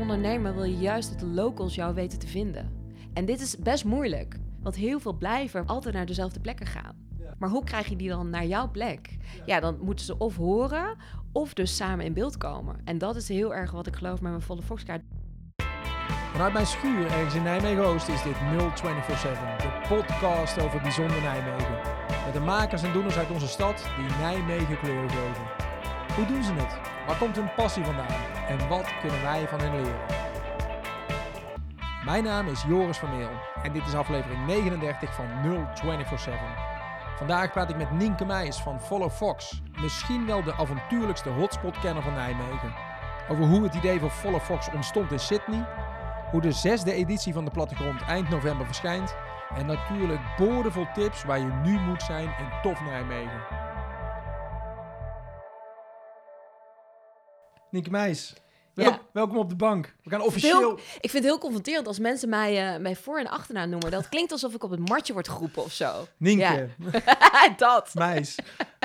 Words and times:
ondernemer 0.00 0.54
wil 0.54 0.64
je 0.64 0.78
juist 0.78 1.10
dat 1.10 1.20
de 1.20 1.26
locals 1.26 1.74
jou 1.74 1.94
weten 1.94 2.18
te 2.18 2.26
vinden. 2.26 2.70
En 3.14 3.24
dit 3.24 3.40
is 3.40 3.56
best 3.56 3.84
moeilijk, 3.84 4.36
want 4.62 4.76
heel 4.76 5.00
veel 5.00 5.12
blijven 5.12 5.66
altijd 5.66 5.94
naar 5.94 6.06
dezelfde 6.06 6.40
plekken 6.40 6.66
gaan. 6.66 7.08
Maar 7.38 7.48
hoe 7.48 7.64
krijg 7.64 7.86
je 7.88 7.96
die 7.96 8.08
dan 8.08 8.30
naar 8.30 8.46
jouw 8.46 8.70
plek? 8.70 9.16
Ja, 9.46 9.60
dan 9.60 9.78
moeten 9.80 10.04
ze 10.04 10.18
of 10.18 10.36
horen 10.36 10.96
of 11.32 11.54
dus 11.54 11.76
samen 11.76 12.04
in 12.04 12.12
beeld 12.12 12.36
komen. 12.36 12.80
En 12.84 12.98
dat 12.98 13.16
is 13.16 13.28
heel 13.28 13.54
erg 13.54 13.70
wat 13.70 13.86
ik 13.86 13.96
geloof 13.96 14.20
met 14.20 14.30
mijn 14.30 14.42
volle 14.42 14.62
Foxkaart. 14.62 15.02
Vanuit 16.32 16.52
mijn 16.52 16.66
schuur 16.66 17.06
ergens 17.06 17.34
in 17.34 17.42
Nijmegen-Oost 17.42 18.08
is 18.08 18.22
dit 18.22 18.34
0247, 18.34 19.56
de 19.56 19.88
podcast 19.88 20.60
over 20.60 20.80
bijzonder 20.80 21.20
Nijmegen. 21.22 21.78
Met 22.24 22.32
de 22.32 22.40
makers 22.40 22.82
en 22.82 22.92
doeners 22.92 23.16
uit 23.16 23.30
onze 23.30 23.48
stad 23.48 23.84
die 23.96 24.16
Nijmegen 24.18 24.78
kleur 24.78 25.08
geven. 25.08 25.44
Hoe 26.16 26.26
doen 26.26 26.42
ze 26.42 26.52
het? 26.52 26.89
Waar 27.10 27.18
komt 27.18 27.36
hun 27.36 27.54
passie 27.54 27.84
vandaan? 27.84 28.46
En 28.48 28.68
wat 28.68 28.98
kunnen 29.00 29.22
wij 29.22 29.48
van 29.48 29.60
hen 29.60 29.80
leren? 29.80 30.00
Mijn 32.04 32.24
naam 32.24 32.48
is 32.48 32.62
Joris 32.62 32.98
van 32.98 33.16
Meel 33.16 33.30
en 33.62 33.72
dit 33.72 33.86
is 33.86 33.94
aflevering 33.94 34.46
39 34.46 35.14
van 35.14 35.26
0247. 35.42 36.40
Vandaag 37.16 37.52
praat 37.52 37.70
ik 37.70 37.76
met 37.76 37.90
Nienke 37.90 38.24
Meijs 38.24 38.56
van 38.56 38.80
Follow 38.80 39.10
Fox, 39.10 39.62
misschien 39.80 40.26
wel 40.26 40.42
de 40.42 40.54
avontuurlijkste 40.54 41.28
hotspot-kenner 41.28 42.02
van 42.02 42.14
Nijmegen. 42.14 42.74
Over 43.28 43.44
hoe 43.44 43.62
het 43.62 43.74
idee 43.74 44.00
voor 44.00 44.10
Follow 44.10 44.40
Fox 44.40 44.70
ontstond 44.74 45.12
in 45.12 45.20
Sydney, 45.20 45.66
hoe 46.30 46.40
de 46.40 46.52
zesde 46.52 46.92
editie 46.92 47.32
van 47.32 47.44
de 47.44 47.50
Plattegrond 47.50 48.02
eind 48.02 48.28
november 48.28 48.66
verschijnt 48.66 49.16
en 49.56 49.66
natuurlijk 49.66 50.20
boordevol 50.36 50.86
tips 50.94 51.24
waar 51.24 51.38
je 51.38 51.60
nu 51.64 51.78
moet 51.78 52.02
zijn 52.02 52.34
in 52.38 52.60
tof 52.62 52.80
Nijmegen. 52.84 53.69
Nienke 57.70 57.90
Meijs, 57.90 58.34
Ja. 58.74 59.00
welkom 59.12 59.36
op 59.36 59.48
de 59.48 59.56
bank. 59.56 59.94
We 60.02 60.10
gaan 60.10 60.20
officieel... 60.22 60.58
Heel, 60.58 60.72
ik 60.78 61.10
vind 61.10 61.12
het 61.12 61.22
heel 61.24 61.38
confronterend 61.38 61.86
als 61.86 61.98
mensen 61.98 62.28
mij, 62.28 62.74
eh, 62.74 62.80
mij 62.80 62.96
voor- 62.96 63.18
en 63.18 63.26
achternaam 63.26 63.68
noemen. 63.70 63.90
Dat 63.90 64.08
klinkt 64.08 64.32
alsof 64.32 64.54
ik 64.54 64.62
op 64.64 64.70
het 64.70 64.88
matje 64.88 65.12
word 65.12 65.28
geroepen 65.28 65.62
of 65.62 65.72
zo. 65.72 66.06
Nienke, 66.16 66.68
Ja. 66.92 67.48
dat. 67.56 67.94
Meis, 67.94 68.38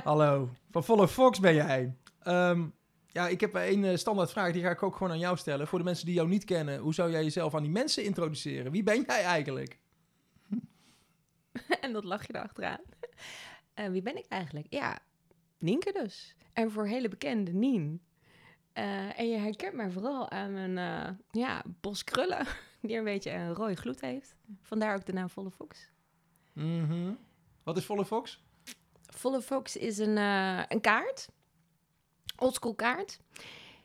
hallo. 0.04 0.50
Van 0.72 0.84
Follow 0.84 1.08
Fox 1.08 1.40
ben 1.40 1.54
jij. 1.54 1.94
Ehm, 2.24 2.64
ja, 3.08 3.28
ik 3.28 3.42
heb 3.42 3.56
één 3.56 3.84
eh, 3.84 3.96
standaard 3.98 4.32
vraag, 4.32 4.52
die 4.54 4.62
ga 4.64 4.70
ik 4.70 4.84
ook 4.84 4.96
gewoon 4.96 5.12
aan 5.12 5.20
jou 5.20 5.38
stellen. 5.38 5.68
Voor 5.68 5.80
de 5.80 5.86
mensen 5.86 6.06
die 6.06 6.16
jou 6.16 6.28
niet 6.28 6.44
kennen, 6.46 6.80
hoe 6.80 6.94
zou 6.94 7.12
jij 7.12 7.24
jezelf 7.24 7.56
aan 7.56 7.64
die 7.64 7.72
mensen 7.72 8.04
introduceren? 8.04 8.72
Wie 8.72 8.84
ben 8.84 9.04
jij 9.08 9.24
eigenlijk? 9.24 9.80
En 11.82 11.94
dat 11.94 12.04
lach 12.04 12.28
je 12.28 12.36
erachteraan. 12.36 12.80
En 13.74 13.92
wie 13.92 14.02
ben 14.02 14.18
ik 14.18 14.26
eigenlijk? 14.28 14.66
Ja, 14.70 15.00
Nienke 15.60 15.92
dus. 16.04 16.36
En 16.54 16.72
voor 16.72 16.88
hele 16.88 17.08
bekende 17.08 17.54
Nien. 17.54 18.02
Eh, 18.76 19.20
en 19.20 19.30
je 19.30 19.38
herkent 19.38 19.74
mij 19.74 19.90
vooral 19.90 20.30
aan 20.30 20.54
mijn 20.54 20.78
eh, 20.78 21.10
ja, 21.32 21.64
bos 21.82 22.04
krullen, 22.04 22.48
die 22.82 22.98
een 22.98 23.04
beetje 23.04 23.32
een 23.32 23.54
rode 23.54 23.76
gloed 23.76 24.02
heeft. 24.02 24.36
Vandaar 24.62 24.96
ook 24.96 25.06
de 25.06 25.14
naam 25.14 25.30
Volle 25.30 25.52
Fox. 25.52 25.92
Mhm. 26.54 27.14
Wat 27.64 27.78
is 27.78 27.84
Follow 27.84 28.06
Fox? 28.06 28.44
Volle 29.06 29.42
Fox 29.42 29.78
is 29.78 29.98
een, 29.98 30.18
eh, 30.18 30.64
een 30.68 30.82
kaart, 30.82 31.30
oldschool 32.38 32.76
kaart, 32.76 33.20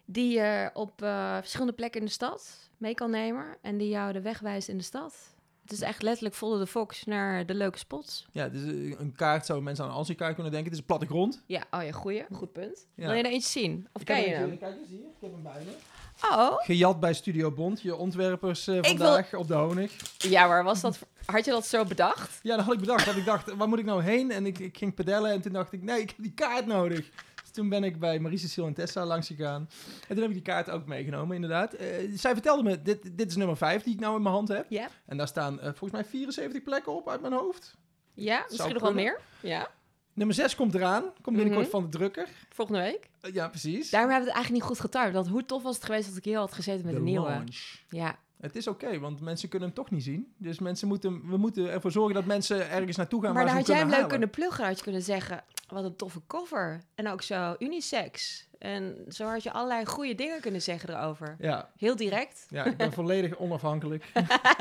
die 0.05 0.33
je 0.33 0.71
op 0.75 0.93
verschillende 1.39 1.73
plekken 1.73 2.01
in 2.01 2.07
de 2.07 2.13
stad 2.13 2.71
mee 2.77 2.95
kan 2.95 3.11
nemen 3.11 3.57
en 3.63 3.77
die 3.77 3.89
jou 3.89 4.13
de 4.13 4.21
weg 4.21 4.41
wijst 4.41 4.69
in 4.69 4.77
de 4.77 4.85
stad. 4.85 5.30
Het 5.71 5.79
is 5.79 5.85
echt 5.85 6.03
letterlijk 6.03 6.35
Follow 6.35 6.61
the 6.61 6.67
Fox 6.67 7.05
naar 7.05 7.47
de 7.47 7.55
leuke 7.55 7.79
spots. 7.79 8.27
Ja, 8.33 8.45
eh, 8.45 8.99
een 8.99 9.13
kaart, 9.17 9.47
zouden 9.47 9.67
mensen 9.67 9.85
aan 9.85 9.91
een 9.91 9.97
Ansi-kaart 9.97 10.35
kunnen 10.35 10.53
denken. 10.53 10.71
Het 10.71 10.73
is 10.75 10.79
een 10.81 10.87
plattegrond. 10.97 11.43
Ja, 11.47 11.63
oh 11.71 11.83
ja, 11.83 11.93
goeie, 11.93 12.25
goed 12.33 12.53
punt. 12.53 12.87
Ja. 12.95 13.07
Wil 13.07 13.15
je 13.17 13.23
er 13.23 13.31
eentje 13.31 13.49
zien? 13.61 13.89
Of 13.93 14.03
heb 14.09 14.17
je 14.25 14.31
hem? 14.31 14.59
Kijk 14.59 14.77
eens 14.81 14.89
hier, 14.89 14.99
ik 14.99 15.05
heb 15.21 15.33
hem 15.33 15.43
bij 15.43 15.63
me. 15.65 15.71
Oh, 16.31 16.55
Gejat 16.59 17.01
bij 17.01 17.13
Studio 17.15 17.51
Bond, 17.51 17.83
je 17.83 17.97
ontwerpers 17.97 18.67
eh, 18.67 18.75
wil- 18.75 18.85
vandaag 18.85 19.35
op 19.35 19.49
de 19.49 19.55
Honig. 19.55 19.93
ja, 20.19 20.47
maar 20.47 20.65
was 20.65 20.81
dat, 20.81 20.99
had 21.25 21.45
je 21.45 21.51
dat 21.51 21.67
zo 21.67 21.85
bedacht? 21.85 22.39
Ja, 22.43 22.57
dat 22.57 22.65
had 22.65 22.75
ik 22.75 22.81
bedacht. 22.81 23.07
Dat 23.07 23.17
ik 23.17 23.25
dacht, 23.25 23.55
waar 23.55 23.69
moet 23.69 23.79
ik 23.79 23.85
nou 23.85 24.03
heen? 24.03 24.31
En 24.31 24.47
ik, 24.47 24.59
ik 24.59 24.77
ging 24.79 24.95
pedellen 24.95 25.31
en 25.31 25.41
toen 25.41 25.53
dacht 25.53 25.73
ik, 25.73 25.83
nee, 25.83 26.01
ik 26.01 26.09
heb 26.09 26.19
die 26.19 26.33
kaart 26.35 26.67
nodig. 26.67 27.11
Toen 27.51 27.69
ben 27.69 27.85
ik 27.85 27.99
bij 27.99 28.19
Marie 28.19 28.39
Cecile 28.39 28.67
en 28.67 28.75
Tessa 28.75 29.05
langs 29.07 29.27
gegaan. 29.27 29.69
En 30.01 30.15
toen 30.15 30.17
heb 30.19 30.27
ik 30.29 30.33
die 30.33 30.43
kaart 30.43 30.71
ook 30.71 30.87
meegenomen, 30.87 31.35
inderdaad. 31.35 31.73
Eh, 31.75 31.87
zij 32.15 32.33
vertelde 32.33 32.63
me, 32.63 32.83
dit, 32.83 33.17
dit 33.19 33.31
is 33.31 33.37
nummer 33.37 33.57
5 33.57 33.83
die 33.83 33.95
ik 33.95 34.01
nou 34.01 34.17
in 34.17 34.23
mijn 34.23 34.35
hand 34.35 34.49
heb. 34.49 34.67
Ja. 34.69 34.89
En 35.07 35.17
daar 35.17 35.29
staan 35.29 35.59
eh, 35.61 35.65
volgens 35.65 35.93
mij 35.93 36.05
74 36.05 36.63
plekken 36.63 36.95
op 36.97 37.09
uit 37.09 37.21
mijn 37.21 37.33
hoofd. 37.33 37.77
Ja, 38.15 38.45
misschien 38.51 38.73
nog 38.73 38.83
wel 38.83 38.93
meer. 38.95 39.21
Ja, 39.41 39.71
Nummer 40.13 40.37
6 40.37 40.55
komt 40.55 40.75
eraan. 40.75 41.03
Komt 41.23 41.37
binnenkort 41.37 41.67
Mhm. 41.67 41.77
van 41.77 41.83
de 41.85 41.89
drukker. 41.99 42.29
volgende 42.49 42.81
week. 42.81 43.11
Eh, 43.21 43.33
ja, 43.35 43.49
precies. 43.49 43.91
Daarom 43.91 44.11
hebben 44.11 44.29
we 44.29 44.35
het 44.35 44.45
eigenlijk 44.45 44.51
niet 44.53 44.79
goed 44.79 44.91
getimed. 44.91 45.13
Want 45.15 45.29
hoe 45.29 45.45
tof 45.45 45.63
was 45.63 45.75
het 45.75 45.85
geweest 45.85 46.09
als 46.09 46.17
ik 46.17 46.25
hier 46.25 46.39
had 46.39 46.53
gezeten 46.53 46.85
met 46.85 46.93
de 46.93 46.99
een 46.99 47.05
nieuwe? 47.05 47.29
launch. 47.29 47.81
Ja, 47.89 48.19
Het 48.41 48.57
is 48.57 48.67
oké, 48.67 48.99
want 48.99 49.21
mensen 49.21 49.49
kunnen 49.49 49.69
hem 49.69 49.77
toch 49.77 49.91
niet 49.91 50.03
zien. 50.03 50.35
Dus 50.37 50.59
mensen 50.59 50.89
moeten, 50.89 51.29
we 51.29 51.37
moeten 51.37 51.71
ervoor 51.71 51.91
zorgen 51.91 52.15
dat 52.15 52.25
mensen 52.25 52.71
ergens 52.71 52.97
naartoe 52.97 53.23
gaan 53.23 53.35
maar 53.35 53.45
waar 53.45 53.55
dan 53.55 53.65
ze 53.65 53.73
had 53.73 53.81
jij 53.81 53.91
hem 53.91 54.01
leuk 54.01 54.09
kunnen 54.09 54.31
pluggen. 54.31 54.65
Had 54.65 54.77
je 54.77 54.83
kunnen 54.83 55.03
zeggen, 55.03 55.45
wat 55.69 55.85
een 55.85 55.97
toffe 55.97 56.21
cover. 56.27 56.83
En 56.95 57.09
ook 57.09 57.23
zo 57.23 57.57
unisex. 57.59 58.45
En 58.61 58.97
zo 59.09 59.25
had 59.27 59.43
je 59.43 59.53
allerlei 59.53 59.85
goede 59.87 60.15
dingen 60.15 60.41
kunnen 60.41 60.63
zeggen 60.63 60.91
erover. 60.97 61.37
Ja, 61.39 61.69
Heel 61.77 61.97
direct. 61.97 62.47
Ja, 62.49 62.65
ik 62.65 62.77
ben 62.77 62.93
volledig 62.93 63.37
onafhankelijk. 63.47 64.05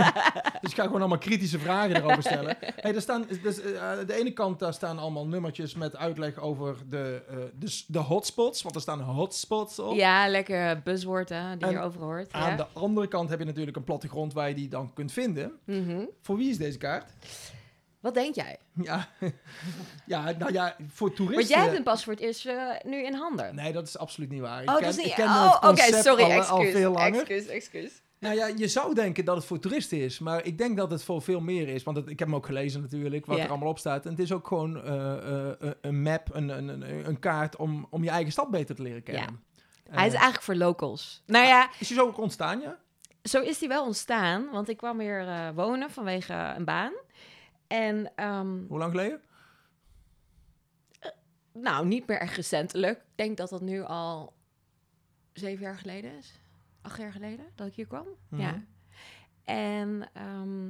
dus 0.61 0.71
ik 0.71 0.75
ga 0.75 0.83
gewoon 0.83 0.99
allemaal 0.99 1.17
kritische 1.17 1.59
vragen 1.59 1.95
erover 1.95 2.23
stellen. 2.23 2.57
Hey, 2.59 2.95
er 2.95 3.01
staan, 3.01 3.25
dus, 3.41 3.61
eh, 3.61 3.91
de 4.07 4.13
ene 4.19 4.31
kant 4.31 4.59
daar 4.59 4.73
staan 4.73 4.99
allemaal 4.99 5.27
nummertjes 5.27 5.75
met 5.75 5.95
uitleg 5.95 6.37
over 6.37 6.75
de, 6.89 7.21
eh, 7.29 7.35
dus 7.53 7.85
de 7.87 7.99
hotspots. 7.99 8.61
Want 8.61 8.75
er 8.75 8.81
staan 8.81 9.01
hotspots 9.01 9.79
op. 9.79 9.95
Ja, 9.95 10.27
lekker 10.29 10.81
buzzwoord 10.81 11.29
hè, 11.29 11.57
die 11.57 11.67
En 11.67 11.71
je 11.73 11.79
overal 11.79 12.07
hoort. 12.07 12.31
Aan 12.33 12.49
Ja. 12.49 12.55
de 12.55 12.65
andere 12.73 13.07
kant 13.07 13.29
heb 13.29 13.39
je 13.39 13.45
natuurlijk 13.45 13.77
een 13.77 13.83
plattegrond 13.83 14.33
waar 14.33 14.47
je 14.49 14.55
die 14.55 14.67
dan 14.69 14.93
kunt 14.93 15.11
vinden. 15.11 15.51
Mhm. 15.65 16.01
Voor 16.21 16.37
wie 16.37 16.49
is 16.49 16.57
deze 16.57 16.77
kaart? 16.77 17.11
Wat 17.99 18.13
denk 18.13 18.35
jij? 18.35 18.57
Ja, 18.83 19.07
ja 20.05 20.31
nou 20.37 20.53
ja, 20.53 20.75
voor 20.93 21.13
toeristen... 21.13 21.35
Want 21.35 21.47
jij 21.47 21.59
hebt 21.63 21.77
een 21.77 21.83
paswoord 21.83 22.19
eerst 22.19 22.45
eh, 22.45 22.69
nu 22.83 23.03
in 23.05 23.13
handen. 23.13 23.55
Nee, 23.55 23.71
dat 23.73 23.87
is 23.87 23.97
absoluut 23.97 24.29
niet 24.29 24.41
waar. 24.41 24.61
Ik 24.63 24.69
Oh, 24.69 24.75
ken, 24.75 24.83
dat 24.83 24.91
is 24.93 24.97
niet... 24.97 25.05
ik 25.07 25.13
ken 25.13 25.25
oh, 25.25 25.57
oké, 25.61 26.01
sorry, 26.01 26.23
al, 26.23 26.29
excuus. 26.31 26.49
al 26.49 26.63
veel 26.63 26.91
langer. 26.91 27.19
Excuus, 27.19 27.45
excuus. 27.47 28.01
Nou 28.19 28.35
ja, 28.35 28.45
je 28.47 28.67
zou 28.67 28.93
denken 28.93 29.25
dat 29.25 29.35
het 29.35 29.45
voor 29.45 29.59
toeristen 29.59 29.97
is, 29.99 30.19
maar 30.19 30.45
ik 30.45 30.57
denk 30.57 30.77
dat 30.77 30.91
het 30.91 31.03
voor 31.03 31.21
veel 31.21 31.39
meer 31.39 31.67
is. 31.67 31.83
Want 31.83 31.97
het- 31.97 32.09
ik 32.09 32.19
heb 32.19 32.27
hem 32.27 32.37
ook 32.37 32.45
gelezen 32.45 32.81
natuurlijk, 32.81 33.25
wat 33.25 33.39
er 33.39 33.49
allemaal 33.49 33.69
op 33.69 33.79
staat. 33.79 34.05
En 34.05 34.11
het 34.11 34.19
is 34.19 34.31
ook 34.31 34.47
gewoon 34.47 34.83
eh, 34.83 35.47
eh, 35.51 35.71
een 35.81 36.01
map, 36.01 36.27
een, 36.35 36.49
een, 36.49 36.67
een, 36.67 37.07
een 37.07 37.19
kaart 37.19 37.55
om, 37.55 37.87
om 37.89 38.03
je 38.03 38.09
eigen 38.09 38.31
stad 38.31 38.49
beter 38.51 38.75
te 38.75 38.81
leren 38.81 39.03
kennen. 39.03 39.43
Hij 39.89 40.07
is 40.07 40.13
Eh, 40.13 40.19
eigenlijk 40.19 40.41
voor 40.43 40.55
locals. 40.55 41.23
Nou 41.25 41.45
ja, 41.47 41.69
is 41.79 41.87
hij 41.89 41.97
zo 41.97 42.05
ook 42.05 42.17
ontstaan, 42.17 42.59
ja? 42.59 42.77
zo 43.23 43.41
is 43.41 43.59
hij 43.59 43.69
wel 43.69 43.85
ontstaan. 43.85 44.49
Want 44.51 44.69
ik 44.69 44.77
kwam 44.77 44.99
hier 44.99 45.27
eh, 45.27 45.47
wonen 45.55 45.91
vanwege 45.91 46.53
een 46.57 46.65
baan. 46.65 46.91
En 47.69 48.11
ehm, 48.15 48.65
Hoe 48.67 48.77
lang 48.77 48.91
geleden? 48.91 49.21
nou, 51.53 51.85
niet 51.87 52.07
meer 52.07 52.19
echt 52.19 52.35
recentelijk. 52.35 52.97
Ik 52.97 53.05
denk 53.15 53.37
dat 53.37 53.49
dat 53.49 53.61
nu 53.61 53.81
al 53.81 54.33
zeven 55.33 55.63
jaar 55.63 55.77
geleden 55.77 56.17
is. 56.17 56.39
Acht 56.81 56.97
jaar 56.99 57.11
geleden 57.11 57.45
dat 57.55 57.67
ik 57.67 57.73
hier 57.73 57.87
kwam. 57.87 58.07
Mhm. 58.29 58.41
Ja. 58.41 58.63
En 59.43 60.09
ehm, 60.13 60.69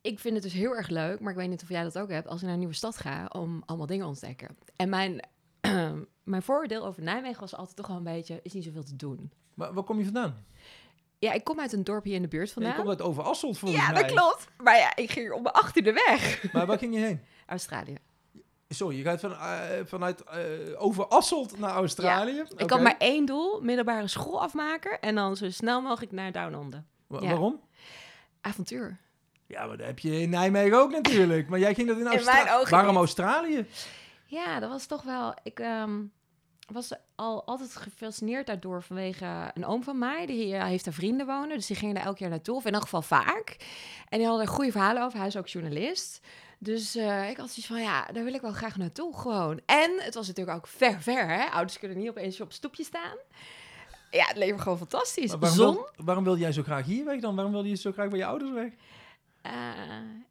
ik 0.00 0.18
vind 0.18 0.34
het 0.34 0.42
dus 0.42 0.52
heel 0.52 0.76
erg 0.76 0.88
leuk, 0.88 1.20
maar 1.20 1.30
ik 1.30 1.38
weet 1.38 1.48
niet 1.48 1.62
of 1.62 1.68
jij 1.68 1.82
dat 1.82 1.98
ook 1.98 2.10
hebt, 2.10 2.26
als 2.28 2.36
ik 2.36 2.42
naar 2.42 2.52
een 2.52 2.58
nieuwe 2.58 2.74
stad 2.74 2.96
ga, 2.96 3.26
om 3.26 3.62
allemaal 3.66 3.86
dingen 3.86 4.02
te 4.04 4.08
ontdekken. 4.10 4.56
En 4.76 4.88
mijn, 4.88 5.20
mijn 6.24 6.42
vooroordeel 6.42 6.84
over 6.86 7.02
Nijmegen 7.02 7.40
was 7.40 7.54
altijd 7.54 7.76
toch 7.76 7.86
wel 7.86 7.96
een 7.96 8.02
beetje, 8.02 8.40
is 8.42 8.52
niet 8.52 8.64
zoveel 8.64 8.84
te 8.84 8.96
doen. 8.96 9.32
Waar, 9.54 9.74
waar 9.74 9.84
kom 9.84 9.98
je 9.98 10.04
vandaan? 10.04 10.44
Ja, 11.20 11.32
ik 11.32 11.44
kom 11.44 11.60
uit 11.60 11.72
een 11.72 11.84
dorp 11.84 12.04
hier 12.04 12.14
in 12.14 12.22
de 12.22 12.28
buurt 12.28 12.52
vandaan. 12.52 12.74
komt 12.74 12.88
uit 12.88 13.02
Overasselt 13.02 13.58
volgens 13.58 13.82
ja, 13.82 13.90
mij. 13.92 14.02
dat 14.02 14.12
klopt. 14.12 14.46
Maar 14.62 14.76
ja, 14.76 14.96
ik 14.96 15.10
ging 15.10 15.32
op 15.32 15.42
mijn 15.42 15.54
achttiende 15.54 15.92
weg. 15.92 16.52
Maar 16.52 16.66
waar 16.66 16.78
ging 16.78 16.94
je 16.94 17.00
heen? 17.00 17.20
Australië. 17.46 17.94
Sorry, 18.68 18.96
je 18.96 19.02
gaat 19.02 19.20
van, 19.20 19.32
eh, 19.32 19.60
vanuit 19.84 20.24
eh, 20.24 20.38
Overasselt 20.76 21.58
naar 21.58 21.70
Australië? 21.70 22.44
Ik 22.56 22.70
had 22.70 22.80
maar 22.80 22.94
één 22.98 23.26
doel, 23.26 23.60
middelbare 23.60 24.08
school 24.08 24.42
afmaken 24.42 25.00
en 25.00 25.14
dan 25.14 25.36
zo 25.36 25.50
snel 25.50 25.80
mogelijk 25.80 26.12
naar 26.12 26.32
Down 26.32 26.54
Under. 26.54 26.84
Wa- 27.06 27.20
ja. 27.20 27.26
Waarom? 27.28 27.60
Avontuur. 28.40 28.96
Ja, 29.46 29.66
maar 29.66 29.76
dat 29.76 29.86
heb 29.86 29.98
je 29.98 30.20
in 30.20 30.30
Nijmegen 30.30 30.78
ook 30.78 30.90
natuurlijk. 30.90 31.48
Maar 31.48 31.58
jij 31.58 31.74
ging 31.74 31.88
dat 31.88 31.98
in 31.98 32.06
Australië. 32.06 32.70
Waarom. 32.70 32.96
Australië? 32.96 33.66
Ja, 34.26 34.60
dat 34.60 34.70
was 34.70 34.86
toch 34.86 35.02
wel. 35.02 35.34
Ik 35.42 35.58
ehm, 35.58 36.00
was 36.72 36.92
al 37.14 37.44
altijd 37.44 37.76
gefascineerd 37.76 38.46
daardoor 38.46 38.82
vanwege 38.82 39.50
een 39.54 39.66
oom 39.66 39.82
van 39.82 39.98
mij. 39.98 40.26
Die 40.26 40.54
eh, 40.54 40.64
heeft 40.64 40.84
daar 40.84 40.94
vrienden 40.94 41.26
wonen, 41.26 41.56
dus 41.56 41.66
die 41.66 41.76
gingen 41.76 41.94
daar 41.94 42.04
elk 42.04 42.18
jaar 42.18 42.30
naartoe, 42.30 42.56
of 42.56 42.64
in 42.64 42.72
elk 42.74 42.82
geval 42.82 43.02
vaak. 43.02 43.56
En 44.08 44.18
die 44.18 44.26
hadden 44.26 44.46
er 44.46 44.52
goede 44.52 44.70
verhalen 44.72 45.02
over. 45.02 45.18
Hij 45.18 45.26
is 45.26 45.36
ook 45.36 45.46
journalist. 45.48 46.20
Dus 46.58 46.94
eh, 46.94 47.30
ik 47.30 47.36
had 47.36 47.46
zoiets 47.50 47.66
van, 47.66 47.80
ja, 47.80 48.06
daar 48.12 48.24
wil 48.24 48.34
ik 48.34 48.40
wel 48.40 48.52
graag 48.52 48.76
naartoe 48.76 49.16
gewoon. 49.16 49.60
En 49.66 49.90
het 49.98 50.14
was 50.14 50.26
natuurlijk 50.26 50.56
ook 50.56 50.66
ver, 50.66 51.02
ver, 51.02 51.28
hè. 51.28 51.44
Ouders 51.44 51.78
kunnen 51.78 51.98
niet 51.98 52.08
opeens 52.08 52.40
op 52.40 52.46
een 52.46 52.52
stoepje 52.54 52.84
staan. 52.84 53.16
Ja, 54.10 54.26
het 54.26 54.36
leven 54.36 54.60
gewoon 54.60 54.78
fantastisch. 54.78 55.30
Maar 55.30 55.38
waarom, 55.38 55.58
Zon. 55.58 55.74
wil- 55.74 55.90
waarom 56.04 56.24
wilde 56.24 56.40
jij 56.40 56.52
zo 56.52 56.62
graag 56.62 56.84
hier 56.84 57.04
weg 57.04 57.20
dan? 57.20 57.34
Waarom 57.34 57.52
wilde 57.52 57.68
je 57.68 57.74
zo 57.74 57.92
graag 57.92 58.08
bij 58.08 58.18
je 58.18 58.24
ouders 58.24 58.50
weg? 58.52 58.72
Eh, 59.42 59.52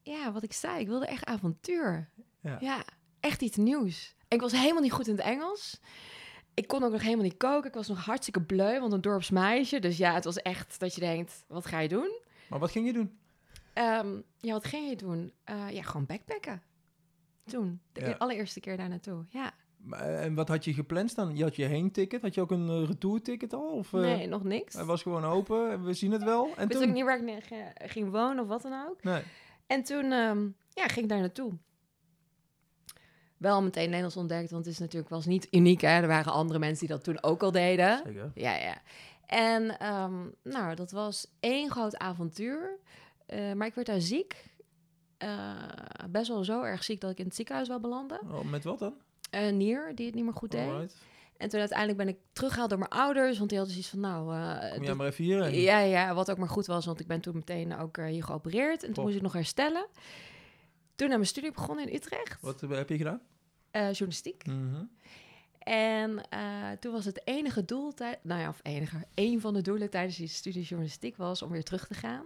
ja, 0.03 0.31
wat 0.31 0.43
ik 0.43 0.53
zei, 0.53 0.79
ik 0.79 0.87
wilde 0.87 1.05
echt 1.05 1.25
avontuur. 1.25 2.09
Ja. 2.41 2.57
Ja, 2.59 2.83
echt 3.19 3.41
iets 3.41 3.57
nieuws. 3.57 4.15
Ik 4.27 4.41
was 4.41 4.51
helemaal 4.51 4.81
niet 4.81 4.91
goed 4.91 5.07
in 5.07 5.15
het 5.15 5.25
Engels. 5.25 5.79
Ik 6.59 6.67
kon 6.67 6.83
ook 6.83 6.91
nog 6.91 7.01
helemaal 7.01 7.23
niet 7.23 7.37
koken. 7.37 7.67
Ik 7.69 7.75
was 7.75 7.87
nog 7.87 8.05
hartstikke 8.05 8.41
bleu, 8.41 8.79
want 8.79 8.93
een 8.93 9.01
dorpsmeisje. 9.01 9.79
Dus 9.79 9.97
ja, 9.97 10.13
het 10.13 10.23
was 10.23 10.37
echt 10.37 10.79
dat 10.79 10.93
je 10.95 11.01
denkt, 11.01 11.43
wat 11.47 11.65
ga 11.65 11.79
je 11.79 11.87
doen? 11.89 12.19
Maar 12.49 12.59
wat 12.59 12.71
ging 12.71 12.85
je 12.85 12.93
doen? 12.93 13.19
Ehm, 13.73 14.21
ja, 14.37 14.53
wat 14.53 14.65
ging 14.65 14.89
je 14.89 14.95
doen? 14.95 15.33
Eh, 15.43 15.69
ja, 15.71 15.81
gewoon 15.81 16.05
backpacken. 16.05 16.61
Toen, 17.45 17.81
de 17.91 18.01
Ja. 18.01 18.15
allereerste 18.17 18.59
keer 18.59 18.77
daar 18.77 18.89
naartoe. 18.89 19.25
Ja, 19.29 19.51
eh, 19.91 20.23
En 20.23 20.33
wat 20.35 20.47
had 20.47 20.65
je 20.65 20.73
gepland 20.73 21.15
dan? 21.15 21.35
Je 21.37 21.43
had 21.43 21.55
je 21.55 21.65
heen 21.65 21.91
ticket. 21.91 22.21
Had 22.21 22.33
je 22.33 22.41
ook 22.41 22.51
een 22.51 22.69
eh, 22.69 22.83
retour-ticket 22.87 23.53
al? 23.53 23.69
Of, 23.71 23.91
nee, 23.91 24.27
nog 24.27 24.43
niks. 24.43 24.73
Hij 24.73 24.83
was 24.85 25.01
gewoon 25.01 25.23
open. 25.23 25.71
en 25.71 25.83
We 25.83 25.93
zien 25.93 26.11
het 26.11 26.23
wel. 26.23 26.45
En 26.45 26.51
Ik 26.63 26.67
wist 26.67 26.79
toen? 26.79 26.89
ook 26.89 26.95
niet 26.95 27.03
waar 27.05 27.23
ik 27.23 27.89
ging 27.91 28.11
wonen 28.11 28.39
of 28.43 28.47
wat 28.49 28.61
dan 28.61 28.87
ook. 28.89 29.03
Nee. 29.03 29.21
En 29.67 29.83
toen 29.83 30.11
ehm, 30.11 30.47
ja, 30.73 30.87
ging 30.87 30.97
ik 31.05 31.09
daar 31.09 31.19
naartoe. 31.19 31.53
Wel 33.39 33.61
meteen 33.61 33.85
Nederlands 33.85 34.17
ontdekt, 34.17 34.51
want 34.51 34.65
het 34.65 34.73
is 34.73 34.79
natuurlijk 34.79 35.09
was 35.09 35.25
niet 35.25 35.47
uniek. 35.51 35.81
Hè? 35.81 35.87
Er 36.01 36.07
waren 36.07 36.31
andere 36.33 36.59
mensen 36.59 36.87
die 36.87 36.95
dat 36.95 37.03
toen 37.03 37.23
ook 37.23 37.43
al 37.43 37.51
deden. 37.51 38.01
Zeker. 38.05 38.31
Ja, 38.35 38.55
ja. 38.55 38.77
En 39.25 39.79
ehm, 39.79 40.13
nou, 40.43 40.75
dat 40.75 40.91
was 40.91 41.27
één 41.39 41.69
groot 41.71 41.97
avontuur. 41.97 42.77
Eh, 43.25 43.53
maar 43.53 43.67
ik 43.67 43.73
werd 43.75 43.87
daar 43.87 44.01
ziek. 44.01 44.45
Eh, 45.17 45.29
best 46.09 46.27
wel 46.27 46.43
zo 46.43 46.61
erg 46.63 46.83
ziek 46.83 47.01
dat 47.01 47.11
ik 47.11 47.17
in 47.19 47.25
het 47.25 47.35
ziekenhuis 47.35 47.67
wel 47.67 47.79
belandde. 47.79 48.19
Oh, 48.31 48.43
met 48.43 48.63
wat 48.63 48.79
dan? 48.79 48.93
Een 49.31 49.57
nier 49.57 49.91
die 49.95 50.05
het 50.05 50.15
niet 50.15 50.23
meer 50.23 50.33
goed 50.33 50.51
deed. 50.51 50.69
Alright. 50.69 50.95
En 51.37 51.49
toen 51.49 51.59
uiteindelijk 51.59 51.97
ben 51.97 52.07
ik 52.07 52.17
teruggehaald 52.33 52.69
door 52.69 52.79
mijn 52.79 52.91
ouders. 52.91 53.37
Want 53.37 53.49
die 53.49 53.57
hadden 53.57 53.75
zoiets 53.77 53.93
van, 53.93 53.99
nou... 53.99 54.35
eh, 54.35 54.73
Kom 54.73 54.83
jij 54.83 54.93
maar 54.93 55.07
even 55.07 55.23
hierheen. 55.23 55.61
ja, 55.61 55.79
ja, 55.79 56.13
wat 56.13 56.31
ook 56.31 56.37
maar 56.37 56.49
goed 56.49 56.65
was, 56.65 56.85
want 56.85 56.99
ik 56.99 57.07
ben 57.07 57.21
toen 57.21 57.35
meteen 57.35 57.77
ook 57.77 57.97
hier 57.97 58.23
geopereerd. 58.23 58.83
En 58.83 58.93
toen 58.93 59.03
moest 59.03 59.15
ik 59.15 59.21
nog 59.21 59.33
herstellen. 59.33 59.85
Toen 60.99 61.07
naar 61.07 61.17
mijn 61.17 61.29
studie 61.29 61.51
begonnen 61.51 61.87
in 61.89 61.95
Utrecht, 61.95 62.41
Wat 62.41 62.61
heb 62.61 62.89
je 62.89 62.97
gedaan? 62.97 63.21
eh, 63.71 63.81
journalistiek. 63.81 64.45
Mhm. 64.45 64.83
En 65.59 66.29
eh, 66.29 66.71
toen 66.79 66.91
was 66.91 67.05
het 67.05 67.21
enige 67.23 67.65
doel, 67.65 67.93
nou 68.21 68.41
ja, 68.41 68.49
of 68.49 68.59
enige, 68.63 69.05
één 69.13 69.41
van 69.41 69.53
de 69.53 69.61
doelen 69.61 69.89
tijdens 69.89 70.17
die 70.17 70.27
studie 70.27 70.61
journalistiek 70.63 71.15
was 71.17 71.41
om 71.41 71.51
weer 71.51 71.63
terug 71.63 71.87
te 71.87 71.93
gaan. 71.93 72.23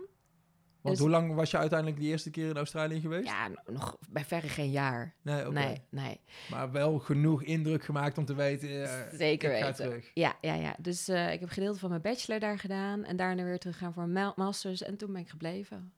Want 0.82 0.96
Dus- 0.96 1.00
hoe 1.00 1.10
lang 1.10 1.34
was 1.36 1.52
je 1.52 1.58
uiteindelijk 1.58 2.00
de 2.00 2.06
eerste 2.06 2.30
keer 2.30 2.50
in 2.50 2.56
Australië 2.58 3.00
geweest? 3.00 3.28
Ja, 3.28 3.50
nog 3.66 3.98
bij 4.10 4.26
verre 4.26 4.50
geen 4.50 4.72
jaar. 4.72 5.16
Nee, 5.22 5.42
oké. 5.48 5.54
Nee, 5.60 5.82
nee. 5.90 6.20
Maar 6.50 6.72
wel 6.72 7.00
genoeg 7.00 7.44
indruk 7.44 7.84
gemaakt 7.84 8.18
om 8.18 8.26
te 8.26 8.36
weten. 8.36 8.84
eh, 8.84 9.18
Zeker 9.18 9.50
weten. 9.50 9.76
terug. 9.76 10.12
Ja, 10.14 10.36
ja, 10.42 10.54
ja. 10.54 10.76
Dus 10.80 11.10
ik 11.10 11.40
heb 11.40 11.50
gedeelte 11.50 11.80
van 11.80 11.90
mijn 11.90 12.02
bachelor 12.02 12.40
daar 12.40 12.60
gedaan 12.60 13.04
en 13.04 13.16
daarna 13.16 13.44
weer 13.44 13.60
teruggaan 13.60 13.94
voor 13.94 14.04
een 14.04 14.12
ma- 14.12 14.34
masters 14.36 14.82
en 14.82 14.98
toen 14.98 15.12
ben 15.12 15.22
ik 15.22 15.30
gebleven. 15.30 15.94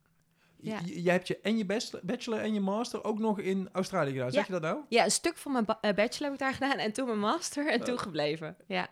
Ja. 0.66 0.80
Jij 0.86 1.14
hebt 1.14 1.28
je 1.28 1.40
en 1.42 1.58
je 1.58 1.66
bachelor 2.04 2.40
en 2.40 2.54
je 2.54 2.60
master 2.60 3.04
ook 3.04 3.20
nog 3.20 3.40
in 3.40 3.70
Australië 3.72 4.12
gedaan. 4.12 4.32
Zeg 4.32 4.48
Ja. 4.48 4.56
je 4.56 4.62
dat 4.62 4.72
nou? 4.72 4.84
Ja, 4.90 5.04
een 5.04 5.12
stuk 5.12 5.38
van 5.38 5.52
mijn 5.52 5.66
eh, 5.66 5.94
bachelor 5.94 6.24
heb 6.24 6.34
ik 6.34 6.40
daar 6.40 6.54
gedaan 6.54 6.78
en 6.78 6.92
toen 6.92 7.06
mijn 7.06 7.20
master 7.20 7.68
en 7.68 7.80
Oh. 7.80 7.86
toen 7.86 8.00
gebleven. 8.00 8.56
Ja. 8.68 8.88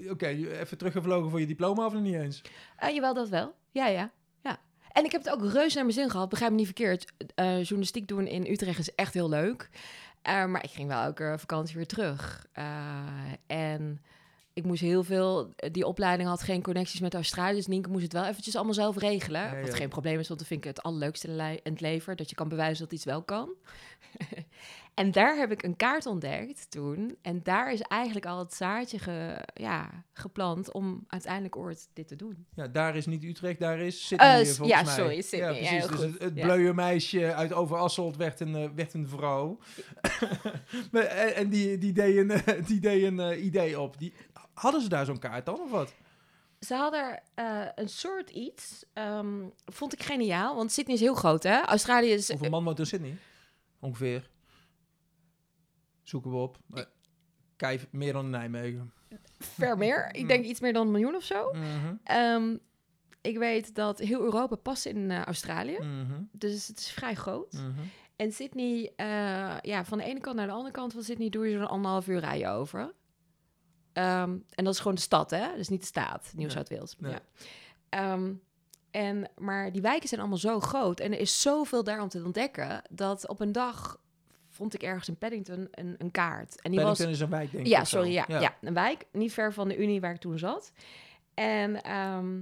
Eh, 0.00 0.10
Oké, 0.10 0.26
even 0.26 0.78
teruggevlogen 0.78 1.30
voor 1.30 1.40
je 1.40 1.46
diploma 1.46 1.86
of 1.86 1.92
nog 1.92 2.02
niet 2.02 2.14
eens? 2.14 2.42
Eh, 2.76 2.94
jawel, 2.94 3.14
dat 3.14 3.28
wel. 3.28 3.54
Ja, 3.70 3.86
ja, 3.86 4.10
ja. 4.42 4.58
En 4.92 5.04
ik 5.04 5.12
heb 5.12 5.24
het 5.24 5.32
ook 5.32 5.40
reuze 5.52 5.74
naar 5.74 5.84
mijn 5.84 5.96
zin 5.96 6.10
gehad. 6.10 6.28
Begrijp 6.28 6.50
me 6.50 6.56
niet 6.56 6.66
verkeerd. 6.66 7.12
Eh, 7.34 7.56
journalistiek 7.56 8.08
doen 8.08 8.26
in 8.26 8.46
Utrecht 8.50 8.78
is 8.78 8.94
echt 8.94 9.14
heel 9.14 9.28
leuk. 9.28 9.70
Eh, 10.22 10.44
maar 10.46 10.64
ik 10.64 10.70
ging 10.70 10.88
wel 10.88 11.02
elke 11.02 11.34
vakantie 11.38 11.76
weer 11.76 11.86
terug. 11.86 12.46
Eh, 12.52 13.06
en 13.46 14.02
ik 14.54 14.64
moest 14.64 14.80
heel 14.80 15.04
veel... 15.04 15.50
Die 15.70 15.86
opleiding 15.86 16.28
had 16.28 16.42
geen 16.42 16.62
connecties 16.62 17.00
met 17.00 17.14
Australië. 17.14 17.54
Dus 17.56 17.66
Nienke 17.66 17.88
moest 17.90 18.02
het 18.02 18.12
wel 18.12 18.24
eventjes 18.26 18.54
allemaal 18.56 18.74
zelf 18.74 18.96
regelen. 18.98 19.60
Wat 19.60 19.70
ja. 19.70 19.74
geen 19.76 19.88
probleem 19.88 20.18
is, 20.18 20.28
want 20.28 20.38
dat 20.40 20.48
vind 20.48 20.60
ik 20.64 20.70
het 20.70 20.82
allerleukste 20.82 21.28
in 21.62 21.72
het 21.72 21.80
leven. 21.80 22.16
Dat 22.16 22.28
je 22.30 22.34
kan 22.36 22.48
bewijzen 22.48 22.84
dat 22.84 22.92
iets 22.92 23.04
wel 23.04 23.22
kan. 23.22 23.48
en 24.94 25.10
daar 25.10 25.36
heb 25.36 25.50
ik 25.52 25.62
een 25.62 25.76
kaart 25.76 26.06
ontdekt 26.06 26.70
toen. 26.70 27.16
En 27.22 27.40
daar 27.42 27.72
is 27.72 27.80
eigenlijk 27.80 28.26
al 28.26 28.38
het 28.38 28.54
zaadje 28.54 28.98
ge- 28.98 29.44
ja, 29.54 30.04
geplant 30.12 30.72
om 30.72 31.04
uiteindelijk 31.08 31.56
ooit 31.56 31.88
dit 31.92 32.08
te 32.08 32.16
doen. 32.16 32.46
Ja, 32.54 32.68
daar 32.68 32.96
is 32.96 33.06
niet 33.06 33.24
Utrecht, 33.24 33.58
daar 33.60 33.78
is 33.78 34.06
Sydney 34.06 34.28
Eh, 34.28 34.40
eh, 34.40 34.46
s- 34.46 34.56
volgens 34.56 34.78
ja, 34.78 34.84
mij. 34.84 34.94
sorry, 34.94 35.20
Sydney. 35.22 35.62
Ja, 35.62 35.68
precies. 35.68 35.86
dus 35.90 36.00
het, 36.00 36.22
het 36.22 36.34
bleuwe 36.34 36.72
meisje 36.74 37.34
uit 37.34 37.52
Overasselt 37.52 38.16
werd 38.16 38.40
een, 38.40 38.54
eh, 38.54 38.68
werd 38.74 38.94
een 38.94 39.08
vrouw. 39.08 39.58
En 41.34 41.48
die, 41.48 41.78
die 41.78 41.92
deed 41.92 42.16
een, 42.16 42.30
eh, 42.30 42.66
die 42.66 42.80
deed 42.80 43.02
een 43.02 43.20
eh, 43.20 43.44
idee 43.44 43.80
op. 43.80 43.98
Die, 43.98 44.12
hadden 44.54 44.80
ze 44.80 44.88
daar 44.88 45.04
zo'n 45.04 45.18
kaart 45.18 45.46
dan, 45.46 45.60
of 45.60 45.70
wat? 45.70 45.94
Ze 46.60 46.74
hadden 46.74 47.22
eh, 47.34 47.66
een 47.74 47.88
soort 47.88 48.30
iets, 48.30 48.84
ehm, 48.92 49.48
vond 49.64 49.92
ik 49.92 50.02
geniaal, 50.02 50.56
want 50.56 50.72
Sydney 50.72 50.94
is 50.94 51.00
heel 51.00 51.14
groot, 51.14 51.42
hè? 51.42 51.60
Australië 51.60 52.10
is... 52.10 52.28
Hoeveel 52.28 52.50
man 52.50 52.64
woont 52.64 52.78
in 52.78 52.86
Sydney? 52.86 53.16
Ongeveer. 53.80 54.30
Zoeken 56.02 56.30
we 56.30 56.36
op. 56.36 56.58
Kijk, 57.56 57.86
meer 57.90 58.12
dan 58.12 58.30
Nijmegen. 58.30 58.92
ver 59.38 59.78
meer. 59.78 60.14
Ik 60.14 60.28
denk 60.28 60.44
iets 60.44 60.60
meer 60.60 60.72
dan 60.72 60.86
een 60.86 60.92
miljoen 60.92 61.14
of 61.14 61.24
zo. 61.24 61.52
Mhm, 61.52 61.94
Ehm, 62.04 62.56
ik 63.20 63.38
weet 63.38 63.74
dat 63.74 63.98
heel 63.98 64.20
Europa 64.22 64.56
past 64.56 64.86
in 64.86 65.10
eh, 65.10 65.22
Australië. 65.22 65.78
mhm, 65.80 66.22
Dus 66.32 66.66
het 66.68 66.78
is 66.78 66.90
vrij 66.90 67.14
groot. 67.14 67.52
mhm. 67.52 67.80
En 68.16 68.32
Sydney, 68.32 68.92
eh, 68.96 69.06
ja, 69.60 69.84
van 69.84 69.98
de 69.98 70.04
ene 70.04 70.20
kant 70.20 70.36
naar 70.36 70.46
de 70.46 70.52
andere 70.52 70.70
kant 70.74 70.92
van 70.92 71.02
Sydney 71.02 71.28
doe 71.28 71.48
je 71.48 71.58
zo'n 71.58 71.68
anderhalf 71.68 72.08
uur 72.08 72.18
rijden 72.20 72.50
over. 72.50 72.92
Ehm, 73.92 74.36
en 74.54 74.64
dat 74.64 74.74
is 74.74 74.78
gewoon 74.78 74.94
de 74.94 75.00
stad, 75.00 75.30
hè? 75.30 75.56
Dus 75.56 75.68
niet 75.68 75.80
de 75.80 75.86
staat, 75.86 76.32
Nieuw 76.36 76.48
Zuid-Wales. 76.48 76.96
Ja. 76.98 77.20
Ehm, 77.88 78.32
en, 78.90 79.30
maar 79.38 79.72
die 79.72 79.82
wijken 79.82 80.08
zijn 80.08 80.20
allemaal 80.20 80.38
zo 80.38 80.60
groot 80.60 81.00
en 81.00 81.12
er 81.12 81.18
is 81.18 81.40
zoveel 81.42 81.84
daar 81.84 82.02
om 82.02 82.08
te 82.08 82.24
ontdekken, 82.24 82.82
dat 82.90 83.28
op 83.28 83.40
een 83.40 83.52
dag 83.52 84.00
vond 84.48 84.74
ik 84.74 84.82
ergens 84.82 85.08
in 85.08 85.16
Paddington 85.16 85.68
een, 85.70 85.94
een 85.98 86.10
kaart. 86.10 86.60
En 86.60 86.70
die 86.70 86.80
Paddington 86.80 87.06
was 87.06 87.14
is 87.14 87.20
een 87.20 87.30
wijk, 87.30 87.50
denk 87.50 87.64
ik. 87.64 87.70
ja, 87.70 87.84
sorry, 87.84 88.12
ja, 88.12 88.24
ja. 88.28 88.56
een 88.60 88.74
wijk, 88.74 89.06
niet 89.12 89.32
ver 89.32 89.52
van 89.52 89.68
de 89.68 89.76
Unie 89.76 90.00
waar 90.00 90.14
ik 90.14 90.20
toen 90.20 90.38
zat. 90.38 90.72
En 91.34 91.82
ehm, 91.82 92.40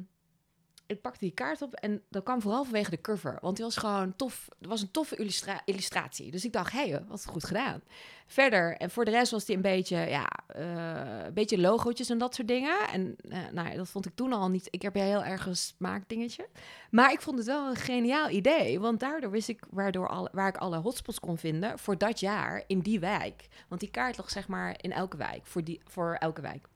ik 0.91 1.01
pakte 1.01 1.19
die 1.19 1.35
kaart 1.35 1.63
op 1.63 1.75
en 1.75 2.03
dat 2.09 2.23
kwam 2.23 2.41
vooral 2.41 2.65
vanwege 2.65 2.91
de 2.91 3.01
cover. 3.01 3.39
Want 3.41 3.57
die 3.57 3.65
was 3.65 3.77
gewoon 3.77 4.17
tof. 4.17 4.49
Het 4.59 4.69
was 4.69 4.83
een 4.83 4.91
toffe 4.91 5.17
illustra- 5.17 5.63
illustratie. 5.65 6.31
Dus 6.31 6.45
ik 6.45 6.53
dacht, 6.53 6.73
hé, 6.73 6.89
hey, 6.89 7.05
wat 7.09 7.27
goed 7.27 7.45
gedaan. 7.45 7.83
Verder, 8.27 8.77
en 8.77 8.91
voor 8.91 9.05
de 9.05 9.11
rest 9.11 9.31
was 9.31 9.45
die 9.45 9.57
een 9.57 9.63
beetje, 9.63 9.97
ja, 9.97 10.29
eh, 10.47 11.25
een 11.25 11.35
beetje 11.35 11.59
logootjes 11.59 12.11
en 12.11 12.19
dat 12.19 12.35
soort 12.35 12.49
dingen. 12.49 12.89
En 12.93 13.17
eh, 13.29 13.39
nou 13.53 13.77
dat 13.77 13.89
vond 13.89 14.07
ik 14.07 14.15
toen 14.15 14.33
al 14.33 14.49
niet. 14.49 14.69
Ik 14.71 14.83
heb 14.83 14.95
heel 14.95 15.25
erg 15.25 15.47
een 15.47 15.57
smaakdingetje. 15.57 16.49
Maar 16.91 17.13
ik 17.13 17.21
vond 17.21 17.39
het 17.39 17.47
wel 17.47 17.69
een 17.69 17.77
geniaal 17.77 18.29
idee. 18.29 18.81
Want 18.81 19.01
daardoor 19.01 19.31
wist 19.31 19.49
ik 19.49 19.65
waardoor 19.71 20.09
alle, 20.09 20.29
waar 20.33 20.49
ik 20.49 20.57
alle 20.57 20.79
hotspots 20.79 21.21
kon 21.21 21.39
vinden 21.39 21.79
voor 21.79 21.99
dat 21.99 22.21
jaar 22.21 22.65
in 22.67 22.81
die 22.81 23.01
wijk. 23.01 23.49
Want 23.69 23.81
die 23.81 23.91
kaart 23.91 24.17
lag 24.17 24.31
zeg 24.31 24.49
maar 24.49 24.75
in 24.81 24.93
elke 24.93 25.17
wijk, 25.17 25.47
voor, 25.47 25.65
die, 25.65 25.81
voor 25.85 26.15
elke 26.15 26.41
wijk. 26.41 26.69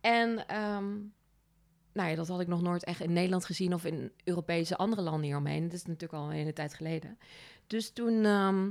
En 0.00 0.46
ehm, 0.46 0.96
nou 1.98 2.10
ja, 2.10 2.16
dat 2.16 2.28
had 2.28 2.40
ik 2.40 2.46
nog 2.46 2.62
nooit 2.62 2.84
echt 2.84 3.00
in 3.00 3.12
Nederland 3.12 3.44
gezien 3.44 3.74
of 3.74 3.84
in 3.84 4.12
Europese 4.24 4.76
andere 4.76 5.02
landen 5.02 5.22
hieromheen. 5.22 5.62
Dat 5.64 5.72
is 5.72 5.84
natuurlijk 5.84 6.12
al 6.22 6.24
een 6.24 6.36
hele 6.36 6.52
tijd 6.52 6.74
geleden. 6.74 7.18
Dus 7.66 7.90
toen, 7.92 8.24
ehm, 8.24 8.68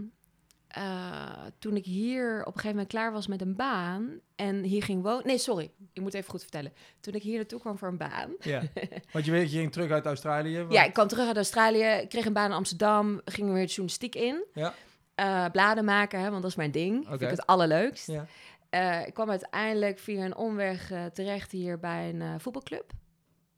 eh, 0.68 1.46
toen 1.60 1.75
ik 1.75 1.86
hier 1.86 2.40
op 2.40 2.46
een 2.46 2.51
gegeven 2.54 2.70
moment 2.70 2.88
klaar 2.88 3.12
was 3.12 3.28
met 3.28 3.42
een 3.42 3.56
baan 3.56 4.20
en 4.36 4.63
hier 4.63 4.84
ging 4.84 5.04
wonen... 5.04 5.28
Nee, 5.28 5.38
sorry, 5.38 5.72
ik 5.94 6.01
moet 6.01 6.13
even 6.13 6.30
goed 6.30 6.42
vertellen. 6.42 6.74
Toen 7.00 7.13
ik 7.13 7.22
hier 7.22 7.36
naartoe 7.36 7.60
kwam 7.60 7.78
voor 7.78 7.88
een 7.88 7.98
baan... 7.98 8.32
Ja. 8.40 8.62
Want 9.13 9.25
je 9.25 9.32
weet, 9.32 9.51
je 9.51 9.58
ging 9.58 9.72
terug 9.72 9.92
uit 9.92 10.06
Australië. 10.06 10.58
want- 10.58 10.74
Ja, 10.74 10.84
ik 10.84 10.94
kwam 10.94 11.08
terug 11.08 11.28
uit 11.28 11.36
Australië, 11.36 12.06
kreeg 12.08 12.25
een 12.25 12.34
baan 12.34 12.50
in 12.50 12.56
Amsterdam, 12.56 13.22
ging 13.25 13.48
weer 13.48 13.62
de 13.66 13.68
journalistiek 13.68 14.16
in. 14.16 14.46
Ja. 14.54 14.74
Eh, 15.16 15.46
bladen 15.51 15.86
maken, 15.86 16.20
hè, 16.20 16.30
want 16.30 16.42
dat 16.42 16.51
is 16.51 16.58
mijn 16.58 16.72
ding. 16.72 16.94
Vind 17.04 17.16
Oké. 17.16 17.24
ik 17.24 17.30
het 17.30 17.46
allerleukst. 17.46 18.08
Ja. 18.08 18.25
Eh, 18.70 19.08
ik 19.08 19.13
kwam 19.13 19.30
uiteindelijk 19.30 20.00
via 20.00 20.25
een 20.25 20.36
omweg 20.36 20.92
terecht 21.13 21.51
hier 21.51 21.80
bij 21.80 22.10
een 22.10 22.40
voetbalclub. 22.40 22.92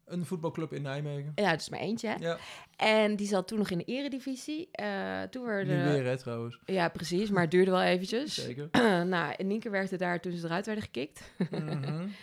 Een 0.10 0.26
voetbalclub 0.26 0.74
in 0.74 0.82
Nijmegen. 0.82 1.32
Ja, 1.36 1.50
het 1.50 1.62
is 1.62 1.70
maar 1.70 1.80
eentje. 1.80 2.08
Hè? 2.08 2.16
Ja, 2.16 2.38
En 2.76 3.16
die 3.16 3.28
zat 3.28 3.48
toen 3.48 3.58
nog 3.58 3.70
in 3.70 3.78
de 3.78 3.84
eredivisie. 3.84 4.70
Eh 4.72 5.22
toen 5.22 5.42
nu 5.42 5.48
werden... 5.48 5.92
weer 5.92 6.06
hè, 6.06 6.18
trouwens. 6.18 6.60
Ja, 6.66 6.90
precies, 6.90 7.30
maar 7.30 7.42
het 7.42 7.52
duurde 7.52 7.72
wel 7.72 7.82
eventjes. 7.82 8.34
Zeker. 8.34 8.70
nou, 9.06 9.34
en 9.38 9.48
Nienke 9.48 9.70
werkte 9.70 9.98
daar 9.98 10.22
toen 10.22 10.32
ze 10.32 10.46
eruit 10.46 10.66
werden 10.66 10.84
gekikt. 10.84 11.32
Mhm. 11.50 12.08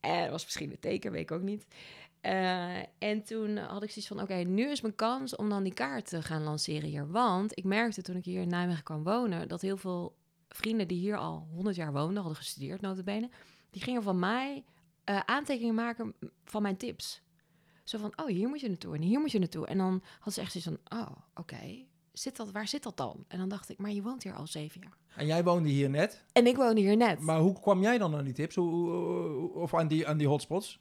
En 0.00 0.20
dat 0.20 0.30
was 0.30 0.44
misschien 0.44 0.70
een 0.70 0.78
teken, 0.78 1.12
weet 1.12 1.20
ik 1.20 1.30
ook 1.30 1.42
niet. 1.42 1.66
Eh, 2.20 2.76
en 2.98 3.22
toen 3.24 3.56
had 3.56 3.82
ik 3.82 3.90
zoiets 3.90 4.06
van, 4.06 4.20
oké, 4.20 4.34
nu 4.34 4.70
is 4.70 4.80
mijn 4.80 4.94
kans 4.94 5.36
om 5.36 5.48
dan 5.48 5.62
die 5.62 5.74
kaart 5.74 6.08
te 6.08 6.22
gaan 6.22 6.42
lanceren 6.42 6.88
hier. 6.88 7.10
Want 7.10 7.58
ik 7.58 7.64
merkte 7.64 8.02
toen 8.02 8.16
ik 8.16 8.24
hier 8.24 8.40
in 8.40 8.48
Nijmegen 8.48 8.82
kwam 8.82 9.02
wonen, 9.02 9.48
dat 9.48 9.60
heel 9.60 9.76
veel 9.76 10.16
vrienden 10.48 10.88
die 10.88 10.98
hier 10.98 11.16
al 11.16 11.48
100 11.52 11.76
jaar 11.76 11.92
woonden, 11.92 12.16
hadden 12.16 12.36
gestudeerd, 12.36 12.80
notabene, 12.80 13.30
die 13.70 13.82
gingen 13.82 14.02
van 14.02 14.18
mij 14.18 14.64
eh, 15.04 15.20
aantekeningen 15.24 15.74
maken 15.74 16.14
van 16.44 16.62
mijn 16.62 16.76
tips. 16.76 17.22
Zo 17.84 17.98
van, 17.98 18.12
oh, 18.16 18.26
hier 18.26 18.48
moet 18.48 18.60
je 18.60 18.68
naartoe 18.68 18.94
en 18.94 19.02
hier 19.02 19.20
moet 19.20 19.32
je 19.32 19.38
naartoe. 19.38 19.66
En 19.66 19.78
dan 19.78 20.02
had 20.18 20.32
ze 20.32 20.40
echt 20.40 20.52
zoiets 20.52 20.70
van, 20.70 20.98
oh, 20.98 21.10
oké, 21.34 21.84
zit 22.12 22.36
dat, 22.36 22.50
waar 22.50 22.68
zit 22.68 22.82
dat 22.82 22.96
dan? 22.96 23.24
En 23.28 23.38
dan 23.38 23.48
dacht 23.48 23.68
ik, 23.68 23.78
maar 23.78 23.92
je 23.92 24.02
woont 24.02 24.22
hier 24.22 24.34
al 24.34 24.46
zeven 24.46 24.80
jaar. 24.80 24.96
En 25.16 25.26
jij 25.26 25.44
woonde 25.44 25.68
hier 25.68 25.90
net. 25.90 26.24
En 26.32 26.46
ik 26.46 26.56
woonde 26.56 26.80
hier 26.80 26.96
net. 26.96 27.20
Maar 27.20 27.38
hoe 27.38 27.60
kwam 27.60 27.82
jij 27.82 27.98
dan 27.98 28.16
aan 28.16 28.24
die 28.24 28.32
tips? 28.32 28.54
Hoe, 28.54 29.52
of 29.54 29.74
aan 29.74 29.88
die, 29.88 30.08
aan 30.08 30.16
die 30.16 30.28
hotspots? 30.28 30.80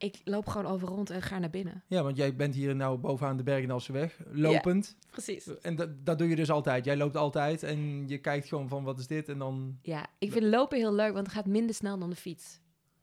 ik 0.00 0.20
loop 0.24 0.46
gewoon 0.46 0.72
over 0.72 0.88
rond 0.88 1.10
en 1.10 1.22
ga 1.22 1.38
naar 1.38 1.50
binnen. 1.50 1.82
Ja, 1.86 2.02
want 2.02 2.16
jij 2.16 2.36
bent 2.36 2.54
hier 2.54 2.76
nou 2.76 2.98
bovenaan 2.98 3.36
de 3.36 3.42
Bergendalse 3.42 3.92
weg, 3.92 4.18
lopend. 4.30 4.96
Precies. 5.10 5.58
En 5.60 5.76
dat, 5.76 6.06
dat 6.06 6.18
doe 6.18 6.28
je 6.28 6.36
dus 6.36 6.50
altijd. 6.50 6.84
Jij 6.84 6.96
loopt 6.96 7.16
altijd 7.16 7.62
en 7.62 8.08
je 8.08 8.18
kijkt 8.18 8.48
gewoon 8.48 8.68
van 8.68 8.84
wat 8.84 8.98
is 8.98 9.06
dit 9.06 9.28
en 9.28 9.38
dan, 9.38 9.78
Ja, 9.82 10.06
ik 10.18 10.32
vind 10.32 10.44
lopen 10.44 10.78
heel 10.78 10.94
leuk, 10.94 11.12
want 11.12 11.26
het 11.26 11.36
gaat 11.36 11.46
minder 11.46 11.74
snel 11.74 11.98
dan 11.98 12.10
de 12.10 12.16
fiets. 12.16 12.60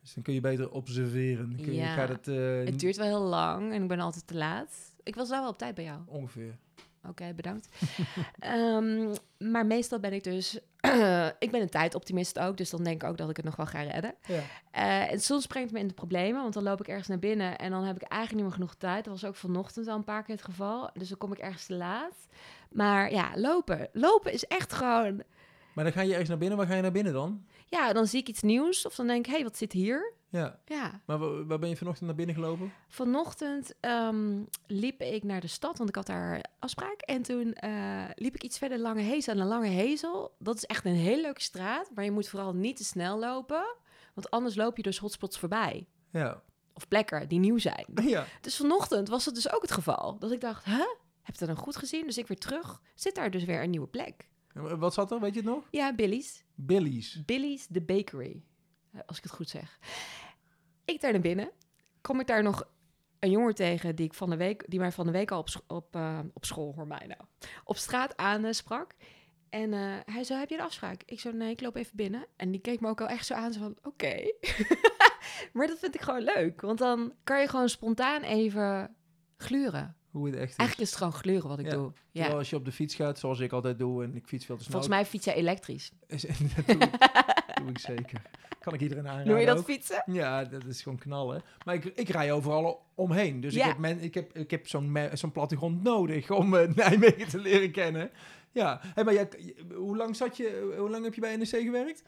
Dus 0.07 0.15
dan 0.15 0.23
kun 0.23 0.33
je 0.33 0.41
beter 0.41 0.71
observeren. 0.71 1.49
Dan 1.49 1.65
kun 1.65 1.73
je, 1.73 1.79
Ja. 1.79 1.93
gaat 1.93 2.09
het, 2.09 2.27
eh, 2.27 2.35
Het 2.65 2.79
duurt 2.79 2.95
wel 2.97 3.05
heel 3.07 3.21
lang 3.21 3.73
en 3.73 3.81
ik 3.81 3.87
ben 3.87 3.99
altijd 3.99 4.27
te 4.27 4.35
laat. 4.35 4.69
Ik 5.03 5.15
was 5.15 5.29
wel 5.29 5.39
wel 5.41 5.49
op 5.49 5.57
tijd 5.57 5.75
bij 5.75 5.83
jou. 5.83 5.99
ongeveer. 6.05 6.57
Oké, 7.07 7.33
bedankt. 7.35 7.67
Ehm, 8.39 9.15
maar 9.37 9.65
meestal 9.65 9.99
ben 9.99 10.13
ik 10.13 10.23
dus... 10.23 10.59
ik 11.39 11.51
ben 11.51 11.61
een 11.61 11.69
tijdoptimist 11.69 12.39
ook, 12.39 12.57
dus 12.57 12.69
dan 12.69 12.83
denk 12.83 13.01
ik 13.03 13.09
ook 13.09 13.17
dat 13.17 13.29
ik 13.29 13.35
het 13.35 13.45
nog 13.45 13.55
wel 13.55 13.65
ga 13.65 13.81
redden. 13.81 14.15
Ja. 14.27 14.41
Eh, 14.71 15.11
en 15.11 15.19
soms 15.19 15.47
brengt 15.47 15.67
het 15.69 15.77
me 15.77 15.83
in 15.83 15.87
de 15.87 15.93
problemen, 15.93 16.41
want 16.41 16.53
dan 16.53 16.63
loop 16.63 16.79
ik 16.79 16.87
ergens 16.87 17.07
naar 17.07 17.19
binnen 17.19 17.57
en 17.57 17.71
dan 17.71 17.83
heb 17.83 17.95
ik 17.95 18.01
eigenlijk 18.01 18.33
niet 18.33 18.43
meer 18.43 18.53
genoeg 18.59 18.75
tijd. 18.75 19.03
Dat 19.05 19.13
was 19.21 19.29
ook 19.29 19.35
vanochtend 19.35 19.87
al 19.87 19.95
een 19.95 20.03
paar 20.03 20.23
keer 20.23 20.35
het 20.35 20.43
geval. 20.43 20.89
Dus 20.93 21.09
dan 21.09 21.17
kom 21.17 21.31
ik 21.31 21.37
ergens 21.37 21.65
te 21.65 21.73
laat. 21.75 22.15
Maar 22.71 23.11
ja, 23.11 23.31
lopen. 23.35 23.89
Lopen 23.93 24.33
is 24.33 24.43
echt 24.45 24.73
gewoon... 24.73 25.23
Maar 25.73 25.83
dan 25.83 25.93
ga 25.93 26.01
je 26.01 26.09
ergens 26.11 26.29
naar 26.29 26.37
binnen. 26.37 26.57
Waar 26.57 26.67
ga 26.67 26.75
je 26.75 26.81
naar 26.81 26.91
binnen 26.91 27.13
dan? 27.13 27.45
Ja, 27.69 27.93
dan 27.93 28.07
zie 28.07 28.19
ik 28.19 28.27
iets 28.27 28.41
nieuws 28.41 28.85
of 28.85 28.95
dan 28.95 29.07
denk 29.07 29.19
ik, 29.19 29.25
hé, 29.25 29.33
hey, 29.33 29.43
wat 29.43 29.57
zit 29.57 29.71
hier? 29.71 30.13
Ja. 30.29 30.59
Ja, 30.65 31.01
Maar 31.05 31.17
wa- 31.17 31.43
waar 31.45 31.59
ben 31.59 31.69
je 31.69 31.77
vanochtend 31.77 32.05
naar 32.07 32.15
binnen 32.15 32.35
gelopen? 32.35 32.73
vanochtend 32.87 33.73
ehm, 33.79 34.43
liep 34.67 35.01
ik 35.01 35.23
naar 35.23 35.41
de 35.41 35.47
stad, 35.47 35.77
want 35.77 35.89
ik 35.89 35.95
had 35.95 36.05
daar 36.05 36.43
afspraak. 36.59 37.01
En 37.01 37.21
toen 37.21 37.53
eh, 37.53 38.03
liep 38.15 38.35
ik 38.35 38.43
iets 38.43 38.57
verder 38.57 38.79
Lange 38.79 39.01
Hezel. 39.01 39.33
En 39.33 39.39
de 39.39 39.45
Lange 39.45 39.67
Hezel, 39.69 40.35
dat 40.39 40.55
is 40.55 40.65
echt 40.65 40.85
een 40.85 40.95
hele 40.95 41.21
leuke 41.21 41.41
straat. 41.41 41.89
Maar 41.95 42.03
je 42.03 42.11
moet 42.11 42.27
vooral 42.29 42.53
niet 42.53 42.77
te 42.77 42.83
snel 42.83 43.19
lopen, 43.19 43.75
want 44.13 44.29
anders 44.29 44.55
loop 44.55 44.77
je 44.77 44.83
dus 44.83 44.97
hotspots 44.97 45.39
voorbij. 45.39 45.87
Ja. 46.11 46.41
Of 46.73 46.87
plekken 46.87 47.27
die 47.29 47.39
nieuw 47.39 47.57
zijn. 47.57 47.85
Ja. 48.03 48.25
Dus 48.41 48.55
vanochtend 48.57 49.07
was 49.09 49.25
het 49.25 49.35
dus 49.35 49.51
ook 49.53 49.61
het 49.61 49.71
geval. 49.71 50.17
Dat 50.19 50.31
ik 50.31 50.41
dacht, 50.41 50.65
hè? 50.65 50.85
Heb 51.21 51.35
je 51.35 51.45
dat 51.45 51.55
dan 51.55 51.63
goed 51.63 51.75
gezien? 51.75 52.05
Dus 52.05 52.17
ik 52.17 52.27
weer 52.27 52.37
terug. 52.37 52.81
Zit 52.95 53.15
daar 53.15 53.31
dus 53.31 53.43
weer 53.43 53.63
een 53.63 53.69
nieuwe 53.69 53.87
plek. 53.87 54.27
Wat 54.61 54.93
zat 54.93 55.11
er? 55.11 55.19
Weet 55.19 55.33
je 55.33 55.39
het 55.39 55.49
nog? 55.49 55.67
Ja, 55.71 55.95
Billy's. 55.95 56.43
Billy's. 56.55 57.25
Billy's 57.25 57.67
The 57.71 57.81
Bakery. 57.81 58.43
Eh, 58.91 59.01
Als 59.05 59.17
ik 59.17 59.23
het 59.23 59.31
goed 59.33 59.49
zeg. 59.49 59.79
Ik 60.85 61.01
daar 61.01 61.11
naar 61.11 61.21
binnen. 61.21 61.51
Kom 62.01 62.19
ik 62.19 62.27
daar 62.27 62.43
nog 62.43 62.67
een 63.19 63.31
jongen 63.31 63.55
tegen 63.55 63.95
die, 63.95 64.05
ik 64.05 64.13
van 64.13 64.29
de 64.29 64.37
week, 64.37 64.63
die 64.67 64.79
mij 64.79 64.91
van 64.91 65.05
de 65.05 65.11
week 65.11 65.31
al 65.31 65.39
op, 65.39 65.49
op, 65.67 65.95
eh, 65.95 66.19
op 66.33 66.45
school, 66.45 66.73
hoor 66.75 66.87
mij 66.87 67.05
nou, 67.07 67.21
op 67.63 67.77
straat 67.77 68.17
aansprak. 68.17 68.95
En 69.49 69.73
eh, 69.73 69.95
hij 70.05 70.23
zei, 70.23 70.39
heb 70.39 70.49
je 70.49 70.55
een 70.55 70.61
afspraak? 70.63 71.03
Ik 71.05 71.19
zo, 71.19 71.31
nee, 71.31 71.51
ik 71.51 71.61
loop 71.61 71.75
even 71.75 71.95
binnen. 71.95 72.25
En 72.35 72.51
die 72.51 72.61
keek 72.61 72.79
me 72.79 72.87
ook 72.89 73.01
al 73.01 73.07
echt 73.07 73.25
zo 73.25 73.33
aan, 73.33 73.53
zo 73.53 73.59
van, 73.59 73.77
oké. 73.83 74.15
maar 75.53 75.67
dat 75.67 75.79
vind 75.79 75.95
ik 75.95 76.01
gewoon 76.01 76.21
leuk. 76.21 76.61
Want 76.61 76.79
dan 76.79 77.13
kan 77.23 77.41
je 77.41 77.47
gewoon 77.47 77.69
spontaan 77.69 78.21
even 78.21 78.95
gluren. 79.37 79.96
Hoe 80.17 80.25
het 80.27 80.35
echt 80.35 80.49
is. 80.51 80.55
Eigenlijk 80.57 80.79
is 80.79 80.89
het 80.89 80.97
gewoon 80.97 81.13
gluren 81.19 81.47
wat 81.49 81.59
ik 81.59 81.65
Ja. 81.65 81.71
doe. 81.71 81.91
Ja. 81.93 81.93
Terwijl 82.11 82.37
als 82.37 82.49
je 82.49 82.55
op 82.55 82.65
de 82.65 82.71
fiets 82.71 82.95
gaat, 82.95 83.19
zoals 83.19 83.39
ik 83.39 83.51
altijd 83.51 83.79
doe, 83.79 84.03
en 84.03 84.15
ik 84.15 84.27
fiets 84.27 84.45
veel 84.45 84.55
te 84.57 84.63
snel. 84.63 84.71
Volgens 84.79 84.93
mij 85.01 85.05
fiets 85.05 85.25
jij 85.25 85.33
elektrisch. 85.35 85.91
Is- 86.07 86.21
dat 86.21 86.65
doe, 86.65 86.75
ik, 86.75 86.89
doe 87.61 87.69
ik 87.69 87.79
zeker. 87.79 88.21
Kan 88.59 88.73
ik 88.73 88.81
iedereen 88.81 89.07
aanraden 89.07 89.27
Noem 89.27 89.37
je 89.39 89.45
dat 89.45 89.57
ook. 89.57 89.65
fietsen? 89.65 90.03
Ja, 90.05 90.43
dat 90.43 90.65
is 90.65 90.81
gewoon 90.81 90.97
knallen. 90.97 91.41
Maar 91.65 91.75
ik, 91.75 91.85
ik 91.85 92.09
rij 92.09 92.31
overal 92.31 92.85
omheen. 92.95 93.41
Dus 93.41 93.53
Ja. 93.53 93.61
ik 93.61 93.67
heb, 93.67 93.77
men, 93.77 93.99
ik 94.01 94.13
heb, 94.13 94.35
ik 94.37 94.51
heb 94.51 94.67
zo'n 94.67 94.97
zo'n 95.13 95.31
plattegrond 95.31 95.83
nodig 95.83 96.31
om 96.31 96.55
eh, 96.55 96.67
Nijmegen 96.75 97.27
te 97.27 97.39
leren 97.39 97.71
kennen. 97.71 98.11
Ja, 98.51 98.79
hey, 98.83 99.03
maar 99.03 99.13
jij, 99.13 99.29
hoe 99.75 99.97
lang 99.97 100.15
zat 100.15 100.37
je, 100.37 100.73
hoe 100.77 100.89
lang 100.89 101.03
heb 101.03 101.13
je 101.13 101.21
bij 101.21 101.35
NEC 101.35 101.47
gewerkt? 101.47 102.03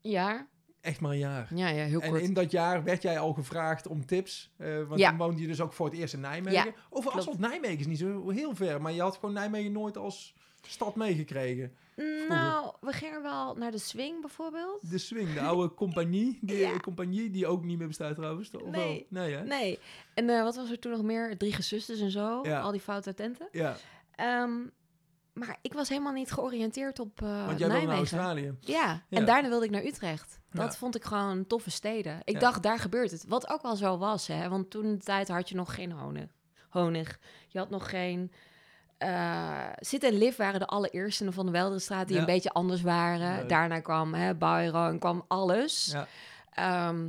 Ja. 0.00 0.46
Echt 0.82 1.00
maar 1.00 1.10
een 1.10 1.18
jaar. 1.18 1.48
Ja, 1.54 1.68
ja, 1.68 1.84
heel 1.84 2.00
En 2.00 2.10
kort. 2.10 2.22
in 2.22 2.32
dat 2.34 2.50
jaar 2.50 2.84
werd 2.84 3.02
jij 3.02 3.18
al 3.18 3.32
gevraagd 3.32 3.86
om 3.86 4.06
tips. 4.06 4.50
eh, 4.56 4.82
want 4.88 5.00
Ja. 5.00 5.08
toen 5.08 5.18
woonde 5.18 5.40
je 5.40 5.46
dus 5.46 5.60
ook 5.60 5.72
voor 5.72 5.86
het 5.86 5.94
eerst 5.98 6.14
in 6.14 6.20
Nijmegen. 6.20 6.64
Ja, 6.64 6.72
Over. 6.90 7.10
Asselt 7.12 7.38
Nijmegen 7.38 7.78
is 7.78 7.86
niet 7.86 7.98
zo 7.98 8.30
heel 8.30 8.54
ver. 8.54 8.82
Maar 8.82 8.92
je 8.92 9.00
had 9.00 9.14
gewoon 9.14 9.34
Nijmegen 9.34 9.72
nooit 9.72 9.96
als 9.96 10.34
stad 10.66 10.94
meegekregen. 10.96 11.72
Nou, 12.28 12.72
we 12.80 12.92
gingen 12.92 13.22
wel 13.22 13.54
naar 13.54 13.70
de 13.70 13.78
swing 13.78 14.20
bijvoorbeeld. 14.20 14.90
De 14.90 14.98
Swing, 14.98 15.32
de 15.32 15.40
oude 15.40 15.74
compagnie. 15.84 16.38
Die, 16.40 16.56
Ja. 16.56 16.76
compagnie 16.76 17.30
die 17.30 17.46
ook 17.46 17.64
niet 17.64 17.78
meer 17.78 17.86
bestaat 17.86 18.14
trouwens. 18.14 18.50
Of 18.50 18.60
wel? 18.62 18.70
Nee. 18.70 19.06
Nee, 19.08 19.34
hè? 19.34 19.44
Nee. 19.44 19.78
En 20.14 20.28
eh, 20.30 20.42
wat 20.42 20.56
was 20.56 20.70
er 20.70 20.78
toen 20.78 20.92
nog 20.92 21.02
meer? 21.02 21.36
Drie 21.38 21.52
gezusters 21.52 22.00
en 22.00 22.10
zo. 22.10 22.40
Ja. 22.42 22.60
Al 22.60 22.70
die 22.72 22.80
foute 22.80 23.14
tenten. 23.14 23.48
Ja, 23.52 23.76
Ehm, 24.16 24.52
maar 25.32 25.58
ik 25.62 25.72
was 25.72 25.88
helemaal 25.88 26.12
niet 26.12 26.32
georiënteerd 26.32 26.98
op 26.98 27.22
eh 27.22 27.46
want 27.46 27.58
jij 27.58 27.68
Nijmegen. 27.68 27.94
Australië. 27.96 28.54
Ja. 28.60 29.02
Ja. 29.08 29.18
en 29.18 29.24
daarna 29.24 29.48
wilde 29.48 29.64
ik 29.64 29.70
naar 29.70 29.84
Utrecht. 29.84 30.40
Dat 30.50 30.72
Ja. 30.72 30.78
vond 30.78 30.94
ik 30.96 31.04
gewoon 31.04 31.46
toffe 31.46 31.70
steden. 31.70 32.20
Ik 32.24 32.34
Ja. 32.34 32.40
dacht, 32.40 32.62
daar 32.62 32.78
gebeurt 32.78 33.10
het. 33.10 33.24
Wat 33.28 33.48
ook 33.50 33.62
wel 33.62 33.76
zo 33.76 33.98
was, 33.98 34.26
hè. 34.26 34.48
Want 34.48 34.70
toen 34.70 34.82
de 34.82 34.98
tijd 35.04 35.28
had 35.28 35.48
je 35.48 35.54
nog 35.54 35.74
geen 35.74 35.92
honig. 35.92 36.30
honig. 36.70 37.18
Je 37.48 37.58
had 37.58 37.70
nog 37.70 37.90
geen... 37.90 38.32
eh 38.98 39.68
Zit 39.78 40.02
en 40.04 40.12
Liv 40.18 40.36
waren 40.36 40.60
de 40.60 40.66
allereerste 40.66 41.32
van 41.32 41.46
de 41.46 41.52
Welderstraat 41.52 42.08
die 42.08 42.18
een 42.18 42.24
beetje 42.24 42.50
anders 42.52 42.82
waren. 42.82 43.36
Leuk. 43.36 43.48
Daarna 43.48 43.80
kwam 43.80 44.14
hè, 44.14 44.34
Byron, 44.34 44.98
kwam 44.98 45.24
alles. 45.28 45.86
Ja, 45.92 46.06
Ehm, 46.52 47.08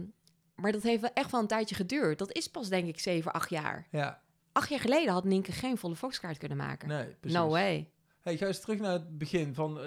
maar 0.55 0.71
dat 0.71 0.83
heeft 0.83 1.01
wel 1.01 1.13
echt 1.13 1.31
wel 1.31 1.41
een 1.41 1.47
tijdje 1.47 1.75
geduurd. 1.75 2.19
Dat 2.19 2.31
is 2.33 2.47
pas 2.47 2.69
denk 2.69 2.87
ik 2.87 2.99
7, 2.99 3.31
8 3.33 3.49
jaar. 3.49 3.87
ja. 3.91 4.21
Acht 4.51 4.69
jaar 4.69 4.79
geleden 4.79 5.13
had 5.13 5.23
Nienke 5.23 5.51
geen 5.51 5.77
volle 5.77 5.95
Foxkaart 5.95 6.37
kunnen 6.37 6.57
maken. 6.57 6.87
nee, 6.87 7.05
precies. 7.19 7.37
no 7.37 7.47
way. 7.49 7.89
Hey, 8.23 8.37
ga 8.37 8.45
eens 8.45 8.59
terug 8.59 8.79
naar 8.79 8.91
het 8.91 9.17
begin. 9.17 9.53
Van, 9.53 9.79
eh, 9.79 9.85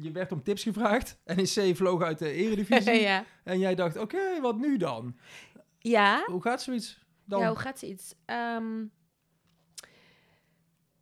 je 0.00 0.10
werd 0.12 0.32
om 0.32 0.42
tips 0.42 0.62
gevraagd. 0.62 1.18
NEC 1.24 1.76
vloog 1.76 2.02
uit 2.02 2.18
de 2.18 2.30
eredivisie. 2.32 3.00
ja. 3.10 3.24
En 3.44 3.58
jij 3.58 3.74
dacht, 3.74 3.96
oké, 3.96 4.40
wat 4.40 4.58
nu 4.58 4.76
dan? 4.76 5.16
Ja. 5.78 6.24
Hoe 6.26 6.42
gaat 6.42 6.62
zoiets 6.62 6.98
dan? 7.24 7.40
Ja, 7.40 7.48
hoe 7.48 7.58
gaat 7.58 7.78
ze 7.78 7.86
iets? 7.86 8.14
Ehm, 8.24 8.84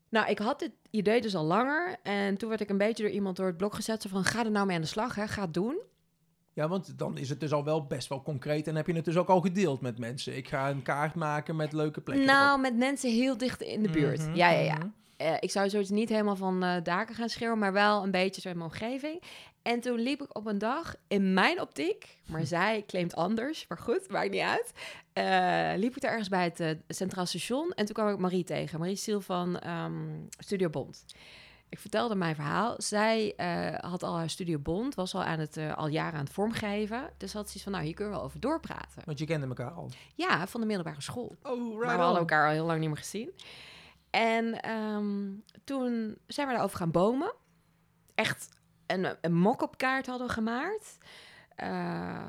nou, 0.08 0.28
ik 0.28 0.38
had 0.38 0.58
dit 0.58 0.72
idee 0.90 1.20
dus 1.20 1.34
al 1.34 1.44
langer. 1.44 1.96
En 2.02 2.36
toen 2.36 2.48
werd 2.48 2.60
ik 2.60 2.70
een 2.70 2.78
beetje 2.78 3.02
door 3.02 3.12
iemand 3.12 3.36
door 3.36 3.46
het 3.46 3.56
blok 3.56 3.74
gezet. 3.74 4.02
Zo 4.02 4.08
van, 4.08 4.24
ga 4.24 4.44
er 4.44 4.50
nou 4.50 4.66
mee 4.66 4.76
aan 4.76 4.82
de 4.82 4.88
slag, 4.88 5.14
hè. 5.14 5.26
Ga 5.28 5.42
het 5.42 5.54
doen. 5.54 5.80
Ja, 6.52 6.68
want 6.68 6.98
dan 6.98 7.18
is 7.18 7.28
het 7.28 7.40
dus 7.40 7.52
al 7.52 7.64
wel 7.64 7.86
best 7.86 8.08
wel 8.08 8.22
concreet. 8.22 8.66
En 8.66 8.76
heb 8.76 8.86
je 8.86 8.92
het 8.94 9.04
dus 9.04 9.16
ook 9.16 9.28
al 9.28 9.40
gedeeld 9.40 9.80
met 9.80 9.98
mensen. 9.98 10.36
Ik 10.36 10.48
ga 10.48 10.70
een 10.70 10.82
kaart 10.82 11.14
maken 11.14 11.56
met 11.56 11.72
leuke 11.72 12.00
plekken 12.00 12.26
nou, 12.26 12.48
erop. 12.48 12.60
met 12.60 12.76
mensen 12.76 13.10
heel 13.10 13.36
dicht 13.36 13.60
in 13.62 13.82
de 13.82 13.90
buurt. 13.90 14.20
Mhm, 14.20 14.34
Ja, 14.34 14.50
ja, 14.50 14.60
ja. 14.60 14.76
mhm. 14.76 14.86
Eh, 15.22 15.34
ik 15.40 15.50
zou 15.50 15.70
zoiets 15.70 15.90
niet 15.90 16.08
helemaal 16.08 16.36
van 16.36 16.62
eh, 16.62 16.76
daken 16.82 17.14
gaan 17.14 17.28
schreeuwen, 17.28 17.58
maar 17.58 17.72
wel 17.72 18.02
een 18.02 18.10
beetje 18.10 18.40
zo 18.40 18.48
in 18.48 18.58
mijn 18.58 18.70
omgeving. 18.70 19.22
En 19.62 19.80
toen 19.80 19.98
liep 19.98 20.22
ik 20.22 20.36
op 20.36 20.46
een 20.46 20.58
dag 20.58 20.94
in 21.08 21.34
mijn 21.34 21.60
optiek, 21.60 22.18
maar 22.26 22.46
zij 22.46 22.84
claimt 22.86 23.14
anders, 23.14 23.64
maar 23.68 23.78
goed, 23.78 24.08
maakt 24.10 24.30
niet 24.30 24.40
uit. 24.40 24.72
eh, 25.12 25.72
liep 25.76 25.96
ik 25.96 26.02
ergens 26.02 26.28
bij 26.28 26.52
het 26.54 26.76
Centraal 26.88 27.26
Station 27.26 27.70
en 27.70 27.84
toen 27.84 27.94
kwam 27.94 28.08
ik 28.08 28.18
Marie 28.18 28.44
tegen, 28.44 28.78
Marie 28.78 28.96
Stiel 28.96 29.20
van 29.20 29.58
ehm, 29.58 29.92
Studio 30.38 30.68
Bond. 30.68 31.04
Ik 31.68 31.78
vertelde 31.78 32.14
mijn 32.14 32.34
verhaal. 32.34 32.74
Zij 32.78 33.34
had 33.80 34.02
al 34.02 34.16
haar 34.16 34.30
Studio 34.30 34.58
Bond, 34.58 34.94
was 34.94 35.14
al, 35.14 35.22
aan 35.22 35.38
het, 35.38 35.58
al 35.76 35.88
jaren 35.88 36.18
aan 36.18 36.24
het 36.24 36.32
vormgeven. 36.32 37.10
Dus 37.16 37.32
had 37.32 37.48
ze 37.48 37.54
iets 37.54 37.62
van, 37.62 37.72
nou, 37.72 37.84
hier 37.84 37.94
kunnen 37.94 38.12
we 38.12 38.18
wel 38.18 38.28
over 38.28 38.40
doorpraten. 38.40 39.02
Want 39.04 39.18
je 39.18 39.26
kende 39.26 39.46
elkaar 39.46 39.70
al. 39.70 39.90
Ja, 40.14 40.46
van 40.46 40.60
de 40.60 40.66
middelbare 40.66 41.00
school. 41.00 41.36
Oh, 41.42 41.52
right 41.52 41.84
Maar 41.84 41.96
we 41.96 42.02
hadden 42.02 42.20
elkaar 42.20 42.46
al 42.46 42.52
heel 42.52 42.66
lang 42.66 42.80
niet 42.80 42.88
meer 42.88 42.98
gezien. 42.98 43.30
En 44.12 44.60
ehm, 44.60 45.30
toen 45.64 46.16
zijn 46.26 46.46
we 46.46 46.52
daarover 46.52 46.76
gaan 46.76 46.90
bomen. 46.90 47.34
Echt 48.14 48.48
een, 48.86 49.16
een 49.20 49.34
mock-up 49.34 49.76
kaart 49.76 50.06
hadden 50.06 50.28
gemaakt. 50.28 50.98
Eh, 51.56 52.20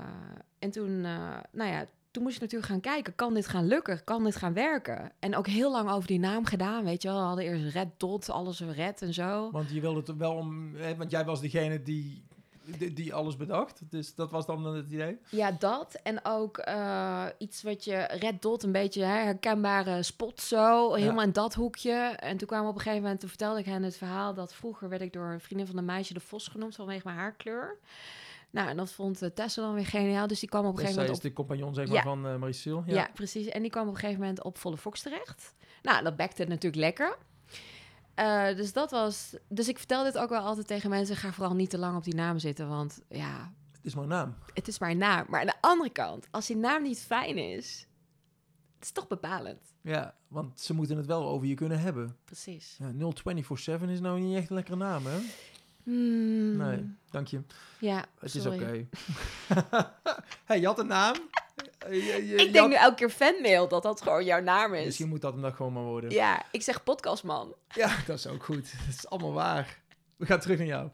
en 0.60 0.72
toen, 0.72 1.06
eh, 1.06 1.38
nou 1.52 1.72
ja, 1.72 1.86
toen 2.12 2.24
moest 2.24 2.36
je 2.36 2.42
natuurlijk 2.42 2.72
gaan 2.72 2.80
kijken, 2.80 3.16
kan 3.16 3.34
dit 3.34 3.48
gaan 3.48 3.68
lukken? 3.68 4.04
Kan 4.04 4.24
dit 4.24 4.36
gaan 4.36 4.54
werken? 4.54 5.12
En 5.20 5.36
ook 5.36 5.48
heel 5.48 5.72
lang 5.72 5.90
over 5.90 6.08
die 6.08 6.20
naam 6.20 6.46
gedaan, 6.46 6.84
weet 6.84 7.02
je 7.02 7.08
wel. 7.08 7.18
We 7.18 7.25
hadden 7.25 7.46
eerst 7.46 7.74
Red 7.74 7.90
Dot, 7.98 8.30
alles 8.30 8.60
Red 8.60 9.02
en 9.02 9.13
zo. 9.13 9.52
Want 9.52 9.72
je 9.72 9.82
wilde 9.82 10.00
het 10.00 10.18
wel 10.18 10.36
om... 10.36 10.75
Hè, 10.75 10.96
want 10.96 11.12
jij 11.12 11.25
was 11.25 11.42
degene 11.42 11.82
die, 11.82 12.25
die, 12.65 12.93
die 12.93 13.13
alles 13.13 13.38
bedacht. 13.38 13.82
Dus 13.89 14.15
dat 14.15 14.32
was 14.32 14.46
dan 14.46 14.65
het 14.65 14.91
idee. 14.91 15.20
Ja, 15.29 15.51
dat. 15.51 16.00
En 16.03 16.25
ook 16.25 16.58
eh, 16.58 17.25
iets 17.38 17.63
wat 17.63 17.84
je... 17.84 17.96
Red 17.96 18.41
Dot, 18.41 18.63
een 18.63 18.72
beetje 18.72 19.03
hè, 19.03 19.24
herkenbare 19.24 20.03
spot 20.03 20.41
zo. 20.41 20.93
Helemaal 20.93 21.24
in 21.24 21.32
dat 21.32 21.53
hoekje. 21.53 21.93
En 22.15 22.38
toen 22.38 22.48
kwamen 22.48 22.65
we 22.65 22.72
op 22.72 22.75
een 22.75 22.82
gegeven 22.82 23.01
moment... 23.03 23.20
Toen 23.20 23.29
vertelde 23.29 23.60
ik 23.60 23.65
hen 23.65 23.84
het 23.84 23.98
verhaal 23.98 24.34
dat 24.34 24.53
vroeger 24.53 24.89
werd 24.89 25.01
ik 25.01 25.13
door 25.13 25.25
een 25.25 25.39
vriendin 25.39 25.67
van 25.67 25.77
een 25.77 25.86
meisje 25.86 26.13
de 26.13 26.20
Vos 26.20 26.48
genoemd 26.48 26.75
vanwege 26.75 27.01
mijn 27.03 27.17
haarkleur. 27.17 27.77
Nou, 28.50 28.70
en 28.70 28.77
dat 28.77 28.91
vond 28.91 29.22
eh, 29.22 29.29
Tessa 29.29 29.62
dan 29.62 29.74
weer 29.74 29.86
geniaal. 29.86 30.27
Dus 30.27 30.39
die 30.39 30.50
kwam 30.50 30.65
op 30.65 30.72
een 30.72 30.77
gegeven 30.77 30.93
zij 30.93 31.03
moment 31.03 31.24
is 31.25 31.29
op... 31.29 31.36
de 31.36 31.41
compagnon 31.43 31.74
zeg 31.74 31.88
maar, 31.88 31.96
Ja. 31.96 32.03
van 32.03 32.22
Marie 32.22 32.53
Stiel. 32.53 32.84
Ja. 32.86 33.10
precies. 33.13 33.48
En 33.48 33.62
die 33.62 33.72
kwam 33.72 33.88
op 33.88 33.93
een 33.93 34.00
gegeven 34.00 34.20
moment 34.22 34.43
op 34.43 34.58
Volle 34.58 34.77
Fox 34.77 35.01
terecht. 35.01 35.53
Nou, 35.82 36.03
dat 36.03 36.15
bekte 36.15 36.43
natuurlijk 36.46 36.82
lekker. 36.82 37.17
Eh, 38.15 38.55
dus 38.55 38.74
dat 38.74 38.91
was... 38.91 39.36
Dus 39.50 39.67
ik 39.67 39.77
vertel 39.77 40.03
dit 40.03 40.17
ook 40.17 40.29
wel 40.29 40.41
altijd 40.41 40.67
tegen 40.67 40.89
mensen. 40.89 41.15
Ga 41.15 41.32
vooral 41.34 41.55
niet 41.55 41.70
te 41.70 41.77
lang 41.77 41.98
op 41.98 42.03
die 42.03 42.15
naam 42.15 42.39
zitten. 42.39 42.67
Want 42.70 43.01
ja, 43.10 43.53
Het 43.72 43.86
is 43.86 43.93
maar 43.96 44.03
een 44.03 44.10
naam. 44.10 44.36
het 44.53 44.67
is 44.67 44.79
maar 44.79 44.89
een 44.89 44.98
naam. 44.98 45.25
Maar 45.29 45.39
aan 45.39 45.46
de 45.46 45.62
andere 45.62 45.89
kant, 45.89 46.27
als 46.32 46.48
die 46.48 46.55
naam 46.58 46.84
niet 46.84 47.00
fijn 47.00 47.38
is, 47.38 47.88
het 48.75 48.84
is 48.84 48.91
toch 48.91 49.08
bepalend. 49.08 49.74
Ja, 49.82 50.15
want 50.27 50.60
ze 50.62 50.74
moeten 50.74 50.98
het 50.98 51.05
wel 51.05 51.27
over 51.27 51.48
je 51.48 51.53
kunnen 51.53 51.79
hebben. 51.79 52.17
Precies. 52.25 52.75
Ja, 52.79 52.86
0247 52.86 53.89
is 53.89 54.00
nou 54.00 54.20
niet 54.20 54.36
echt 54.36 54.50
een 54.50 54.55
lekkere 54.55 54.77
naam, 54.77 55.05
hè? 55.05 55.20
Hmm, 55.84 56.58
Nee, 56.58 56.96
dank 57.12 57.28
je. 57.28 57.42
Ja, 57.80 58.06
Het 58.20 58.32
sorry. 58.32 58.58
is 58.58 58.62
oké. 58.62 58.86
hey, 60.46 60.60
je 60.60 60.66
had 60.66 60.80
een 60.80 60.88
naam. 60.88 61.16
Je- 61.90 61.96
je- 62.04 62.28
je 62.28 62.36
Ik 62.36 62.38
denk 62.38 62.56
had- 62.56 62.68
nu 62.70 62.75
elke 62.75 62.96
keer 62.96 63.10
fanmail 63.10 63.68
dat 63.68 63.84
dat 63.84 64.02
gewoon 64.02 64.25
jouw 64.25 64.42
naam 64.42 64.74
is. 64.74 64.86
Misschien 64.86 65.08
moet 65.10 65.22
dat 65.22 65.34
hem 65.34 65.42
dan 65.42 65.54
gewoon 65.54 65.74
maar 65.74 65.84
worden. 65.84 66.10
Ja, 66.10 66.44
ik 66.52 66.62
zeg 66.62 66.84
podcastman. 66.84 67.56
Ja, 67.68 67.96
dat 68.08 68.18
is 68.18 68.28
ook 68.28 68.44
goed. 68.44 68.72
Dat 68.86 68.96
is 68.96 69.08
allemaal 69.10 69.34
waar. 69.34 69.78
We 70.16 70.25
gaan 70.25 70.40
terug 70.40 70.58
naar 70.58 70.68
jou. 70.68 70.90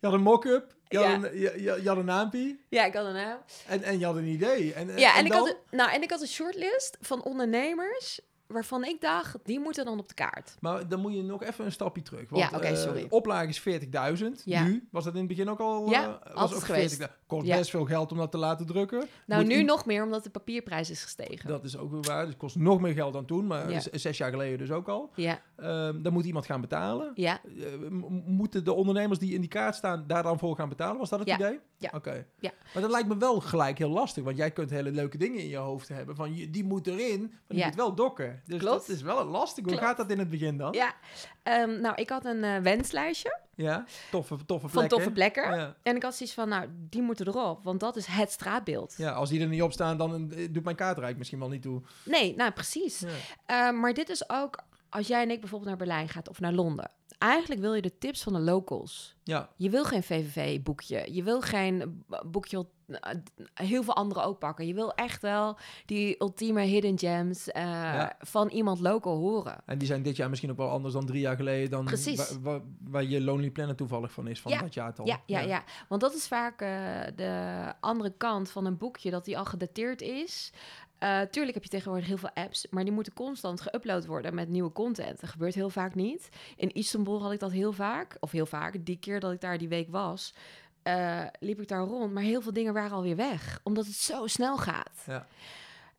Je 0.00 0.06
had 0.06 0.12
een 0.12 0.22
mock-up, 0.22 0.74
je, 0.88 0.96
had 0.98 1.06
Ja. 1.06 1.14
een- 1.14 1.38
je, 1.38 1.62
je, 1.62 1.82
je 1.82 1.88
had 1.88 1.96
een 1.96 2.04
naampie 2.04 2.64
Ja, 2.68 2.84
ik 2.84 2.94
had 2.94 3.06
een 3.06 3.12
naam. 3.14 3.38
en, 3.66 3.82
en 3.82 3.98
je 3.98 4.04
had 4.04 4.16
een 4.16 4.26
idee. 4.26 4.72
En, 4.74 4.98
Ja, 4.98 5.16
en, 5.16 5.24
ik, 5.24 5.30
dan? 5.32 5.40
had 5.40 5.48
een, 5.48 5.76
nou, 5.76 5.90
en 5.92 6.02
ik 6.02 6.10
had 6.10 6.20
een 6.20 6.26
shortlist 6.28 6.96
van 7.00 7.22
ondernemers 7.22 8.20
waarvan 8.52 8.84
ik 8.84 9.00
dacht, 9.00 9.36
die 9.44 9.60
moeten 9.60 9.84
dan 9.84 9.98
op 9.98 10.08
de 10.08 10.14
kaart. 10.14 10.56
Maar 10.60 10.88
dan 10.88 11.00
moet 11.00 11.14
je 11.14 11.22
nog 11.22 11.42
even 11.42 11.64
een 11.64 11.72
stapje 11.72 12.02
terug. 12.02 12.28
Want, 12.30 12.42
Ja, 12.50 12.56
oké, 12.56 12.66
eh, 12.66 12.76
sorry. 12.76 13.06
oplage 13.08 13.48
is 13.48 13.58
40.000. 13.60 14.42
Ja. 14.44 14.62
Nu, 14.64 14.88
was 14.90 15.04
dat 15.04 15.12
in 15.12 15.18
het 15.18 15.28
begin 15.28 15.48
ook 15.48 15.60
al? 15.60 15.90
Ja, 15.90 16.20
eh, 16.24 16.34
was 16.34 16.54
ook 16.54 16.62
geweest. 16.64 16.96
40.000. 16.96 17.18
Kost 17.26 17.46
Ja. 17.46 17.56
best 17.56 17.70
veel 17.70 17.84
geld 17.84 18.12
om 18.12 18.18
dat 18.18 18.30
te 18.30 18.38
laten 18.38 18.66
drukken. 18.66 19.04
Nou, 19.26 19.42
Moet 19.44 19.52
nu 19.52 19.62
nog 19.62 19.86
meer, 19.86 20.04
omdat 20.04 20.24
de 20.24 20.30
papierprijs 20.30 20.90
is 20.90 21.02
gestegen. 21.02 21.48
Dat 21.48 21.64
is 21.64 21.76
ook 21.76 21.90
weer 21.90 22.00
waar. 22.02 22.20
Dus 22.20 22.28
het 22.28 22.38
kost 22.38 22.56
nog 22.56 22.80
meer 22.80 22.92
geld 22.94 23.12
dan 23.12 23.24
toen. 23.24 23.46
Maar 23.46 23.70
Ja. 23.70 23.80
zes 23.92 24.18
jaar 24.18 24.30
geleden 24.30 24.58
dus 24.58 24.70
ook 24.70 24.88
al. 24.88 25.10
Ja, 25.14 25.40
Ehm, 25.56 26.02
dan 26.02 26.12
moet 26.12 26.24
iemand 26.24 26.46
gaan 26.46 26.60
betalen. 26.60 27.12
ja, 27.14 27.40
Eh, 27.44 27.64
moeten 28.26 28.64
de 28.64 28.72
ondernemers 28.72 29.18
die 29.18 29.34
in 29.34 29.40
die 29.40 29.48
kaart 29.50 29.74
staan 29.74 30.04
daar 30.06 30.22
dan 30.22 30.38
voor 30.38 30.56
gaan 30.56 30.68
betalen? 30.68 30.98
Was 30.98 31.08
dat 31.10 31.18
het 31.18 31.28
idee? 31.28 31.58
Ja. 31.80 31.90
Oké. 31.94 32.26
Ja. 32.38 32.50
Maar 32.74 32.82
dat 32.82 32.90
lijkt 32.90 33.08
me 33.08 33.16
wel 33.16 33.40
gelijk 33.40 33.78
heel 33.78 33.88
lastig. 33.90 34.24
Want 34.24 34.36
jij 34.36 34.50
kunt 34.50 34.70
hele 34.70 34.90
leuke 34.90 35.18
dingen 35.18 35.38
in 35.40 35.48
je 35.48 35.56
hoofd 35.56 35.88
hebben. 35.88 36.16
Van 36.16 36.34
je- 36.36 36.50
die 36.50 36.64
moet 36.64 36.86
erin, 36.86 37.20
maar 37.20 37.38
die 37.46 37.58
Ja. 37.58 37.66
moet 37.66 37.74
wel 37.74 37.94
dokken. 37.94 38.42
Dus 38.46 38.58
Klopt. 38.58 38.86
dat 38.86 38.96
is 38.96 39.02
wel 39.02 39.24
lastig. 39.24 39.64
Hoe 39.64 39.72
Klopt. 39.72 39.86
gaat 39.86 39.96
dat 39.96 40.10
in 40.10 40.18
het 40.18 40.28
begin 40.30 40.56
dan? 40.56 40.72
ja. 40.72 40.94
Ehm, 41.42 41.80
nou, 41.80 41.94
ik 41.94 42.08
had 42.10 42.24
een 42.24 42.44
eh, 42.44 42.56
wenslijstje 42.58 43.38
Ja? 43.54 43.84
Toffe, 44.10 44.36
toffe 44.46 44.68
van 44.68 44.70
plekken. 44.70 44.88
toffe 44.96 45.12
plekken. 45.12 45.54
Ja. 45.58 45.76
En 45.82 45.96
ik 45.96 46.02
had 46.02 46.14
zoiets 46.14 46.34
van, 46.34 46.48
nou, 46.48 46.66
die 46.72 47.02
moeten 47.02 47.26
erop, 47.26 47.64
want 47.64 47.80
dat 47.80 47.96
is 47.96 48.06
het 48.06 48.30
straatbeeld. 48.30 48.94
ja, 48.96 49.10
als 49.12 49.28
die 49.28 49.40
er 49.40 49.46
niet 49.48 49.62
op 49.62 49.72
staan, 49.72 49.98
dan 49.98 50.32
eh, 50.32 50.48
doet 50.52 50.64
mijn 50.64 50.76
kaartrijk 50.76 51.16
misschien 51.16 51.38
wel 51.38 51.48
niet 51.48 51.62
toe. 51.62 51.82
Nee, 52.04 52.34
nou, 52.36 52.50
precies. 52.50 53.04
Ehm, 53.46 53.80
maar 53.80 53.94
dit 53.94 54.08
is 54.08 54.30
ook, 54.30 54.58
als 54.88 55.06
jij 55.06 55.22
en 55.22 55.30
ik 55.30 55.40
bijvoorbeeld 55.40 55.70
naar 55.70 55.78
Berlijn 55.78 56.08
gaat 56.08 56.28
of 56.28 56.40
naar 56.40 56.52
Londen. 56.52 56.90
Eigenlijk 57.20 57.60
wil 57.60 57.74
je 57.74 57.82
de 57.82 57.98
tips 57.98 58.22
van 58.22 58.32
de 58.32 58.38
locals. 58.40 59.16
Ja. 59.22 59.48
Je 59.56 59.70
wil 59.70 59.84
geen 59.84 60.02
VVV-boekje. 60.02 61.14
Je 61.14 61.22
wil 61.22 61.40
geen 61.40 62.04
boekje, 62.26 62.66
eh, 62.86 63.10
heel 63.54 63.82
veel 63.82 63.94
anderen 63.94 64.24
ook 64.24 64.38
pakken. 64.38 64.66
Je 64.66 64.74
wil 64.74 64.94
echt 64.94 65.22
wel 65.22 65.56
die 65.86 66.16
ultieme 66.18 66.62
hidden 66.62 66.98
gems 66.98 67.48
eh, 67.50 67.62
Ja. 67.62 68.16
van 68.18 68.48
iemand 68.48 68.80
local 68.80 69.16
horen. 69.16 69.56
En 69.66 69.78
die 69.78 69.86
zijn 69.88 70.02
dit 70.02 70.16
jaar 70.16 70.28
misschien 70.28 70.50
ook 70.50 70.56
wel 70.56 70.68
anders 70.70 70.94
dan 70.94 71.06
drie 71.06 71.20
jaar 71.20 71.36
geleden. 71.36 71.70
Dan 71.70 71.84
Precies. 71.84 72.16
Waar, 72.16 72.40
waar, 72.42 72.60
waar 72.90 73.04
je 73.04 73.20
Lonely 73.20 73.50
Planet 73.50 73.76
toevallig 73.76 74.12
van 74.12 74.26
is, 74.28 74.40
van 74.40 74.52
Ja. 74.52 74.60
dat 74.60 74.74
jaartal. 74.74 75.06
Ja, 75.06 75.20
ja, 75.26 75.40
ja, 75.40 75.64
Want 75.88 76.00
dat 76.00 76.14
is 76.14 76.28
vaak 76.28 76.60
eh, 76.60 76.68
de 77.16 77.72
andere 77.80 78.12
kant 78.16 78.50
van 78.50 78.64
een 78.66 78.76
boekje, 78.76 79.10
dat 79.10 79.24
die 79.24 79.38
al 79.38 79.44
gedateerd 79.44 80.00
is. 80.02 80.52
Eh, 81.00 81.20
tuurlijk 81.20 81.54
heb 81.54 81.62
je 81.62 81.70
tegenwoordig 81.70 82.06
heel 82.06 82.16
veel 82.16 82.34
apps, 82.34 82.66
maar 82.70 82.84
die 82.84 82.92
moeten 82.92 83.12
constant 83.12 83.62
geüpload 83.62 84.06
worden 84.06 84.34
met 84.34 84.48
nieuwe 84.48 84.72
content. 84.72 85.20
Dat 85.20 85.30
gebeurt 85.30 85.54
heel 85.54 85.70
vaak 85.70 85.94
niet. 85.94 86.28
In 86.56 86.72
Istanbul 86.72 87.22
had 87.22 87.32
ik 87.32 87.38
dat 87.38 87.52
heel 87.52 87.72
vaak, 87.72 88.16
of 88.18 88.30
heel 88.30 88.46
vaak. 88.46 88.84
Die 88.84 88.98
keer 88.98 89.20
dat 89.20 89.32
ik 89.32 89.40
daar 89.40 89.58
die 89.58 89.68
week 89.68 89.90
was, 89.90 90.34
eh, 90.82 91.26
liep 91.38 91.60
ik 91.60 91.68
daar 91.68 91.84
rond, 91.84 92.12
maar 92.12 92.22
heel 92.22 92.40
veel 92.40 92.52
dingen 92.52 92.72
waren 92.72 92.96
alweer 92.96 93.16
weg, 93.16 93.60
omdat 93.62 93.86
het 93.86 93.94
zo 93.94 94.26
snel 94.26 94.56
gaat. 94.56 95.04
Ja. 95.06 95.26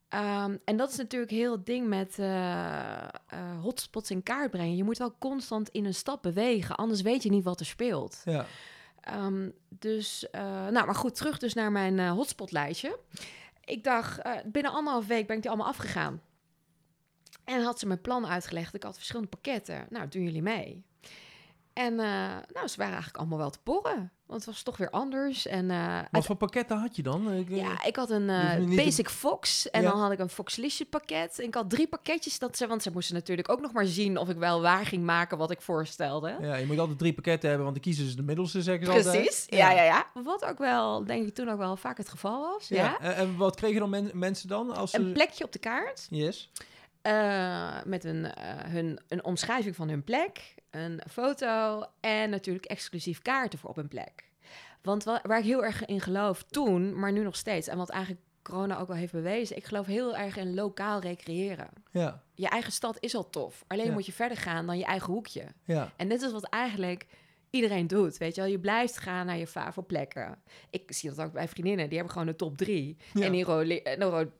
Ehm, 0.10 0.58
en 0.65 0.77
dat 0.77 0.89
is 0.89 0.98
natuurlijk 0.98 1.31
heel 1.31 1.51
het 1.51 1.65
ding 1.65 1.88
met 1.88 2.20
eh, 2.20 3.08
hotspots 3.62 4.12
in 4.12 4.24
kaart 4.24 4.51
brengen. 4.51 4.75
Je 4.75 4.84
moet 4.84 4.98
wel 4.98 5.15
constant 5.20 5.70
in 5.70 5.86
een 5.86 5.93
stad 5.93 6.22
bewegen, 6.22 6.75
anders 6.75 7.01
weet 7.01 7.24
je 7.24 7.29
niet 7.29 7.43
wat 7.43 7.60
er 7.60 7.65
speelt. 7.65 8.22
Ja. 8.25 8.46
Ehm, 9.01 9.50
dus, 9.70 10.27
nou, 10.31 10.86
maar 10.86 10.96
goed, 10.96 11.15
terug 11.15 11.38
dus 11.38 11.53
naar 11.53 11.72
mijn 11.72 12.08
hotspotlijstje. 12.10 12.98
Ik 13.72 13.84
dacht, 13.84 14.20
eh, 14.20 14.32
binnen 14.46 14.72
anderhalf 14.72 15.08
week 15.08 15.28
ben 15.28 15.36
ik 15.36 15.42
die 15.42 15.51
allemaal 15.51 15.70
afgegaan. 15.70 16.22
En 17.44 17.63
had 17.63 17.80
ze 17.80 17.88
mijn 17.88 18.01
plan 18.01 18.28
uitgelegd. 18.28 18.74
Ik 18.74 18.84
had 18.84 18.96
verschillende 18.96 19.30
pakketten. 19.30 19.86
Nou, 19.90 20.08
doen 20.08 20.24
jullie 20.24 20.42
mee? 20.42 20.84
En 21.74 22.00
eh, 22.00 22.38
nou, 22.54 22.68
ze 22.68 22.78
waren 22.78 22.94
eigenlijk 22.94 23.18
allemaal 23.18 23.38
wel 23.38 23.50
te 23.50 23.62
porren. 23.63 24.12
Want 24.32 24.46
het 24.46 24.54
was 24.54 24.64
toch 24.64 24.78
weer 24.78 24.90
anders. 24.90 25.48
En 25.48 25.72
eh, 25.72 26.00
Wat 26.12 26.26
voor 26.26 26.36
pakketten 26.36 26.78
had 26.78 26.96
je 26.96 27.02
dan? 27.04 27.32
Ik, 27.34 27.50
eh, 27.50 27.58
ja, 27.58 27.84
ik 27.84 27.96
had 27.96 28.10
een 28.10 28.30
eh, 28.30 28.76
Basic 28.76 29.10
Fox 29.10 29.70
en 29.70 29.82
Ja. 29.82 29.90
dan 29.90 30.00
had 30.00 30.12
ik 30.12 30.20
een 30.20 30.30
Fox 30.30 30.56
Licious 30.56 30.90
pakket. 30.90 31.40
En 31.40 31.46
ik 31.46 31.54
had 31.54 31.70
drie 31.70 31.88
pakketjes, 31.88 32.40
dat 32.40 32.58
ze, 32.58 32.68
want 32.68 32.84
ze 32.84 32.92
moesten 32.92 33.16
natuurlijk 33.16 33.50
ook 33.50 33.62
nog 33.62 33.72
maar 33.74 33.86
zien 33.86 34.18
of 34.18 34.29
ik 34.29 34.38
wel 34.38 34.62
waar 34.62 34.86
ging 34.86 35.03
maken 35.03 35.38
wat 35.38 35.51
ik 35.51 35.62
voorstelde. 35.62 36.36
Ja, 36.42 36.55
je 36.55 36.66
moet 36.66 36.79
altijd 36.79 37.00
drie 37.00 37.14
pakketten 37.14 37.48
hebben, 37.50 37.66
want 37.68 37.77
de 37.77 37.84
kiezen 37.84 38.10
ze 38.10 38.16
de 38.16 38.22
middelste, 38.24 38.62
zeggen 38.62 38.86
ze 38.86 38.92
altijd. 38.92 39.16
Precies, 39.24 39.46
ja. 39.50 39.72
ja, 39.72 39.84
ja, 39.84 40.05
Wat 40.14 40.46
ook 40.46 40.58
wel, 40.58 41.03
denk 41.05 41.27
ik, 41.27 41.34
toen 41.34 41.50
ook 41.50 41.58
wel 41.58 41.75
vaak 41.77 41.98
het 41.98 42.10
geval 42.10 42.42
was. 42.42 42.68
Ja. 42.68 42.75
Ja. 42.84 43.00
En, 43.00 43.16
en 43.16 43.38
wat 43.38 43.55
kregen 43.55 43.79
dan 43.79 43.90
men- 43.90 44.12
mensen 44.14 44.48
dan? 44.48 44.75
Als 44.75 44.92
ze... 44.92 44.98
Een 44.98 45.14
plekje 45.14 45.44
op 45.44 45.51
de 45.51 45.60
kaart 45.60 46.08
Yes. 46.10 46.51
met 47.86 48.03
een, 48.03 48.27
hun, 48.68 49.00
een 49.08 49.24
omschrijving 49.24 49.75
van 49.75 49.90
hun 49.90 50.03
plek, 50.03 50.53
een 50.70 51.01
foto 51.10 51.84
en 52.00 52.29
natuurlijk 52.29 52.66
exclusief 52.66 53.22
kaarten 53.22 53.60
voor 53.60 53.70
op 53.70 53.77
een 53.77 53.88
plek. 53.88 54.29
Want 54.81 55.03
wa- 55.03 55.22
waar 55.24 55.37
ik 55.39 55.46
heel 55.46 55.63
erg 55.63 55.85
in 55.85 56.01
geloof 56.01 56.44
toen, 56.44 57.00
maar 57.00 57.11
nu 57.11 57.24
nog 57.24 57.35
steeds, 57.35 57.67
en 57.67 57.77
wat 57.77 57.89
eigenlijk 57.89 58.24
corona 58.44 58.79
ook 58.79 58.87
wel 58.87 58.98
heeft 58.98 59.11
bewezen, 59.11 59.55
ik 59.57 59.65
geloof 59.65 59.85
heel 59.85 60.15
erg 60.17 60.37
in 60.37 60.53
lokaal 60.53 61.00
recreëren. 61.00 61.70
Ja, 61.91 62.24
Je 62.35 62.48
eigen 62.48 62.72
stad 62.72 62.98
is 63.00 63.15
al 63.15 63.29
tof, 63.29 63.63
alleen 63.67 63.85
Ja. 63.85 63.91
moet 63.91 64.05
je 64.05 64.11
verder 64.11 64.37
gaan 64.37 64.65
dan 64.65 64.77
je 64.77 64.85
eigen 64.85 65.13
hoekje. 65.13 65.44
ja. 65.65 65.91
En 65.98 66.09
dit 66.09 66.22
is 66.22 66.31
wat 66.31 66.44
eigenlijk 66.50 67.05
iedereen 67.50 67.87
doet, 67.87 68.17
weet 68.17 68.35
je 68.35 68.41
wel. 68.41 68.50
Je 68.50 68.59
blijft 68.59 68.98
gaan 68.98 69.25
naar 69.25 69.37
je 69.37 69.48
favo-plekken. 69.48 70.37
Ik 70.70 70.83
zie 70.94 71.09
dat 71.09 71.25
ook 71.25 71.33
bij 71.33 71.48
vriendinnen, 71.48 71.85
die 71.87 71.96
hebben 71.98 72.13
gewoon 72.13 72.27
de 72.27 72.35
top 72.35 72.57
drie. 72.57 72.98
Ja. 73.13 73.25
En 73.25 73.31
die 73.31 73.46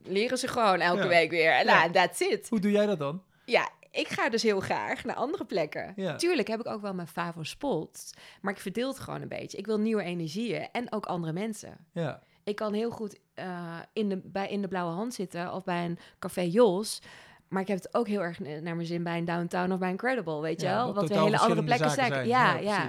leren 0.04 0.38
ze 0.38 0.47
gewoon 0.47 0.80
elke 0.80 1.08
week 1.08 1.30
weer. 1.30 1.51
En 1.51 1.65
Ja. 1.65 1.80
nou, 1.80 1.91
that's 1.91 2.19
it. 2.19 2.49
Hoe 2.49 2.60
doe 2.60 2.71
jij 2.71 2.86
dat 2.86 2.99
dan? 2.99 3.23
Ja, 3.45 3.69
ik 3.91 4.08
ga 4.08 4.30
dus 4.30 4.43
heel 4.43 4.60
graag 4.60 5.04
naar 5.04 5.15
andere 5.15 5.45
plekken. 5.45 5.93
Ja. 5.95 6.15
Tuurlijk 6.15 6.47
heb 6.47 6.60
ik 6.60 6.67
ook 6.67 6.82
wel 6.82 6.93
mijn 6.93 7.08
favo-spots, 7.08 8.13
maar 8.41 8.54
ik 8.54 8.60
verdeel 8.60 8.88
het 8.88 8.99
gewoon 8.99 9.21
een 9.21 9.27
beetje. 9.27 9.58
Ik 9.58 9.65
wil 9.65 9.80
nieuwe 9.80 10.04
energieën 10.04 10.67
en 10.71 10.91
ook 10.91 11.06
andere 11.06 11.34
mensen. 11.34 11.77
Ja, 11.91 12.23
Ik 12.43 12.56
kan 12.56 12.73
heel 12.73 12.91
goed 12.91 13.19
eh, 13.34 13.80
in, 13.93 14.10
de, 14.10 14.21
bij 14.23 14.49
In 14.49 14.62
de 14.62 14.67
Blauwe 14.67 14.93
Hand 14.93 15.13
zitten 15.13 15.54
of 15.54 15.63
bij 15.63 15.86
een 15.86 15.97
Café 16.19 16.41
Jos. 16.41 17.01
Maar 17.47 17.62
ik 17.62 17.67
heb 17.67 17.77
het 17.77 17.93
ook 17.93 18.08
heel 18.08 18.21
erg 18.21 18.39
naar 18.39 18.75
mijn 18.75 18.86
zin 18.86 19.04
bij 19.04 19.17
een 19.17 19.25
Downtown 19.25 19.71
of 19.71 19.80
bij 19.80 19.89
een 19.89 19.97
Credible, 19.97 20.41
weet 20.41 20.62
je 20.62 20.67
ja, 20.67 20.75
wel? 20.75 20.93
wat 20.93 21.10
weer 21.10 21.21
hele 21.21 21.38
andere 21.38 21.63
plekken 21.63 21.91
zijn. 21.91 22.13
zijn. 22.13 22.27
Ja, 22.27 22.58
ja. 22.58 22.88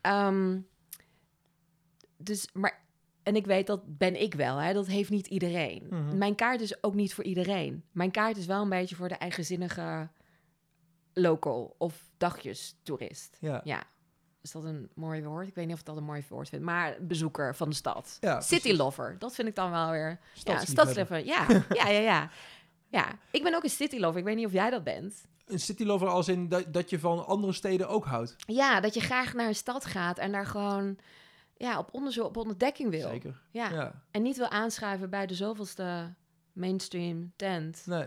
Ehm, 0.00 0.58
dus, 2.16 2.48
maar, 2.52 2.84
en 3.22 3.36
ik 3.36 3.46
weet 3.46 3.66
dat 3.66 3.98
ben 3.98 4.20
ik 4.20 4.34
wel, 4.34 4.56
hè? 4.56 4.72
dat 4.72 4.86
heeft 4.86 5.10
niet 5.10 5.26
iedereen. 5.26 5.86
Mhm. 5.90 6.18
Mijn 6.18 6.34
kaart 6.34 6.60
is 6.60 6.82
ook 6.82 6.94
niet 6.94 7.14
voor 7.14 7.24
iedereen. 7.24 7.84
Mijn 7.92 8.10
kaart 8.10 8.36
is 8.36 8.46
wel 8.46 8.62
een 8.62 8.68
beetje 8.68 8.96
voor 8.96 9.08
de 9.08 9.14
eigenzinnige 9.14 10.08
local 11.12 11.74
of 11.78 12.10
dagjes 12.16 12.76
toerist. 12.82 13.36
Ja. 13.40 13.60
Ja. 13.64 13.82
Is 14.42 14.50
dat 14.50 14.64
een 14.64 14.90
mooi 14.94 15.22
woord? 15.22 15.48
Ik 15.48 15.54
weet 15.54 15.64
niet 15.64 15.74
of 15.74 15.80
ik 15.80 15.86
dat 15.86 15.96
een 15.96 16.04
mooi 16.04 16.24
woord 16.28 16.48
vind. 16.48 16.62
Maar 16.62 16.96
bezoeker 17.00 17.56
van 17.56 17.68
de 17.68 17.74
stad. 17.74 18.16
Ja, 18.20 18.40
City 18.40 18.72
lover. 18.72 19.16
Dat 19.18 19.34
vind 19.34 19.48
ik 19.48 19.54
dan 19.54 19.70
wel 19.70 19.90
weer. 19.90 20.20
Ja. 20.44 20.60
Ja, 21.22 21.66
ja, 21.68 21.88
ja, 21.88 22.00
ja. 22.00 22.30
Ja, 22.90 23.18
ik 23.30 23.42
ben 23.42 23.54
ook 23.54 23.64
een 23.64 23.70
city 23.70 23.98
lover. 23.98 24.18
Ik 24.18 24.24
weet 24.24 24.36
niet 24.36 24.46
of 24.46 24.52
jij 24.52 24.70
dat 24.70 24.84
bent. 24.84 25.26
Een 25.46 25.60
citylover 25.60 26.08
als 26.08 26.28
in 26.28 26.48
dat, 26.48 26.72
dat 26.72 26.90
je 26.90 26.98
van 26.98 27.26
andere 27.26 27.52
steden 27.52 27.88
ook 27.88 28.04
houdt. 28.04 28.36
Ja, 28.46 28.80
dat 28.80 28.94
je 28.94 29.00
graag 29.00 29.34
naar 29.34 29.46
een 29.46 29.54
stad 29.54 29.84
gaat 29.84 30.18
en 30.18 30.32
daar 30.32 30.46
gewoon 30.46 30.98
ja, 31.56 31.78
op 31.78 31.88
onderzoek, 31.92 32.24
op 32.24 32.36
ontdekking 32.36 32.90
wil. 32.90 33.08
Zeker. 33.08 33.40
Ja. 33.50 33.70
Ja. 33.70 34.02
En 34.10 34.22
niet 34.22 34.36
wil 34.36 34.48
aanschrijven 34.48 35.10
bij 35.10 35.26
de 35.26 35.34
zoveelste 35.34 36.14
mainstream 36.52 37.32
tent. 37.36 37.82
Nee. 37.86 38.06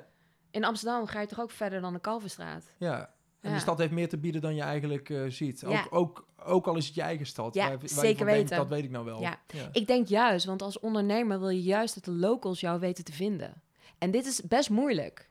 In 0.51 0.63
Amsterdam 0.63 1.05
ga 1.05 1.19
je 1.21 1.27
toch 1.27 1.39
ook 1.41 1.51
verder 1.51 1.81
dan 1.81 1.93
de 1.93 1.99
Kalverstraat? 1.99 2.73
Ja. 2.77 3.13
En 3.41 3.49
Ja. 3.49 3.55
de 3.55 3.61
stad 3.61 3.77
heeft 3.77 3.91
meer 3.91 4.09
te 4.09 4.17
bieden 4.17 4.41
dan 4.41 4.55
je 4.55 4.61
eigenlijk 4.61 5.09
eh, 5.09 5.21
ziet. 5.27 5.65
Ook, 5.65 5.71
Ja. 5.71 5.85
ook, 5.89 6.25
ook 6.43 6.67
al 6.67 6.75
is 6.75 6.85
het 6.85 6.95
je 6.95 7.01
eigen 7.01 7.25
stad. 7.25 7.53
Ja, 7.53 7.61
waar- 7.67 7.71
waar 7.77 7.81
je 7.81 7.87
zeker 7.87 8.25
denkt, 8.25 8.41
weten. 8.41 8.57
dat 8.57 8.67
weet 8.67 8.83
ik 8.83 8.89
nou 8.91 9.05
wel. 9.05 9.21
Ja. 9.21 9.39
Ja. 9.47 9.69
Ik 9.71 9.87
denk 9.87 10.07
juist, 10.07 10.45
want 10.45 10.61
als 10.61 10.79
ondernemer 10.79 11.39
wil 11.39 11.49
je 11.49 11.61
juist 11.61 11.93
dat 11.95 12.03
de 12.05 12.11
locals 12.11 12.59
jou 12.59 12.79
weten 12.79 13.03
te 13.03 13.13
vinden. 13.13 13.61
En 13.97 14.11
dit 14.11 14.25
is 14.25 14.41
best 14.41 14.69
moeilijk 14.69 15.29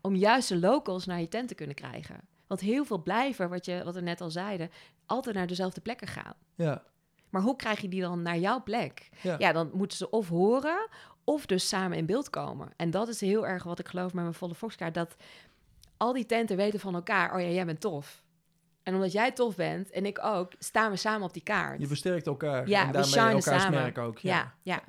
om 0.00 0.14
juist 0.14 0.48
de 0.48 0.58
locals 0.58 1.06
naar 1.06 1.20
je 1.20 1.28
tent 1.28 1.48
te 1.48 1.54
kunnen 1.54 1.74
krijgen. 1.74 2.20
Want 2.46 2.60
heel 2.60 2.84
veel 2.84 3.02
blijven, 3.02 3.48
wat, 3.48 3.64
je, 3.64 3.84
wat 3.84 3.94
we 3.94 4.00
net 4.00 4.20
al 4.20 4.30
zeiden, 4.30 4.70
altijd 5.06 5.34
naar 5.34 5.46
dezelfde 5.46 5.80
plekken 5.80 6.06
gaan. 6.08 6.34
Ja. 6.54 6.82
Maar 7.30 7.42
hoe 7.42 7.56
krijg 7.56 7.80
je 7.80 7.88
die 7.88 8.00
dan 8.00 8.22
naar 8.22 8.38
jouw 8.38 8.62
plek? 8.62 9.08
Ja. 9.22 9.36
Ja, 9.38 9.52
dan 9.52 9.70
moeten 9.74 9.96
ze 9.98 10.10
of 10.10 10.28
horen 10.28 10.88
of 11.24 11.46
dus 11.46 11.68
samen 11.68 11.96
in 11.96 12.06
beeld 12.06 12.30
komen. 12.30 12.68
En 12.76 12.90
dat 12.90 13.08
is 13.08 13.20
heel 13.20 13.46
erg 13.46 13.62
wat 13.62 13.78
ik 13.78 13.88
geloof 13.88 14.12
met 14.12 14.22
mijn 14.22 14.34
volle 14.34 14.54
Foxkaart. 14.54 14.94
Dat 14.94 15.16
al 15.96 16.12
die 16.12 16.26
tenten 16.26 16.56
weten 16.56 16.80
van 16.80 16.94
elkaar, 16.94 17.34
oh 17.34 17.40
ja, 17.40 17.48
jij 17.48 17.64
bent 17.66 17.80
tof. 17.80 18.22
En 18.82 18.94
omdat 18.94 19.12
jij 19.12 19.32
tof 19.32 19.56
bent 19.56 19.90
en 19.90 20.06
ik 20.06 20.18
ook, 20.24 20.52
staan 20.58 20.90
we 20.90 20.96
samen 20.96 21.26
op 21.26 21.32
die 21.32 21.42
kaart. 21.42 21.80
Je 21.80 21.86
versterkt 21.86 22.26
elkaar. 22.26 22.68
Ja, 22.68 22.86
en 22.86 22.92
daarmee 22.92 23.18
elkaars 23.34 23.44
samen. 23.62 23.80
merk 23.82 23.98
ook. 23.98 24.18
ja, 24.18 24.54
ja. 24.62 24.82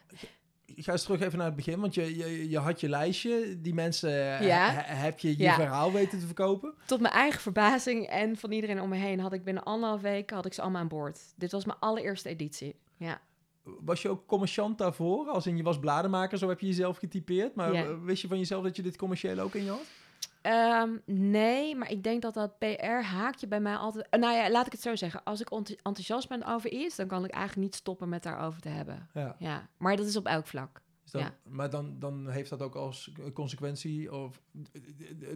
Ik 0.76 0.84
ga 0.84 0.92
eens 0.92 1.04
terug 1.04 1.22
even 1.22 1.38
naar 1.38 1.48
het 1.48 1.56
begin, 1.56 1.80
want 1.80 1.94
je, 1.94 2.18
je, 2.18 2.50
je 2.50 2.58
had 2.60 2.80
je 2.80 2.90
lijstje. 2.90 3.62
Die 3.62 3.74
mensen 3.74 4.10
eh, 4.40 4.48
Ja. 4.48 4.70
he- 4.72 4.94
heb 4.96 5.20
je 5.20 5.30
je 5.30 5.38
Ja. 5.44 5.54
verhaal 5.56 5.92
weten 5.92 6.20
te 6.20 6.26
verkopen. 6.26 6.74
Tot 6.86 7.00
mijn 7.02 7.14
eigen 7.14 7.42
verbazing 7.42 8.08
en 8.08 8.38
van 8.38 8.52
iedereen 8.52 8.82
om 8.82 8.90
me 8.90 8.96
heen 8.96 9.20
had 9.20 9.34
ik 9.34 9.44
binnen 9.44 9.64
anderhalf 9.64 10.02
week 10.02 10.30
had 10.30 10.46
ik 10.46 10.54
ze 10.54 10.62
allemaal 10.62 10.82
aan 10.82 10.88
boord. 10.88 11.20
Dit 11.36 11.52
was 11.52 11.66
mijn 11.66 11.80
allereerste 11.80 12.30
editie. 12.30 12.76
Ja, 12.98 13.22
Was 13.64 14.02
je 14.02 14.10
ook 14.10 14.26
commerciant 14.26 14.78
daarvoor? 14.78 15.28
Als 15.28 15.48
in 15.48 15.58
je 15.58 15.64
was 15.64 15.80
blademaker, 15.80 16.38
zo 16.38 16.50
heb 16.50 16.60
je 16.60 16.68
jezelf 16.68 16.98
getypeerd. 16.98 17.56
Maar 17.56 18.04
wist 18.04 18.22
je 18.22 18.28
van 18.28 18.38
jezelf 18.38 18.64
dat 18.64 18.76
je 18.76 18.82
dit 18.82 18.98
commerciële 18.98 19.42
ook 19.42 19.54
in 19.54 19.64
je 19.64 19.70
had? 19.70 19.86
Ehm, 20.42 20.90
nee, 21.06 21.76
maar 21.76 21.92
ik 21.92 22.04
denk 22.04 22.22
dat 22.22 22.34
dat 22.34 22.58
PR-haakje 22.58 23.48
bij 23.48 23.60
mij 23.60 23.76
altijd... 23.76 24.08
eh, 24.10 24.20
Nou 24.20 24.34
ja, 24.36 24.50
laat 24.50 24.66
ik 24.66 24.72
het 24.72 24.82
zo 24.82 24.96
zeggen. 24.96 25.24
Als 25.24 25.42
ik 25.42 25.50
enthousiast 25.84 26.30
ben 26.30 26.46
over 26.46 26.72
iets, 26.72 26.96
dan 26.96 27.08
kan 27.08 27.24
ik 27.26 27.32
eigenlijk 27.32 27.66
niet 27.68 27.76
stoppen 27.76 28.10
met 28.10 28.24
daarover 28.24 28.62
te 28.62 28.70
hebben. 28.70 29.10
Ja. 29.14 29.36
Ja, 29.40 29.68
maar 29.78 29.96
dat 29.96 30.06
is 30.06 30.16
op 30.18 30.26
elk 30.26 30.48
vlak. 30.48 30.82
Dan- 31.14 31.22
Ja. 31.22 31.34
Maar 31.44 31.70
dan, 31.70 31.96
dan 32.00 32.30
heeft 32.30 32.50
dat 32.50 32.62
ook 32.62 32.76
als 32.76 33.12
consequentie 33.34 34.14
of, 34.14 34.42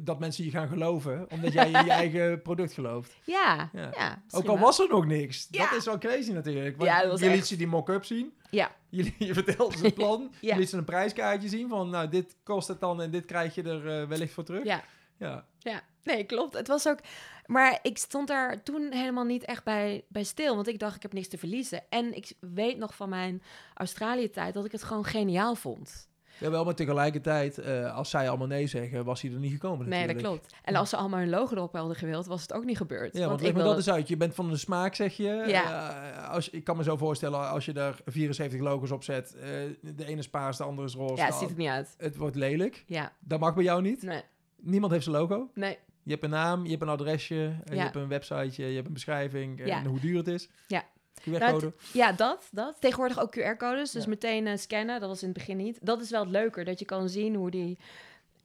dat 0.01 0.19
mensen 0.19 0.43
je 0.43 0.49
gaan 0.49 0.67
geloven, 0.67 1.25
omdat 1.31 1.53
jij 1.53 1.65
in 1.71 1.83
je 1.85 1.91
eigen 2.03 2.41
product 2.41 2.73
gelooft. 2.73 3.15
Ja, 3.23 3.69
Ja. 3.73 3.91
ja. 3.95 4.23
Ook 4.31 4.45
al 4.47 4.53
wel. 4.55 4.63
was 4.63 4.79
er 4.79 4.87
nog 4.89 5.05
niks. 5.05 5.47
Ja. 5.51 5.69
Dat 5.69 5.77
is 5.79 5.85
wel 5.85 5.97
crazy 5.97 6.31
natuurlijk. 6.31 6.77
Want 6.77 7.19
je 7.19 7.25
liet 7.29 7.37
echt- 7.37 7.47
ze 7.47 7.55
die 7.55 7.67
mock-up 7.67 8.05
zien. 8.05 8.33
Ja. 8.51 8.75
Je, 8.89 9.13
je 9.17 9.33
vertelde 9.33 9.77
ze 9.77 9.85
het 9.85 9.93
plan. 10.03 10.33
Ja. 10.41 10.53
Je 10.53 10.59
liet 10.59 10.69
ze 10.69 10.77
een 10.77 10.83
prijskaartje 10.83 11.49
zien 11.49 11.69
van, 11.69 11.89
nou, 11.89 12.09
dit 12.09 12.35
kost 12.43 12.67
het 12.67 12.79
dan 12.79 13.01
en 13.01 13.11
dit 13.11 13.25
krijg 13.25 13.55
je 13.55 13.63
er 13.63 14.01
eh, 14.01 14.07
wellicht 14.07 14.33
voor 14.33 14.43
terug. 14.43 14.63
Ja, 14.63 14.83
Ja. 15.17 15.45
ja. 15.59 15.81
Nee, 16.03 16.23
klopt. 16.23 16.53
Het 16.57 16.67
was 16.67 16.87
ook... 16.87 16.99
Maar 17.47 17.79
ik 17.81 17.97
stond 17.97 18.27
daar 18.27 18.63
toen 18.63 18.91
helemaal 18.91 19.23
niet 19.25 19.45
echt 19.45 19.63
bij, 19.63 20.03
bij 20.07 20.23
stil. 20.23 20.55
Want 20.55 20.67
ik 20.67 20.79
dacht, 20.79 20.95
ik 20.95 21.01
heb 21.01 21.13
niks 21.13 21.27
te 21.27 21.37
verliezen. 21.37 21.81
En 21.89 22.15
ik 22.15 22.33
weet 22.39 22.77
nog 22.77 22.95
van 22.95 23.09
mijn 23.09 23.41
Australië-tijd 23.73 24.53
dat 24.53 24.65
ik 24.65 24.71
het 24.71 24.83
gewoon 24.83 25.05
geniaal 25.05 25.55
vond. 25.55 26.09
Jawel, 26.39 26.65
maar 26.65 26.75
tegelijkertijd, 26.75 27.57
eh, 27.57 27.95
als 27.95 28.09
zij 28.09 28.29
allemaal 28.29 28.47
nee 28.47 28.67
zeggen, 28.67 29.05
was 29.05 29.21
hij 29.21 29.31
er 29.31 29.39
niet 29.39 29.51
gekomen 29.51 29.89
Nee, 29.89 30.07
dat 30.07 30.15
natuurlijk. 30.15 30.41
klopt. 30.43 30.61
En 30.63 30.75
als 30.75 30.89
ze 30.89 30.95
allemaal 30.97 31.19
hun 31.19 31.29
logo 31.29 31.55
erop 31.55 31.73
hadden 31.73 31.95
gewild, 31.95 32.25
was 32.25 32.41
het 32.41 32.53
ook 32.53 32.63
niet 32.63 32.77
gebeurd. 32.77 33.17
Ja, 33.17 33.27
want, 33.27 33.39
ik 33.39 33.45
leg 33.45 33.55
me 33.55 33.63
dat 33.63 33.75
eens 33.75 33.89
uit. 33.89 34.07
Je 34.07 34.17
bent 34.17 34.35
van 34.35 34.49
de 34.49 34.57
smaak, 34.57 34.95
zeg 34.95 35.17
je. 35.17 35.43
Ja. 35.47 35.91
Eh, 36.11 36.29
als, 36.29 36.49
ik 36.49 36.63
kan 36.63 36.77
me 36.77 36.83
zo 36.83 36.97
voorstellen, 36.97 37.49
als 37.49 37.65
je 37.65 37.73
daar 37.73 37.99
74 38.05 38.59
logos 38.59 38.91
op 38.91 39.03
zet, 39.03 39.35
eh, 39.35 39.41
de 39.81 40.05
ene 40.05 40.19
is 40.19 40.29
paars, 40.29 40.57
de 40.57 40.63
andere 40.63 40.87
is 40.87 40.93
roze. 40.93 41.15
Ja, 41.15 41.25
het 41.25 41.35
ziet 41.35 41.49
er 41.49 41.55
niet 41.57 41.67
uit. 41.67 41.95
het 41.97 42.15
wordt 42.15 42.35
lelijk. 42.35 42.83
Ja, 42.87 43.11
Dat 43.19 43.39
mag 43.39 43.53
bij 43.55 43.63
jou 43.63 43.81
niet. 43.81 44.01
nee, 44.01 44.21
Niemand 44.55 44.91
heeft 44.91 45.03
zijn 45.03 45.15
logo. 45.15 45.49
nee. 45.53 45.77
Je 46.07 46.13
hebt 46.13 46.23
een 46.23 46.29
naam, 46.29 46.63
je 46.63 46.69
hebt 46.69 46.81
een 46.81 46.89
adresje, 46.89 47.55
eh, 47.63 47.75
je 47.75 47.79
hebt 47.79 47.95
een 47.95 48.07
websiteje, 48.07 48.69
je 48.69 48.75
hebt 48.75 48.87
een 48.87 48.93
beschrijving 48.93 49.65
Ja. 49.65 49.77
en 49.79 49.85
hoe 49.85 49.99
duur 49.99 50.17
het 50.17 50.27
is. 50.27 50.49
Ja. 50.67 50.83
QR-code. 51.21 51.73
Ja, 51.93 52.11
dat, 52.11 52.47
dat. 52.51 52.77
Tegenwoordig 52.79 53.19
ook 53.19 53.37
QR-codes, 53.39 53.91
dus 53.91 54.05
meteen 54.05 54.47
eh, 54.47 54.57
scannen. 54.57 54.99
Dat 54.99 55.09
was 55.09 55.21
in 55.21 55.27
het 55.29 55.37
begin 55.37 55.57
niet. 55.57 55.79
Dat 55.81 56.01
is 56.01 56.09
wel 56.09 56.21
het 56.21 56.29
leuker, 56.29 56.65
dat 56.65 56.79
je 56.79 56.85
kan 56.85 57.09
zien 57.09 57.35
hoe 57.35 57.51
die... 57.51 57.77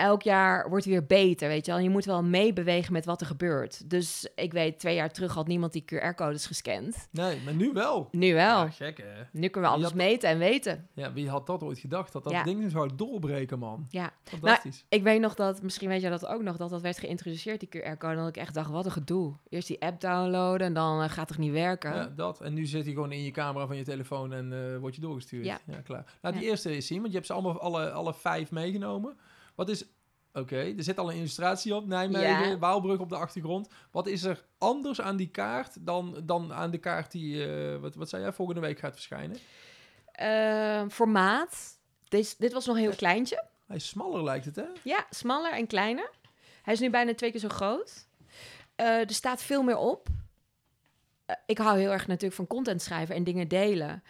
Elk 0.03 0.23
jaar 0.23 0.69
wordt 0.69 0.85
weer 0.85 1.07
beter, 1.07 1.49
weet 1.49 1.65
je 1.65 1.71
wel. 1.71 1.81
En 1.81 1.87
je 1.87 1.91
moet 1.91 2.05
wel 2.05 2.23
meebewegen 2.23 2.93
met 2.93 3.05
wat 3.05 3.21
er 3.21 3.27
gebeurt. 3.27 3.91
Dus 3.91 4.29
ik 4.35 4.53
weet, 4.53 4.79
twee 4.79 4.95
jaar 4.95 5.11
terug 5.13 5.35
had 5.35 5.47
niemand 5.47 5.73
die 5.73 5.85
QR-codes 5.95 6.47
gescand. 6.47 7.09
Nee, 7.11 7.41
maar 7.45 7.55
nu 7.55 7.71
wel. 7.73 8.09
Nu 8.11 8.35
wel. 8.35 8.61
Ja, 8.63 8.71
gek 8.71 8.99
hè. 8.99 9.23
Nu 9.33 9.49
kunnen 9.49 9.71
we 9.71 9.77
alles 9.77 9.89
Ja. 9.91 9.97
meten 9.97 10.29
en 10.29 10.39
weten. 10.39 10.89
Ja, 10.95 11.13
wie 11.13 11.29
had 11.29 11.47
dat 11.47 11.63
ooit 11.63 11.79
gedacht? 11.79 12.13
Dat 12.13 12.25
dat 12.25 12.33
Ja. 12.33 12.43
ding 12.43 12.71
zou 12.71 12.91
doorbreken, 12.97 13.59
man. 13.59 13.87
Ja. 13.91 14.11
Fantastisch. 14.25 14.85
Ik 14.89 15.03
weet 15.03 15.21
nog 15.21 15.35
dat, 15.35 15.63
misschien 15.63 15.89
weet 15.89 16.01
jij 16.01 16.11
dat 16.11 16.27
ook 16.27 16.43
nog, 16.43 16.57
dat 16.57 16.71
dat 16.71 16.81
werd 16.81 16.99
geïntroduceerd, 16.99 17.61
die 17.61 17.69
QR-code. 17.69 18.13
En 18.13 18.19
dat 18.19 18.29
ik 18.29 18.37
echt 18.37 18.55
dacht, 18.55 18.71
wat 18.71 18.85
een 18.85 18.91
gedoe. 18.93 19.35
Eerst 19.49 19.69
die 19.69 19.83
app 19.83 20.01
downloaden 20.01 20.67
en 20.67 20.73
dan 20.75 21.03
eh, 21.03 21.11
gaat 21.11 21.29
het 21.29 21.39
niet 21.39 21.53
werken. 21.53 21.95
Ja, 21.95 22.13
dat. 22.17 22.41
En 22.41 22.55
nu 22.55 22.67
zit 22.67 22.85
hij 22.85 22.93
gewoon 22.93 23.13
in 23.13 23.23
je 23.23 23.31
camera 23.31 23.67
van 23.67 23.77
je 23.77 23.85
telefoon 23.85 24.33
en 24.33 24.53
eh 24.73 24.79
word 24.79 24.95
je 24.95 25.01
doorgestuurd. 25.01 25.45
Ja. 25.45 25.59
klaar. 25.85 26.05
Laat 26.21 26.33
die 26.33 26.43
Ja. 26.43 26.49
eerste 26.49 26.71
eens 26.71 26.87
zien, 26.87 26.99
want 26.99 27.09
je 27.09 27.15
hebt 27.15 27.27
ze 27.27 27.33
allemaal 27.33 27.61
alle, 27.61 27.91
alle 27.91 28.15
vijf 28.15 28.51
meegenomen. 28.51 29.17
Wat 29.55 29.69
is... 29.69 29.85
Oké, 30.35 30.57
er 30.57 30.83
zit 30.83 30.99
al 30.99 31.11
een 31.11 31.17
illustratie 31.17 31.75
op. 31.75 31.87
Nijmegen, 31.87 32.49
Ja. 32.49 32.59
Waalbrug 32.59 32.99
op 32.99 33.09
de 33.09 33.17
achtergrond. 33.17 33.69
Wat 33.91 34.07
is 34.07 34.25
er 34.25 34.45
anders 34.59 35.01
aan 35.01 35.17
die 35.17 35.29
kaart 35.29 35.87
dan, 35.87 36.21
dan 36.25 36.53
aan 36.53 36.71
de 36.71 36.79
kaart 36.79 37.13
die, 37.13 37.47
eh, 37.47 37.77
wat, 37.77 37.95
wat 37.95 38.09
zei 38.09 38.23
jij, 38.23 38.33
volgende 38.33 38.61
week 38.61 38.79
gaat 38.79 38.93
verschijnen? 38.93 39.37
Eh, 40.13 40.83
formaat. 40.89 41.79
Dit, 42.09 42.35
dit 42.39 42.53
was 42.53 42.67
nog 42.67 42.77
een 42.77 42.83
heel 42.83 42.95
kleintje. 42.95 43.45
Hij 43.67 43.77
is 43.77 43.89
smaller 43.89 44.25
lijkt 44.25 44.45
het, 44.45 44.57
hè? 44.57 44.65
Ja, 44.83 45.07
smaller 45.11 45.53
en 45.53 45.67
kleiner. 45.67 46.11
Hij 46.63 46.75
is 46.75 46.81
nu 46.81 46.91
bijna 46.91 47.15
twee 47.15 47.31
keer 47.31 47.41
zo 47.41 47.49
groot. 47.49 48.07
Eh, 48.75 48.87
er 48.87 49.11
staat 49.11 49.43
veel 49.43 49.63
meer 49.63 49.77
op. 49.77 50.09
Eh, 51.27 51.37
ik 51.47 51.59
hou 51.59 51.79
heel 51.79 51.91
erg 51.93 52.07
natuurlijk 52.07 52.35
van 52.35 52.47
content 52.47 52.83
schrijven 52.83 53.15
en 53.15 53.25
dingen 53.25 53.49
delen. 53.49 54.03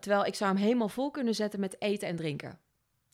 Terwijl 0.00 0.24
ik 0.24 0.34
zou 0.34 0.52
hem 0.52 0.62
helemaal 0.62 0.88
vol 0.88 1.10
kunnen 1.10 1.34
zetten 1.34 1.60
met 1.60 1.80
eten 1.80 2.08
en 2.08 2.16
drinken. 2.16 2.58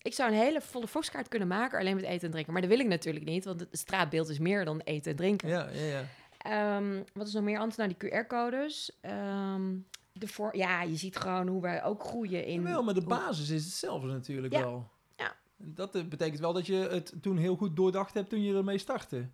Ik 0.04 0.14
zou 0.14 0.30
een 0.32 0.38
hele 0.38 0.60
volle 0.60 0.86
Foxkaart 0.88 1.28
kunnen 1.28 1.48
maken, 1.48 1.78
alleen 1.78 1.94
met 1.94 2.04
eten 2.04 2.24
en 2.26 2.30
drinken. 2.30 2.52
Maar 2.52 2.62
dat 2.62 2.70
wil 2.70 2.80
ik 2.80 2.86
natuurlijk 2.86 3.24
niet, 3.24 3.44
want 3.44 3.60
het 3.60 3.68
straatbeeld 3.78 4.28
is 4.28 4.38
meer 4.38 4.64
dan 4.64 4.80
eten 4.80 5.10
en 5.10 5.16
drinken. 5.16 5.48
Ja, 5.48 5.68
ja, 5.72 5.84
ja. 5.84 6.04
Ehm, 6.38 7.02
wat 7.14 7.26
is 7.26 7.32
nog 7.32 7.42
meer 7.42 7.58
anders? 7.58 7.76
Nou, 7.76 7.94
die 7.98 8.10
QR-codes. 8.10 8.98
Ehm, 9.00 9.74
de 10.12 10.28
voor, 10.28 10.56
ja, 10.56 10.82
je 10.82 10.96
ziet 10.96 11.16
gewoon 11.16 11.46
hoe 11.48 11.62
wij 11.62 11.84
ook 11.84 12.02
groeien 12.04 12.44
in... 12.44 12.62
Wel, 12.62 12.82
maar 12.82 12.94
de 12.94 13.04
basis 13.04 13.50
is 13.50 13.64
hetzelfde 13.64 14.06
natuurlijk 14.08 14.52
Ja. 14.52 14.60
wel. 14.60 14.90
Ja. 15.16 15.36
Dat 15.56 15.94
eh, 15.94 16.04
betekent 16.04 16.40
wel 16.40 16.52
dat 16.52 16.66
je 16.66 16.74
het 16.74 17.12
toen 17.20 17.36
heel 17.36 17.56
goed 17.56 17.76
doordacht 17.76 18.14
hebt 18.14 18.28
toen 18.28 18.42
je 18.42 18.54
ermee 18.56 18.78
startte. 18.78 19.28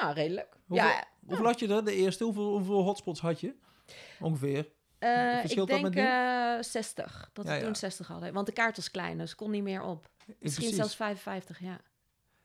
Ja, 0.00 0.10
redelijk. 0.12 0.56
Hoeveel, 0.66 0.86
Ja, 0.88 1.04
hoeveel 1.26 1.44
had 1.46 1.58
je 1.58 1.74
er, 1.74 1.84
de 1.84 1.94
eerste? 1.94 2.24
Hoeveel, 2.24 2.50
hoeveel 2.56 2.82
hotspots 2.82 3.20
had 3.20 3.40
je? 3.40 3.54
Ongeveer. 4.20 4.68
Verschilt 4.98 5.68
ik 5.70 5.74
denk 5.74 5.82
met 5.82 5.94
nu? 5.94 6.00
eh 6.00 6.62
60. 6.62 7.30
Dat 7.32 7.46
we 7.46 7.52
ja. 7.52 7.60
toen 7.60 7.76
60 7.76 8.06
hadden. 8.06 8.32
Want 8.32 8.46
de 8.46 8.52
kaart 8.52 8.76
was 8.76 8.90
klein, 8.90 9.18
dus 9.18 9.34
kon 9.34 9.50
niet 9.50 9.62
meer 9.62 9.82
op. 9.82 10.08
Misschien 10.26 10.38
Precies. 10.50 10.76
zelfs 10.76 10.96
55, 10.96 11.60
ja. 11.60 11.80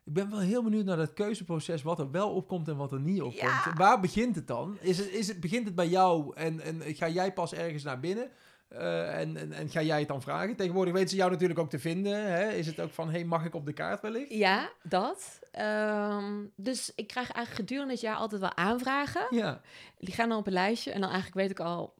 Ik 0.03 0.13
ben 0.13 0.29
wel 0.29 0.39
heel 0.39 0.63
benieuwd 0.63 0.85
naar 0.85 0.97
dat 0.97 1.13
keuzeproces, 1.13 1.81
wat 1.81 1.99
er 1.99 2.11
wel 2.11 2.29
opkomt 2.29 2.67
en 2.67 2.77
wat 2.77 2.91
er 2.91 2.99
niet 2.99 3.21
opkomt. 3.21 3.63
Ja. 3.65 3.73
Waar 3.75 3.99
begint 3.99 4.35
het 4.35 4.47
dan? 4.47 4.77
Is 4.79 4.97
het, 4.97 5.09
is 5.09 5.27
het, 5.27 5.39
begint 5.39 5.65
het 5.65 5.75
bij 5.75 5.87
jou 5.87 6.35
en, 6.35 6.61
en 6.61 6.95
ga 6.95 7.07
jij 7.09 7.33
pas 7.33 7.53
ergens 7.53 7.83
naar 7.83 7.99
binnen? 7.99 8.29
Eh, 8.67 9.19
en, 9.19 9.37
en, 9.37 9.53
en 9.53 9.69
ga 9.69 9.81
jij 9.81 9.99
het 9.99 10.07
dan 10.07 10.21
vragen? 10.21 10.55
Tegenwoordig 10.55 10.93
weten 10.93 11.09
ze 11.09 11.15
jou 11.15 11.31
natuurlijk 11.31 11.59
ook 11.59 11.69
te 11.69 11.79
vinden. 11.79 12.31
Hè? 12.31 12.49
Is 12.49 12.67
het 12.67 12.79
ook 12.79 12.91
van, 12.91 13.09
hey, 13.09 13.23
mag 13.25 13.45
ik 13.45 13.55
op 13.55 13.65
de 13.65 13.73
kaart 13.73 14.01
wellicht? 14.01 14.33
Ja, 14.33 14.69
dat. 14.83 15.39
Ehm, 15.51 16.45
dus 16.55 16.91
ik 16.95 17.07
krijg 17.07 17.31
eigenlijk 17.31 17.69
gedurende 17.69 17.93
het 17.93 18.01
jaar 18.01 18.15
altijd 18.15 18.41
wel 18.41 18.55
aanvragen. 18.55 19.27
Ja, 19.29 19.61
Die 19.99 20.13
gaan 20.13 20.29
dan 20.29 20.37
op 20.37 20.47
een 20.47 20.53
lijstje. 20.53 20.91
En 20.91 21.01
dan 21.01 21.09
eigenlijk 21.09 21.39
weet 21.41 21.51
ik 21.59 21.65
al... 21.65 21.93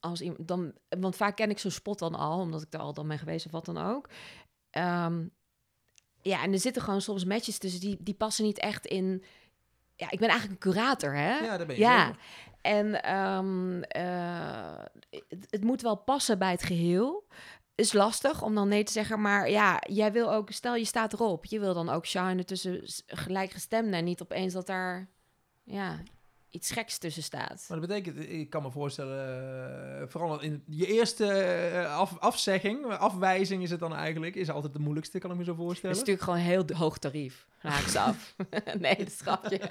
Als 0.00 0.20
iemand, 0.20 0.48
dan, 0.48 0.72
want 0.88 1.16
vaak 1.16 1.36
ken 1.36 1.50
ik 1.50 1.58
zo'n 1.58 1.70
spot 1.70 1.98
dan 1.98 2.14
al, 2.14 2.40
omdat 2.40 2.62
ik 2.62 2.70
daar 2.70 2.80
al 2.80 2.92
dan 2.94 3.08
ben 3.08 3.18
geweest 3.18 3.46
of 3.46 3.52
wat 3.52 3.64
dan 3.64 3.78
ook. 3.78 4.08
Ehm, 4.70 5.26
ja, 6.22 6.42
en 6.42 6.52
er 6.52 6.58
zitten 6.58 6.82
gewoon 6.82 7.00
soms 7.00 7.24
matches 7.24 7.58
tussen 7.58 7.80
die, 7.80 7.96
die 8.00 8.14
passen 8.14 8.44
niet 8.44 8.58
echt 8.58 8.86
in... 8.86 9.24
Ja, 9.96 10.10
ik 10.10 10.18
ben 10.18 10.28
eigenlijk 10.28 10.64
een 10.64 10.72
curator, 10.72 11.14
hè? 11.14 11.38
ja 11.38 11.56
daar 11.56 11.66
ben 11.66 11.76
je 11.76 11.82
Ja, 11.82 12.06
zeker. 12.06 12.20
en 12.60 13.02
ehm, 13.02 13.82
eh, 13.82 14.84
het, 15.28 15.46
het 15.50 15.64
moet 15.64 15.82
wel 15.82 15.96
passen 15.96 16.38
bij 16.38 16.50
het 16.50 16.62
geheel. 16.62 17.26
Is 17.74 17.92
lastig 17.92 18.42
om 18.42 18.54
dan 18.54 18.68
nee 18.68 18.84
te 18.84 18.92
zeggen, 18.92 19.20
maar 19.20 19.50
ja, 19.50 19.82
jij 19.88 20.12
wil 20.12 20.32
ook, 20.32 20.50
stel 20.50 20.74
je 20.74 20.84
staat 20.84 21.12
erop, 21.12 21.44
je 21.44 21.60
wil 21.60 21.74
dan 21.74 21.88
ook 21.88 22.06
shine 22.06 22.44
tussen 22.44 22.82
gelijkgestemden 23.06 23.94
en 23.94 24.04
niet 24.04 24.22
opeens 24.22 24.52
dat 24.52 24.66
daar 24.66 25.08
ja, 25.64 25.98
iets 26.50 26.70
geks 26.70 26.98
tussen 26.98 27.22
staat. 27.22 27.64
Maar 27.68 27.78
dat 27.80 27.88
betekent, 27.88 28.30
ik 28.30 28.50
kan 28.50 28.62
me 28.62 28.70
voorstellen, 28.70 30.00
eh, 30.00 30.08
vooral 30.08 30.40
in 30.40 30.62
je 30.66 30.86
eerste 30.86 31.26
eh, 31.32 31.96
af, 31.96 32.18
afzegging, 32.18 32.86
afwijzing 32.86 33.62
is 33.62 33.70
het 33.70 33.80
dan 33.80 33.94
eigenlijk, 33.94 34.34
is 34.34 34.50
altijd 34.50 34.72
de 34.72 34.78
moeilijkste, 34.78 35.18
kan 35.18 35.30
ik 35.30 35.36
me 35.36 35.44
zo 35.44 35.50
Het 35.50 35.60
voorstellen. 35.60 35.90
is 35.96 35.98
natuurlijk 36.00 36.24
gewoon 36.24 36.38
een 36.40 36.44
heel 36.46 36.76
hoog 36.76 36.98
tarief. 36.98 37.46
Haak 37.58 37.88
ze 37.88 38.00
af. 38.00 38.34
nee, 38.78 38.96
dat 38.96 39.12
schrapje. 39.12 39.60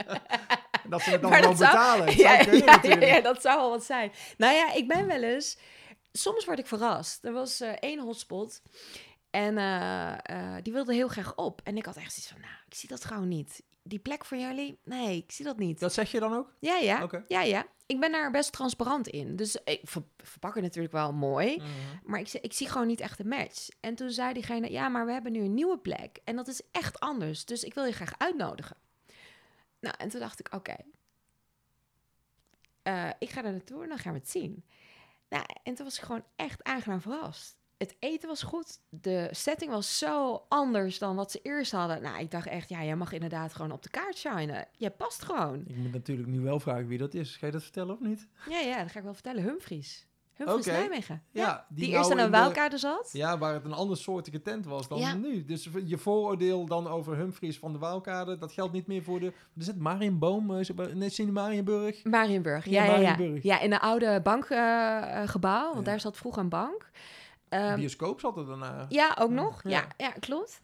Dat 0.89 1.01
ze 1.01 1.09
het 1.09 1.21
dan 1.21 1.31
dat 1.31 1.41
zou- 1.41 1.57
betalen. 1.57 2.05
Het 2.05 2.15
ja, 2.27 2.29
zou 2.33 2.43
kunnen 2.43 2.59
ja, 2.59 2.65
ja, 2.65 2.75
natuurlijk. 2.75 3.11
ja, 3.11 3.21
dat 3.21 3.41
zou 3.41 3.59
wel 3.59 3.69
wat 3.69 3.83
zijn. 3.83 4.11
Nou 4.37 4.53
ja, 4.55 4.73
ik 4.73 4.87
ben 4.87 5.07
wel 5.07 5.23
eens... 5.23 5.57
Soms 6.11 6.45
word 6.45 6.59
ik 6.59 6.67
verrast. 6.67 7.25
Er 7.25 7.33
was 7.33 7.61
eh, 7.61 7.69
één 7.79 7.99
hotspot 7.99 8.61
en 9.29 9.55
die 10.63 10.73
wilde 10.73 10.93
heel 10.93 11.07
graag 11.07 11.35
op. 11.35 11.61
En 11.63 11.77
ik 11.77 11.85
had 11.85 11.95
echt 11.95 12.11
zoiets 12.11 12.31
van, 12.31 12.41
nou, 12.41 12.53
ik 12.67 12.73
zie 12.73 12.89
dat 12.89 13.05
gewoon 13.05 13.27
niet. 13.27 13.63
Die 13.87 13.99
plek 13.99 14.25
voor 14.25 14.37
jullie? 14.37 14.79
Nee, 14.83 15.17
ik 15.17 15.31
zie 15.31 15.45
dat 15.45 15.57
niet. 15.57 15.79
Dat 15.79 15.93
zeg 15.93 16.11
je 16.11 16.19
dan 16.19 16.33
ook? 16.33 16.53
Ja, 16.59 16.75
ja. 16.77 17.01
Ja, 17.27 17.41
ja. 17.41 17.65
Ik 17.85 17.99
ben 17.99 18.11
daar 18.11 18.31
best 18.31 18.51
transparant 18.51 19.07
in. 19.07 19.35
Dus 19.35 19.55
ik 19.63 19.79
ver- 19.83 20.03
verpak 20.17 20.53
het 20.53 20.63
natuurlijk 20.63 20.93
wel 20.93 21.13
mooi. 21.13 21.61
Maar 22.03 22.19
ik, 22.19 22.27
zie- 22.27 22.41
ik 22.41 22.53
zie 22.53 22.67
gewoon 22.69 22.87
niet 22.87 22.99
echt 22.99 23.19
een 23.19 23.27
match. 23.27 23.67
En 23.79 23.95
toen 23.95 24.09
zei 24.11 24.33
diegene, 24.33 24.71
ja, 24.71 24.89
maar 24.89 25.05
we 25.05 25.11
hebben 25.11 25.31
nu 25.31 25.39
een 25.39 25.53
nieuwe 25.53 25.77
plek. 25.77 26.19
En 26.23 26.35
dat 26.35 26.47
is 26.47 26.61
echt 26.71 26.99
anders. 26.99 27.45
Dus 27.45 27.63
ik 27.63 27.73
wil 27.73 27.85
je 27.85 27.91
graag 27.91 28.13
uitnodigen. 28.17 28.77
Nou, 29.79 29.95
en 29.97 30.09
toen 30.09 30.19
dacht 30.19 30.39
ik, 30.39 30.53
oké. 30.53 30.75
Eh, 32.83 33.09
ik 33.19 33.29
ga 33.29 33.41
daar 33.41 33.51
naartoe 33.51 33.83
en 33.83 33.89
dan 33.89 33.97
gaan 33.97 34.13
we 34.13 34.19
het 34.19 34.29
zien. 34.29 34.65
Nou, 35.29 35.45
en 35.63 35.75
toen 35.75 35.85
was 35.85 35.97
ik 35.97 36.03
gewoon 36.03 36.23
echt 36.35 36.63
aangenaam 36.63 37.01
verrast. 37.01 37.56
Het 37.77 37.95
eten 37.99 38.27
was 38.27 38.43
goed. 38.43 38.79
De 38.89 39.27
setting 39.31 39.71
was 39.71 39.97
zo 39.97 40.41
anders 40.49 40.99
dan 40.99 41.15
wat 41.15 41.31
ze 41.31 41.39
eerst 41.43 41.71
hadden. 41.71 42.01
Nou, 42.01 42.19
ik 42.19 42.31
dacht 42.31 42.47
echt, 42.47 42.69
ja, 42.69 42.83
jij 42.83 42.95
mag 42.95 43.11
inderdaad 43.11 43.53
gewoon 43.53 43.71
op 43.71 43.83
de 43.83 43.89
kaart 43.89 44.17
shinen. 44.17 44.67
Je 44.77 44.89
past 44.89 45.23
gewoon. 45.23 45.63
Ik 45.67 45.75
moet 45.75 45.91
natuurlijk 45.91 46.27
nu 46.27 46.39
wel 46.39 46.59
vragen 46.59 46.87
wie 46.87 46.97
dat 46.97 47.13
is. 47.13 47.35
Ga 47.35 47.45
je 47.45 47.51
dat 47.51 47.63
vertellen 47.63 47.93
of 47.93 47.99
niet? 47.99 48.27
Ja, 48.49 48.59
ja, 48.59 48.81
dat 48.81 48.91
ga 48.91 48.97
ik 48.97 49.03
wel 49.05 49.13
vertellen. 49.13 49.43
Humphries. 49.43 50.05
Humphries. 50.33 50.65
Nijmegen. 50.65 51.23
Ja, 51.31 51.65
Die, 51.69 51.85
nou 51.87 51.97
eerst 51.97 52.11
aan 52.11 52.17
in 52.17 52.23
een 52.25 52.31
de- 52.31 52.37
Waalkade 52.37 52.77
zat. 52.77 53.09
Ja, 53.13 53.37
waar 53.37 53.53
het 53.53 53.65
een 53.65 53.73
ander 53.73 53.97
soortige 53.97 54.41
tent 54.41 54.65
was 54.65 54.87
dan 54.87 54.99
Ja. 54.99 55.13
nu. 55.13 55.45
Dus 55.45 55.69
je 55.85 55.97
vooroordeel 55.97 56.65
dan 56.65 56.87
over 56.87 57.15
Humphries 57.17 57.57
van 57.59 57.71
de 57.73 57.79
Waalkade, 57.79 58.37
dat 58.37 58.51
geldt 58.51 58.73
niet 58.73 58.87
meer 58.87 59.03
voor 59.03 59.19
de... 59.19 59.25
Er 59.27 59.33
zit 59.63 59.77
Marienboom, 59.79 60.55
eh, 60.59 60.93
nee, 60.93 61.09
Sint 61.09 61.31
Marienburg. 61.31 62.03
Marienburg. 62.03 62.65
Ja, 62.65 62.85
Ja, 62.85 63.17
ja, 63.41 63.59
in 63.59 63.71
een 63.73 63.79
oude 63.79 64.21
bankgebouw, 64.21 65.73
want 65.73 65.85
daar 65.85 65.99
zat 65.99 66.17
vroeger 66.17 66.41
een 66.41 66.49
bank. 66.49 66.89
Ehm, 67.49 67.75
bioscoop 67.75 68.19
zat 68.19 68.37
er 68.37 68.45
daarna. 68.45 68.85
ja, 68.89 69.15
ook 69.19 69.29
Ja, 69.29 69.35
nog. 69.35 69.63
ja. 69.63 69.69
Ja, 69.69 69.85
ja, 69.97 70.09
klopt. 70.19 70.59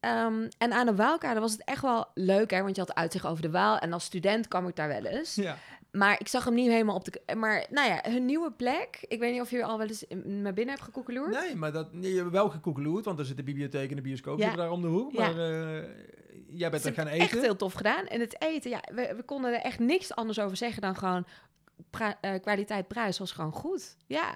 Ehm, 0.00 0.48
en 0.58 0.72
aan 0.72 0.86
de 0.86 0.94
Waalkade 0.94 1.40
was 1.40 1.52
het 1.52 1.64
echt 1.64 1.82
wel 1.82 2.06
leuk, 2.14 2.50
hè, 2.50 2.62
want 2.62 2.74
je 2.76 2.80
had 2.82 2.94
uitzicht 2.94 3.26
over 3.26 3.42
de 3.42 3.50
Waal. 3.50 3.78
En 3.78 3.92
als 3.92 4.04
student 4.04 4.48
kwam 4.48 4.68
ik 4.68 4.76
daar 4.76 4.88
wel 4.88 5.04
eens. 5.04 5.34
Ja. 5.34 5.56
Maar 5.92 6.20
ik 6.20 6.28
zag 6.28 6.44
hem 6.44 6.54
niet 6.54 6.68
helemaal 6.70 6.94
op 6.94 7.04
de... 7.04 7.34
Maar 7.36 7.66
nou 7.70 7.88
ja, 7.88 8.00
hun 8.10 8.24
nieuwe 8.24 8.52
plek. 8.52 8.98
Ik 9.08 9.18
weet 9.18 9.32
niet 9.32 9.40
of 9.40 9.50
je 9.50 9.64
al 9.64 9.78
wel 9.78 9.86
eens 9.86 10.06
in- 10.06 10.42
naar 10.42 10.52
binnen 10.52 10.74
hebt 10.74 10.86
gekoekeloerd. 10.86 11.30
Nee, 11.40 11.56
maar 11.56 11.72
dat, 11.72 11.88
je 12.00 12.08
hebt 12.16 12.30
wel 12.30 12.50
gekoekeloerd, 12.50 13.04
want 13.04 13.18
er 13.18 13.24
zit 13.24 13.36
de 13.36 13.42
bibliotheek 13.42 13.90
en 13.90 13.96
de 13.96 14.02
bioscoop 14.02 14.38
Ja. 14.38 14.56
daar 14.56 14.70
om 14.70 14.80
de 14.82 14.88
hoek. 14.88 15.12
Ja. 15.12 15.18
Maar 15.20 15.38
eh, 15.38 15.82
jij 16.48 16.70
bent 16.70 16.84
er 16.84 16.92
gaan 16.92 17.06
eten. 17.06 17.20
Echt 17.24 17.40
heel 17.40 17.56
tof 17.56 17.72
gedaan. 17.72 18.06
En 18.06 18.20
het 18.20 18.42
eten, 18.42 18.70
ja, 18.70 18.80
we, 18.94 19.14
we 19.16 19.22
konden 19.22 19.52
er 19.54 19.60
echt 19.60 19.78
niks 19.78 20.14
anders 20.14 20.38
over 20.40 20.56
zeggen 20.56 20.82
dan 20.82 20.96
gewoon... 20.96 21.24
pra- 21.90 22.18
eh, 22.20 22.40
kwaliteit 22.40 22.88
prijs 22.88 23.18
was 23.18 23.32
gewoon 23.32 23.52
goed. 23.52 23.96
Ja. 24.06 24.34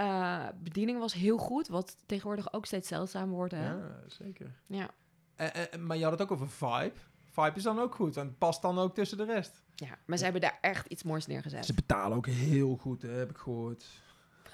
Eh, 0.00 0.46
bediening 0.62 0.98
was 0.98 1.12
heel 1.12 1.38
goed, 1.38 1.68
wat 1.68 1.96
tegenwoordig 2.06 2.52
ook 2.52 2.66
steeds 2.66 2.88
zeldzamer 2.88 3.34
wordt. 3.34 3.52
Hè? 3.52 3.64
Ja, 3.66 3.78
zeker. 4.06 4.54
Ja. 4.66 4.88
En, 5.36 5.70
en- 5.72 5.86
maar 5.86 5.96
je 5.96 6.02
had 6.02 6.12
het 6.12 6.22
ook 6.22 6.30
over 6.30 6.48
vibe. 6.48 6.92
Vibe 7.30 7.52
is 7.56 7.62
dan 7.62 7.78
ook 7.78 7.94
goed, 7.94 8.16
en 8.16 8.38
past 8.38 8.62
dan 8.62 8.78
ook 8.78 8.94
tussen 8.94 9.18
de 9.18 9.24
rest. 9.24 9.62
ja, 9.74 9.88
maar 10.06 10.18
ze 10.18 10.24
hebben 10.24 10.42
daar 10.42 10.58
echt 10.60 10.86
iets 10.86 11.02
moois 11.02 11.26
neergezet. 11.26 11.66
Ze 11.66 11.74
betalen 11.74 12.16
ook 12.16 12.26
heel 12.26 12.76
goed, 12.80 13.02
hè, 13.02 13.08
heb 13.10 13.30
ik 13.30 13.36
gehoord. 13.36 13.84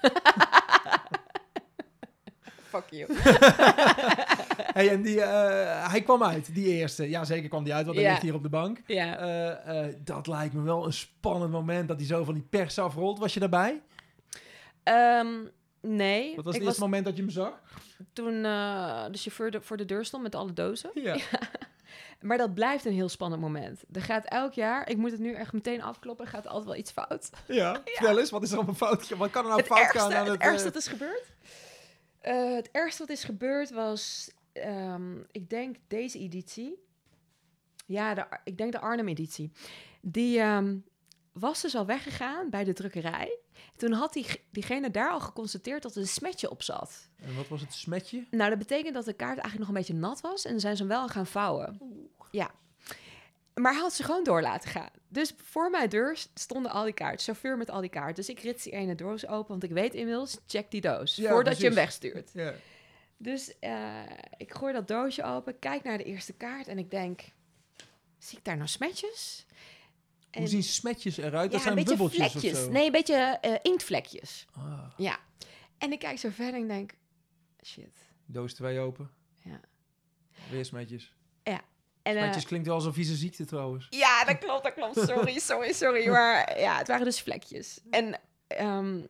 Fuck 2.69 2.85
you. 2.89 3.13
hey, 4.77 4.89
en 4.89 5.01
die, 5.01 5.21
eh, 5.21 5.89
hij 5.91 6.01
kwam 6.01 6.23
uit, 6.23 6.53
die 6.53 6.65
eerste. 6.65 7.09
Ja, 7.09 7.23
zeker 7.25 7.49
kwam 7.49 7.63
die 7.63 7.73
uit, 7.73 7.85
want 7.85 7.97
hij 7.97 8.05
Ja. 8.05 8.11
ligt 8.11 8.23
hier 8.23 8.33
op 8.33 8.43
de 8.43 8.49
bank. 8.49 8.81
ja. 8.87 9.17
Eh, 9.65 9.93
dat 10.03 10.27
lijkt 10.27 10.53
me 10.53 10.61
wel 10.61 10.85
een 10.85 10.93
spannend 10.93 11.51
moment 11.51 11.87
dat 11.87 11.97
hij 11.97 12.05
zo 12.05 12.23
van 12.23 12.33
die 12.33 12.43
pers 12.49 12.79
afrolt. 12.79 13.19
Was 13.19 13.33
je 13.33 13.39
daarbij? 13.39 13.81
Ehm, 14.87 15.45
nee. 15.81 16.35
Wat 16.35 16.45
was 16.45 16.53
het 16.53 16.63
eerste 16.63 16.81
moment 16.81 17.05
dat 17.05 17.15
je 17.15 17.21
hem 17.21 17.31
zag? 17.31 17.61
toen 18.13 18.45
eh, 18.45 19.05
de 19.11 19.17
chauffeur 19.17 19.51
de- 19.51 19.61
voor 19.61 19.77
de 19.77 19.85
deur 19.85 20.05
stond 20.05 20.23
met 20.23 20.35
alle 20.35 20.53
dozen. 20.53 20.89
Ja. 20.93 21.17
Maar 22.21 22.37
dat 22.37 22.53
blijft 22.53 22.85
een 22.85 22.93
heel 22.93 23.09
spannend 23.09 23.41
moment. 23.41 23.83
Er 23.91 24.01
gaat 24.01 24.25
elk 24.25 24.53
jaar, 24.53 24.89
ik 24.89 24.97
moet 24.97 25.11
het 25.11 25.19
nu 25.19 25.33
echt 25.33 25.53
meteen 25.53 25.81
afkloppen, 25.81 26.25
er 26.25 26.31
gaat 26.31 26.47
altijd 26.47 26.65
wel 26.65 26.75
iets 26.75 26.91
fout. 26.91 27.29
Ja, 27.47 27.81
vertel 27.85 28.19
eens, 28.19 28.29
wat 28.29 28.43
is 28.43 28.51
er 28.51 28.55
allemaal 28.57 28.75
fout? 28.75 29.01
gegaan? 29.01 29.17
Wat 29.17 29.29
kan 29.29 29.41
er 29.41 29.47
nou 29.47 29.59
het 29.61 29.69
fout 29.69 29.79
ergste, 29.79 29.99
gaan 29.99 30.13
aan 30.13 30.23
het, 30.23 30.33
het... 30.33 30.41
ergste 30.41 30.67
eh, 30.67 30.73
wat 30.73 30.81
is 30.81 30.87
gebeurd? 30.87 31.31
Eh, 32.19 32.55
het 32.55 32.69
ergste 32.71 33.01
wat 33.01 33.09
is 33.11 33.23
gebeurd 33.23 33.69
was, 33.69 34.31
ehm, 34.53 35.17
ik 35.31 35.49
denk 35.49 35.75
deze 35.87 36.19
editie. 36.19 36.83
Ja, 37.85 38.13
de, 38.13 38.25
ik 38.43 38.57
denk 38.57 38.71
de 38.71 38.79
Arnhem-editie. 38.79 39.51
Die 40.01 40.39
ehm, 40.39 40.77
was 41.39 41.61
dus 41.61 41.75
al 41.75 41.85
weggegaan 41.85 42.49
bij 42.49 42.63
de 42.63 42.73
drukkerij. 42.73 43.37
Toen 43.75 43.91
had 43.91 44.13
die, 44.13 44.25
diegene 44.51 44.91
daar 44.91 45.11
al 45.11 45.19
geconstateerd 45.19 45.83
dat 45.83 45.95
er 45.95 46.01
een 46.01 46.07
smetje 46.07 46.49
op 46.49 46.63
zat. 46.63 47.09
En 47.21 47.35
wat 47.35 47.47
was 47.47 47.61
het 47.61 47.73
smetje? 47.73 48.25
Nou, 48.31 48.49
dat 48.49 48.59
betekent 48.59 48.93
dat 48.93 49.05
de 49.05 49.13
kaart 49.13 49.39
eigenlijk 49.39 49.59
nog 49.59 49.67
een 49.67 49.73
beetje 49.73 49.93
nat 49.93 50.21
was. 50.21 50.45
En 50.45 50.59
zijn 50.59 50.75
ze 50.75 50.81
hem 50.81 50.91
wel 50.91 51.07
gaan 51.07 51.27
vouwen. 51.27 51.81
Ja. 52.31 52.51
Maar 53.53 53.71
hij 53.71 53.81
had 53.81 53.93
ze 53.93 54.03
gewoon 54.03 54.23
door 54.23 54.41
laten 54.41 54.69
gaan. 54.69 54.89
Dus 55.07 55.33
voor 55.43 55.69
mijn 55.69 55.89
deur 55.89 56.17
stonden 56.33 56.71
al 56.71 56.83
die 56.83 56.93
kaarten. 56.93 57.19
Chauffeur 57.19 57.57
met 57.57 57.69
al 57.69 57.81
die 57.81 57.89
kaarten. 57.89 58.15
Dus 58.15 58.29
ik 58.29 58.39
rits 58.39 58.63
die 58.63 58.73
ene 58.73 58.95
doos 58.95 59.27
open. 59.27 59.49
Want 59.49 59.63
ik 59.63 59.71
weet 59.71 59.93
inmiddels, 59.93 60.37
check 60.47 60.71
die 60.71 60.81
doos. 60.81 61.15
Ja, 61.15 61.31
voordat 61.31 61.57
je 61.57 61.65
hem 61.65 61.73
wegstuurt. 61.73 62.29
Ja. 62.33 62.53
Dus 63.17 63.59
eh, 63.59 64.01
ik 64.37 64.53
gooi 64.53 64.73
dat 64.73 64.87
doosje 64.87 65.23
open. 65.23 65.59
Kijk 65.59 65.83
naar 65.83 65.97
de 65.97 66.03
eerste 66.03 66.33
kaart. 66.33 66.67
En 66.67 66.77
ik 66.77 66.91
denk, 66.91 67.21
zie 68.17 68.37
ik 68.37 68.43
daar 68.43 68.57
nou 68.57 68.69
smetjes? 68.69 69.45
Hoe 70.37 70.45
En- 70.45 70.51
zien 70.51 70.63
smetjes 70.63 71.17
eruit? 71.17 71.51
dat 71.51 71.59
ja, 71.59 71.65
zijn 71.67 71.77
een 71.77 71.83
bubbeltjes 71.83 72.31
vlekjes. 72.31 72.53
of 72.53 72.59
zo? 72.65 72.71
Nee, 72.71 72.85
een 72.85 72.91
beetje 72.91 73.15
eh, 73.15 73.53
inktvlekjes. 73.61 74.45
Ah, 74.51 74.83
Ja. 74.97 75.19
En 75.77 75.91
ik 75.91 75.99
kijk 75.99 76.17
zo 76.19 76.29
verder 76.29 76.53
en 76.55 76.61
ik 76.61 76.67
denk, 76.67 76.93
shit. 77.65 77.97
doos 78.25 78.53
2 78.53 78.79
open. 78.79 79.11
Ja. 79.43 79.59
Weer 80.49 80.65
smetjes. 80.65 81.15
En, 81.43 82.15
eh, 82.15 82.21
Smetjes 82.23 82.45
klinkt 82.45 82.65
wel 82.67 82.75
als 82.75 82.85
een 82.85 82.93
vieze 82.93 83.15
ziekte 83.15 83.45
trouwens. 83.45 83.87
Ja, 83.89 84.23
dat 84.25 84.37
klopt, 84.37 84.63
dat 84.63 84.73
klopt. 84.73 84.99
Sorry, 84.99 85.39
sorry, 85.49 85.73
sorry. 85.73 86.09
Maar 86.09 86.59
ja, 86.59 86.77
het 86.77 86.87
waren 86.87 87.05
dus 87.05 87.21
vlekjes. 87.21 87.79
En 87.89 88.19
ehm, 88.47 89.01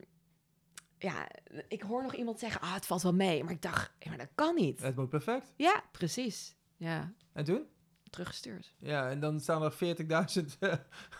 ja, 0.98 1.28
ik 1.68 1.82
hoor 1.82 2.04
nog 2.04 2.16
iemand 2.16 2.40
zeggen, 2.40 2.62
ah, 2.62 2.74
het 2.74 2.86
valt 2.86 3.02
wel 3.02 3.14
mee. 3.14 3.44
Maar 3.44 3.54
ik 3.54 3.62
dacht, 3.62 3.92
ja, 4.00 4.10
maar 4.10 4.18
dat 4.18 4.30
kan 4.36 4.56
niet. 4.56 4.82
Het 4.82 4.96
wordt 4.96 5.10
perfect. 5.10 5.54
Ja, 5.58 5.84
precies. 5.92 6.56
Ja, 6.78 7.14
En 7.34 7.44
toen? 7.44 7.66
Teruggestuurd. 8.10 8.74
Ja, 8.80 9.10
en 9.10 9.20
dan 9.20 9.40
staan 9.40 9.64
er 9.64 9.74
40.000 9.74 10.58
eh, 10.60 10.74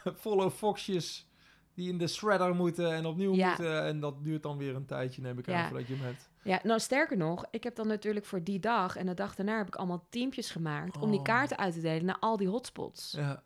follow 0.24 0.52
foxjes 0.52 1.28
die 1.74 1.90
in 1.90 1.98
de 1.98 2.08
shredder 2.08 2.56
moeten 2.56 2.94
en 2.94 3.06
opnieuw 3.06 3.34
Ja. 3.34 3.48
moeten. 3.48 3.84
En 3.84 4.00
dat 4.00 4.24
duurt 4.24 4.44
dan 4.44 4.58
weer 4.58 4.76
een 4.76 4.86
tijdje, 4.86 5.22
neem 5.22 5.38
ik 5.40 5.48
aan, 5.48 5.54
Ja. 5.56 5.68
voordat 5.68 5.88
je 5.88 5.94
hem 5.96 6.04
hebt. 6.06 6.30
Ja, 6.44 6.60
nou 6.64 6.80
sterker 6.80 7.18
nog, 7.18 7.46
ik 7.52 7.64
heb 7.64 7.76
dan 7.76 7.88
natuurlijk 7.88 8.26
voor 8.26 8.44
die 8.44 8.60
dag 8.60 8.96
en 8.96 9.06
de 9.06 9.14
dag 9.14 9.36
daarna 9.36 9.58
heb 9.58 9.68
ik 9.68 9.76
allemaal 9.76 10.06
teampjes 10.10 10.52
gemaakt 10.52 10.98
om 10.98 11.10
die 11.10 11.20
Oh. 11.20 11.26
kaarten 11.26 11.58
uit 11.58 11.74
te 11.74 11.82
delen 11.82 12.06
naar 12.06 12.20
al 12.20 12.38
die 12.38 12.48
hotspots. 12.48 13.12
Ja. 13.12 13.44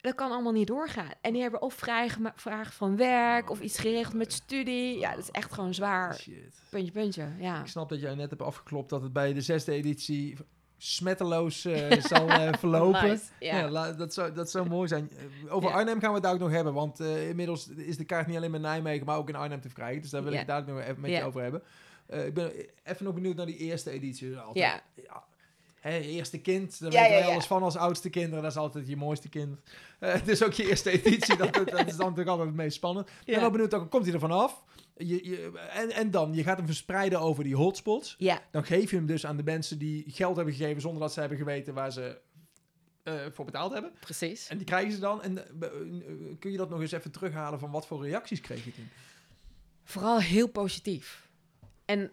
Dat 0.00 0.14
kan 0.14 0.30
allemaal 0.30 0.52
niet 0.52 0.66
doorgaan. 0.66 1.10
En 1.20 1.32
die 1.32 1.42
hebben 1.42 1.62
of 1.62 1.74
vrijgevraagd 1.74 2.74
van 2.74 2.96
werk 2.96 3.44
Oh, 3.44 3.50
of 3.50 3.60
iets 3.60 3.78
geregeld 3.78 4.14
met 4.14 4.32
studie. 4.32 4.98
Ja, 4.98 5.10
dat 5.10 5.18
is 5.22 5.30
echt 5.30 5.52
gewoon 5.52 5.74
zwaar. 5.74 6.14
Shit. 6.14 6.62
Puntje, 6.70 6.92
puntje. 6.92 7.28
Ja. 7.38 7.60
Ik 7.60 7.66
snap 7.66 7.88
dat 7.88 8.00
jij 8.00 8.14
net 8.14 8.30
hebt 8.30 8.42
afgeklopt 8.42 8.90
dat 8.90 9.02
het 9.02 9.12
bij 9.12 9.32
de 9.32 9.40
zesde 9.40 9.72
editie 9.72 10.36
smetteloos 10.78 11.64
eh, 11.64 12.00
zal 12.12 12.28
eh, 12.28 12.52
verlopen. 12.58 13.08
Nice, 13.08 13.24
ja. 13.40 13.92
Dat, 13.92 14.14
zou, 14.14 14.32
dat 14.32 14.50
zou 14.50 14.68
mooi 14.68 14.88
zijn. 14.88 15.10
Eh, 15.46 15.54
Over. 15.54 15.70
Arnhem 15.70 16.00
gaan 16.00 16.08
we 16.08 16.14
het 16.14 16.22
daar 16.22 16.32
ook 16.32 16.38
nog 16.38 16.50
hebben. 16.50 16.74
Want 16.74 17.00
inmiddels 17.00 17.68
is 17.68 17.96
de 17.96 18.04
kaart 18.04 18.26
niet 18.26 18.36
alleen 18.36 18.54
in 18.54 18.60
Nijmegen, 18.60 19.06
maar 19.06 19.16
ook 19.16 19.28
in 19.28 19.34
Arnhem 19.34 19.60
te 19.60 19.68
verkrijgen. 19.68 20.02
Dus 20.02 20.10
daar 20.10 20.22
wil 20.22 20.32
ik 20.32 20.38
het 20.38 20.46
daar 20.46 20.60
ook 20.60 20.66
nog 20.66 20.80
even 20.80 21.00
met 21.00 21.10
je 21.10 21.24
over 21.24 21.42
hebben. 21.42 21.62
Ik 22.26 22.34
ben 22.34 22.52
even 22.84 23.04
nog 23.04 23.14
benieuwd 23.14 23.36
naar 23.36 23.46
die 23.46 23.56
eerste 23.56 23.90
editie. 23.90 24.38
Altijd, 24.38 24.82
Ja. 24.94 25.24
Hè, 25.80 25.98
eerste 25.98 26.40
kind, 26.40 26.80
daar 26.80 26.92
Ja, 26.92 27.00
weten 27.00 27.14
ja, 27.14 27.18
wij 27.18 27.28
ja. 27.28 27.32
alles 27.32 27.46
van 27.46 27.62
als 27.62 27.76
oudste 27.76 28.10
kinderen. 28.10 28.42
Dat 28.42 28.50
is 28.52 28.58
altijd 28.58 28.88
je 28.88 28.96
mooiste 28.96 29.28
kind. 29.28 29.58
Het 29.98 30.28
is 30.28 30.42
ook 30.42 30.52
je 30.52 30.68
eerste 30.68 30.90
editie. 31.00 31.36
dat, 31.36 31.54
dat, 31.54 31.66
is 31.66 31.74
dan 31.74 31.84
natuurlijk 31.86 32.28
altijd 32.28 32.48
het 32.48 32.56
meest 32.56 32.76
spannend. 32.76 33.08
Ik 33.08 33.32
ben 33.32 33.40
wel 33.40 33.50
benieuwd, 33.50 33.70
dan 33.70 33.88
komt 33.88 34.04
hij 34.04 34.14
er 34.14 34.20
vanaf. 34.20 34.62
Je, 34.98 35.28
je, 35.28 35.58
en, 35.72 35.90
en 35.90 36.10
dan, 36.10 36.34
je 36.34 36.42
gaat 36.42 36.56
hem 36.56 36.66
verspreiden 36.66 37.20
over 37.20 37.44
die 37.44 37.56
hotspots. 37.56 38.14
Ja, 38.18 38.42
Dan 38.50 38.64
geef 38.64 38.90
je 38.90 38.96
hem 38.96 39.06
dus 39.06 39.26
aan 39.26 39.36
de 39.36 39.42
mensen 39.42 39.78
die 39.78 40.04
geld 40.08 40.36
hebben 40.36 40.54
gegeven 40.54 40.80
zonder 40.80 41.00
dat 41.00 41.12
ze 41.12 41.20
hebben 41.20 41.38
geweten 41.38 41.74
waar 41.74 41.92
ze 41.92 42.20
eh, 43.08 43.14
voor 43.32 43.44
betaald 43.44 43.72
hebben. 43.72 43.92
precies. 44.00 44.48
En 44.48 44.56
die 44.56 44.66
krijgen 44.66 44.92
ze 44.92 44.98
dan. 44.98 45.22
En 45.22 45.38
eh, 45.38 45.68
eh, 45.68 46.38
kun 46.38 46.50
je 46.50 46.56
dat 46.56 46.68
nog 46.70 46.80
eens 46.80 46.92
even 46.92 47.10
terughalen 47.10 47.58
van 47.58 47.70
wat 47.70 47.86
voor 47.86 48.04
reacties 48.04 48.40
kreeg 48.40 48.64
je 48.64 48.72
toen? 48.72 48.88
Vooral 49.84 50.20
heel 50.20 50.48
positief. 50.48 51.28
En 51.84 52.12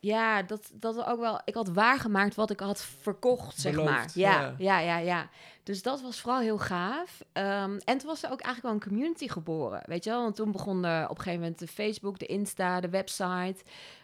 ja, 0.00 0.42
dat, 0.42 0.70
dat 0.74 1.04
ook 1.04 1.20
wel. 1.20 1.40
Ik 1.44 1.54
had 1.54 1.68
waargemaakt 1.68 2.34
wat 2.34 2.50
ik 2.50 2.60
had 2.60 2.82
verkocht, 3.00 3.60
zeg 3.60 3.74
maar. 3.74 4.10
Ja, 4.14 4.40
ja. 4.40 4.54
ja, 4.58 4.78
ja, 4.78 4.98
ja, 4.98 5.30
Dus 5.70 5.82
dat 5.82 6.00
was 6.02 6.20
vooral 6.20 6.40
heel 6.40 6.58
gaaf. 6.58 7.20
Ehm, 7.32 7.78
en 7.84 7.98
toen 7.98 8.08
was 8.08 8.22
er 8.22 8.30
ook 8.30 8.40
eigenlijk 8.40 8.62
wel 8.62 8.72
een 8.72 8.88
community 8.88 9.28
geboren, 9.28 9.82
weet 9.86 10.04
je 10.04 10.10
wel? 10.10 10.22
Want 10.22 10.36
toen 10.36 10.52
begon 10.52 10.84
er 10.84 11.04
op 11.04 11.10
een 11.10 11.22
gegeven 11.22 11.40
moment 11.40 11.58
de 11.58 11.66
Facebook, 11.66 12.18
de 12.18 12.26
Insta, 12.26 12.80
de 12.80 12.88
website. 12.88 13.54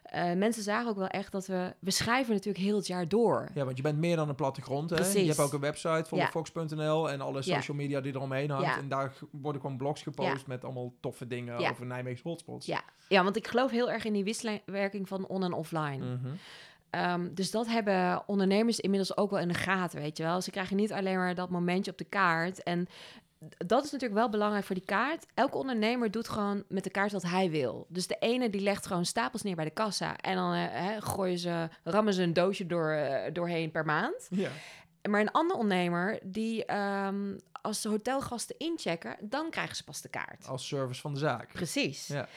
Eh, 0.02 0.32
mensen 0.32 0.62
zagen 0.62 0.88
ook 0.90 0.96
wel 0.96 1.06
echt 1.06 1.32
dat 1.32 1.46
we... 1.46 1.74
We 1.78 1.90
schrijven 1.90 2.32
natuurlijk 2.34 2.64
heel 2.64 2.76
het 2.76 2.86
jaar 2.86 3.08
door. 3.08 3.48
Ja, 3.54 3.64
want 3.64 3.76
je 3.76 3.82
bent 3.82 3.98
meer 3.98 4.16
dan 4.16 4.28
een 4.28 4.34
plattegrond. 4.34 4.90
Hè? 4.90 4.96
Precies. 4.96 5.20
Je 5.20 5.26
hebt 5.26 5.40
ook 5.40 5.52
een 5.52 5.60
website, 5.60 6.04
vollefox.nl 6.08 7.10
en 7.10 7.20
alle 7.20 7.42
social 7.42 7.76
media 7.76 8.00
die 8.00 8.14
eromheen 8.14 8.50
hangt. 8.50 8.66
Ja. 8.66 8.78
En 8.78 8.88
daar 8.88 9.12
worden 9.30 9.60
gewoon 9.60 9.76
blogs 9.76 10.02
gepost 10.02 10.46
met 10.46 10.64
allemaal 10.64 10.92
toffe 11.00 11.26
dingen 11.26 11.60
Ja. 11.60 11.70
over 11.70 11.86
Nijmeegse 11.86 12.28
hotspots. 12.28 12.66
Ja. 12.66 12.80
ja, 13.08 13.22
want 13.24 13.36
ik 13.36 13.46
geloof 13.46 13.70
heel 13.70 13.90
erg 13.90 14.04
in 14.04 14.12
die 14.12 14.24
wisselwerking 14.24 15.08
van 15.08 15.26
on- 15.26 15.42
en 15.44 15.52
offline. 15.52 16.04
Mhm. 16.16 16.34
Ehm, 16.90 17.34
dus 17.34 17.50
dat 17.50 17.66
hebben 17.66 18.22
ondernemers 18.26 18.80
inmiddels 18.80 19.16
ook 19.16 19.30
wel 19.30 19.40
in 19.40 19.48
de 19.48 19.54
gaten, 19.54 20.00
weet 20.00 20.16
je 20.16 20.22
wel. 20.22 20.40
Ze 20.40 20.50
krijgen 20.50 20.76
niet 20.76 20.92
alleen 20.92 21.16
maar 21.16 21.34
dat 21.34 21.50
momentje 21.50 21.90
op 21.90 21.98
de 21.98 22.04
kaart. 22.04 22.62
En 22.62 22.88
dat 23.56 23.84
is 23.84 23.90
natuurlijk 23.90 24.20
wel 24.20 24.28
belangrijk 24.28 24.64
voor 24.64 24.74
die 24.74 24.84
kaart. 24.84 25.26
Elke 25.34 25.56
ondernemer 25.56 26.10
doet 26.10 26.28
gewoon 26.28 26.64
met 26.68 26.84
de 26.84 26.90
kaart 26.90 27.12
wat 27.12 27.22
hij 27.22 27.50
wil. 27.50 27.86
Dus 27.88 28.06
de 28.06 28.16
ene 28.18 28.50
die 28.50 28.60
legt 28.60 28.86
gewoon 28.86 29.04
stapels 29.04 29.42
neer 29.42 29.56
bij 29.56 29.64
de 29.64 29.70
kassa. 29.70 30.16
En 30.16 30.36
dan 30.36 30.52
eh, 30.52 30.86
gooien 30.98 31.38
ze, 31.38 31.68
rammen 31.84 32.14
ze 32.14 32.22
een 32.22 32.32
doosje 32.32 32.66
door, 32.66 32.90
eh, 32.90 33.32
doorheen 33.32 33.70
per 33.70 33.84
maand. 33.84 34.26
Ja. 34.30 34.50
Maar 35.08 35.20
een 35.20 35.30
ander 35.30 35.56
ondernemer, 35.56 36.18
die 36.22 36.64
ehm, 36.64 37.38
als 37.62 37.80
de 37.80 37.88
hotelgasten 37.88 38.58
inchecken, 38.58 39.16
dan 39.20 39.50
krijgen 39.50 39.76
ze 39.76 39.84
pas 39.84 40.00
de 40.00 40.08
kaart. 40.08 40.46
Als 40.46 40.66
service 40.66 41.00
van 41.00 41.12
de 41.12 41.18
zaak. 41.18 41.52
Precies. 41.52 42.06
Ja. 42.06 42.28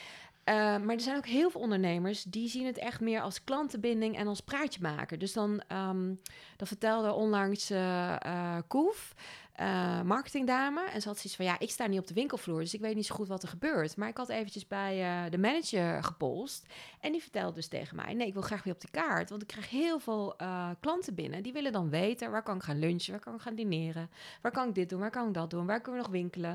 Eh, 0.49 0.55
maar 0.55 0.95
er 0.95 1.01
zijn 1.01 1.17
ook 1.17 1.25
heel 1.25 1.49
veel 1.49 1.61
ondernemers 1.61 2.23
die 2.23 2.49
zien 2.49 2.65
het 2.65 2.77
echt 2.77 2.99
meer 2.99 3.21
als 3.21 3.43
klantenbinding 3.43 4.17
en 4.17 4.27
als 4.27 4.39
praatje 4.39 4.81
maken. 4.81 5.19
Dus 5.19 5.33
dan, 5.33 5.61
ehm 5.67 6.13
dat 6.57 6.67
vertelde 6.67 7.13
onlangs 7.13 7.69
eh 7.69 8.57
Koef. 8.67 9.13
marketingdame. 10.03 10.89
En 10.89 11.01
ze 11.01 11.07
had 11.07 11.17
zoiets 11.17 11.35
van, 11.35 11.45
ja, 11.45 11.59
ik 11.59 11.69
sta 11.69 11.87
niet 11.87 11.99
op 11.99 12.07
de 12.07 12.13
winkelvloer, 12.13 12.59
dus 12.59 12.73
ik 12.73 12.79
weet 12.79 12.95
niet 12.95 13.05
zo 13.05 13.15
goed 13.15 13.27
wat 13.27 13.43
er 13.43 13.49
gebeurt. 13.49 13.97
Maar 13.97 14.07
ik 14.07 14.17
had 14.17 14.29
eventjes 14.29 14.67
bij 14.67 15.29
de 15.29 15.37
manager 15.37 16.03
gepolst. 16.03 16.65
En 16.99 17.11
die 17.11 17.21
vertelde 17.21 17.55
dus 17.55 17.67
tegen 17.67 17.95
mij, 17.95 18.13
nee, 18.13 18.27
ik 18.27 18.33
wil 18.33 18.41
graag 18.41 18.63
weer 18.63 18.73
op 18.73 18.81
de 18.81 18.91
kaart. 18.91 19.29
Want 19.29 19.41
ik 19.41 19.47
krijg 19.47 19.69
heel 19.69 19.99
veel 19.99 20.35
klanten 20.79 21.15
binnen. 21.15 21.43
Die 21.43 21.53
willen 21.53 21.71
dan 21.71 21.89
weten, 21.89 22.31
waar 22.31 22.43
kan 22.43 22.55
ik 22.55 22.63
gaan 22.63 22.79
lunchen, 22.79 23.11
waar 23.11 23.21
kan 23.21 23.35
ik 23.35 23.41
gaan 23.41 23.55
dineren? 23.55 24.09
Waar 24.41 24.51
kan 24.51 24.67
ik 24.67 24.75
dit 24.75 24.89
doen, 24.89 24.99
waar 24.99 25.11
kan 25.11 25.27
ik 25.27 25.33
dat 25.33 25.49
doen, 25.49 25.65
waar 25.65 25.81
kunnen 25.81 26.01
we 26.01 26.07
nog 26.07 26.15
winkelen? 26.15 26.51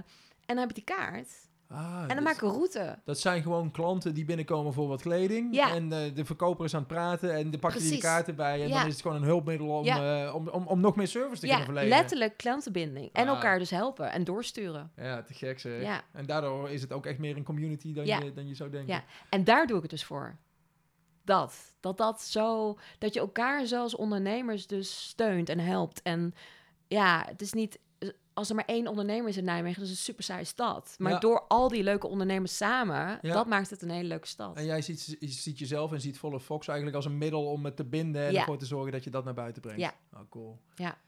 En 0.46 0.56
dan 0.56 0.58
heb 0.58 0.68
ik 0.68 0.74
die 0.74 0.96
kaart. 0.96 1.28
Ah, 1.74 2.00
En 2.00 2.06
dan 2.06 2.16
dus 2.16 2.24
maak 2.24 2.34
ik 2.34 2.42
een 2.42 2.50
route. 2.50 2.98
Dat 3.04 3.18
zijn 3.18 3.42
gewoon 3.42 3.70
klanten 3.70 4.14
die 4.14 4.24
binnenkomen 4.24 4.72
voor 4.72 4.88
wat 4.88 5.02
kleding. 5.02 5.54
Ja. 5.54 5.74
En 5.74 5.92
eh, 5.92 6.14
de 6.14 6.24
verkoper 6.24 6.64
is 6.64 6.74
aan 6.74 6.78
het 6.78 6.88
praten 6.88 7.34
en 7.34 7.50
de 7.50 7.58
pakt 7.58 7.82
je 7.82 7.88
die 7.88 7.98
kaarten 8.00 8.36
bij. 8.36 8.62
En 8.62 8.68
Ja. 8.68 8.78
dan 8.78 8.86
is 8.86 8.92
het 8.92 9.02
gewoon 9.02 9.16
een 9.16 9.22
hulpmiddel 9.28 9.68
om, 9.68 9.84
Ja. 9.84 10.24
eh, 10.26 10.34
om, 10.34 10.48
om, 10.48 10.66
om 10.66 10.80
nog 10.80 10.96
meer 10.96 11.08
service 11.08 11.40
te 11.40 11.46
kunnen 11.46 11.64
verlenen. 11.64 11.88
letterlijk 11.88 12.36
klantenbinding. 12.36 13.10
En 13.12 13.28
Ah. 13.28 13.34
elkaar 13.34 13.58
dus 13.58 13.70
helpen 13.70 14.12
en 14.12 14.24
doorsturen. 14.24 14.92
Ja, 14.96 15.22
te 15.22 15.34
gek 15.34 15.60
zeg. 15.60 15.82
Ja. 15.82 16.02
En 16.12 16.26
daardoor 16.26 16.70
is 16.70 16.82
het 16.82 16.92
ook 16.92 17.06
echt 17.06 17.18
meer 17.18 17.36
een 17.36 17.44
community 17.44 17.92
dan, 17.92 18.06
je, 18.06 18.32
dan 18.34 18.48
je 18.48 18.54
zou 18.54 18.70
denken. 18.70 18.94
Ja. 18.94 19.04
En 19.28 19.44
daar 19.44 19.66
doe 19.66 19.76
ik 19.76 19.82
het 19.82 19.90
dus 19.90 20.04
voor. 20.04 20.36
Dat. 21.24 21.74
Dat 21.80 21.96
dat 21.96 22.22
zo... 22.22 22.78
Dat 22.98 23.14
je 23.14 23.20
elkaar 23.20 23.66
zo 23.66 23.80
als 23.80 23.96
ondernemers 23.96 24.66
dus 24.66 25.08
steunt 25.08 25.48
en 25.48 25.58
helpt. 25.58 26.02
En 26.02 26.34
ja, 26.88 27.24
het 27.26 27.40
is 27.40 27.52
niet... 27.52 27.78
Als 28.34 28.48
er 28.48 28.54
maar 28.54 28.64
één 28.64 28.86
ondernemer 28.86 29.28
is 29.28 29.36
in 29.36 29.44
Nijmegen, 29.44 29.78
dat 29.80 29.88
is 29.88 29.96
een 29.96 30.02
super 30.02 30.24
saaie 30.24 30.44
stad. 30.44 30.94
Maar 30.98 31.12
Ja. 31.12 31.18
door 31.18 31.40
al 31.48 31.68
die 31.68 31.82
leuke 31.82 32.06
ondernemers 32.06 32.56
samen, 32.56 33.18
Ja. 33.22 33.32
dat 33.32 33.46
maakt 33.46 33.70
het 33.70 33.82
een 33.82 33.90
hele 33.90 34.08
leuke 34.08 34.26
stad. 34.26 34.56
En 34.56 34.64
jij 34.64 34.82
ziet, 34.82 35.16
je 35.20 35.28
ziet 35.28 35.58
jezelf 35.58 35.92
en 35.92 36.00
ziet 36.00 36.18
Volle 36.18 36.40
Fox 36.40 36.66
eigenlijk 36.66 36.96
als 36.96 37.06
een 37.06 37.18
middel 37.18 37.44
om 37.46 37.64
het 37.64 37.76
te 37.76 37.84
binden 37.84 38.24
en 38.26 38.32
Ja. 38.32 38.38
ervoor 38.40 38.58
te 38.58 38.66
zorgen 38.66 38.92
dat 38.92 39.04
je 39.04 39.10
dat 39.10 39.24
naar 39.24 39.34
buiten 39.34 39.62
brengt. 39.62 39.80
Ja. 39.80 39.94
Oh, 40.12 40.20
cool. 40.30 40.58
Ja. 40.74 40.98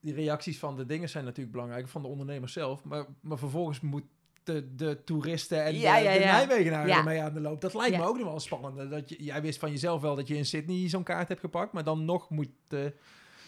Die 0.00 0.14
reacties 0.14 0.58
van 0.58 0.76
de 0.76 0.86
dingen 0.86 1.08
zijn 1.08 1.24
natuurlijk 1.24 1.52
belangrijk, 1.52 1.88
van 1.88 2.02
de 2.02 2.08
ondernemers 2.08 2.52
zelf. 2.52 2.84
Maar, 2.84 3.06
maar 3.20 3.38
vervolgens 3.38 3.80
moet 3.80 4.04
de, 4.44 4.74
de 4.74 5.04
toeristen 5.04 5.64
en 5.64 5.74
Ja, 5.78 5.96
de, 5.98 6.02
ja, 6.04 6.12
de 6.12 6.18
ja. 6.20 6.32
Nijmegenaren 6.32 6.94
ermee 6.94 7.22
aan 7.22 7.34
de 7.34 7.40
loop. 7.40 7.60
Dat 7.60 7.74
lijkt 7.74 7.96
me 7.96 8.04
ook 8.04 8.16
nog 8.18 8.26
wel 8.28 8.40
spannend. 8.40 8.90
Dat 8.90 9.08
je, 9.08 9.22
jij 9.24 9.42
wist 9.42 9.58
van 9.58 9.70
jezelf 9.70 10.00
wel 10.00 10.14
dat 10.16 10.28
je 10.28 10.36
in 10.36 10.46
Sydney 10.46 10.88
zo'n 10.88 11.02
kaart 11.02 11.28
hebt 11.28 11.40
gepakt. 11.40 11.72
Maar 11.72 11.84
dan 11.84 12.04
nog 12.04 12.30
moet 12.30 12.48
de, 12.68 12.92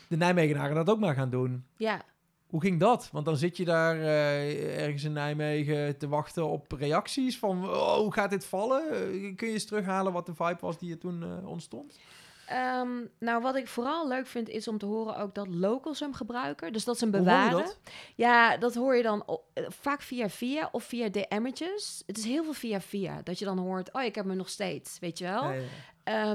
de 0.08 0.16
Nijmegenaren 0.16 0.74
dat 0.74 0.90
ook 0.90 0.98
maar 0.98 1.14
gaan 1.14 1.30
doen. 1.30 1.64
Ja, 1.76 2.02
Hoe 2.48 2.60
ging 2.60 2.80
dat? 2.80 3.08
Want 3.12 3.24
dan 3.24 3.36
zit 3.36 3.56
je 3.56 3.64
daar 3.64 4.00
eh, 4.00 4.82
ergens 4.82 5.04
in 5.04 5.12
Nijmegen 5.12 5.98
te 5.98 6.08
wachten 6.08 6.48
op 6.48 6.72
reacties 6.72 7.38
van 7.38 7.68
oh, 7.68 7.94
hoe 7.94 8.12
gaat 8.12 8.30
dit 8.30 8.46
vallen? 8.46 8.90
Eh, 8.90 9.36
kun 9.36 9.46
je 9.46 9.52
eens 9.52 9.66
terughalen 9.66 10.12
wat 10.12 10.26
de 10.26 10.34
vibe 10.34 10.58
was 10.60 10.78
die 10.78 10.92
er 10.92 10.98
toen 10.98 11.22
eh, 11.22 11.48
ontstond? 11.48 11.98
Ehm, 12.46 12.88
nou, 13.18 13.42
wat 13.42 13.56
ik 13.56 13.68
vooral 13.68 14.08
leuk 14.08 14.26
vind 14.26 14.48
is 14.48 14.68
om 14.68 14.78
te 14.78 14.86
horen 14.86 15.16
ook 15.16 15.34
dat 15.34 15.48
locals 15.48 16.00
hem 16.00 16.14
gebruiken. 16.14 16.72
Dus 16.72 16.84
dat 16.84 16.98
ze 16.98 17.04
hem 17.04 17.14
Hoe 17.14 17.28
hoor 17.28 17.38
je 17.38 17.48
bewaren. 17.48 17.66
dat? 17.66 17.80
Ja, 18.14 18.56
dat 18.56 18.74
hoor 18.74 18.96
je 18.96 19.02
dan 19.02 19.38
vaak 19.54 20.02
via 20.02 20.28
via 20.28 20.68
of 20.72 20.84
via 20.84 21.08
DM'tjes. 21.08 22.02
Het 22.06 22.18
is 22.18 22.24
heel 22.24 22.44
veel 22.44 22.52
via 22.52 22.80
via. 22.80 23.20
Dat 23.22 23.38
je 23.38 23.44
dan 23.44 23.58
hoort, 23.58 23.92
oh, 23.92 24.02
ik 24.02 24.14
heb 24.14 24.26
hem 24.26 24.36
nog 24.36 24.48
steeds, 24.48 24.98
weet 24.98 25.18
je 25.18 25.24
wel. 25.24 25.42
Ja, 25.42 25.52
ja, 25.52 26.32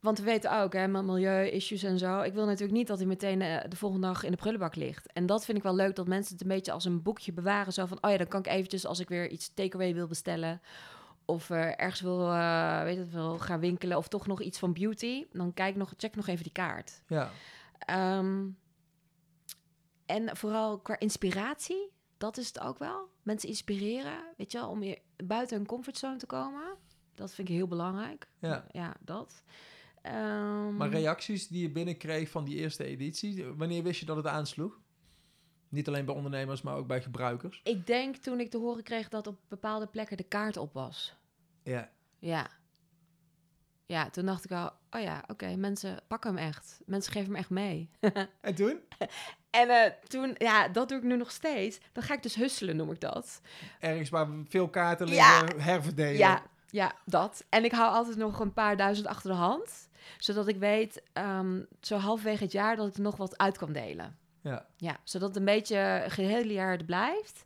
Want 0.00 0.18
we 0.18 0.24
weten 0.24 0.60
ook, 0.60 0.72
hè, 0.72 0.88
met 0.88 1.04
milieu-issues 1.04 1.82
en 1.82 1.98
zo. 1.98 2.20
Ik 2.20 2.32
wil 2.32 2.44
natuurlijk 2.44 2.78
niet 2.78 2.86
dat 2.86 2.98
hij 2.98 3.06
meteen 3.06 3.42
eh, 3.42 3.68
de 3.68 3.76
volgende 3.76 4.06
dag 4.06 4.24
in 4.24 4.30
de 4.30 4.36
prullenbak 4.36 4.74
ligt. 4.74 5.12
En 5.12 5.26
dat 5.26 5.44
vind 5.44 5.58
ik 5.58 5.62
wel 5.62 5.74
leuk, 5.74 5.96
dat 5.96 6.06
mensen 6.06 6.32
het 6.32 6.42
een 6.42 6.48
beetje 6.48 6.72
als 6.72 6.84
een 6.84 7.02
boekje 7.02 7.32
bewaren. 7.32 7.72
Zo 7.72 7.86
van, 7.86 7.98
oh 8.00 8.10
ja, 8.10 8.16
dan 8.16 8.28
kan 8.28 8.40
ik 8.40 8.46
eventjes 8.46 8.86
als 8.86 9.00
ik 9.00 9.08
weer 9.08 9.28
iets 9.28 9.54
takeaway 9.54 9.94
wil 9.94 10.06
bestellen... 10.06 10.60
of 11.24 11.50
eh, 11.50 11.80
ergens 11.80 12.00
wil, 12.00 12.32
eh, 12.32 12.82
weet 12.82 12.98
het 12.98 13.12
wel, 13.12 13.38
gaan 13.38 13.60
winkelen... 13.60 13.96
of 13.96 14.08
toch 14.08 14.26
nog 14.26 14.40
iets 14.40 14.58
van 14.58 14.72
beauty, 14.72 15.26
dan 15.32 15.54
kijk 15.54 15.76
nog, 15.76 15.94
check 15.96 16.16
nog 16.16 16.26
even 16.26 16.42
die 16.42 16.52
kaart. 16.52 17.02
Ja. 17.06 17.30
Ehm, 17.78 18.48
en 20.06 20.36
vooral 20.36 20.78
qua 20.78 20.98
inspiratie, 20.98 21.90
dat 22.18 22.36
is 22.36 22.46
het 22.46 22.60
ook 22.60 22.78
wel. 22.78 23.08
Mensen 23.22 23.48
inspireren, 23.48 24.24
weet 24.36 24.52
je 24.52 24.58
wel, 24.58 24.68
om 24.68 24.80
weer 24.80 24.98
buiten 25.24 25.56
hun 25.56 25.66
comfortzone 25.66 26.16
te 26.16 26.26
komen. 26.26 26.76
Dat 27.14 27.32
vind 27.32 27.48
ik 27.48 27.54
heel 27.54 27.66
belangrijk. 27.66 28.28
Ja. 28.38 28.64
Ja, 28.70 28.96
dat. 29.00 29.42
Ehm, 30.02 30.76
Maar 30.76 30.88
reacties 30.88 31.48
die 31.48 31.62
je 31.62 31.70
binnenkreeg 31.70 32.28
van 32.30 32.44
die 32.44 32.56
eerste 32.56 32.84
editie, 32.84 33.44
wanneer 33.44 33.82
wist 33.82 34.00
je 34.00 34.06
dat 34.06 34.16
het 34.16 34.26
aansloeg? 34.26 34.78
Niet 35.68 35.88
alleen 35.88 36.04
bij 36.04 36.14
ondernemers, 36.14 36.62
maar 36.62 36.76
ook 36.76 36.86
bij 36.86 37.02
gebruikers. 37.02 37.60
ik 37.64 37.86
denk 37.86 38.16
toen 38.16 38.40
ik 38.40 38.50
te 38.50 38.58
horen 38.58 38.82
kreeg 38.82 39.08
dat 39.08 39.26
op 39.26 39.38
bepaalde 39.48 39.86
plekken 39.86 40.16
de 40.16 40.22
kaart 40.22 40.56
op 40.56 40.72
was. 40.72 41.14
Ja. 41.62 41.90
Ja. 42.18 42.50
Ja, 43.86 44.10
toen 44.10 44.26
dacht 44.26 44.44
ik 44.44 44.50
al, 44.50 44.70
oh 44.90 45.00
ja, 45.00 45.24
oké, 45.26 45.56
mensen 45.56 45.98
pakken 46.08 46.34
hem 46.36 46.46
echt. 46.46 46.80
Mensen 46.86 47.12
geven 47.12 47.26
hem 47.28 47.36
echt 47.36 47.50
mee. 47.50 47.90
En 48.40 48.54
toen? 48.54 48.80
en 49.50 49.68
eh, 49.68 49.92
toen, 50.08 50.34
ja, 50.38 50.68
dat 50.68 50.88
doe 50.88 50.98
ik 50.98 51.04
nu 51.04 51.16
nog 51.16 51.30
steeds. 51.30 51.80
Dan 51.92 52.02
ga 52.02 52.14
ik 52.14 52.22
dus 52.22 52.34
husselen, 52.34 52.76
noem 52.76 52.90
ik 52.90 53.00
dat. 53.00 53.40
Ergens 53.80 54.08
waar 54.08 54.28
veel 54.48 54.68
kaarten 54.68 55.06
Ja. 55.06 55.40
liggen, 55.40 55.60
herverdelen. 55.60 56.18
Ja, 56.18 56.42
ja, 56.70 56.92
dat. 57.04 57.44
En 57.48 57.64
ik 57.64 57.72
hou 57.72 57.92
altijd 57.92 58.16
nog 58.16 58.40
een 58.40 58.52
paar 58.52 58.76
duizend 58.76 59.06
achter 59.06 59.30
de 59.30 59.36
hand. 59.36 59.88
Zodat 60.18 60.48
ik 60.48 60.56
weet, 60.56 61.02
ehm, 61.12 61.60
zo 61.80 61.96
halverwege 61.96 62.42
het 62.42 62.52
jaar, 62.52 62.76
dat 62.76 62.88
ik 62.88 62.94
er 62.94 63.00
nog 63.00 63.16
wat 63.16 63.38
uit 63.38 63.58
kan 63.58 63.72
delen. 63.72 64.16
Ja. 64.42 64.66
Ja, 64.76 64.96
zodat 65.04 65.28
het 65.28 65.36
een 65.36 65.44
beetje 65.44 66.04
geheel 66.08 66.46
jaar 66.46 66.78
er 66.78 66.84
blijft. 66.84 67.42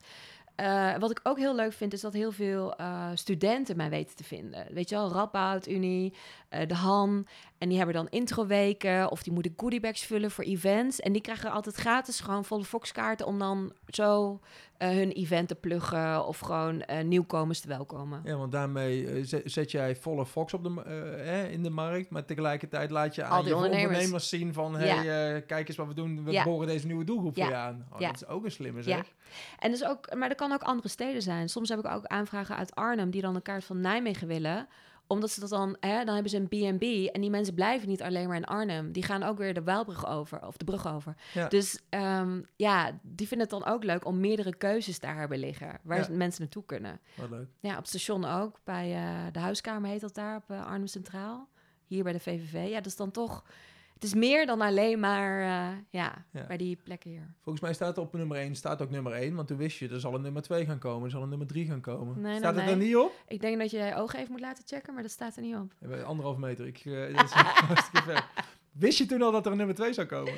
Eh, 0.54 0.96
wat 0.98 1.10
ik 1.10 1.20
ook 1.22 1.38
heel 1.38 1.54
leuk 1.54 1.72
vind, 1.72 1.92
is 1.92 2.00
dat 2.00 2.12
heel 2.12 2.32
veel 2.32 2.76
eh, 2.76 3.10
studenten 3.14 3.76
mij 3.76 3.90
weten 3.90 4.16
te 4.16 4.24
vinden. 4.24 4.66
Weet 4.70 4.88
je 4.88 4.94
wel, 4.94 5.12
Radboud 5.12 5.68
Unie, 5.68 6.14
eh, 6.48 6.68
de 6.68 6.74
Han. 6.74 7.26
En 7.58 7.68
die 7.68 7.76
hebben 7.76 7.94
dan 7.94 8.08
introweken 8.08 9.10
of 9.10 9.22
die 9.22 9.32
moeten 9.32 9.54
goodiebags 9.56 10.04
vullen 10.04 10.30
voor 10.30 10.44
events. 10.44 11.00
En 11.00 11.12
die 11.12 11.22
krijgen 11.22 11.50
altijd 11.50 11.74
gratis 11.74 12.20
gewoon 12.20 12.44
volle 12.44 12.64
Fox-kaarten 12.64 13.26
om 13.26 13.38
dan 13.38 13.72
zo 13.86 14.40
eh, 14.78 14.88
hun 14.88 15.10
event 15.12 15.48
te 15.48 15.54
pluggen 15.54 16.26
of 16.26 16.38
gewoon 16.38 16.82
eh, 16.82 17.04
nieuwkomers 17.04 17.60
te 17.60 17.68
welkomen. 17.68 18.20
Ja, 18.24 18.36
want 18.36 18.52
daarmee 18.52 19.06
eh, 19.10 19.40
zet, 19.44 19.70
jij 19.70 19.96
volle 19.96 20.26
Fox 20.26 20.54
op 20.54 20.64
de, 20.64 20.82
eh, 21.16 21.52
in 21.52 21.62
de 21.62 21.70
markt, 21.70 22.10
maar 22.10 22.24
tegelijkertijd 22.24 22.90
laat 22.90 23.14
je 23.14 23.24
aan 23.24 23.30
Al 23.30 23.38
die 23.40 23.48
je 23.48 23.54
ondernemers. 23.54 23.86
ondernemers 23.88 24.28
zien 24.28 24.52
van, 24.52 24.76
hey, 24.76 25.04
Ja. 25.04 25.34
eh, 25.34 25.42
kijk 25.46 25.68
eens 25.68 25.76
wat 25.76 25.86
we 25.86 25.94
doen, 25.94 26.24
we 26.24 26.30
Ja. 26.32 26.44
boren 26.44 26.66
deze 26.66 26.86
nieuwe 26.86 27.04
doelgroep 27.04 27.34
voor 27.34 27.44
je 27.46 27.54
aan. 27.54 27.86
Oh. 27.92 28.00
Dat 28.00 28.14
is 28.14 28.26
ook 28.26 28.44
een 28.44 28.50
slimme 28.50 28.78
Ja. 28.78 28.84
zeg. 28.84 29.12
En 29.58 29.70
dus 29.70 29.84
ook, 29.84 30.14
maar 30.14 30.28
dat 30.28 30.36
kan 30.38 30.52
ook 30.52 30.62
andere 30.62 30.88
steden 30.88 31.22
zijn. 31.22 31.48
Soms 31.48 31.68
heb 31.68 31.78
ik 31.78 31.86
ook 31.86 32.04
aanvragen 32.06 32.56
uit 32.56 32.74
Arnhem 32.74 33.10
die 33.10 33.20
dan 33.22 33.34
een 33.34 33.42
kaart 33.42 33.64
van 33.64 33.80
Nijmegen 33.80 34.26
willen 34.26 34.68
omdat 35.06 35.30
ze 35.30 35.40
dat 35.40 35.48
dan, 35.48 35.76
hè, 35.80 36.04
dan 36.04 36.14
hebben 36.14 36.30
ze 36.32 36.36
een 36.36 36.48
B&B 36.76 36.82
en 37.14 37.20
die 37.20 37.30
mensen 37.30 37.54
blijven 37.54 37.88
niet 37.88 38.02
alleen 38.02 38.28
maar 38.28 38.36
in 38.36 38.44
Arnhem. 38.44 38.92
Die 38.92 39.02
gaan 39.02 39.22
ook 39.22 39.38
weer 39.38 39.54
de 39.54 39.62
Waalbrug 39.62 40.06
over, 40.06 40.46
of 40.46 40.56
de 40.56 40.64
brug 40.64 40.86
over. 40.86 41.14
Ja. 41.34 41.48
Dus 41.48 41.78
ehm, 41.88 42.40
ja, 42.56 42.98
die 43.02 43.28
vinden 43.28 43.48
het 43.48 43.60
dan 43.60 43.72
ook 43.72 43.84
leuk 43.84 44.04
om 44.06 44.20
meerdere 44.20 44.56
keuzes 44.56 44.98
te 44.98 45.06
hebben 45.06 45.38
liggen. 45.38 45.78
Waar 45.82 45.98
Ja. 46.10 46.16
mensen 46.16 46.42
naartoe 46.42 46.64
kunnen. 46.66 47.00
Wat 47.16 47.30
leuk. 47.30 47.48
Ja, 47.60 47.70
op 47.70 47.76
het 47.76 47.88
station 47.88 48.24
ook. 48.24 48.60
Bij 48.64 48.94
eh, 48.94 49.32
de 49.32 49.38
huiskamer 49.38 49.90
heet 49.90 50.00
dat 50.00 50.14
daar, 50.14 50.36
op 50.36 50.50
eh, 50.50 50.66
Arnhem 50.66 50.86
Centraal. 50.86 51.48
Hier 51.86 52.02
bij 52.02 52.12
de 52.12 52.20
VVV. 52.20 52.68
Ja, 52.68 52.76
dat 52.76 52.86
is 52.86 52.96
dan 52.96 53.10
toch... 53.10 53.44
Het 53.94 54.02
is 54.02 54.14
meer 54.14 54.46
dan 54.46 54.60
alleen 54.60 55.00
maar, 55.00 55.40
eh, 55.40 55.76
ja, 55.90 56.24
Ja. 56.30 56.46
bij 56.46 56.56
die 56.56 56.76
plekken 56.82 57.10
hier. 57.10 57.34
Volgens 57.40 57.64
mij 57.64 57.74
staat 57.74 57.98
op 57.98 58.12
nummer 58.12 58.36
1, 58.38 58.54
staat 58.54 58.82
ook 58.82 58.90
nummer 58.90 59.12
1, 59.12 59.34
want 59.34 59.48
toen 59.48 59.56
wist 59.56 59.78
je, 59.78 59.88
er 59.88 60.00
zal 60.00 60.14
een 60.14 60.22
nummer 60.22 60.42
2 60.42 60.64
gaan 60.66 60.78
komen, 60.78 61.04
er 61.04 61.10
zal 61.10 61.22
een 61.22 61.28
nummer 61.28 61.46
3 61.46 61.66
gaan 61.66 61.80
komen. 61.80 62.20
Nee, 62.20 62.36
staat 62.38 62.54
nee, 62.54 62.64
het 62.64 62.72
er 62.72 62.78
niet 62.78 62.96
op? 62.96 63.12
Ik 63.28 63.40
denk 63.40 63.58
dat 63.58 63.70
je 63.70 63.78
je 63.78 63.94
ogen 63.94 64.18
even 64.18 64.32
moet 64.32 64.40
laten 64.40 64.64
checken, 64.66 64.94
maar 64.94 65.02
dat 65.02 65.10
staat 65.12 65.36
er 65.36 65.42
niet 65.42 65.56
op. 65.56 65.72
Ja, 65.80 66.02
Anderhalf 66.02 66.36
meter, 66.36 66.66
ik, 66.66 66.78
eh, 66.84 67.16
dat 67.16 67.24
is 67.24 67.30
hartstikke 67.70 68.02
ver. 68.02 68.28
Wist 68.72 68.98
je 68.98 69.06
toen 69.06 69.22
al 69.22 69.32
dat 69.32 69.44
er 69.46 69.50
een 69.52 69.58
nummer 69.58 69.76
2 69.76 69.92
zou 69.92 70.06
komen? 70.06 70.34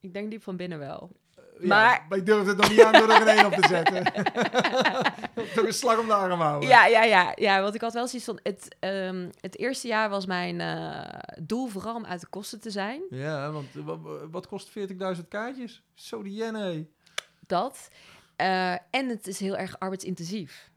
Ik 0.00 0.12
denk 0.14 0.30
diep 0.30 0.42
van 0.42 0.56
binnen 0.56 0.78
wel. 0.78 1.10
Maar- 1.60 2.06
maar 2.08 2.18
ik 2.18 2.26
durfde 2.26 2.48
het 2.48 2.58
nog 2.58 2.70
niet 2.70 2.82
aan 2.82 2.92
door 2.92 3.10
er 3.10 3.20
een 3.20 3.38
1 3.38 3.46
op 3.46 3.52
te 3.52 3.68
zetten. 3.68 4.04
Toch 5.54 5.66
een 5.66 5.72
slag 5.72 5.98
om 5.98 6.06
de 6.06 6.14
arm 6.14 6.40
houden. 6.40 6.68
Ja, 6.68 6.86
ja, 6.86 7.02
ja, 7.02 7.32
ja. 7.34 7.62
Want 7.62 7.74
ik 7.74 7.80
had 7.80 7.92
wel 7.92 8.06
zoiets 8.08 8.26
van... 8.26 8.38
Het, 8.42 8.76
ehm, 8.80 9.28
het 9.40 9.58
eerste 9.58 9.88
jaar 9.88 10.08
was 10.08 10.26
mijn 10.26 10.60
eh, 10.60 11.18
doel 11.42 11.66
vooral 11.66 11.94
om 11.94 12.04
uit 12.04 12.20
de 12.20 12.26
kosten 12.26 12.60
te 12.60 12.70
zijn. 12.70 13.02
Ja, 13.10 13.50
want 13.50 13.66
eh, 13.76 13.82
wat, 14.30 14.46
kost 14.46 14.70
40.000 14.78 15.28
kaartjes? 15.28 15.82
Zo 15.94 16.22
die 16.22 16.42
hé. 16.44 16.86
Dat. 17.46 17.88
Eh, 18.36 18.72
en 18.72 19.08
het 19.08 19.26
is 19.26 19.40
heel 19.40 19.56
erg 19.56 19.78
arbeidsintensief. 19.78 20.70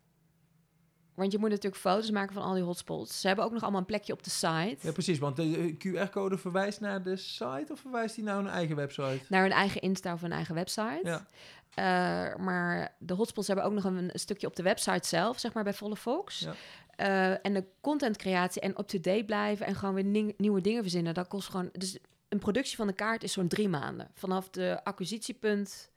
Want 1.17 1.32
je 1.32 1.38
moet 1.38 1.49
natuurlijk 1.49 1.82
foto's 1.82 2.12
maken 2.12 2.34
van 2.34 2.43
al 2.43 2.53
die 2.53 2.63
hotspots. 2.63 3.21
Ze 3.21 3.27
hebben 3.27 3.45
ook 3.45 3.51
nog 3.51 3.62
allemaal 3.62 3.80
een 3.80 3.86
plekje 3.86 4.13
op 4.13 4.23
de 4.23 4.30
site. 4.30 4.77
Ja, 4.80 4.91
precies, 4.91 5.19
want 5.19 5.36
de 5.36 5.75
QR-code 5.77 6.38
verwijst 6.38 6.80
naar 6.80 7.03
de 7.03 7.15
site 7.15 7.65
of 7.71 7.80
verwijst 7.80 8.15
die 8.15 8.23
naar 8.23 8.38
een 8.38 8.47
eigen 8.47 8.75
website? 8.75 9.19
Naar 9.30 9.41
hun 9.41 9.51
eigen 9.51 9.82
Insta 9.82 10.13
of 10.13 10.21
hun 10.21 10.32
eigen 10.32 10.56
website. 10.56 10.99
Ja. 11.03 11.25
Eh, 11.73 12.36
maar 12.36 12.95
de 12.99 13.13
hotspots 13.13 13.47
hebben 13.47 13.65
ook 13.65 13.73
nog 13.73 13.84
een, 13.84 13.97
een 13.97 14.19
stukje 14.19 14.47
op 14.47 14.56
de 14.56 14.63
website 14.63 15.08
zelf, 15.08 15.39
zeg 15.39 15.53
maar 15.53 15.63
bij 15.63 15.73
Volle 15.73 15.95
Fox. 15.95 16.39
Ja. 16.39 16.53
Eh, 16.95 17.45
en 17.45 17.53
de 17.53 17.65
contentcreatie 17.82 18.62
en 18.62 18.80
up-to-date 18.80 19.23
blijven 19.25 19.65
en 19.65 19.75
gewoon 19.75 19.95
weer 19.95 20.34
nieuwe 20.38 20.62
dingen 20.62 20.82
verzinnen, 20.82 21.13
dat 21.13 21.27
kost 21.27 21.49
gewoon... 21.49 21.69
Dus 21.71 21.97
een 22.30 22.39
productie 22.39 22.77
van 22.77 22.88
de 22.88 22.93
kaart 22.93 23.23
is 23.23 23.34
zo'n 23.34 23.47
drie 23.47 23.69
maanden. 23.69 24.08
Vanaf 24.13 24.49
de 24.49 24.80
acquisitiepunt, 24.84 25.89
eh, 25.93 25.96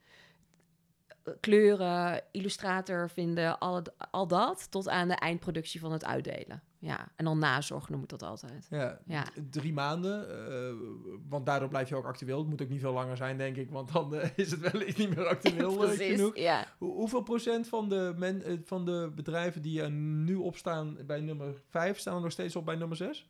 kleuren, 1.41 2.23
illustrator 2.31 3.11
vinden, 3.11 3.59
al, 3.59 3.75
het- 3.77 3.93
al 4.11 4.27
dat, 4.27 4.71
tot 4.71 4.89
aan 4.89 5.09
de 5.09 5.15
eindproductie 5.15 5.81
van 5.81 5.93
het 5.93 6.05
uitdelen. 6.05 6.63
Ja, 6.79 7.09
en 7.17 7.25
dan 7.25 7.39
nazorg 7.39 7.89
noem 7.89 8.03
ik 8.03 8.09
dat 8.09 8.23
altijd. 8.23 8.67
Ja, 8.71 8.99
Ja. 9.07 9.25
drie 9.51 9.73
maanden. 9.73 10.29
eh, 10.49 10.75
want 11.29 11.47
daardoor 11.47 11.69
blijf 11.69 11.89
je 11.89 11.97
ook 11.97 12.05
actueel. 12.07 12.39
Het 12.39 12.49
moet 12.49 12.63
ook 12.63 12.69
niet 12.69 12.81
veel 12.81 12.93
langer 12.93 13.17
zijn, 13.17 13.37
denk 13.37 13.57
ik. 13.57 13.71
Want 13.71 13.93
dan 13.93 14.15
eh, 14.15 14.29
is 14.45 14.51
het 14.51 14.61
wellicht 14.73 14.99
niet 14.99 15.17
meer 15.17 15.27
actueel 15.27 15.85
eh, 15.85 15.91
genoeg. 15.97 16.37
ja. 16.37 16.67
Hoe- 16.79 16.93
hoeveel 16.95 17.23
procent 17.23 17.69
van 17.69 17.89
de, 17.89 18.13
men, 18.17 18.63
van 18.65 18.85
de 18.85 19.13
bedrijven 19.15 19.63
die 19.63 19.83
er 19.83 19.91
nu 19.91 20.35
op 20.35 20.57
staan 20.57 20.97
bij 21.07 21.21
nummer 21.21 21.55
5 21.69 21.99
staan 21.99 22.15
er 22.17 22.21
nog 22.23 22.33
steeds 22.33 22.57
op 22.57 22.65
bij 22.65 22.77
nummer 22.77 22.97
6? 22.97 23.29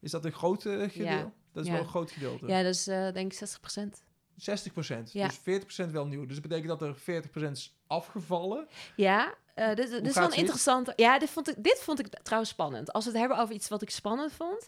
Is 0.00 0.10
dat 0.10 0.24
een 0.24 0.32
groot 0.32 0.64
eh, 0.66 0.72
gedeelte? 0.72 1.02
Ja. 1.02 1.32
Dat 1.52 1.62
is 1.62 1.68
Ja. 1.68 1.72
wel 1.74 1.82
een 1.82 1.88
groot 1.88 2.10
gedeelte. 2.10 2.46
Ja, 2.46 2.62
dat 2.62 2.74
is 2.74 2.84
denk 2.84 3.16
ik 3.16 3.32
60 3.32 3.60
procent. 3.60 4.02
60 4.42 4.72
procent. 4.72 5.12
Ja. 5.12 5.26
Dus 5.26 5.38
40 5.42 5.62
procent 5.64 5.92
wel 5.92 6.06
nieuw. 6.06 6.26
Dus 6.26 6.34
dat 6.34 6.42
betekent 6.42 6.68
dat 6.68 6.82
er 6.82 6.96
40 6.96 7.30
procent 7.30 7.56
is 7.56 7.76
afgevallen. 7.86 8.68
Ja, 8.96 9.34
eh, 9.54 9.74
dit, 9.74 9.90
dit 9.90 10.06
is 10.06 10.14
wel 10.14 10.32
interessante. 10.32 10.92
Ja, 10.96 11.18
dit 11.18 11.30
vond, 11.30 11.48
ik, 11.48 11.54
dit 11.58 11.80
vond 11.82 11.98
ik 11.98 12.08
trouwens 12.22 12.50
spannend. 12.50 12.92
Als 12.92 13.04
we 13.04 13.10
het 13.10 13.20
hebben 13.20 13.38
over 13.38 13.54
iets 13.54 13.68
wat 13.68 13.82
ik 13.82 13.90
spannend 13.90 14.32
vond. 14.32 14.66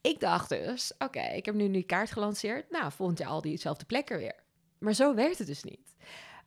Ik 0.00 0.20
dacht 0.20 0.48
dus, 0.48 0.92
oké, 0.98 1.20
ik 1.22 1.44
heb 1.44 1.54
nu 1.54 1.70
die 1.70 1.82
kaart 1.82 2.10
gelanceerd. 2.10 2.70
Nou, 2.70 2.92
volgend 2.92 3.18
jaar 3.18 3.28
al 3.28 3.40
diezelfde 3.40 3.84
plekken 3.84 4.18
weer. 4.18 4.34
Maar 4.78 4.92
zo 4.92 5.14
werkt 5.14 5.38
het 5.38 5.46
dus 5.46 5.62
niet. 5.62 5.96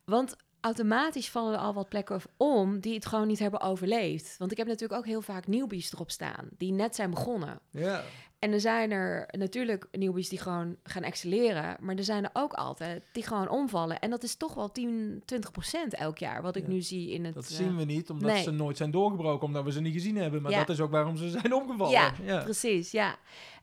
Want 0.05 0.35
automatisch 0.61 1.29
vallen 1.29 1.53
er 1.53 1.59
al 1.59 1.73
wat 1.73 1.89
plekken 1.89 2.21
om 2.37 2.79
die 2.79 2.93
het 2.93 3.05
gewoon 3.05 3.27
niet 3.27 3.39
hebben 3.39 3.61
overleefd. 3.61 4.35
Want 4.37 4.51
ik 4.51 4.57
heb 4.57 4.67
natuurlijk 4.67 4.99
ook 4.99 5.05
heel 5.05 5.21
vaak 5.21 5.47
nieuwbies 5.47 5.93
erop 5.93 6.11
staan, 6.11 6.47
die 6.57 6.71
net 6.71 6.95
zijn 6.95 7.09
begonnen. 7.09 7.59
Ja. 7.71 8.01
En 8.39 8.51
er 8.51 8.59
zijn 8.59 8.91
er 8.91 9.27
natuurlijk 9.31 9.87
nieuwbies 9.91 10.29
die 10.29 10.39
gewoon 10.39 10.75
gaan 10.83 11.03
excelleren. 11.03 11.77
Maar 11.79 11.95
er 11.95 12.03
zijn 12.03 12.23
er 12.23 12.29
ook 12.33 12.53
altijd 12.53 13.03
die 13.11 13.23
gewoon 13.23 13.49
omvallen. 13.49 13.99
En 13.99 14.09
dat 14.09 14.23
is 14.23 14.35
toch 14.35 14.53
wel 14.53 14.71
10, 14.71 15.21
20 15.25 15.51
procent 15.51 15.93
elk 15.93 16.17
jaar. 16.17 16.41
Wat 16.41 16.55
ik 16.55 16.63
Ja. 16.63 16.69
nu 16.69 16.81
zie 16.81 17.11
in 17.11 17.25
het... 17.25 17.33
Dat 17.33 17.49
eh, 17.49 17.55
zien 17.55 17.77
we 17.77 17.83
niet, 17.83 18.09
omdat 18.09 18.31
nee. 18.31 18.43
ze 18.43 18.51
nooit 18.51 18.77
zijn 18.77 18.91
doorgebroken, 18.91 19.47
omdat 19.47 19.63
we 19.63 19.71
ze 19.71 19.81
niet 19.81 19.93
gezien 19.93 20.15
hebben. 20.17 20.41
Maar 20.41 20.51
Ja. 20.51 20.57
dat 20.57 20.69
is 20.69 20.79
ook 20.79 20.91
waarom 20.91 21.17
ze 21.17 21.29
zijn 21.29 21.53
omgevallen. 21.53 21.91
Ja, 21.93 22.13
ja. 22.23 22.43
Precies, 22.43 22.91
ja. 22.91 23.15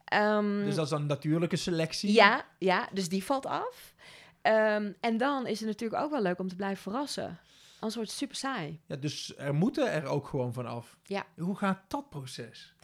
Ehm, 0.05 0.64
Dus 0.64 0.74
dat 0.74 0.84
is 0.84 0.90
dan 0.90 1.01
een 1.01 1.07
natuurlijke 1.07 1.57
selectie. 1.57 2.12
ja, 2.12 2.44
ja, 2.59 2.88
dus 2.92 3.09
die 3.09 3.24
valt 3.24 3.46
af. 3.46 3.94
Ehm, 4.49 4.92
en 5.01 5.16
dan 5.16 5.46
is 5.46 5.59
het 5.61 5.68
natuurlijk 5.68 6.03
ook 6.03 6.11
wel 6.11 6.22
leuk 6.22 6.38
om 6.38 6.49
te 6.49 6.57
blijven 6.57 6.82
verrassen. 6.82 7.38
Anders 7.72 7.94
wordt 7.94 8.11
het 8.11 8.18
super 8.18 8.36
saai. 8.36 8.80
Ja, 8.86 8.96
dus 8.96 9.34
er 9.36 9.55
moeten 9.55 9.92
er 9.92 10.07
ook 10.07 10.26
gewoon 10.28 10.53
van 10.53 10.66
af. 10.66 10.96
Ja. 11.03 11.24
Hoe 11.36 11.57
gaat 11.57 11.78
dat 11.88 12.09
proces? 12.11 12.74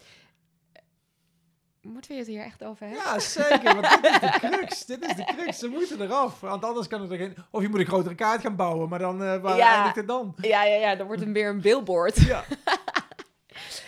Moeten 1.81 2.11
we 2.11 2.17
het 2.17 2.27
hier 2.27 2.41
echt 2.43 2.63
over 2.63 2.85
hebben? 2.87 3.03
Ja, 3.03 3.19
zeker. 3.19 3.75
Want 3.81 4.01
dit 4.01 4.11
is 4.11 4.19
de 4.19 4.39
crux. 4.39 4.85
Dit 4.85 5.05
is 5.05 5.15
de 5.15 5.23
crux. 5.23 5.59
Ze 5.59 5.67
moeten 5.67 6.01
eraf. 6.01 6.39
Want 6.39 6.63
anders 6.63 6.87
kan 6.87 7.01
het 7.01 7.11
er 7.11 7.17
geen... 7.17 7.35
Of 7.51 7.61
je 7.61 7.69
moet 7.69 7.79
een 7.79 7.85
grotere 7.85 8.15
kaart 8.15 8.41
gaan 8.41 8.55
bouwen. 8.55 8.89
Maar 8.89 8.99
dan, 8.99 9.23
eh 9.23 9.41
waar 9.41 9.57
Ja. 9.57 9.73
eindigt 9.73 9.95
het 9.95 10.07
dan? 10.07 10.35
Ja, 10.41 10.63
ja, 10.63 10.75
ja, 10.75 10.95
dan 10.95 11.05
wordt 11.07 11.21
het 11.21 11.31
weer 11.31 11.49
een 11.49 11.61
billboard. 11.61 12.15
Ja. 12.21 12.43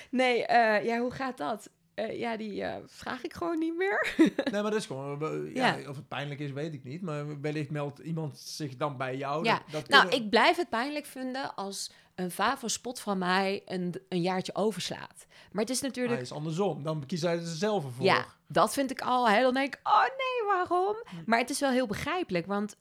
Nee, 0.09 0.45
eh, 0.45 0.85
ja, 0.85 0.99
hoe 0.99 1.11
gaat 1.11 1.37
dat? 1.37 1.69
Eh, 1.97 2.19
ja, 2.19 2.37
die 2.37 2.63
eh, 2.63 2.75
vraag 2.85 3.23
ik 3.23 3.33
gewoon 3.33 3.59
niet 3.59 3.77
meer. 3.77 4.13
Nee, 4.51 4.61
maar 4.61 4.71
dat 4.71 4.79
is 4.79 4.85
gewoon... 4.85 5.21
eh, 5.21 5.55
Ja, 5.55 5.75
Ja. 5.75 5.89
Of 5.89 5.95
het 5.95 6.07
pijnlijk 6.07 6.39
is, 6.39 6.51
weet 6.51 6.73
ik 6.73 6.83
niet. 6.83 7.01
Maar 7.01 7.41
wellicht 7.41 7.69
meldt 7.69 7.99
iemand 7.99 8.39
zich 8.39 8.75
dan 8.77 8.97
bij 8.97 9.15
jou. 9.17 9.43
Ja. 9.43 9.61
Dat, 9.71 9.87
dat 9.87 9.89
Nou, 9.89 10.09
ik 10.09 10.29
blijf 10.29 10.57
het 10.57 10.69
pijnlijk 10.69 11.05
vinden 11.05 11.55
als 11.55 11.91
een 12.15 12.31
favo-spot 12.31 12.99
van 12.99 13.17
mij 13.17 13.61
een, 13.65 14.01
een 14.09 14.21
jaartje 14.21 14.55
overslaat. 14.55 15.25
Maar 15.51 15.61
het 15.61 15.69
is 15.73 15.81
natuurlijk... 15.81 16.21
is 16.21 16.31
andersom. 16.31 16.83
Dan 16.83 17.05
kiezen 17.05 17.29
zij 17.29 17.37
er 17.37 17.55
zelf 17.57 17.83
voor. 17.95 18.05
Ja, 18.05 18.25
dat 18.47 18.73
vind 18.73 18.91
ik 18.91 19.01
al. 19.01 19.29
Hè? 19.29 19.41
Dan 19.41 19.53
denk 19.53 19.75
ik, 19.75 19.79
oh 19.83 20.01
nee, 20.01 20.55
waarom? 20.55 20.95
Hm. 21.09 21.15
Maar 21.25 21.39
het 21.39 21.49
is 21.49 21.59
wel 21.59 21.71
heel 21.71 21.87
begrijpelijk, 21.87 22.45
want 22.45 22.75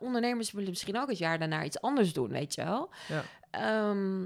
ondernemers 0.00 0.52
willen 0.52 0.68
misschien 0.70 0.98
ook 0.98 1.08
het 1.08 1.18
jaar 1.18 1.38
daarna 1.38 1.64
iets 1.64 1.80
anders 1.80 2.12
doen, 2.12 2.28
weet 2.28 2.54
je 2.54 2.64
wel. 2.64 2.90
Ja. 3.08 3.24
Ehm, 3.50 4.24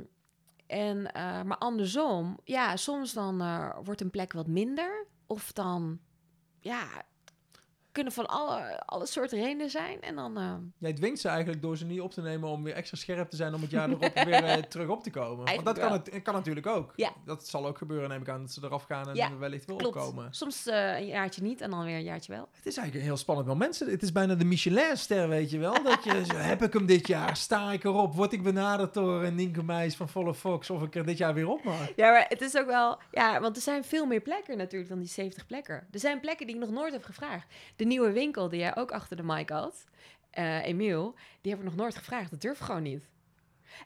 en, 0.70 1.12
eh, 1.12 1.42
maar 1.42 1.58
andersom, 1.58 2.38
ja, 2.44 2.76
soms 2.76 3.12
dan 3.12 3.40
eh, 3.40 3.76
wordt 3.84 4.00
een 4.00 4.10
plek 4.10 4.32
wat 4.32 4.46
minder. 4.46 5.06
Of 5.26 5.52
dan, 5.52 6.00
ja, 6.60 6.86
kunnen 7.92 8.12
van 8.12 8.26
alle, 8.26 8.82
alle 8.84 9.06
soorten 9.06 9.38
redenen 9.38 9.70
zijn. 9.70 10.00
En 10.00 10.14
dan, 10.14 10.38
eh, 10.38 10.54
Jij 10.78 10.92
dwingt 10.92 11.20
ze 11.20 11.28
eigenlijk 11.28 11.62
door 11.62 11.76
ze 11.76 11.84
niet 11.84 12.00
op 12.00 12.10
te 12.10 12.20
nemen 12.20 12.48
om 12.48 12.62
weer 12.62 12.74
extra 12.74 12.96
scherp 12.96 13.30
te 13.30 13.36
zijn 13.36 13.54
om 13.54 13.60
het 13.60 13.70
jaar 13.70 13.88
erop 13.90 14.14
weer 14.14 14.44
eh, 14.44 14.56
terug 14.56 14.88
op 14.88 15.02
te 15.02 15.10
komen. 15.10 15.44
Want 15.44 15.64
dat 15.64 15.78
kan, 15.78 15.92
het, 15.92 16.22
kan 16.22 16.34
natuurlijk 16.34 16.66
ook. 16.66 16.92
Ja. 16.96 17.12
Dat 17.24 17.46
zal 17.48 17.66
ook 17.66 17.78
gebeuren, 17.78 18.08
neem 18.08 18.20
ik 18.20 18.28
aan, 18.28 18.40
dat 18.40 18.50
ze 18.50 18.60
eraf 18.64 18.82
gaan 18.82 19.08
en 19.08 19.14
Ja, 19.14 19.36
wellicht 19.36 19.64
weer 19.66 19.76
klopt. 19.76 19.96
opkomen. 19.96 20.28
Soms 20.30 20.66
eh, 20.66 20.98
een 20.98 21.06
jaartje 21.06 21.42
niet 21.42 21.60
en 21.60 21.70
dan 21.70 21.84
weer 21.84 21.96
een 21.96 22.02
jaartje 22.02 22.32
wel. 22.32 22.48
Het 22.52 22.66
is 22.66 22.76
eigenlijk 22.76 22.94
een 22.94 23.10
heel 23.10 23.16
spannend 23.16 23.48
moment. 23.48 23.68
Mensen, 23.70 23.90
het 23.90 24.02
is 24.02 24.12
bijna 24.12 24.34
de 24.34 24.44
Michelin-ster, 24.44 25.28
weet 25.28 25.50
je 25.50 25.58
wel. 25.58 25.82
Dat 25.82 26.04
je, 26.04 26.24
zo, 26.24 26.34
heb 26.34 26.62
ik 26.62 26.72
hem 26.72 26.86
dit 26.86 27.06
jaar? 27.06 27.36
Sta 27.36 27.72
ik 27.72 27.84
erop? 27.84 28.14
Word 28.14 28.32
ik 28.32 28.42
benaderd 28.42 28.94
door 28.94 29.22
een 29.22 29.34
Nienke 29.34 29.62
Meijs 29.62 29.96
van 29.96 30.08
Volle 30.08 30.34
Fox 30.34 30.70
of 30.70 30.82
ik 30.82 30.94
er 30.94 31.06
dit 31.06 31.18
jaar 31.18 31.34
weer 31.34 31.48
op 31.48 31.64
mag? 31.64 31.88
Ja, 31.96 32.10
maar 32.10 32.26
het 32.28 32.40
is 32.40 32.56
ook 32.56 32.66
wel... 32.66 32.98
Ja, 33.10 33.40
want 33.40 33.56
er 33.56 33.62
zijn 33.62 33.84
veel 33.84 34.06
meer 34.06 34.20
plekken 34.20 34.56
natuurlijk 34.56 34.90
dan 34.90 34.98
die 34.98 35.08
70 35.08 35.46
plekken. 35.46 35.86
Er 35.90 35.98
zijn 36.00 36.20
plekken 36.20 36.46
die 36.46 36.54
ik 36.54 36.60
nog 36.60 36.70
nooit 36.70 36.92
heb 36.92 37.04
gevraagd. 37.04 37.46
De 37.76 37.84
nieuwe 37.90 38.12
winkel 38.12 38.48
die 38.48 38.58
jij 38.60 38.76
ook 38.76 38.92
achter 38.92 39.16
de 39.16 39.22
mic 39.22 39.50
had, 39.50 39.84
eh 40.30 40.66
Emiel, 40.66 41.14
die 41.40 41.50
heb 41.50 41.60
ik 41.60 41.66
nog 41.66 41.76
nooit 41.76 41.96
gevraagd. 41.96 42.30
Dat 42.30 42.40
durf 42.40 42.58
ik 42.58 42.64
gewoon 42.64 42.82
niet. 42.82 43.08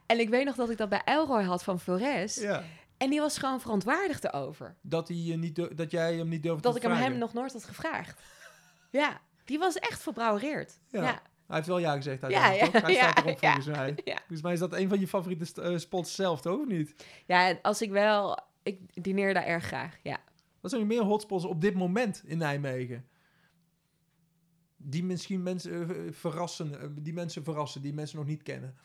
En 0.07 0.19
ik 0.19 0.29
weet 0.29 0.45
nog 0.45 0.55
dat 0.55 0.71
ik 0.71 0.77
dat 0.77 0.89
bij 0.89 1.03
Elroy 1.05 1.43
had 1.43 1.65
van 1.65 1.81
Flores. 1.81 2.35
Ja. 2.35 2.63
En 2.97 3.11
die 3.11 3.21
was 3.21 3.39
gewoon 3.39 3.61
verontwaardigd 3.61 4.25
erover. 4.25 4.75
Dat, 4.81 5.09
hij, 5.09 5.17
eh, 5.31 5.37
niet, 5.39 5.77
dat 5.77 5.91
jij 5.91 6.17
hem 6.17 6.29
niet 6.29 6.43
durfde 6.43 6.63
Dat 6.63 6.73
te 6.73 6.77
ik 6.79 6.85
hem 6.85 6.93
vragen. 6.93 7.11
hem 7.11 7.21
nog 7.21 7.33
nooit 7.33 7.53
had 7.53 7.65
gevraagd. 7.65 8.21
Ja, 8.91 9.21
die 9.45 9.59
was 9.59 9.75
echt 9.75 10.03
verbrouwereerd. 10.03 10.79
Ja. 10.89 11.03
Ja. 11.03 11.23
Hij 11.47 11.57
heeft 11.57 11.67
wel 11.69 11.79
ja 11.79 11.95
gezegd 11.97 12.21
Ja, 12.21 12.27
uiteindelijk, 12.27 12.73
ja, 12.73 12.81
toch? 12.81 12.83
Hij 12.83 12.93
ja, 12.95 13.11
staat 13.11 13.25
erop 13.25 13.41
ja, 13.41 13.53
volgens 13.53 13.77
mij. 13.77 13.95
ja. 14.05 14.17
Volgens 14.17 14.43
mij 14.43 14.53
is 14.53 14.59
dat 14.59 14.73
een 14.73 14.89
van 14.89 15.01
je 15.01 15.09
favoriete 15.09 15.63
eh, 15.63 15.77
spots 15.79 16.15
zelf, 16.15 16.41
toch? 16.41 16.61
Of 16.61 16.67
niet? 16.67 16.95
Ja, 17.27 17.59
als 17.63 17.83
ik 17.83 17.91
wel... 17.91 18.39
Ik 18.63 19.03
dineer 19.03 19.35
daar 19.35 19.45
erg 19.47 19.65
graag, 19.65 19.97
ja. 20.03 20.19
Wat 20.61 20.71
zijn 20.71 20.83
er 20.83 20.89
meer 20.89 21.03
hotspots 21.03 21.45
op 21.45 21.61
dit 21.61 21.75
moment 21.75 22.23
in 22.27 22.39
Nijmegen? 22.39 23.09
Die 24.87 25.05
misschien 25.05 25.43
mensen 25.43 25.89
eh, 26.07 26.13
verrassen, 26.13 26.81
eh, 26.81 26.89
die 26.99 27.13
mensen 27.13 27.45
verrassen, 27.45 27.83
die 27.83 27.93
mensen 27.93 28.17
nog 28.19 28.27
niet 28.27 28.43
kennen. 28.43 28.77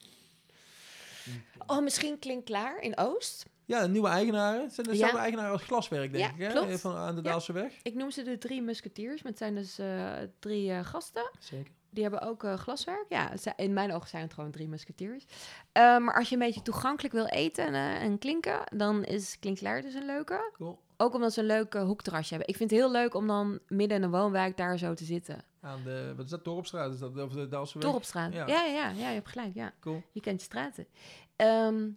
Oh, 1.67 1.83
misschien 1.83 2.19
klinkt 2.19 2.45
klaar 2.45 2.79
in 2.81 2.97
Oost. 2.97 3.45
Ja, 3.65 3.85
nieuwe 3.85 4.07
eigenaren. 4.07 4.61
Het 4.61 4.73
zijn 4.73 4.85
Ja. 4.87 4.91
dezelfde 4.93 5.17
eigenaren 5.17 5.51
als 5.51 5.63
Glaswerk, 5.63 6.11
denk 6.11 6.23
Ja, 6.23 6.45
ik, 6.45 6.51
hè? 6.53 6.59
klopt. 6.59 6.79
Van, 6.81 6.95
aan 6.95 7.15
de 7.15 7.21
Ja. 7.21 7.29
Daalseweg. 7.29 7.73
Ik 7.83 7.93
noem 7.95 8.11
ze 8.11 8.23
de 8.23 8.37
drie 8.37 8.61
musketiers, 8.61 9.21
maar 9.21 9.31
het 9.31 9.41
zijn 9.41 9.55
dus 9.55 9.79
eh, 9.79 10.13
drie 10.39 10.83
gasten. 10.83 11.31
Zeker. 11.39 11.71
Die 11.89 12.03
hebben 12.03 12.21
ook 12.21 12.43
glaswerk. 12.55 13.05
Ja, 13.09 13.31
in 13.55 13.73
mijn 13.73 13.91
ogen 13.93 14.09
zijn 14.09 14.23
het 14.23 14.33
gewoon 14.33 14.51
drie 14.51 14.67
musketiers. 14.67 15.25
Maar 15.73 16.15
als 16.15 16.29
je 16.29 16.35
een 16.35 16.41
beetje 16.41 16.61
toegankelijk 16.61 17.13
wil 17.13 17.25
eten 17.25 17.65
en, 17.65 17.73
en 18.01 18.17
klinken, 18.17 18.59
dan 18.77 19.03
is 19.03 19.39
Klinkklaar 19.39 19.81
dus 19.81 19.93
een 19.93 20.05
leuke. 20.05 20.51
Cool. 20.53 20.79
Ook 21.01 21.13
omdat 21.13 21.33
ze 21.33 21.39
een 21.39 21.45
leuk 21.45 21.73
hoekterrasje 21.73 22.29
hebben. 22.29 22.47
Ik 22.47 22.55
vind 22.57 22.69
het 22.71 22.79
heel 22.79 22.91
leuk 22.91 23.13
om 23.13 23.27
dan 23.27 23.59
midden 23.67 23.97
in 23.97 24.03
een 24.03 24.11
woonwijk 24.11 24.57
daar 24.57 24.77
zo 24.77 24.93
te 24.93 25.03
zitten. 25.03 25.43
Aan 25.61 25.83
de, 25.83 26.13
wat 26.15 26.25
is 26.25 26.31
dat, 26.31 26.43
Dorpstraat? 26.45 26.93
Is 26.93 26.99
dat, 26.99 27.17
of 27.17 27.31
de 27.33 27.47
Daalseweg? 27.47 27.91
Dorpstraat. 27.91 28.33
Ja. 28.33 28.47
Ja. 28.47 28.63
Ja, 28.63 28.65
ja, 28.65 28.89
ja, 28.89 29.07
je 29.07 29.13
hebt 29.13 29.27
gelijk. 29.27 29.53
Ja. 29.53 29.73
Cool. 29.79 30.03
Je 30.11 30.21
kent 30.21 30.37
de 30.39 30.43
straten. 30.45 30.87
Ehm, 31.35 31.89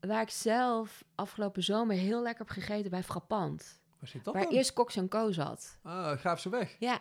waar 0.00 0.22
ik 0.22 0.30
zelf 0.30 1.04
afgelopen 1.14 1.62
zomer 1.62 1.96
heel 1.96 2.22
lekker 2.22 2.44
heb 2.46 2.54
gegeten 2.54 2.90
bij 2.90 3.02
Frappant. 3.02 3.80
Waar 3.98 4.08
zit 4.08 4.24
dat 4.24 4.34
waar 4.34 4.42
dan? 4.42 4.52
eerst 4.52 4.72
Cox 4.72 4.98
Co 5.08 5.32
zat. 5.32 5.78
Ah, 5.82 6.12
Graafse 6.16 6.48
weg. 6.48 6.76
Ja, 6.78 7.00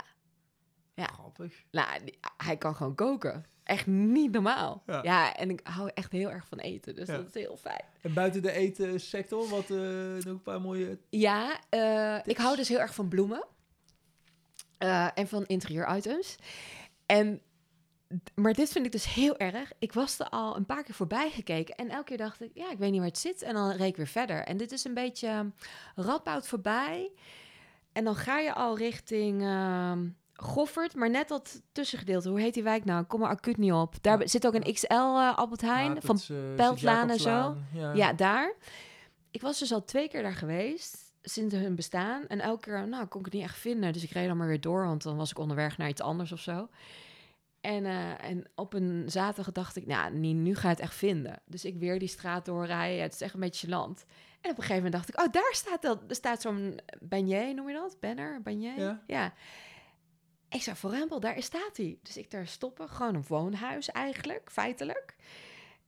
Ja. 0.93 1.05
Grappig. 1.05 1.63
nou, 1.71 2.03
die- 2.03 2.19
hij 2.37 2.57
kan 2.57 2.75
gewoon 2.75 2.95
koken. 2.95 3.45
Echt 3.69 3.87
niet 3.87 4.31
normaal. 4.31 4.83
Ja. 4.85 4.99
Ja, 5.03 5.35
en 5.35 5.49
ik 5.49 5.59
hou 5.63 5.89
echt 5.93 6.11
heel 6.11 6.31
erg 6.31 6.47
van 6.47 6.57
eten. 6.57 6.95
Dus 6.95 7.07
Ja. 7.07 7.15
dat 7.17 7.27
is 7.27 7.33
heel 7.33 7.57
fijn. 7.57 7.83
En 8.01 8.13
buiten 8.13 8.41
de 8.41 8.51
etensector, 8.51 9.49
wat 9.49 9.69
eh, 9.69 9.77
nog 9.77 10.23
een 10.25 10.41
paar 10.41 10.61
mooie... 10.61 10.97
Ja, 11.09 11.59
eh, 11.69 12.17
ik 12.25 12.37
hou 12.37 12.55
dus 12.55 12.67
heel 12.69 12.79
erg 12.79 12.93
van 12.93 13.07
bloemen. 13.07 13.45
Eh, 14.77 15.07
en 15.13 15.27
van 15.27 15.45
interieur-items. 15.45 16.35
En, 17.05 17.41
maar 18.35 18.53
dit 18.53 18.71
vind 18.71 18.85
ik 18.85 18.91
dus 18.91 19.13
heel 19.13 19.37
erg. 19.37 19.71
Ik 19.79 19.93
was 19.93 20.19
er 20.19 20.29
al 20.29 20.55
een 20.55 20.65
paar 20.65 20.83
keer 20.83 20.95
voorbij 20.95 21.29
gekeken. 21.29 21.75
En 21.75 21.89
elke 21.89 22.03
keer 22.03 22.17
dacht 22.17 22.41
ik, 22.41 22.51
ja, 22.53 22.71
ik 22.71 22.77
weet 22.77 22.91
niet 22.91 22.99
waar 22.99 23.07
het 23.09 23.17
zit. 23.17 23.41
En 23.41 23.53
dan 23.53 23.71
reek 23.71 23.89
ik 23.89 23.95
weer 23.97 24.07
verder. 24.07 24.43
En 24.43 24.57
dit 24.57 24.71
is 24.71 24.83
een 24.83 24.93
beetje 24.93 25.29
um, 25.29 25.53
Radboud 25.95 26.47
voorbij. 26.47 27.11
En 27.91 28.03
dan 28.03 28.15
ga 28.15 28.39
je 28.39 28.53
al 28.53 28.77
richting 28.77 29.41
ehm 29.41 30.07
Goffert. 30.41 30.95
Maar 30.95 31.09
net 31.09 31.27
dat 31.27 31.61
tussengedeelte. 31.71 32.29
Hoe 32.29 32.39
heet 32.39 32.53
die 32.53 32.63
wijk 32.63 32.85
nou? 32.85 33.01
Ik 33.01 33.07
kom 33.07 33.21
er 33.21 33.27
acuut 33.27 33.57
niet 33.57 33.71
op. 33.71 33.95
Daar 34.01 34.19
Ja. 34.19 34.27
zit 34.27 34.47
ook 34.47 34.53
een 34.53 34.73
XL 34.73 34.93
eh, 34.93 35.37
Albert 35.37 35.61
Heijn. 35.61 35.93
Ja, 35.93 36.01
van 36.01 36.15
is, 36.15 36.29
eh, 36.29 36.37
Peltlaan 36.55 37.09
en 37.09 37.19
Sint-Jacobslaan. 37.19 37.67
Ja. 37.73 37.93
ja, 37.93 38.13
daar. 38.13 38.53
Ik 39.31 39.41
was 39.41 39.59
dus 39.59 39.71
al 39.73 39.83
twee 39.85 40.09
keer 40.09 40.21
daar 40.23 40.33
geweest 40.35 41.07
sinds 41.21 41.55
hun 41.55 41.75
bestaan. 41.75 42.27
En 42.27 42.39
elke 42.39 42.61
keer, 42.61 42.87
nou, 42.87 43.05
kon 43.05 43.19
ik 43.19 43.25
het 43.25 43.33
niet 43.35 43.43
echt 43.43 43.57
vinden. 43.57 43.93
Dus 43.93 44.03
ik 44.03 44.11
reed 44.11 44.27
dan 44.27 44.37
maar 44.37 44.47
weer 44.47 44.61
door, 44.61 44.85
want 44.85 45.03
dan 45.03 45.17
was 45.17 45.29
ik 45.31 45.39
onderweg 45.39 45.77
naar 45.77 45.89
iets 45.89 46.01
anders 46.01 46.31
of 46.31 46.39
zo. 46.39 46.67
En, 47.61 47.85
eh, 47.85 48.23
en 48.29 48.45
op 48.55 48.73
een 48.73 49.03
zaterdag 49.07 49.53
dacht 49.53 49.75
ik, 49.75 49.85
nou, 49.87 50.13
nee, 50.13 50.33
nu 50.33 50.55
ga 50.55 50.67
je 50.67 50.73
het 50.73 50.83
echt 50.83 50.95
vinden. 50.95 51.41
Dus 51.45 51.65
ik 51.65 51.77
weer 51.77 51.99
die 51.99 52.07
straat 52.07 52.45
doorrijden. 52.45 53.01
het 53.03 53.13
is 53.13 53.21
echt 53.21 53.33
een 53.33 53.39
beetje 53.39 53.67
gênant. 53.67 54.05
En 54.41 54.51
op 54.51 54.57
een 54.57 54.63
gegeven 54.63 54.75
moment 54.75 54.93
dacht 54.93 55.09
ik, 55.09 55.19
oh, 55.21 55.31
daar 55.31 55.51
staat, 55.53 55.81
dat, 55.81 55.99
er 56.07 56.15
staat 56.15 56.41
zo'n 56.41 56.79
beignet, 56.99 57.55
noem 57.55 57.67
je 57.67 57.73
dat? 57.73 57.97
Banner, 57.99 58.41
beignet? 58.41 58.97
Ja. 59.07 59.33
Ik 60.49 60.61
zei, 60.61 60.75
voor 60.75 60.89
Rempel, 60.91 61.19
daar 61.19 61.43
staat 61.43 61.77
hij. 61.77 61.99
Dus 62.03 62.17
ik 62.17 62.31
daar 62.31 62.47
stoppen, 62.47 62.89
gewoon 62.89 63.15
een 63.15 63.25
woonhuis 63.27 63.89
eigenlijk, 63.89 64.51
feitelijk. 64.51 65.15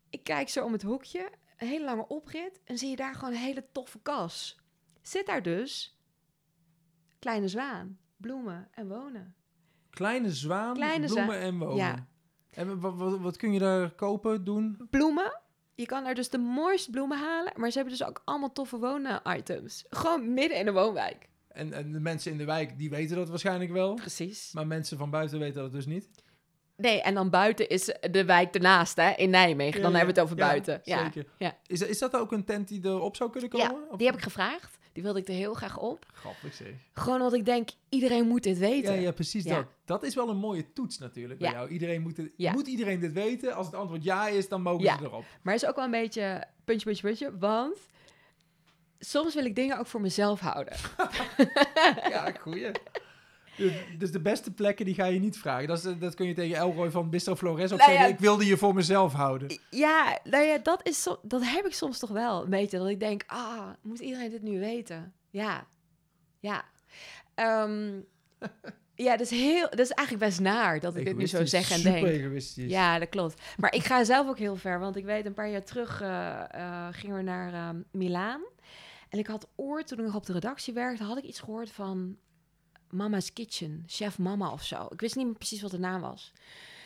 Ik 0.09 0.23
kijk 0.23 0.49
zo 0.49 0.65
om 0.65 0.71
het 0.71 0.81
hoekje, 0.81 1.29
een 1.57 1.67
hele 1.67 1.85
lange 1.85 2.07
oprit, 2.07 2.59
en 2.63 2.77
zie 2.77 2.89
je 2.89 2.95
daar 2.95 3.15
gewoon 3.15 3.33
een 3.33 3.39
hele 3.39 3.65
toffe 3.71 3.99
kas. 4.01 4.59
zit 5.01 5.25
daar 5.25 5.41
dus 5.41 5.99
Kleine 7.19 7.47
Zwaan, 7.47 7.97
bloemen 8.17 8.67
en 8.71 8.87
wonen. 8.87 9.35
Kleine 9.89 10.29
zwaan, 10.31 10.73
Kleine 10.73 11.05
bloemen 11.05 11.25
zwaan, 11.35 11.41
en 11.45 11.57
wonen. 11.57 11.75
ja. 11.75 12.07
En 12.49 12.79
wat, 12.79 12.95
wat, 12.95 13.19
wat 13.19 13.37
kun 13.37 13.53
je 13.53 13.59
daar 13.59 13.91
kopen, 13.91 14.43
doen? 14.43 14.87
Bloemen, 14.89 15.41
je 15.75 15.85
kan 15.85 16.03
daar 16.03 16.13
dus 16.15 16.29
de 16.29 16.37
mooiste 16.37 16.91
bloemen 16.91 17.17
halen, 17.17 17.53
maar 17.55 17.69
ze 17.71 17.77
hebben 17.77 17.97
dus 17.97 18.07
ook 18.07 18.21
allemaal 18.25 18.51
toffe 18.51 18.77
wonen-items. 18.77 19.85
Gewoon 19.89 20.33
midden 20.33 20.57
in 20.57 20.65
de 20.65 20.71
woonwijk. 20.71 21.29
En, 21.53 21.73
en 21.73 21.91
de 21.91 21.99
mensen 21.99 22.31
in 22.31 22.37
de 22.37 22.45
wijk, 22.45 22.77
die 22.77 22.89
weten 22.89 23.15
dat 23.15 23.29
waarschijnlijk 23.29 23.71
wel. 23.71 23.93
Precies. 23.93 24.49
Maar 24.53 24.67
mensen 24.67 24.97
van 24.97 25.09
buiten 25.09 25.39
weten 25.39 25.61
dat 25.61 25.71
dus 25.71 25.85
niet. 25.85 26.09
Nee, 26.77 27.01
en 27.01 27.13
dan 27.13 27.29
buiten 27.29 27.69
is 27.69 27.95
de 28.11 28.25
wijk 28.25 28.55
ernaast, 28.55 28.95
hè, 28.95 29.09
in 29.15 29.29
Nijmegen. 29.29 29.81
Dan 29.81 29.91
Ja, 29.91 29.97
hebben 29.97 30.15
we 30.15 30.21
het 30.21 30.29
over 30.29 30.43
ja, 30.43 30.47
buiten. 30.49 30.81
Ja, 30.83 31.03
Zeker. 31.03 31.25
ja. 31.37 31.57
Is, 31.67 31.79
dat- 31.79 31.89
is 31.89 31.99
dat 31.99 32.15
ook 32.15 32.31
een 32.31 32.45
tent 32.45 32.67
die 32.67 32.85
erop 32.85 33.15
zou 33.15 33.29
kunnen 33.29 33.49
komen? 33.49 33.67
ja 33.71 33.87
Of- 33.89 33.97
die 33.97 34.07
heb 34.07 34.15
ik 34.15 34.21
gevraagd. 34.23 34.79
Die 34.93 35.03
wilde 35.03 35.19
ik 35.19 35.27
er 35.27 35.33
heel 35.33 35.53
graag 35.53 35.77
op. 35.77 36.05
Grappig 36.13 36.53
zeg. 36.53 36.67
Gewoon 36.93 37.17
omdat 37.17 37.33
ik 37.33 37.45
denk, 37.45 37.69
iedereen 37.89 38.27
moet 38.27 38.43
dit 38.43 38.57
weten. 38.57 39.01
ja, 39.01 39.11
precies 39.11 39.43
Ja. 39.43 39.55
dat. 39.55 39.65
Dat 39.85 40.03
is 40.03 40.15
wel 40.15 40.29
een 40.29 40.37
mooie 40.37 40.73
toets 40.73 40.97
natuurlijk 40.97 41.39
bij 41.39 41.51
jou. 41.51 41.69
Iedereen 41.69 42.01
moet, 42.01 42.17
het, 42.17 42.31
Ja. 42.37 42.51
moet 42.51 42.67
iedereen 42.67 42.99
dit 42.99 43.13
weten? 43.13 43.55
Als 43.55 43.65
het 43.65 43.75
antwoord 43.75 44.03
ja 44.03 44.27
is, 44.27 44.49
dan 44.49 44.61
mogen 44.61 44.85
ze 44.85 44.97
erop. 45.05 45.25
Maar 45.41 45.53
het 45.53 45.63
is 45.63 45.69
ook 45.69 45.75
wel 45.75 45.85
een 45.85 45.91
beetje 45.91 46.43
puntje, 46.65 46.85
puntje, 46.85 47.03
puntje. 47.07 47.37
Want 47.37 47.77
soms 49.05 49.33
wil 49.35 49.45
ik 49.45 49.55
dingen 49.55 49.79
ook 49.79 49.87
voor 49.87 50.01
mezelf 50.01 50.39
houden. 50.39 50.73
Ja, 52.09 52.31
goeie. 52.39 52.71
Dus- 53.97 54.11
de 54.11 54.19
beste 54.21 54.51
plekken, 54.51 54.85
die 54.85 54.93
ga 54.93 55.05
je 55.05 55.19
niet 55.19 55.37
vragen. 55.37 55.67
Dat, 55.67 55.85
is, 55.85 55.97
dat 55.99 56.15
kun 56.15 56.27
je 56.27 56.33
tegen 56.33 56.55
Elroy 56.57 56.89
van 56.91 57.09
Bistro 57.09 57.35
Flores 57.35 57.71
ook 57.71 57.77
Nou 57.79 57.89
zeggen. 57.91 58.07
ja. 58.07 58.13
Ik 58.13 58.19
wilde 58.19 58.45
je 58.45 58.57
voor 58.57 58.73
mezelf 58.73 59.13
houden. 59.13 59.59
Ja, 59.69 60.19
nou 60.23 60.43
ja, 60.43 60.57
dat, 60.57 60.87
is 60.87 61.01
so- 61.01 61.19
dat 61.23 61.41
heb 61.45 61.65
ik 61.65 61.73
soms 61.73 61.99
toch 61.99 62.09
wel. 62.09 62.43
Een 62.43 62.49
beetje 62.49 62.77
dat 62.77 62.87
ik 62.87 62.99
denk, 62.99 63.23
ah, 63.27 63.67
moet 63.81 63.99
iedereen 63.99 64.29
dit 64.29 64.41
nu 64.41 64.59
weten? 64.59 65.13
Ja, 65.29 65.65
ja. 66.39 66.63
Ehm, 67.35 67.91
ja, 69.05 69.11
dat 69.17 69.19
is, 69.19 69.29
heel, 69.29 69.69
dat 69.69 69.79
is 69.79 69.89
eigenlijk 69.91 70.27
best 70.27 70.39
naar 70.39 70.79
dat 70.79 70.95
ik 70.95 71.05
dit 71.05 71.17
nu 71.17 71.27
zo 71.27 71.45
zeg 71.45 71.71
en 71.71 71.77
super 71.77 71.91
denk. 71.91 72.05
egoïstisch. 72.07 72.69
Ja, 72.71 72.99
dat 72.99 73.09
klopt. 73.09 73.41
Maar 73.57 73.73
ik 73.73 73.83
ga 73.83 74.03
zelf 74.03 74.27
ook 74.27 74.37
heel 74.37 74.55
ver, 74.55 74.79
want 74.79 74.95
ik 74.95 75.05
weet 75.05 75.25
een 75.25 75.33
paar 75.33 75.49
jaar 75.49 75.63
terug 75.63 76.01
eh, 76.01 76.43
eh, 76.53 76.87
gingen 76.91 77.15
we 77.15 77.21
naar 77.21 77.53
ehm, 77.53 77.81
Milaan. 77.91 78.41
En 79.11 79.19
ik 79.19 79.27
had 79.27 79.47
ooit, 79.55 79.87
toen 79.87 79.99
ik 79.99 80.05
nog 80.05 80.15
op 80.15 80.25
de 80.25 80.33
redactie 80.33 80.73
werkte, 80.73 81.03
had 81.03 81.17
ik 81.17 81.23
iets 81.23 81.39
gehoord 81.39 81.71
van 81.71 82.17
Mama's 82.89 83.33
Kitchen, 83.33 83.83
Chef 83.87 84.17
Mama 84.17 84.51
of 84.51 84.63
zo. 84.63 84.87
Ik 84.89 85.01
wist 85.01 85.15
niet 85.15 85.25
meer 85.25 85.35
precies 85.35 85.61
wat 85.61 85.71
de 85.71 85.79
naam 85.79 86.01
was. 86.01 86.31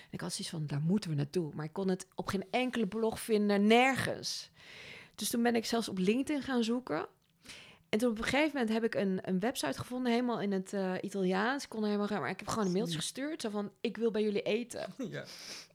En 0.03 0.11
ik 0.11 0.21
had 0.21 0.31
zoiets 0.33 0.49
van, 0.49 0.67
daar 0.67 0.81
moeten 0.81 1.09
we 1.09 1.15
naartoe. 1.15 1.51
Maar 1.53 1.65
ik 1.65 1.73
kon 1.73 1.89
het 1.89 2.07
op 2.15 2.27
geen 2.27 2.45
enkele 2.51 2.87
blog 2.87 3.19
vinden, 3.19 3.67
nergens. 3.67 4.49
Dus 5.15 5.29
toen 5.29 5.43
ben 5.43 5.55
ik 5.55 5.65
zelfs 5.65 5.89
op 5.89 5.97
LinkedIn 5.97 6.41
gaan 6.41 6.63
zoeken. 6.63 7.07
En 7.89 7.99
toen 7.99 8.11
op 8.11 8.17
een 8.17 8.23
gegeven 8.23 8.51
moment 8.53 8.69
heb 8.69 8.83
ik 8.83 8.95
een, 8.95 9.19
een 9.21 9.39
website 9.39 9.77
gevonden, 9.77 10.11
helemaal 10.11 10.41
in 10.41 10.51
het 10.51 10.73
eh, 10.73 10.93
Italiaans. 11.01 11.63
Ik 11.63 11.69
kon 11.69 11.83
er 11.83 11.89
helemaal, 11.89 12.19
maar 12.19 12.29
ik 12.29 12.39
heb 12.39 12.47
gewoon 12.47 12.65
een 12.65 12.71
mailtje 12.71 12.97
gestuurd, 12.97 13.41
zo 13.41 13.49
van, 13.49 13.71
ik 13.81 13.97
wil 13.97 14.11
bij 14.11 14.21
jullie 14.21 14.41
eten. 14.41 14.93
Ja. 15.09 15.25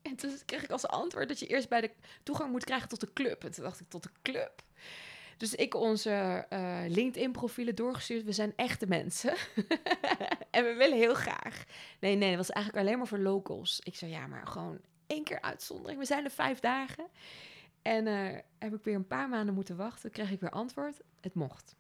En 0.03 0.17
toen 0.17 0.33
kreeg 0.45 0.63
ik 0.63 0.71
als 0.71 0.87
antwoord 0.87 1.29
dat 1.29 1.39
je 1.39 1.47
eerst 1.47 1.69
bij 1.69 1.81
de 1.81 1.91
toegang 2.23 2.51
moet 2.51 2.65
krijgen 2.65 2.89
tot 2.89 3.01
de 3.01 3.13
club. 3.13 3.45
En 3.45 3.51
toen 3.51 3.65
dacht 3.65 3.81
ik, 3.81 3.89
tot 3.89 4.03
de 4.03 4.11
club? 4.23 4.63
Dus 5.41 5.55
ik 5.55 5.75
onze 5.75 6.47
eh, 6.49 6.79
LinkedIn-profielen 6.89 7.75
doorgestuurd. 7.75 8.25
We 8.25 8.33
zijn 8.33 8.53
echte 8.57 8.87
mensen. 8.87 9.35
en 10.51 10.65
we 10.65 10.75
willen 10.79 10.99
heel 10.99 11.15
graag. 11.15 11.65
Nee, 12.01 12.17
nee, 12.17 12.29
dat 12.29 12.47
was 12.47 12.51
eigenlijk 12.51 12.87
alleen 12.87 12.99
maar 12.99 13.07
voor 13.07 13.19
locals. 13.19 13.81
Ik 13.83 13.97
zei, 13.97 14.11
ja, 14.11 14.27
maar 14.27 14.47
gewoon 14.47 14.79
één 15.07 15.25
keer 15.25 15.41
uitzondering. 15.41 15.99
We 15.99 16.05
zijn 16.05 16.25
er 16.25 16.31
vijf 16.31 16.61
dagen. 16.61 17.07
En 17.83 18.07
eh, 18.07 18.39
heb 18.59 18.75
ik 18.75 18.85
weer 18.85 18.95
een 18.95 19.07
paar 19.07 19.29
maanden 19.29 19.55
moeten 19.55 19.77
wachten. 19.77 20.01
Toen 20.01 20.11
kreeg 20.11 20.31
ik 20.31 20.41
weer 20.41 20.51
antwoord. 20.51 21.01
Het 21.21 21.35
mocht. 21.35 21.75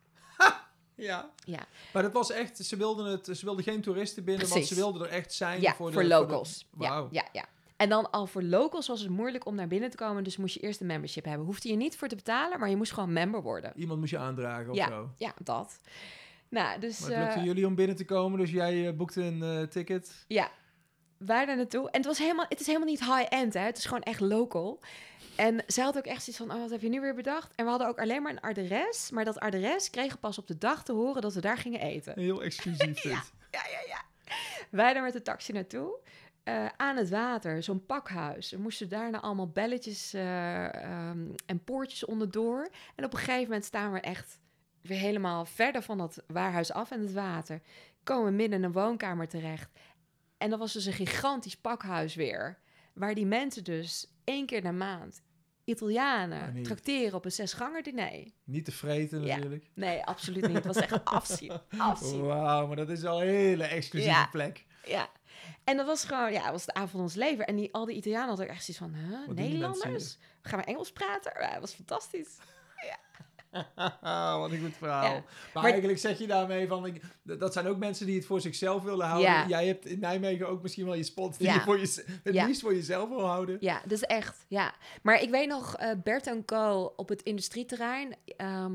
Ja. 0.94 1.30
Ja, 1.44 1.66
Maar 1.92 2.02
dat 2.02 2.12
was 2.12 2.30
echt, 2.30 2.56
ze 2.56 2.76
wilden, 2.76 3.06
het, 3.06 3.26
ze 3.26 3.44
wilden 3.44 3.64
geen 3.64 3.80
toeristen 3.80 4.24
binnen, 4.24 4.48
want 4.48 4.66
ze 4.66 4.74
wilden 4.74 5.02
er 5.02 5.12
echt 5.12 5.32
zijn 5.32 5.60
ja 5.60 5.74
voor, 5.74 5.92
voor, 5.92 6.02
de, 6.02 6.08
locals. 6.08 6.66
Voor 6.70 6.78
de. 6.78 6.84
Ja, 6.84 7.08
ja, 7.10 7.28
ja. 7.32 7.44
En 7.80 7.88
dan 7.88 8.10
al 8.10 8.26
voor 8.26 8.42
locals 8.42 8.86
was 8.86 9.00
het 9.00 9.10
moeilijk 9.10 9.46
om 9.46 9.54
naar 9.54 9.66
binnen 9.66 9.90
te 9.90 9.96
komen. 9.96 10.24
Dus 10.24 10.36
moest 10.36 10.54
je 10.54 10.60
eerst 10.60 10.80
een 10.80 10.86
membership 10.86 11.24
hebben. 11.24 11.46
Hoefde 11.46 11.68
je 11.68 11.76
niet 11.76 11.96
voor 11.96 12.08
te 12.08 12.14
betalen, 12.14 12.60
maar 12.60 12.70
je 12.70 12.76
moest 12.76 12.92
gewoon 12.92 13.12
member 13.12 13.42
worden. 13.42 13.72
Iemand 13.76 13.98
moest 13.98 14.10
je 14.10 14.18
aandragen 14.18 14.70
of 14.70 14.76
Ja, 14.76 14.88
zo. 14.88 15.10
ja, 15.16 15.34
dat. 15.42 15.80
Nou, 16.48 16.80
dus 16.80 17.00
Maar 17.00 17.10
het 17.10 17.18
lukte 17.18 17.38
eh, 17.38 17.44
jullie 17.44 17.66
om 17.66 17.74
binnen 17.74 17.96
te 17.96 18.04
komen, 18.04 18.38
dus 18.38 18.50
jij 18.50 18.86
eh, 18.88 18.94
boekte 18.94 19.22
een 19.22 19.42
eh, 19.42 19.62
ticket. 19.62 20.24
ja, 20.26 20.50
wij 21.18 21.46
daar 21.46 21.56
naartoe. 21.56 21.90
En 21.90 21.96
het, 21.96 22.06
was 22.06 22.18
helemaal, 22.18 22.46
het 22.48 22.60
is 22.60 22.66
helemaal 22.66 22.88
niet 22.88 23.04
high-end, 23.04 23.54
hè. 23.54 23.60
Het 23.60 23.78
is 23.78 23.84
gewoon 23.84 24.02
echt 24.02 24.20
local. 24.20 24.80
En 25.36 25.62
zij 25.66 25.84
had 25.84 25.96
ook 25.96 26.06
echt 26.06 26.22
zoiets 26.22 26.42
van, 26.42 26.52
oh, 26.52 26.60
wat 26.60 26.70
heb 26.70 26.80
je 26.80 26.88
nu 26.88 27.00
weer 27.00 27.14
bedacht? 27.14 27.52
En 27.54 27.64
we 27.64 27.70
hadden 27.70 27.88
ook 27.88 28.00
alleen 28.00 28.22
maar 28.22 28.32
een 28.32 28.40
adres. 28.40 29.10
Maar 29.10 29.24
dat 29.24 29.38
adres 29.38 29.90
kregen 29.90 30.18
pas 30.18 30.38
op 30.38 30.46
de 30.46 30.58
dag 30.58 30.84
te 30.84 30.92
horen 30.92 31.22
dat 31.22 31.34
we 31.34 31.40
daar 31.40 31.58
gingen 31.58 31.80
eten. 31.80 32.12
Heel 32.18 32.42
exclusief 32.42 33.00
dit. 33.10 33.32
Ja, 33.50 33.62
ja, 33.70 33.80
ja. 33.86 34.02
Wij 34.70 34.92
daar 34.92 35.02
met 35.02 35.12
de 35.12 35.22
taxi 35.22 35.52
naartoe. 35.52 35.98
Eh, 36.44 36.66
aan 36.76 36.96
het 36.96 37.08
water, 37.08 37.62
zo'n 37.62 37.86
pakhuis. 37.86 38.50
We 38.50 38.58
moesten 38.58 38.88
daarna 38.88 39.20
allemaal 39.20 39.48
belletjes 39.48 40.14
eh, 40.14 40.74
ehm, 40.74 41.28
en 41.46 41.64
poortjes 41.64 42.04
onderdoor. 42.04 42.68
En 42.94 43.04
op 43.04 43.12
een 43.12 43.18
gegeven 43.18 43.42
moment 43.42 43.64
staan 43.64 43.92
we 43.92 44.00
echt 44.00 44.40
weer 44.80 44.98
helemaal 44.98 45.44
verder 45.44 45.82
van 45.82 45.98
dat 45.98 46.22
waarhuis 46.26 46.72
af 46.72 46.90
en 46.90 47.00
het 47.00 47.12
water. 47.12 47.60
Komen 48.04 48.24
we 48.24 48.30
midden 48.32 48.58
in 48.58 48.64
een 48.64 48.72
woonkamer 48.72 49.28
terecht. 49.28 49.70
En 50.38 50.50
dat 50.50 50.58
was 50.58 50.72
dus 50.72 50.86
een 50.86 50.92
gigantisch 50.92 51.56
pakhuis 51.56 52.14
weer. 52.14 52.58
Waar 52.94 53.14
die 53.14 53.26
mensen 53.26 53.64
dus 53.64 54.12
één 54.24 54.46
keer 54.46 54.60
per 54.62 54.74
maand 54.74 55.22
Italianen 55.64 56.62
trakteren 56.62 57.14
op 57.14 57.24
een 57.24 57.32
zesganger 57.32 57.82
diner. 57.82 58.24
Niet 58.44 58.64
te 58.64 58.72
vreten 58.72 59.22
Ja. 59.24 59.34
natuurlijk. 59.36 59.70
Nee, 59.74 60.04
absoluut 60.04 60.46
niet. 60.46 60.56
Het 60.56 60.66
was 60.66 60.76
echt 60.76 61.04
afzien. 61.18 61.52
afzien. 61.78 62.22
Wauw, 62.26 62.66
maar 62.66 62.76
dat 62.76 62.88
is 62.88 63.04
al 63.04 63.22
een 63.22 63.28
hele 63.28 63.64
exclusieve 63.64 64.14
Ja. 64.16 64.26
plek. 64.26 64.66
Ja. 64.84 65.08
En 65.64 65.76
dat 65.76 65.86
was 65.86 66.04
gewoon, 66.04 66.32
ja, 66.32 66.42
dat 66.42 66.52
was 66.52 66.64
de 66.64 66.74
avond 66.74 66.90
van 66.90 67.00
ons 67.00 67.14
leven. 67.14 67.46
En 67.46 67.56
die, 67.56 67.72
al 67.74 67.84
die 67.84 67.96
Italianen 67.96 68.28
hadden 68.28 68.48
echt 68.48 68.64
zoiets 68.64 68.78
van, 68.84 68.94
huh, 68.94 69.28
Nederlanders? 69.36 70.18
Gaan 70.42 70.58
we 70.58 70.64
Engels 70.64 70.92
praten? 70.92 71.32
Ja, 71.40 71.50
dat 71.52 71.60
was 71.60 71.72
fantastisch. 71.74 72.36
Wat 74.38 74.50
een 74.50 74.60
goed 74.60 74.76
verhaal. 74.76 75.02
Ja. 75.04 75.10
Maar, 75.12 75.22
Maar- 75.54 75.64
eigenlijk 75.64 75.98
zeg 75.98 76.18
je 76.18 76.26
daarmee 76.26 76.68
van, 76.68 76.86
ik, 76.86 77.02
dat 77.22 77.52
zijn 77.52 77.66
ook 77.66 77.78
mensen 77.78 78.06
die 78.06 78.16
het 78.16 78.26
voor 78.26 78.40
zichzelf 78.40 78.82
willen 78.82 79.06
houden. 79.06 79.30
Ja. 79.30 79.46
Jij 79.48 79.66
hebt 79.66 79.86
in 79.86 79.98
Nijmegen 80.00 80.48
ook 80.48 80.62
misschien 80.62 80.84
wel 80.84 80.94
je 80.94 81.02
spot 81.02 81.38
die 81.38 81.46
Ja. 81.46 81.54
je 81.54 81.60
voor 81.60 81.78
je, 81.78 82.04
het 82.22 82.34
Ja. 82.34 82.46
liefst 82.46 82.60
voor 82.60 82.74
jezelf 82.74 83.08
wil 83.08 83.26
houden. 83.26 83.56
Ja, 83.60 83.82
dus 83.86 84.00
echt, 84.00 84.44
ja. 84.48 84.74
Maar 85.02 85.22
ik 85.22 85.30
weet 85.30 85.48
nog, 85.48 85.76
eh 85.76 85.90
Bert 86.02 86.44
Co. 86.44 86.92
op 86.96 87.08
het 87.08 87.22
industrieterrein. 87.22 88.16
ehm, 88.36 88.74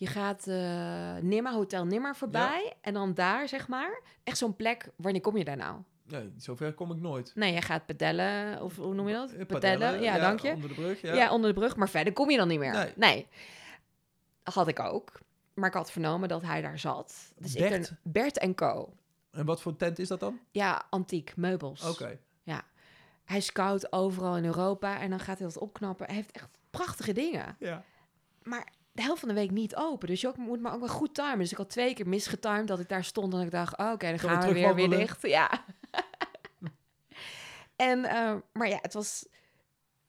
je 0.00 0.06
gaat 0.06 0.46
Nimmer, 1.22 1.52
Hotel 1.52 1.84
Nimmer 1.84 2.16
voorbij. 2.16 2.72
En 2.80 2.94
dan 2.94 3.14
daar, 3.14 3.48
zeg 3.48 3.68
maar, 3.68 4.00
echt 4.24 4.38
zo'n 4.38 4.56
plek. 4.56 4.88
Wanneer 4.96 5.20
kom 5.20 5.36
je 5.36 5.44
daar 5.44 5.56
nou? 5.56 5.80
Nee, 6.04 6.32
zover 6.36 6.72
kom 6.72 6.90
ik 6.90 7.00
nooit. 7.00 7.32
Nee, 7.34 7.52
je 7.52 7.62
gaat 7.62 7.86
pedellen, 7.86 8.62
of 8.62 8.76
hoe 8.76 8.94
noem 8.94 9.08
je 9.08 9.14
dat? 9.14 9.32
Eh, 9.32 9.46
Pedellen, 9.46 10.00
ja, 10.02 10.18
dank 10.18 10.40
je. 10.40 10.52
Onder 10.52 10.68
de 10.68 10.74
brug, 10.74 11.00
ja. 11.00 11.14
Ja. 11.14 11.32
onder 11.32 11.54
de 11.54 11.60
brug, 11.60 11.76
maar 11.76 11.88
verder 11.88 12.12
kom 12.12 12.30
je 12.30 12.36
dan 12.36 12.48
niet 12.48 12.58
meer. 12.58 12.92
Nee. 12.96 13.26
Had 14.42 14.68
ik 14.68 14.80
ook. 14.80 15.20
Maar 15.54 15.68
ik 15.68 15.74
had 15.74 15.90
vernomen 15.90 16.28
dat 16.28 16.42
hij 16.42 16.60
daar 16.62 16.78
zat. 16.78 17.32
Dus 17.38 17.54
ik 17.54 17.68
Bert? 17.68 17.88
ben 18.02 18.12
Bert 18.12 18.38
en 18.38 18.54
Co. 18.54 18.92
En 19.30 19.46
wat 19.46 19.60
voor 19.60 19.76
tent 19.76 19.98
is 19.98 20.08
dat 20.08 20.20
dan? 20.20 20.38
Ja, 20.50 20.86
antiek, 20.90 21.36
meubels. 21.36 21.88
Oké. 21.88 22.18
Hij 23.30 23.40
scout 23.40 23.92
overal 23.92 24.36
in 24.36 24.44
Europa 24.44 25.00
en 25.00 25.10
dan 25.10 25.20
gaat 25.20 25.38
hij 25.38 25.46
dat 25.46 25.58
opknappen. 25.58 26.06
Hij 26.06 26.14
heeft 26.14 26.30
echt 26.30 26.48
prachtige 26.70 27.12
dingen. 27.12 27.56
Ja. 27.58 27.84
Maar 28.42 28.72
de 29.00 29.06
helft 29.06 29.20
van 29.20 29.28
de 29.28 29.34
week 29.34 29.50
niet 29.50 29.76
open. 29.76 30.08
Dus 30.08 30.20
je 30.20 30.28
ook, 30.28 30.36
moet 30.36 30.60
maar 30.60 30.72
ook 30.74 30.80
wel 30.80 30.88
goed 30.88 31.14
timen. 31.14 31.38
Dus 31.38 31.50
ik 31.50 31.56
had 31.56 31.70
twee 31.70 31.94
keer 31.94 32.08
misgetimed 32.08 32.66
dat 32.68 32.80
ik 32.80 32.88
daar 32.88 33.04
stond. 33.04 33.34
En 33.34 33.40
ik 33.40 33.50
dacht, 33.50 33.78
oh, 33.78 33.90
oké, 33.92 34.08
dan 34.08 34.18
Gaan 34.18 34.46
we 34.46 34.52
weer, 34.52 34.74
weer 34.74 34.90
dicht. 34.90 35.22
Ja. 35.22 35.64
en, 37.76 38.04
eh, 38.04 38.34
maar 38.52 38.68
ja, 38.68 38.78
het 38.82 38.94
was 38.94 39.26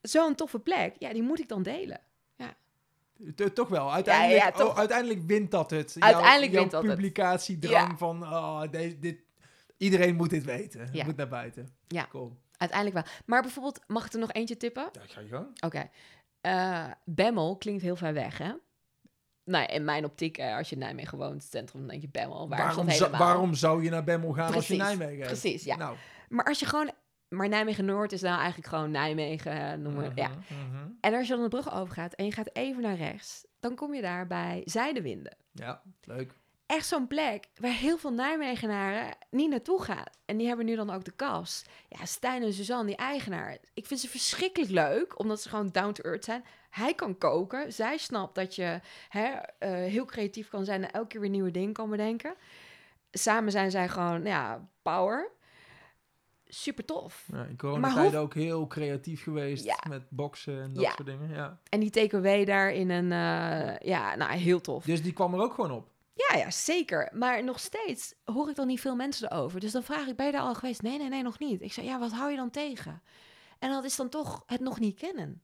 zo'n 0.00 0.34
toffe 0.34 0.58
plek. 0.58 0.94
Ja, 0.98 1.12
die 1.12 1.22
moet 1.22 1.40
ik 1.40 1.48
dan 1.48 1.62
delen. 1.62 2.00
T- 3.34 3.54
Toch 3.54 3.68
wel. 3.68 3.92
Uiteindelijk, 3.92 4.42
ja, 4.42 4.50
toch. 4.50 4.70
Oh, 4.70 4.78
uiteindelijk 4.78 5.22
wint 5.26 5.50
dat 5.50 5.70
het. 5.70 5.96
Uiteindelijk 5.98 6.52
jouw, 6.52 6.60
wint 6.60 6.70
dat 6.72 6.82
het. 6.82 6.94
publicatiedrang 6.94 7.90
Ja. 7.90 7.96
van 7.96 8.22
oh, 8.22 8.62
deze, 8.70 8.98
dit, 8.98 9.20
iedereen 9.76 10.16
moet 10.16 10.30
dit 10.30 10.44
weten. 10.44 10.88
Ja. 10.92 11.04
moet 11.04 11.16
naar 11.16 11.28
buiten. 11.28 11.68
Ja. 11.88 12.06
Cool. 12.08 12.36
Uiteindelijk 12.56 13.04
wel. 13.04 13.14
Maar 13.26 13.42
bijvoorbeeld, 13.42 13.80
mag 13.86 14.06
ik 14.06 14.12
er 14.12 14.18
nog 14.18 14.32
eentje 14.32 14.56
tippen? 14.56 14.88
Ja, 14.92 15.00
ga 15.06 15.20
je 15.20 15.28
gang. 15.28 15.46
Oké. 15.64 15.90
Eh, 16.40 16.90
Bemmel 17.04 17.56
klinkt 17.56 17.82
heel 17.82 17.96
ver 17.96 18.12
weg, 18.12 18.38
hè? 18.38 18.52
Nou, 19.44 19.66
in 19.66 19.84
mijn 19.84 20.04
optiek, 20.04 20.38
eh, 20.38 20.56
als 20.56 20.68
je 20.68 20.74
in 20.74 20.80
Nijmegen 20.80 21.18
woont, 21.18 21.42
het 21.42 21.50
centrum, 21.50 21.80
dan 21.80 21.90
denk 21.90 22.02
je 22.02 22.08
Bemmel. 22.08 22.48
Waar 22.48 22.58
Waarom, 22.58 22.86
helemaal? 22.86 23.20
waarom 23.20 23.54
zou 23.54 23.82
je 23.82 23.90
naar 23.90 24.04
Bemmel 24.04 24.32
gaan 24.32 24.54
als 24.54 24.68
je 24.68 24.76
Nijmegen 24.76 25.16
hebt? 25.16 25.26
precies, 25.26 25.64
ja. 25.64 25.76
Nou, 25.76 25.96
Maar 26.28 26.44
als 26.44 26.58
je 26.58 26.66
gewoon... 26.66 26.90
Maar 27.28 27.48
Nijmegen-Noord 27.48 28.12
is 28.12 28.20
nou 28.20 28.38
eigenlijk 28.38 28.68
gewoon 28.68 28.90
Nijmegen, 28.90 29.52
eh, 29.52 29.78
noem 29.78 29.94
maar, 29.94 30.12
ja. 30.14 30.28
mhm, 30.28 30.66
mhm. 30.68 30.88
En 31.00 31.14
als 31.14 31.26
je 31.26 31.32
dan 31.34 31.42
de 31.42 31.48
brug 31.48 31.74
overgaat 31.74 32.12
en 32.14 32.24
je 32.24 32.32
gaat 32.32 32.50
even 32.52 32.82
naar 32.82 32.96
rechts, 32.96 33.46
dan 33.60 33.74
kom 33.74 33.94
je 33.94 34.02
daar 34.02 34.26
bij 34.26 34.62
Zijdewinden. 34.64 35.36
Ja, 35.52 35.82
leuk. 36.02 36.34
Echt 36.72 36.86
zo'n 36.86 37.06
plek 37.06 37.48
waar 37.60 37.70
heel 37.72 37.98
veel 37.98 38.12
Nijmegenaren 38.12 39.14
niet 39.30 39.50
naartoe 39.50 39.82
gaan. 39.82 40.04
En 40.24 40.36
die 40.36 40.46
hebben 40.46 40.66
nu 40.66 40.76
dan 40.76 40.90
ook 40.90 41.04
de 41.04 41.10
kas. 41.10 41.64
Ja, 41.88 42.04
Stijn 42.04 42.42
en 42.42 42.52
Suzanne, 42.52 42.86
die 42.86 42.96
eigenaar. 42.96 43.56
Ik 43.74 43.86
vind 43.86 44.00
ze 44.00 44.08
verschrikkelijk 44.08 44.70
leuk, 44.70 45.18
omdat 45.18 45.42
ze 45.42 45.48
gewoon 45.48 45.68
down 45.72 45.92
to 45.92 46.02
earth 46.02 46.24
zijn. 46.24 46.44
Hij 46.70 46.94
kan 46.94 47.18
koken. 47.18 47.72
Zij 47.72 47.96
snapt 47.98 48.34
dat 48.34 48.54
je 48.54 48.80
hè, 49.08 49.26
eh, 49.58 49.70
heel 49.70 50.04
creatief 50.04 50.48
kan 50.48 50.64
zijn 50.64 50.82
en 50.84 50.90
elke 50.92 51.06
keer 51.08 51.20
weer 51.20 51.30
nieuwe 51.30 51.50
dingen 51.50 51.72
kan 51.72 51.90
bedenken. 51.90 52.34
Samen 53.10 53.52
zijn 53.52 53.70
zij 53.70 53.88
gewoon, 53.88 54.24
ja, 54.24 54.68
power. 54.82 55.30
Super 56.46 56.84
tof. 56.84 57.24
Ja, 57.32 57.44
in 57.44 57.56
coronatijd 57.56 58.10
hoe- 58.10 58.20
ook 58.20 58.34
heel 58.34 58.66
creatief 58.66 59.22
geweest 59.22 59.64
Ja. 59.64 59.78
met 59.88 60.02
boksen 60.10 60.62
en 60.62 60.72
dat 60.72 60.82
Ja. 60.82 60.90
soort 60.90 61.06
dingen. 61.08 61.28
Ja. 61.34 61.58
En 61.68 61.80
die 61.80 61.90
TKW 61.90 62.46
daar 62.46 62.72
in 62.72 62.90
een, 62.90 63.12
eh, 63.12 63.78
ja, 63.88 64.14
nou, 64.16 64.32
heel 64.32 64.60
tof. 64.60 64.84
Dus 64.84 65.02
die 65.02 65.12
kwam 65.12 65.34
er 65.34 65.40
ook 65.40 65.54
gewoon 65.54 65.70
op. 65.70 65.90
Ja, 66.14 66.36
ja, 66.38 66.50
zeker. 66.50 67.10
Maar 67.12 67.44
nog 67.44 67.60
steeds 67.60 68.14
hoor 68.24 68.48
ik 68.48 68.56
dan 68.56 68.66
niet 68.66 68.80
veel 68.80 68.96
mensen 68.96 69.32
erover. 69.32 69.60
Dus 69.60 69.72
dan 69.72 69.82
vraag 69.82 70.06
ik, 70.06 70.16
ben 70.16 70.26
je 70.26 70.32
daar 70.32 70.40
al 70.40 70.54
geweest? 70.54 70.82
Nee, 70.82 70.98
nee, 70.98 71.08
nee, 71.08 71.22
nog 71.22 71.38
niet. 71.38 71.60
Ik 71.60 71.72
zeg, 71.72 71.84
ja, 71.84 71.98
wat 71.98 72.12
hou 72.12 72.30
je 72.30 72.36
dan 72.36 72.50
tegen? 72.50 73.02
En 73.58 73.70
dat 73.70 73.84
is 73.84 73.96
dan 73.96 74.08
toch 74.08 74.42
het 74.46 74.60
nog 74.60 74.78
niet 74.80 74.98
kennen. 74.98 75.42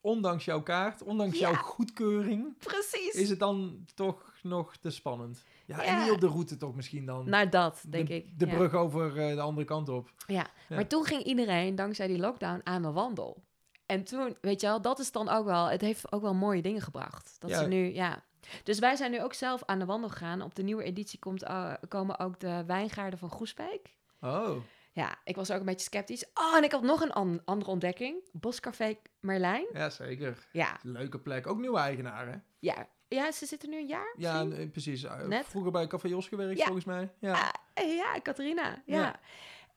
Ondanks 0.00 0.44
jouw 0.44 0.62
kaart, 0.62 1.02
ondanks 1.02 1.38
Ja. 1.38 1.50
jouw 1.50 1.62
goedkeuring, 1.62 2.58
Precies. 2.58 3.14
is 3.14 3.28
het 3.28 3.38
dan 3.38 3.84
toch 3.94 4.34
nog 4.42 4.76
te 4.76 4.90
spannend. 4.90 5.44
Ja, 5.66 5.82
en 5.82 6.02
niet 6.02 6.10
op 6.10 6.20
de 6.20 6.26
route 6.26 6.56
toch 6.56 6.74
misschien 6.74 7.06
dan. 7.06 7.28
Naar 7.28 7.50
dat, 7.50 7.82
denk 7.88 8.08
de, 8.08 8.14
ik. 8.14 8.38
De 8.38 8.46
ja. 8.46 8.54
brug 8.54 8.74
over 8.74 9.18
eh, 9.28 9.34
de 9.34 9.40
andere 9.40 9.66
kant 9.66 9.88
op. 9.88 10.12
Ja. 10.26 10.46
Maar 10.68 10.86
toen 10.86 11.04
ging 11.04 11.22
iedereen, 11.22 11.74
dankzij 11.74 12.06
die 12.06 12.18
lockdown, 12.18 12.60
aan 12.64 12.82
de 12.82 12.92
wandel. 12.92 13.44
En 13.86 14.04
toen, 14.04 14.36
weet 14.40 14.60
je 14.60 14.66
wel, 14.66 14.80
dat 14.80 14.98
is 14.98 15.12
dan 15.12 15.28
ook 15.28 15.44
wel... 15.44 15.66
Het 15.66 15.80
heeft 15.80 16.12
ook 16.12 16.22
wel 16.22 16.34
mooie 16.34 16.62
dingen 16.62 16.82
gebracht. 16.82 17.36
Dat 17.38 17.50
ze 17.50 17.66
nu, 17.66 17.94
ja... 17.94 18.24
Dus 18.62 18.78
wij 18.78 18.96
zijn 18.96 19.10
nu 19.10 19.22
ook 19.22 19.34
zelf 19.34 19.62
aan 19.64 19.78
de 19.78 19.84
wandel 19.84 20.08
gegaan. 20.10 20.42
Op 20.42 20.54
de 20.54 20.62
nieuwe 20.62 20.82
editie 20.82 21.18
komt, 21.18 21.42
eh, 21.42 21.72
komen 21.88 22.18
ook 22.18 22.40
de 22.40 22.64
wijngaarden 22.66 23.18
van 23.18 23.30
Groesbeek. 23.30 23.96
Oh, 24.20 24.56
Ja, 24.92 25.14
ik 25.24 25.36
was 25.36 25.50
ook 25.50 25.58
een 25.60 25.64
beetje 25.66 25.86
sceptisch. 25.86 26.24
Oh, 26.34 26.56
en 26.56 26.64
ik 26.64 26.72
had 26.72 26.82
nog 26.82 27.00
een 27.00 27.12
an- 27.12 27.42
andere 27.44 27.70
ontdekking. 27.70 28.16
Boscafé 28.32 28.96
Merlijn. 29.20 29.66
ja 29.72 29.90
zeker. 29.90 30.46
Ja, 30.52 30.78
Leuke 30.82 31.18
plek. 31.18 31.46
Ook 31.46 31.58
nieuwe 31.58 31.78
eigenaren. 31.78 32.44
ja. 32.58 32.88
Ja, 33.10 33.32
ze 33.32 33.46
zitten 33.46 33.70
nu 33.70 33.76
een 33.78 33.86
jaar 33.86 34.14
Ja, 34.16 34.44
misschien? 34.44 34.62
eh, 34.64 34.70
precies. 34.70 35.04
Eh, 35.04 35.20
Net. 35.26 35.44
Vroeger 35.46 35.72
bij 35.72 35.86
Café 35.86 36.08
Jos 36.08 36.28
gewerkt, 36.28 36.58
Ja. 36.58 36.64
volgens 36.64 36.84
mij. 36.84 37.12
Ja. 37.18 37.52
Eh, 37.74 37.96
ja, 37.96 38.20
Catharina. 38.22 38.82
Ja. 38.86 38.96
Ja. 38.96 39.20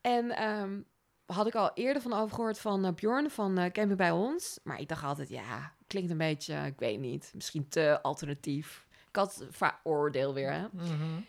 En 0.01 0.31
ehm, 0.31 0.81
had 1.25 1.47
ik 1.47 1.55
al 1.55 1.71
eerder 1.73 2.01
van 2.01 2.13
overgehoord 2.13 2.59
van 2.59 2.93
Bjorn 2.95 3.29
van 3.29 3.55
Camping 3.55 3.95
bij 3.97 4.11
ons. 4.11 4.59
Maar 4.63 4.79
ik 4.79 4.87
dacht 4.87 5.03
altijd, 5.03 5.29
ja, 5.29 5.73
klinkt 5.91 6.11
een 6.11 6.17
beetje, 6.17 6.65
ik 6.65 6.79
weet 6.79 6.99
niet, 6.99 7.31
misschien 7.33 7.67
te 7.69 8.01
alternatief. 8.01 8.85
Ik 9.09 9.15
had 9.15 9.45
vaak 9.49 9.79
oordeel 9.83 10.33
weer, 10.33 10.51
hè. 10.51 10.65
Mhm. 10.71 11.21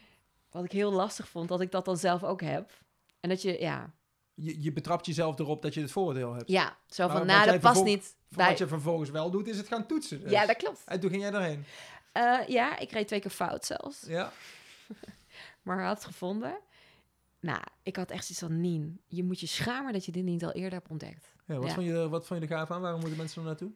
Wat 0.51 0.65
ik 0.65 0.73
heel 0.73 0.93
lastig 0.93 1.29
vond, 1.29 1.49
dat 1.49 1.61
ik 1.61 1.71
dat 1.71 1.85
dan 1.85 1.97
zelf 1.97 2.25
ook 2.25 2.41
heb. 2.41 2.71
En 3.21 3.29
dat 3.29 3.43
je, 3.43 3.61
ja, 3.61 3.93
je, 4.35 4.63
je 4.63 4.73
betrapt 4.73 5.07
jezelf 5.07 5.39
erop 5.39 5.63
dat 5.63 5.75
je 5.75 5.81
het 5.81 5.91
voordeel 5.91 6.33
hebt. 6.33 6.49
ja 6.49 6.77
zo 6.87 7.09
van, 7.09 7.27
nou, 7.27 7.47
dat 7.47 7.61
past 7.61 7.85
niet 7.85 8.15
bij... 8.29 8.49
Wat 8.49 8.59
je 8.59 8.67
vervolgens 8.67 9.11
wel 9.11 9.31
doet, 9.31 9.49
is 9.49 9.57
het 9.57 9.69
gaan 9.69 9.87
toetsen. 9.87 10.21
dus. 10.21 10.31
Ja, 10.31 10.47
dat 10.47 10.57
klopt. 10.57 10.83
En 10.85 11.01
toen 11.01 11.11
ging 11.11 11.23
jij 11.23 11.33
erheen. 11.33 11.65
Eh, 12.13 12.39
ja, 12.47 12.79
ik 12.79 12.91
reed 12.91 13.07
twee 13.07 13.21
keer 13.21 13.31
fout 13.31 13.65
zelfs. 13.65 14.05
Ja. 14.07 14.33
maar 15.63 15.85
had 15.85 15.97
het 15.97 16.05
gevonden. 16.05 16.59
Nou, 17.41 17.61
ik 17.83 17.97
had 17.97 18.11
echt 18.11 18.25
zoiets 18.25 18.45
van, 18.45 18.61
Nien, 18.61 19.01
je 19.07 19.25
moet 19.25 19.41
je 19.41 19.47
schamen 19.47 19.93
dat 19.93 20.05
je 20.05 20.13
dit 20.13 20.25
niet 20.25 20.45
al 20.45 20.53
eerder 20.53 20.73
hebt 20.73 20.91
ontdekt. 20.91 21.33
ja, 21.47 21.55
wat, 21.55 21.67
Ja. 21.67 21.75
Vond 21.75 21.87
je, 21.87 22.09
wat 22.09 22.27
vond 22.27 22.43
je 22.43 22.47
er 22.47 22.57
gaaf 22.57 22.71
aan? 22.71 22.81
Waarom 22.81 23.01
moeten 23.01 23.19
mensen 23.19 23.41
er 23.41 23.47
naartoe? 23.47 23.71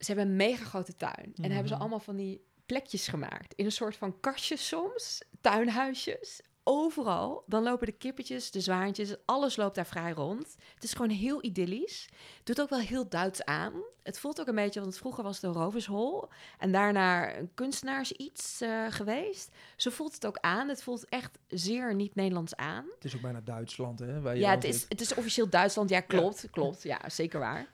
Ze 0.00 0.06
hebben 0.12 0.26
een 0.30 0.36
mega 0.36 0.64
grote 0.64 0.96
tuin. 0.96 1.32
En 1.34 1.50
hebben 1.50 1.68
ze 1.68 1.72
Mhm. 1.72 1.80
allemaal 1.80 2.00
van 2.00 2.16
die 2.16 2.44
plekjes 2.66 3.08
gemaakt. 3.08 3.54
In 3.54 3.64
een 3.64 3.72
soort 3.72 3.96
van 3.96 4.20
kastjes 4.20 4.68
soms, 4.68 5.22
tuinhuisjes. 5.40 6.40
Overal. 6.64 7.42
Dan 7.46 7.62
lopen 7.62 7.86
de 7.86 7.92
kippetjes, 7.92 8.50
de 8.50 8.60
zwaantjes, 8.60 9.14
alles 9.24 9.56
loopt 9.56 9.74
daar 9.74 9.86
vrij 9.86 10.10
rond. 10.12 10.56
Het 10.74 10.82
is 10.84 10.92
gewoon 10.92 11.10
heel 11.10 11.44
idyllisch. 11.44 12.08
Doet 12.44 12.60
ook 12.60 12.68
wel 12.68 12.78
heel 12.78 13.08
Duits 13.08 13.44
aan. 13.44 13.72
Het 14.02 14.18
voelt 14.18 14.40
ook 14.40 14.46
een 14.46 14.54
beetje, 14.54 14.80
want 14.80 14.96
vroeger 14.96 15.22
was 15.24 15.34
het 15.34 15.44
een 15.44 15.52
rovershol. 15.62 16.28
En 16.58 16.72
daarna 16.72 17.36
een 17.36 17.50
kunstenaars 17.54 18.12
iets 18.12 18.60
eh, 18.60 18.86
geweest. 18.88 19.50
Zo 19.76 19.90
voelt 19.90 20.14
het 20.14 20.26
ook 20.26 20.38
aan. 20.40 20.68
Het 20.68 20.82
voelt 20.82 21.08
echt 21.08 21.38
zeer 21.48 21.94
niet-Nederlands 21.94 22.56
aan. 22.56 22.84
Het 22.94 23.04
is 23.04 23.14
ook 23.14 23.20
bijna 23.22 23.40
Duitsland, 23.40 23.98
hè? 23.98 24.20
Waar 24.20 24.34
je 24.34 24.40
Ja, 24.40 24.50
het 24.50 24.64
is, 24.64 24.86
het 24.88 25.00
is 25.00 25.14
officieel 25.14 25.48
Duitsland. 25.48 25.90
Ja, 25.90 26.00
klopt. 26.00 26.50
Klopt. 26.50 26.82
Ja, 26.82 27.08
zeker 27.08 27.40
waar. 27.40 27.68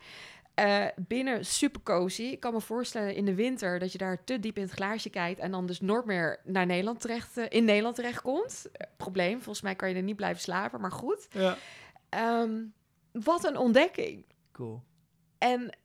Eh, 0.57 0.87
binnen 0.97 1.45
super 1.45 1.83
cozy. 1.83 2.23
Ik 2.23 2.41
kan 2.41 2.53
me 2.53 2.61
voorstellen 2.61 3.15
in 3.15 3.25
de 3.25 3.35
winter 3.35 3.79
dat 3.79 3.93
je 3.93 3.99
daar 3.99 4.25
te 4.25 4.41
diep 4.41 4.57
in 4.57 4.63
het 4.63 4.73
glaasje 4.73 5.11
kijkt 5.11 5.41
en 5.41 5.51
dan 5.51 5.67
dus 5.67 5.81
nooit 5.81 6.05
meer 6.05 6.41
naar 6.45 6.67
Nederland 6.67 7.01
terecht, 7.01 7.37
eh, 7.37 7.45
in 7.49 7.65
Nederland 7.65 7.95
terechtkomt. 7.95 8.69
Eh, 8.73 8.87
probleem. 8.97 9.35
Volgens 9.35 9.61
mij 9.61 9.75
kan 9.75 9.89
je 9.89 9.95
er 9.95 10.03
niet 10.03 10.17
blijven 10.17 10.43
slapen, 10.43 10.81
maar 10.81 10.93
goed. 10.93 11.29
Ja. 11.31 11.57
Ehm, 12.09 12.63
wat 13.13 13.45
een 13.45 13.57
ontdekking. 13.57 14.25
Cool. 14.53 14.83
En 15.39 15.77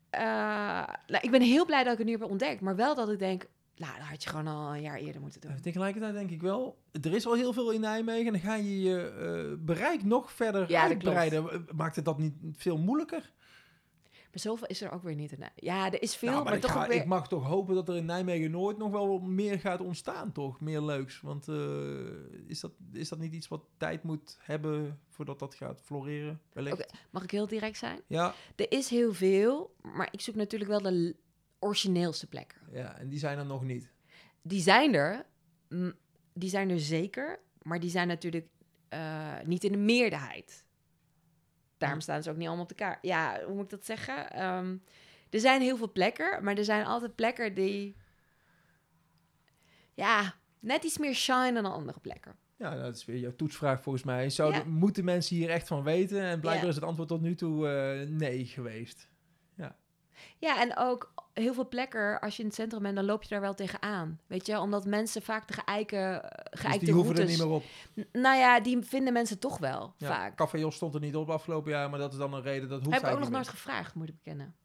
nou, 1.08 1.22
ik 1.22 1.32
ben 1.32 1.42
heel 1.42 1.66
blij 1.66 1.84
dat 1.84 1.92
ik 1.92 1.98
het 1.98 2.08
nu 2.08 2.14
heb 2.14 2.24
ontdekt, 2.24 2.62
maar 2.62 2.76
wel 2.76 2.96
dat 2.96 3.10
ik 3.10 3.20
denk, 3.20 3.46
nou, 3.76 3.98
dat 3.98 4.08
had 4.08 4.24
je 4.24 4.30
gewoon 4.30 4.48
al 4.48 4.76
een 4.76 4.82
jaar 4.82 4.98
eerder 4.98 5.22
moeten 5.22 5.42
doen. 5.42 5.62
Tegelijkertijd 5.62 6.14
denk 6.14 6.32
ik 6.32 6.42
wel, 6.42 6.78
er 7.02 7.14
is 7.14 7.26
al 7.26 7.34
heel 7.34 7.54
veel 7.54 7.72
in 7.72 7.82
Nijmegen. 7.82 8.26
En 8.26 8.32
dan 8.32 8.42
ga 8.42 8.56
je 8.56 8.82
je 8.82 9.58
bereik 9.60 10.04
nog 10.04 10.32
verder 10.32 10.70
Ja, 10.70 10.84
uitbreiden. 10.84 11.68
Maakt 11.76 11.96
het 11.96 12.06
dat 12.06 12.18
niet 12.18 12.34
veel 12.56 12.78
moeilijker? 12.78 13.32
Maar 14.32 14.40
zoveel 14.42 14.68
is 14.68 14.82
er 14.82 14.92
ook 14.92 15.04
weer 15.04 15.16
niet. 15.16 15.32
in. 15.32 15.44
Ja, 15.56 15.92
er 15.92 16.02
is 16.02 16.16
veel, 16.16 16.32
Nou, 16.32 16.44
maar, 16.44 16.54
ik, 16.56 16.62
toch 16.62 16.72
ga- 16.72 16.82
ook 16.82 16.88
weer... 16.88 16.98
ik 17.02 17.06
mag 17.06 17.28
toch 17.28 17.44
hopen 17.46 17.76
dat 17.76 17.90
er 17.90 17.96
in 17.96 18.06
Nijmegen 18.06 18.52
nooit 18.52 18.78
nog 18.78 18.92
wel 18.92 19.20
meer 19.20 19.60
gaat 19.60 19.82
ontstaan, 19.82 20.32
toch? 20.32 20.60
Meer 20.62 20.82
leuks. 20.82 21.22
Want 21.22 21.48
eh, 21.48 21.56
is, 22.48 22.60
dat, 22.60 22.72
is 22.94 23.10
dat 23.10 23.20
niet 23.20 23.34
iets 23.34 23.48
wat 23.48 23.62
tijd 23.78 24.04
moet 24.04 24.38
hebben 24.42 25.00
voordat 25.10 25.40
dat 25.40 25.56
gaat 25.56 25.82
floreren? 25.82 26.42
Wellicht? 26.54 26.94
Mag 27.10 27.24
ik 27.24 27.32
heel 27.32 27.48
direct 27.48 27.78
zijn? 27.78 28.02
Ja, 28.08 28.34
Er 28.56 28.72
is 28.72 28.90
heel 28.90 29.14
veel, 29.14 29.76
maar 29.82 30.08
ik 30.12 30.22
zoek 30.22 30.36
natuurlijk 30.36 30.70
wel 30.70 30.82
de 30.82 31.16
origineelste 31.60 32.28
plekken. 32.28 32.58
ja, 32.72 32.98
en 32.98 33.10
die 33.10 33.20
zijn 33.20 33.38
er 33.38 33.46
nog 33.46 33.64
niet. 33.64 33.92
Die 34.42 34.62
zijn 34.62 34.94
er, 34.94 35.26
die 36.34 36.50
zijn 36.50 36.70
er 36.70 36.80
zeker, 36.80 37.40
maar 37.62 37.80
die 37.80 37.90
zijn 37.90 38.08
natuurlijk 38.08 38.48
eh, 38.90 39.34
niet 39.46 39.64
in 39.64 39.72
de 39.72 39.78
meerderheid. 39.78 40.66
Daarom 41.82 42.02
staan 42.02 42.24
ze 42.24 42.30
ook 42.30 42.36
niet 42.36 42.46
allemaal 42.48 42.64
op 42.64 42.70
de 42.70 42.76
kaart. 42.76 42.98
Ja, 43.02 43.42
hoe 43.46 43.54
moet 43.56 43.64
ik 43.64 43.70
dat 43.70 43.86
zeggen? 43.86 44.32
Ehm, 44.32 44.76
er 45.30 45.40
zijn 45.40 45.62
heel 45.62 45.78
veel 45.78 45.92
plekken, 45.92 46.44
maar 46.44 46.58
er 46.58 46.64
zijn 46.66 46.86
altijd 46.86 47.16
plekken 47.16 47.54
die, 47.54 47.96
ja, 49.94 50.34
net 50.60 50.84
iets 50.84 50.98
meer 50.98 51.14
shine 51.16 51.54
dan 51.62 51.72
andere 51.72 52.00
plekken. 52.00 52.36
Ja, 52.58 52.76
dat 52.76 52.96
is 52.96 53.06
weer 53.06 53.18
jouw 53.18 53.36
toetsvraag 53.36 53.82
volgens 53.82 54.04
mij. 54.04 54.30
Zouden, 54.30 54.60
Ja. 54.64 54.70
Moeten 54.70 55.04
mensen 55.06 55.36
hier 55.36 55.50
echt 55.50 55.68
van 55.68 55.84
weten? 55.84 56.22
En 56.22 56.40
blijkbaar 56.40 56.64
Ja. 56.64 56.70
is 56.70 56.76
het 56.76 56.84
antwoord 56.84 57.08
tot 57.10 57.22
nu 57.22 57.36
toe 57.36 57.68
eh, 57.70 58.08
nee 58.08 58.46
geweest. 58.46 59.10
Ja, 60.38 60.62
en 60.62 60.78
ook 60.78 61.14
heel 61.42 61.54
veel 61.54 61.68
plekken, 61.68 62.20
als 62.20 62.36
je 62.36 62.42
in 62.42 62.48
het 62.48 62.58
centrum 62.58 62.82
bent, 62.82 62.96
dan 62.96 63.06
loop 63.06 63.24
je 63.24 63.30
daar 63.30 63.42
wel 63.42 63.54
tegenaan. 63.54 64.20
Weet 64.28 64.46
je, 64.46 64.60
omdat 64.60 64.86
mensen 64.86 65.22
vaak 65.22 65.48
de 65.48 65.54
geëike, 65.54 66.32
Dus 66.52 66.60
geëikte 66.62 66.86
die 66.86 66.94
hoeven 66.94 67.12
er 67.12 67.18
routes... 67.18 67.38
niet 67.40 67.48
meer 67.48 67.56
op. 67.56 67.64
Nou 68.12 68.38
ja, 68.38 68.60
die 68.60 68.82
vinden 68.82 69.14
mensen 69.14 69.40
toch 69.40 69.58
wel, 69.58 69.94
Ja, 69.98 70.08
vaak. 70.08 70.36
Café 70.38 70.58
Jos 70.58 70.76
stond 70.76 70.94
er 70.94 71.00
niet 71.00 71.16
op 71.16 71.30
afgelopen 71.30 71.72
jaar, 71.72 71.90
maar 71.90 72.00
dat 72.00 72.12
is 72.12 72.18
dan 72.18 72.34
een 72.34 72.42
reden. 72.42 72.70
Dat 72.70 72.80
hoeft 72.84 72.94
Heb 72.96 73.06
ik 73.06 73.12
ook 73.14 73.20
nog 73.20 73.30
nooit 73.30 73.48
gevraagd, 73.48 73.96
moet 73.96 74.10
ik 74.10 74.16
bekennen. 74.16 74.56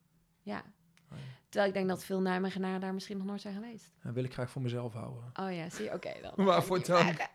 Ja. 0.42 0.58
Oh 1.12 1.18
ja. 1.18 1.24
Terwijl 1.48 1.68
ik 1.68 1.74
denk 1.76 1.88
dat 1.88 2.04
veel 2.04 2.20
Nijmegenaren 2.20 2.80
daar 2.80 2.94
misschien 2.94 3.16
nog 3.16 3.26
nooit 3.26 3.40
zijn 3.40 3.54
geweest. 3.54 3.92
Dat 4.02 4.12
wil 4.14 4.24
ik 4.24 4.32
graag 4.32 4.50
voor 4.50 4.62
mezelf 4.62 4.92
houden. 4.92 5.24
Oh 5.40 5.54
ja, 5.54 5.70
zie 5.70 5.84
je? 5.84 5.92
Oké 5.92 6.12
dan. 6.22 6.44
Waarvoor 6.46 6.80
Ga 6.84 6.98
ik 7.10 7.16
dank. 7.16 7.30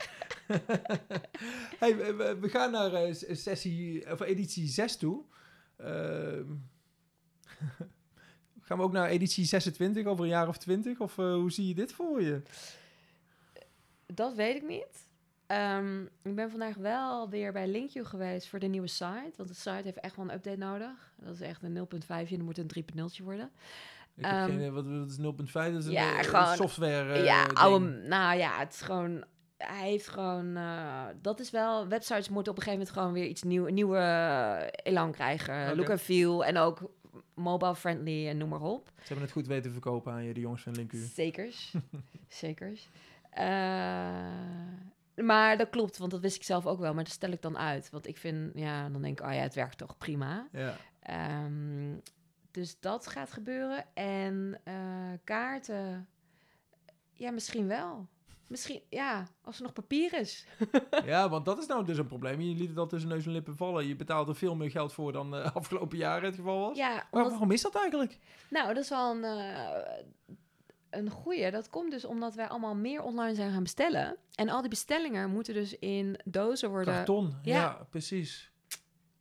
hey, 1.80 2.16
we, 2.40 2.50
gaan 2.50 2.72
naar 2.72 3.16
s- 3.16 3.26
sessie, 3.44 4.12
of 4.12 4.22
editie 4.22 4.68
6 4.68 4.98
toe. 4.98 5.24
Ehm, 5.78 6.46
gaan 8.72 8.80
we 8.80 8.86
ook 8.86 8.92
naar 8.92 9.10
editie 9.10 9.46
26 9.46 10.06
over 10.06 10.24
een 10.24 10.30
jaar 10.30 10.48
of 10.48 10.58
20? 10.58 11.00
Of 11.00 11.18
eh, 11.18 11.34
hoe 11.34 11.52
zie 11.52 11.68
je 11.68 11.74
dit 11.74 11.94
voor 11.94 12.22
je? 12.22 12.42
Dat 14.06 14.36
weet 14.36 14.56
ik 14.56 14.68
niet. 14.68 15.10
Ehm, 15.48 16.02
ik 16.22 16.36
ben 16.36 16.50
vandaag 16.50 16.76
wel 16.76 17.30
weer 17.30 17.52
bij 17.52 17.68
LinkU 17.68 18.04
geweest 18.06 18.48
voor 18.48 18.60
de 18.60 18.68
nieuwe 18.68 18.88
site. 18.88 19.34
Want 19.36 19.50
de 19.50 19.56
site 19.56 19.82
heeft 19.84 20.00
echt 20.00 20.16
wel 20.16 20.26
een 20.26 20.34
update 20.34 20.58
nodig. 20.58 21.14
Dat 21.16 21.34
is 21.34 21.42
echt 21.42 21.64
een 21.64 21.74
0.5 21.74 22.08
en 22.08 22.26
dan 22.38 22.44
moet 22.46 22.58
een 22.58 22.68
3.0'tje 22.68 23.24
worden. 23.24 23.52
Ik 24.16 24.26
heb 24.26 24.32
Ehm, 24.34 24.46
geen, 24.46 24.56
idee, 24.56 24.72
wat, 24.72 24.86
wat 24.86 25.10
is 25.10 25.18
0.5? 25.18 25.72
Dat 25.72 25.82
is 25.82 25.86
een 25.86 25.92
ja, 25.92 26.20
eh, 26.20 26.26
gewoon- 26.26 26.56
software 26.56 27.14
eh, 27.14 27.26
ja, 27.26 27.46
oude, 27.46 27.86
nou 27.86 28.38
ja, 28.38 28.60
het 28.60 28.74
is 28.74 28.82
gewoon... 28.82 29.24
Hij 29.58 29.90
heeft 29.90 30.08
gewoon... 30.08 30.58
dat 31.22 31.40
is 31.40 31.50
wel... 31.52 31.88
Websites 31.88 32.30
moeten 32.30 32.52
op 32.52 32.58
een 32.58 32.64
gegeven 32.64 32.86
moment 32.86 32.90
gewoon 32.98 33.14
weer 33.14 33.26
iets 33.26 33.44
nieuw, 33.44 33.68
nieuwe 33.68 33.98
eh, 33.98 34.68
elan 34.94 35.12
krijgen. 35.12 35.76
Look 35.76 35.90
and 35.90 36.02
feel 36.02 36.46
en 36.46 36.58
ook 36.58 36.82
mobile 37.34 37.76
friendly 37.76 38.28
en 38.28 38.38
noem 38.38 38.50
maar 38.50 38.62
op. 38.62 38.92
Ze 38.96 39.04
hebben 39.04 39.24
het 39.24 39.32
goed 39.32 39.48
weten 39.48 39.72
verkopen 39.72 40.14
aan 40.14 40.24
je, 40.24 40.34
de 40.34 40.40
jongens 40.40 40.62
van 40.62 40.74
Linku. 40.76 40.98
Zekers. 40.98 41.76
Zekers. 42.28 42.90
Eh, 43.30 43.46
maar 45.16 45.58
dat 45.58 45.70
klopt, 45.70 45.98
want 45.98 46.12
dat 46.12 46.20
wist 46.20 46.36
ik 46.36 46.44
zelf 46.44 46.66
ook 46.66 46.80
wel. 46.80 46.94
Maar 46.94 47.04
dat 47.04 47.14
stel 47.14 47.32
ik 47.32 47.42
dan 47.42 47.58
uit. 47.58 47.90
Want 47.90 48.08
ik 48.08 48.18
vind, 48.18 48.52
ja, 48.56 48.90
dan 48.90 49.02
denk 49.02 49.20
ik, 49.20 49.26
oh 49.26 49.34
ja, 49.34 49.40
het 49.42 49.54
werkt 49.56 49.78
toch 49.78 49.98
prima. 49.98 50.48
Ja. 50.52 50.76
Ehm, 51.00 51.96
dus 52.52 52.80
dat 52.80 53.08
gaat 53.08 53.32
gebeuren. 53.32 53.86
En 53.94 54.60
eh, 54.64 54.74
kaarten, 55.24 56.08
Ja, 57.14 57.32
misschien 57.32 57.68
wel. 57.68 58.08
Misschien, 58.52 58.82
ja, 58.90 59.28
als 59.42 59.58
er 59.58 59.64
nog 59.64 59.74
papier 59.74 60.14
is. 60.14 60.46
Ja, 61.06 61.30
want 61.30 61.46
dat 61.46 61.58
is 61.58 61.66
nou 61.68 61.86
dus 61.86 61.98
een 61.98 62.08
probleem. 62.08 62.42
Je 62.42 62.56
liet 62.56 62.70
het 62.70 62.78
al 62.78 62.88
tussen 62.88 63.10
neus 63.10 63.26
en 63.26 63.32
lippen 63.32 63.56
vallen. 63.56 63.88
Je 63.88 63.96
betaalt 63.96 64.28
er 64.28 64.36
veel 64.36 64.56
meer 64.56 64.72
geld 64.72 64.94
voor 64.94 65.12
dan 65.12 65.36
eh, 65.36 65.56
afgelopen 65.56 65.98
jaren 65.98 66.26
het 66.26 66.36
geval 66.36 66.60
was. 66.60 66.78
Ja, 66.78 67.08
Maar 67.12 67.30
waarom 67.30 67.52
is 67.52 67.62
dat 67.62 67.76
eigenlijk? 67.76 68.18
nou, 68.50 68.74
dat 68.74 68.84
is 68.84 68.90
wel 68.90 69.16
een, 69.16 69.24
eh, 69.24 70.04
een 70.90 71.10
goeie. 71.10 71.52
Dat 71.52 71.70
komt 71.70 71.92
dus 71.92 72.06
omdat 72.06 72.36
wij 72.36 72.48
allemaal 72.48 72.76
meer 72.76 73.02
online 73.02 73.36
zijn 73.36 73.52
gaan 73.52 73.64
bestellen. 73.64 74.18
En 74.36 74.50
al 74.50 74.62
die 74.62 74.70
bestellingen 74.70 75.30
moeten 75.30 75.54
dus 75.54 75.80
in 75.80 76.20
dozen 76.26 76.70
worden... 76.70 76.94
Karton, 76.94 77.34
ja, 77.44 77.56
Ja. 77.56 77.88
precies. 77.90 78.52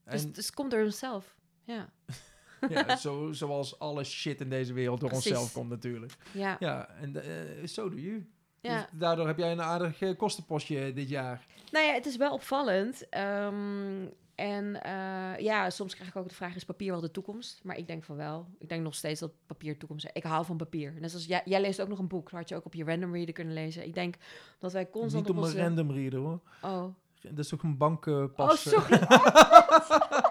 En 0.04 0.12
Dus, 0.12 0.32
dus 0.32 0.46
het 0.46 0.54
komt 0.54 0.70
door 0.70 0.82
onszelf. 0.84 1.36
Ja, 1.64 1.92
ja, 2.68 2.96
zo, 2.96 3.32
zoals 3.32 3.78
alle 3.78 4.04
shit 4.04 4.40
in 4.40 4.48
deze 4.48 4.72
wereld 4.72 5.00
door 5.00 5.08
Precies. 5.08 5.30
onszelf 5.30 5.52
komt 5.52 5.68
natuurlijk. 5.70 6.12
ja, 6.32 6.56
Ja, 6.60 6.88
en 6.88 7.22
eh 7.24 7.66
zo 7.66 7.88
doe 7.88 8.02
je. 8.02 8.22
Ja. 8.60 8.76
Dus 8.78 9.00
daardoor 9.00 9.26
heb 9.26 9.38
jij 9.38 9.52
een 9.52 9.62
aardig 9.62 10.00
eh, 10.00 10.16
kostenpostje 10.16 10.92
dit 10.92 11.08
jaar. 11.08 11.46
Nou 11.72 11.86
ja, 11.86 11.92
het 11.92 12.06
is 12.06 12.16
wel 12.16 12.32
opvallend. 12.32 13.08
Ehm, 13.08 14.06
en 14.34 14.82
eh, 14.82 15.38
ja, 15.38 15.70
soms 15.70 15.94
krijg 15.94 16.08
ik 16.08 16.16
ook 16.16 16.28
de 16.28 16.34
vraag, 16.34 16.54
is 16.54 16.64
papier 16.64 16.90
wel 16.90 17.00
de 17.00 17.10
toekomst? 17.10 17.60
Maar 17.62 17.76
ik 17.76 17.86
denk 17.86 18.04
van 18.04 18.16
wel. 18.16 18.46
Ik 18.58 18.68
denk 18.68 18.82
nog 18.82 18.94
steeds 18.94 19.20
dat 19.20 19.32
papier 19.46 19.78
toekomst 19.78 20.04
is. 20.04 20.10
Ik 20.12 20.22
hou 20.22 20.44
van 20.44 20.56
papier. 20.56 20.94
Net 21.00 21.10
zoals 21.10 21.26
jij, 21.26 21.42
jij 21.44 21.60
leest 21.60 21.80
ook 21.80 21.88
nog 21.88 21.98
een 21.98 22.08
boek. 22.08 22.30
Dat 22.30 22.38
had 22.38 22.48
je 22.48 22.56
ook 22.56 22.64
op 22.64 22.74
je 22.74 22.84
random 22.84 23.14
reader 23.14 23.34
kunnen 23.34 23.54
lezen. 23.54 23.86
Ik 23.86 23.94
denk 23.94 24.14
dat 24.58 24.72
wij 24.72 24.90
constant 24.90 25.26
Niet 25.26 25.36
op 25.36 25.42
op 25.42 25.50
een 25.50 25.56
random 25.56 25.90
reader 25.92 26.18
hoor. 26.18 26.40
Oh. 26.62 26.84
Dat 27.20 27.44
is 27.44 27.54
ook 27.54 27.62
een 27.62 27.76
bankpas. 27.76 28.66
oh, 28.66 28.72
sorry. 28.72 28.98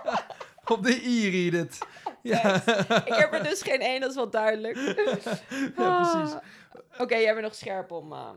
op 0.72 0.84
de 0.84 1.49
het. 1.51 1.78
Ja. 2.22 2.55
ik 3.05 3.13
heb 3.13 3.34
er 3.34 3.43
dus 3.43 3.61
geen 3.61 3.80
één, 3.80 4.01
dat 4.01 4.09
is 4.09 4.15
wel 4.15 4.30
duidelijk. 4.30 4.76
ja, 4.76 6.01
precies. 6.11 6.34
Ah. 6.34 6.38
Oké, 6.97 7.15
jij 7.15 7.34
bent 7.34 7.45
nog 7.45 7.55
scherp 7.55 7.91
om 7.91 8.11
eh, 8.13 8.30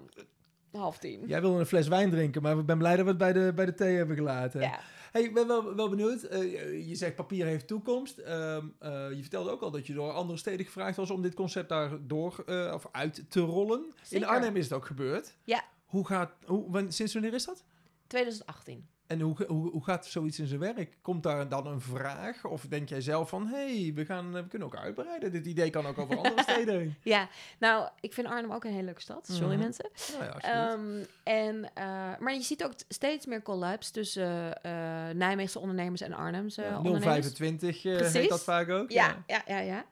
half 0.72 0.98
tien. 0.98 1.26
Jij 1.26 1.40
wilde 1.40 1.58
een 1.58 1.66
fles 1.66 1.88
wijn 1.88 2.10
drinken, 2.10 2.42
maar 2.42 2.58
ik 2.58 2.66
ben 2.66 2.78
blij 2.78 2.96
dat 2.96 3.04
we 3.04 3.08
het 3.08 3.18
bij 3.18 3.32
de, 3.32 3.52
bij 3.54 3.64
de 3.64 3.74
thee 3.74 3.96
hebben 3.96 4.16
gelaten. 4.16 4.60
Ja. 4.60 4.80
Hey, 5.12 5.22
ik 5.22 5.34
ben 5.34 5.46
wel, 5.46 5.74
wel 5.74 5.88
benieuwd. 5.88 6.22
Eh, 6.22 6.88
je 6.88 6.94
zegt 6.94 7.14
papier 7.14 7.46
heeft 7.46 7.66
toekomst. 7.66 8.18
Ehm, 8.18 8.66
eh, 8.78 9.12
je 9.12 9.20
vertelde 9.20 9.50
ook 9.50 9.62
al 9.62 9.70
dat 9.70 9.86
je 9.86 9.92
door 9.92 10.12
andere 10.12 10.38
steden 10.38 10.66
gevraagd 10.66 10.96
was 10.96 11.10
om 11.10 11.22
dit 11.22 11.34
concept 11.34 11.68
daar 11.68 12.06
door 12.06 12.42
eh, 12.46 12.72
of 12.74 12.88
uit 12.92 13.24
te 13.28 13.40
rollen. 13.40 13.92
Zeker. 14.02 14.26
In 14.26 14.32
Arnhem 14.32 14.56
is 14.56 14.64
het 14.64 14.72
ook 14.72 14.86
gebeurd. 14.86 15.36
Ja. 15.44 15.64
Hoe 15.84 16.06
gaat, 16.06 16.32
hoe, 16.44 16.84
sinds 16.88 17.12
wanneer 17.12 17.34
is 17.34 17.44
dat? 17.44 17.64
2018. 18.06 18.88
En 19.06 19.20
hoe, 19.20 19.44
hoe, 19.46 19.70
hoe 19.70 19.84
gaat 19.84 20.06
zoiets 20.06 20.38
in 20.38 20.46
zijn 20.46 20.60
werk? 20.60 20.96
Komt 21.02 21.22
daar 21.22 21.48
dan 21.48 21.66
een 21.66 21.80
vraag? 21.80 22.44
Of 22.44 22.62
denk 22.68 22.88
jij 22.88 23.00
zelf 23.00 23.28
van, 23.28 23.46
hé, 23.46 23.82
hey, 23.82 23.92
we, 23.94 24.04
gaan, 24.04 24.36
eh, 24.36 24.42
we 24.42 24.48
kunnen 24.48 24.68
ook 24.68 24.76
uitbreiden. 24.76 25.32
Dit 25.32 25.46
idee 25.46 25.70
kan 25.70 25.86
ook 25.86 25.98
over 25.98 26.16
andere 26.16 26.42
steden. 26.52 26.96
Ja, 27.02 27.28
nou, 27.58 27.88
ik 28.00 28.12
vind 28.12 28.26
Arnhem 28.26 28.52
ook 28.52 28.64
een 28.64 28.70
hele 28.70 28.84
leuke 28.84 29.00
stad. 29.00 29.26
Sorry 29.30 29.52
Mhm. 29.54 29.58
mensen. 29.62 29.90
Nou 30.18 30.24
ja. 30.24 30.38
Ehm, 30.72 31.04
en, 31.22 31.70
eh, 31.74 31.84
maar 32.18 32.34
je 32.34 32.42
ziet 32.42 32.64
ook 32.64 32.72
steeds 32.88 33.26
meer 33.26 33.42
collabs 33.42 33.90
tussen 33.90 34.62
eh 34.62 34.70
Nijmeegse 35.14 35.58
ondernemers 35.58 36.00
en 36.00 36.12
Arnhemse 36.12 36.62
Ja, 36.62 36.76
ondernemers. 36.76 37.04
025 37.04 37.76
eh, 37.76 37.82
heet 37.92 37.96
Precies. 37.98 38.28
dat 38.28 38.42
vaak 38.44 38.68
ook. 38.68 38.90
Ja, 38.90 39.24
ja, 39.26 39.42
ja, 39.46 39.58
ja. 39.58 39.84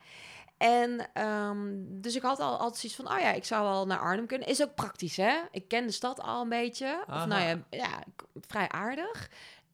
En 0.60 1.12
ehm, 1.12 1.76
dus 1.80 2.16
ik 2.16 2.22
had 2.22 2.40
al 2.40 2.56
altijd 2.58 2.76
zoiets 2.76 2.98
van, 2.98 3.12
oh 3.12 3.20
ja, 3.20 3.32
ik 3.32 3.44
zou 3.44 3.64
wel 3.64 3.86
naar 3.86 3.98
Arnhem 3.98 4.26
kunnen. 4.26 4.48
Is 4.48 4.62
ook 4.62 4.74
praktisch, 4.74 5.16
hè? 5.16 5.40
Ik 5.50 5.68
ken 5.68 5.86
de 5.86 5.92
stad 5.92 6.20
al 6.20 6.42
een 6.42 6.48
beetje. 6.48 7.04
Aha. 7.06 7.20
Of 7.20 7.28
nou 7.28 7.42
ja, 7.42 7.64
ja, 7.70 8.02
vrij 8.40 8.68
aardig. 8.68 9.30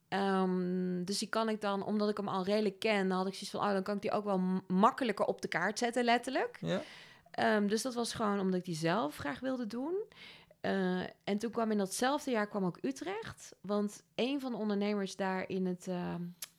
Ehm, 0.09 1.05
dus 1.05 1.19
die 1.19 1.29
kan 1.29 1.49
ik 1.49 1.61
dan, 1.61 1.85
omdat 1.85 2.09
ik 2.09 2.17
hem 2.17 2.29
al 2.29 2.45
redelijk 2.45 2.79
ken, 2.79 3.09
dan 3.09 3.19
had 3.19 3.27
ik 3.27 3.33
zoiets 3.33 3.51
van, 3.51 3.61
oh, 3.61 3.73
dan 3.73 3.83
kan 3.83 3.95
ik 3.97 4.03
die 4.03 4.11
ook 4.11 4.25
wel 4.25 4.41
makkelijker 4.67 5.25
op 5.25 5.41
de 5.43 5.49
kaart 5.49 5.79
zetten, 5.79 6.05
letterlijk. 6.05 6.59
Ja? 6.61 6.81
Ehm, 7.31 7.67
dus 7.67 7.83
dat 7.83 7.95
was 7.95 8.15
gewoon 8.15 8.41
omdat 8.41 8.59
ik 8.59 8.65
die 8.65 8.75
zelf 8.75 9.17
graag 9.17 9.41
wilde 9.41 9.67
doen. 9.67 9.95
Eh, 10.61 11.01
en 11.25 11.39
toen 11.39 11.51
kwam 11.51 11.71
in 11.71 11.79
datzelfde 11.79 12.31
jaar 12.31 12.49
kwam 12.49 12.65
ook 12.65 12.79
Utrecht. 12.83 13.55
Want 13.61 14.03
een 14.15 14.41
van 14.41 14.51
de 14.51 14.59
ondernemers 14.59 15.17
daar 15.17 15.49
in 15.49 15.67
het, 15.67 15.87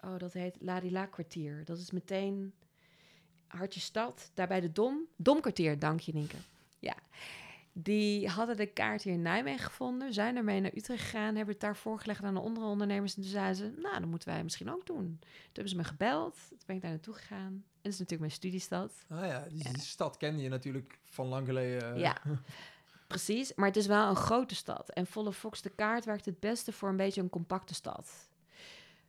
oh 0.06 0.18
dat 0.18 0.34
heet 0.34 0.58
Ladila 0.60 1.06
kwartier. 1.06 1.66
Dat 1.66 1.78
is 1.78 1.92
meteen 1.92 2.54
Hartje 3.48 3.80
Stad, 3.80 4.32
daar 4.34 4.48
bij 4.48 4.60
de 4.62 4.72
Dom. 4.72 5.00
Domkwartier, 5.16 5.80
dank 5.80 6.00
je 6.00 6.14
Nienke. 6.14 6.36
Ja. 6.80 6.96
Die 7.74 8.30
hadden 8.30 8.58
de 8.58 8.66
kaart 8.66 9.02
hier 9.04 9.14
in 9.14 9.22
Nijmegen 9.22 9.66
gevonden, 9.66 10.14
zijn 10.14 10.36
ermee 10.36 10.60
naar 10.62 10.72
Utrecht 10.76 11.04
gegaan, 11.04 11.36
hebben 11.36 11.54
het 11.54 11.60
daar 11.64 11.76
voorgelegd 11.76 12.24
aan 12.24 12.34
de 12.34 12.40
andere 12.40 12.66
ondernemers. 12.66 13.16
En 13.16 13.22
toen 13.22 13.32
zeiden 13.32 13.56
ze, 13.56 13.74
nou, 13.82 14.00
dat 14.00 14.10
moeten 14.10 14.30
wij 14.30 14.44
misschien 14.44 14.72
ook 14.72 14.86
doen. 14.86 15.18
Toen 15.20 15.30
hebben 15.54 15.70
ze 15.70 15.76
me 15.76 15.84
gebeld, 15.84 16.38
toen 16.50 16.58
ben 16.66 16.76
ik 16.76 16.82
daar 16.82 16.92
naartoe 16.92 17.14
gegaan. 17.14 17.48
En 17.54 17.64
dat 17.82 17.92
is 17.92 18.00
natuurlijk 18.00 18.20
mijn 18.20 18.32
studiestad. 18.32 18.94
Ah 19.10 19.26
ja, 19.26 19.46
die, 19.50 19.64
die 19.74 19.82
stad 19.82 20.18
kende 20.18 20.42
je 20.42 20.50
natuurlijk 20.50 21.00
van 21.04 21.28
lang 21.28 21.46
geleden. 21.48 21.94
eh. 21.94 22.00
Ja, 22.00 22.18
precies. 23.08 23.54
Maar 23.56 23.68
het 23.68 23.78
is 23.78 23.86
wel 23.88 24.10
een 24.10 24.16
grote 24.16 24.56
stad. 24.56 24.90
En 24.90 25.08
Volle 25.08 25.34
Fox 25.34 25.62
de 25.62 25.70
kaart 25.70 26.06
werkt 26.06 26.26
het 26.26 26.40
beste 26.40 26.72
voor 26.72 26.90
een 26.90 26.98
beetje 26.98 27.22
een 27.22 27.30
compacte 27.30 27.74
stad. 27.74 28.30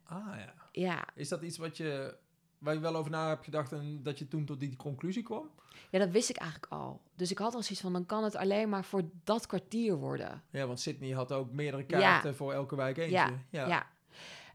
Ah 0.03 0.35
ja. 0.37 0.53
Ja, 0.71 1.07
Is 1.15 1.29
dat 1.29 1.41
iets 1.41 1.57
wat 1.57 1.77
je, 1.77 2.17
waar 2.59 2.73
je 2.73 2.79
wel 2.79 2.95
over 2.95 3.11
na 3.11 3.27
hebt 3.27 3.43
gedacht 3.43 3.71
en 3.71 4.03
dat 4.03 4.19
je 4.19 4.27
toen 4.27 4.45
tot 4.45 4.59
die 4.59 4.75
conclusie 4.75 5.23
kwam? 5.23 5.49
ja, 5.89 5.99
dat 5.99 6.09
wist 6.09 6.29
ik 6.29 6.37
eigenlijk 6.37 6.71
al. 6.71 7.01
Dus 7.15 7.31
ik 7.31 7.37
had 7.37 7.55
al 7.55 7.61
zoiets 7.61 7.81
van, 7.81 7.93
dan 7.93 8.05
kan 8.05 8.23
het 8.23 8.35
alleen 8.35 8.69
maar 8.69 8.83
voor 8.85 9.03
dat 9.23 9.45
kwartier 9.45 9.95
worden. 9.95 10.43
Ja, 10.49 10.67
want 10.67 10.79
Sydney 10.79 11.11
had 11.11 11.31
ook 11.31 11.51
meerdere 11.51 11.83
kaarten 11.83 12.35
voor 12.35 12.53
elke 12.53 12.75
wijk 12.75 12.97
eentje. 12.97 13.15
Ja, 13.15 13.33
ja. 13.49 13.67
Ja. 13.67 13.87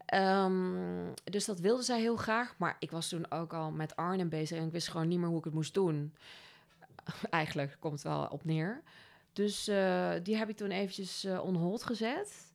Ehm, 0.06 1.12
dus 1.24 1.44
dat 1.44 1.60
wilde 1.60 1.82
zij 1.82 2.00
heel 2.00 2.16
graag. 2.16 2.54
Maar 2.58 2.76
ik 2.78 2.90
was 2.90 3.08
toen 3.08 3.30
ook 3.30 3.52
al 3.52 3.70
met 3.70 3.96
Arnhem 3.96 4.28
bezig 4.28 4.58
en 4.58 4.66
ik 4.66 4.72
wist 4.72 4.88
gewoon 4.88 5.08
niet 5.08 5.18
meer 5.18 5.28
hoe 5.28 5.38
ik 5.38 5.44
het 5.44 5.54
moest 5.54 5.74
doen. 5.74 6.14
Eigenlijk 7.30 7.76
komt 7.80 7.94
het 7.94 8.02
wel 8.02 8.26
op 8.30 8.44
neer. 8.44 8.82
Dus 9.32 9.68
eh, 9.68 10.10
die 10.22 10.36
heb 10.36 10.48
ik 10.48 10.56
toen 10.56 10.70
eventjes 10.70 11.24
eh 11.24 11.44
on 11.44 11.54
hold 11.54 11.82
gezet. 11.82 12.52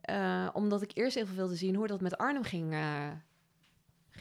Eh, 0.00 0.48
omdat 0.52 0.82
ik 0.82 0.90
eerst 0.94 1.16
even 1.16 1.36
wilde 1.36 1.56
zien 1.56 1.74
hoe 1.74 1.86
dat 1.86 2.00
met 2.00 2.18
Arnhem 2.18 2.42
ging, 2.42 2.74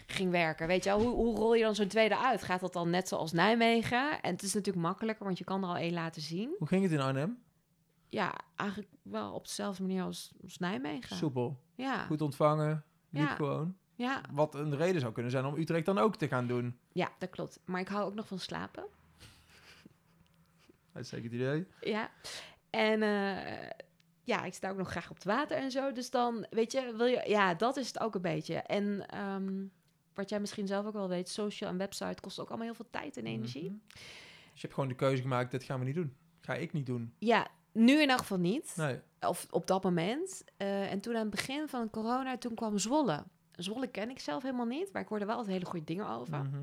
ging 0.08 0.32
werken. 0.32 0.68
Weet 0.68 0.84
je 0.84 0.90
wel, 0.90 1.00
hoe, 1.02 1.16
hoe 1.16 1.36
rol 1.36 1.56
je 1.56 1.64
dan 1.64 1.76
zo'n 1.76 1.88
tweede 1.88 2.18
uit? 2.18 2.44
Gaat 2.44 2.60
dat 2.60 2.74
dan 2.74 2.90
net 2.90 3.08
zoals 3.08 3.32
Nijmegen? 3.32 4.22
En 4.22 4.32
het 4.32 4.42
is 4.44 4.54
natuurlijk 4.54 4.86
makkelijker, 4.86 5.26
want 5.26 5.38
je 5.38 5.44
kan 5.44 5.64
er 5.64 5.70
al 5.70 5.76
één 5.78 5.94
laten 5.94 6.22
zien. 6.22 6.56
Hoe 6.58 6.68
ging 6.68 6.84
het 6.84 6.92
in 6.92 7.00
Arnhem? 7.02 7.44
Ja, 8.10 8.34
eigenlijk 8.56 8.92
wel 9.04 9.34
op 9.34 9.46
dezelfde 9.46 9.82
manier 9.84 10.04
als, 10.04 10.32
als 10.44 10.58
Nijmegen. 10.58 11.16
Soepel. 11.16 11.60
Ja, 11.76 12.06
Goed 12.06 12.22
ontvangen. 12.22 12.84
Liep 13.10 13.24
Ja. 13.24 13.36
gewoon. 13.36 13.76
ja, 13.96 14.22
Wat 14.32 14.56
een 14.56 14.76
reden 14.76 15.02
zou 15.02 15.14
kunnen 15.14 15.32
zijn 15.32 15.46
om 15.46 15.56
Utrecht 15.58 15.86
dan 15.86 15.98
ook 15.98 16.16
te 16.16 16.28
gaan 16.28 16.48
doen. 16.48 16.80
ja, 16.92 17.10
dat 17.18 17.30
klopt. 17.30 17.60
Maar 17.66 17.80
ik 17.82 17.88
hou 17.88 18.06
ook 18.06 18.16
nog 18.16 18.28
van 18.28 18.40
slapen. 18.40 18.84
Uitstekend 20.94 21.34
idee. 21.34 21.68
Ja. 21.82 22.10
En 22.70 23.02
eh, 23.02 23.70
ja, 24.24 24.44
ik 24.44 24.54
sta 24.54 24.70
ook 24.70 24.78
nog 24.78 24.90
graag 24.90 25.10
op 25.10 25.16
het 25.16 25.26
water 25.26 25.58
en 25.58 25.72
zo. 25.72 25.92
Dus 25.92 26.10
dan, 26.10 26.46
weet 26.50 26.72
je, 26.72 26.94
wil 26.98 27.06
je... 27.06 27.24
Ja, 27.28 27.54
dat 27.54 27.78
is 27.78 27.88
het 27.88 28.00
ook 28.00 28.16
een 28.16 28.22
beetje. 28.22 28.56
En 28.56 29.06
ehm, 29.08 29.66
wat 30.22 30.30
jij 30.30 30.40
misschien 30.40 30.68
zelf 30.68 30.86
ook 30.86 30.94
wel 30.94 31.10
weet... 31.10 31.30
social 31.30 31.70
en 31.70 31.78
website 31.78 32.22
kost 32.22 32.40
ook 32.40 32.48
allemaal 32.48 32.66
heel 32.66 32.76
veel 32.76 32.90
tijd 32.90 33.18
en 33.18 33.26
energie. 33.26 33.70
Mhm. 33.70 33.80
Dus 34.52 34.62
je 34.62 34.62
hebt 34.62 34.74
gewoon 34.74 34.90
de 34.90 34.96
keuze 34.96 35.22
gemaakt, 35.22 35.52
dit 35.52 35.64
gaan 35.64 35.80
we 35.80 35.86
niet 35.86 35.96
doen. 35.96 36.16
Ga 36.42 36.54
ik 36.54 36.74
niet 36.74 36.86
doen. 36.86 37.14
Ja, 37.20 37.48
nu 37.72 38.02
in 38.02 38.10
elk 38.10 38.20
geval 38.20 38.40
niet. 38.40 38.74
Nee. 38.76 39.00
Of 39.20 39.48
op 39.50 39.68
dat 39.68 39.84
moment. 39.84 40.44
Eh, 40.58 40.92
en 40.92 41.00
toen 41.00 41.16
aan 41.16 41.22
het 41.22 41.30
begin 41.30 41.68
van 41.68 41.90
corona, 41.90 42.38
toen 42.38 42.56
kwam 42.56 42.78
Zwolle. 42.78 43.24
Zwolle 43.52 43.88
ken 43.88 44.10
ik 44.10 44.20
zelf 44.20 44.44
helemaal 44.44 44.66
niet, 44.66 44.90
maar 44.94 45.02
ik 45.02 45.08
hoorde 45.08 45.26
wel 45.26 45.36
altijd 45.36 45.54
hele 45.54 45.70
goede 45.70 45.86
dingen 45.86 46.10
over. 46.10 46.38
Mhm. 46.38 46.62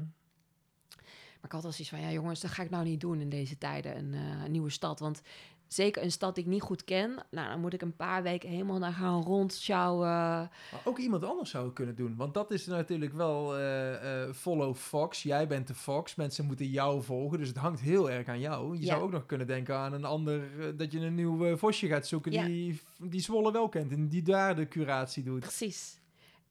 Maar 1.41 1.47
ik 1.47 1.53
had 1.53 1.65
al 1.65 1.73
zoiets 1.73 1.89
van, 1.89 2.01
ja 2.01 2.11
jongens, 2.11 2.41
dat 2.41 2.51
ga 2.51 2.63
ik 2.63 2.71
nou 2.71 2.85
niet 2.85 3.01
doen 3.01 3.21
in 3.21 3.29
deze 3.29 3.59
tijden, 3.59 3.97
een 3.97 4.15
eh, 4.15 4.49
nieuwe 4.49 4.71
stad. 4.71 5.01
Want 5.01 5.23
zeker 5.69 6.03
een 6.03 6.13
stad 6.13 6.35
die 6.35 6.45
ik 6.45 6.51
niet 6.51 6.63
goed 6.63 6.85
ken, 6.85 7.15
nou, 7.31 7.49
dan 7.49 7.61
moet 7.61 7.73
ik 7.73 7.83
een 7.83 7.97
paar 7.97 8.23
weken 8.23 8.49
helemaal 8.49 8.79
naar 8.79 8.93
gaan 8.93 9.23
rondsjouwen. 9.23 10.07
Maar 10.09 10.81
ook 10.85 10.99
iemand 10.99 11.25
anders 11.25 11.51
zou 11.51 11.65
het 11.65 11.75
kunnen 11.75 11.95
doen. 11.95 12.17
Want 12.17 12.35
dat 12.35 12.51
is 12.51 12.67
natuurlijk 12.67 13.13
wel 13.13 13.57
eh, 13.57 14.23
eh, 14.23 14.35
follow 14.35 14.75
Fox. 14.75 15.23
Jij 15.23 15.47
bent 15.47 15.67
de 15.67 15.75
Fox. 15.75 16.15
Mensen 16.15 16.45
moeten 16.47 16.67
jou 16.67 17.03
volgen. 17.03 17.39
Dus 17.39 17.49
het 17.49 17.57
hangt 17.57 17.81
heel 17.81 18.11
erg 18.11 18.29
aan 18.29 18.41
jou. 18.41 18.75
Je 18.77 18.81
Ja. 18.85 18.87
zou 18.87 19.03
ook 19.03 19.11
nog 19.13 19.27
kunnen 19.27 19.47
denken 19.47 19.77
aan 19.77 19.93
een 19.93 20.05
ander... 20.05 20.61
eh, 20.61 20.67
dat 20.77 20.93
je 20.93 21.01
een 21.01 21.15
nieuw 21.15 21.57
vosje 21.57 21.87
gaat 21.87 22.07
zoeken 22.07 22.33
Ja. 22.33 22.45
die, 22.45 22.81
die 22.99 23.21
Zwolle 23.21 23.53
wel 23.53 23.69
kent. 23.69 23.93
En 23.93 24.09
die 24.09 24.23
daar 24.23 24.57
de 24.57 24.69
curatie 24.69 25.23
doet. 25.23 25.41
Precies. 25.41 26.01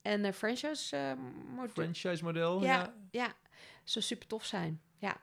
En 0.01 0.26
eh 0.26 0.34
franchise 0.34 1.18
moet 1.55 1.72
Franchise 1.72 2.24
model. 2.24 2.61
Ja. 2.63 2.74
Ja. 2.76 2.93
ja, 3.11 3.34
zou 3.84 4.05
super 4.05 4.28
tof 4.28 4.45
zijn. 4.45 4.82
Ja, 4.97 5.18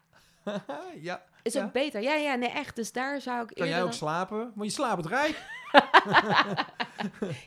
ja. 1.01 1.25
Is 1.45 1.57
ook 1.57 1.73
beter. 1.73 2.03
Ja, 2.03 2.15
ja, 2.15 2.35
nee, 2.35 2.49
echt. 2.49 2.77
Dus 2.77 2.93
daar 2.93 3.21
zou 3.21 3.43
ik 3.43 3.55
Kan 3.55 3.69
jij 3.69 3.83
ook 3.83 3.93
slapen? 3.93 4.53
Maar 4.55 4.65
je 4.65 4.73
slaapt 4.73 5.05
het 5.05 5.13
rijk. 5.13 5.43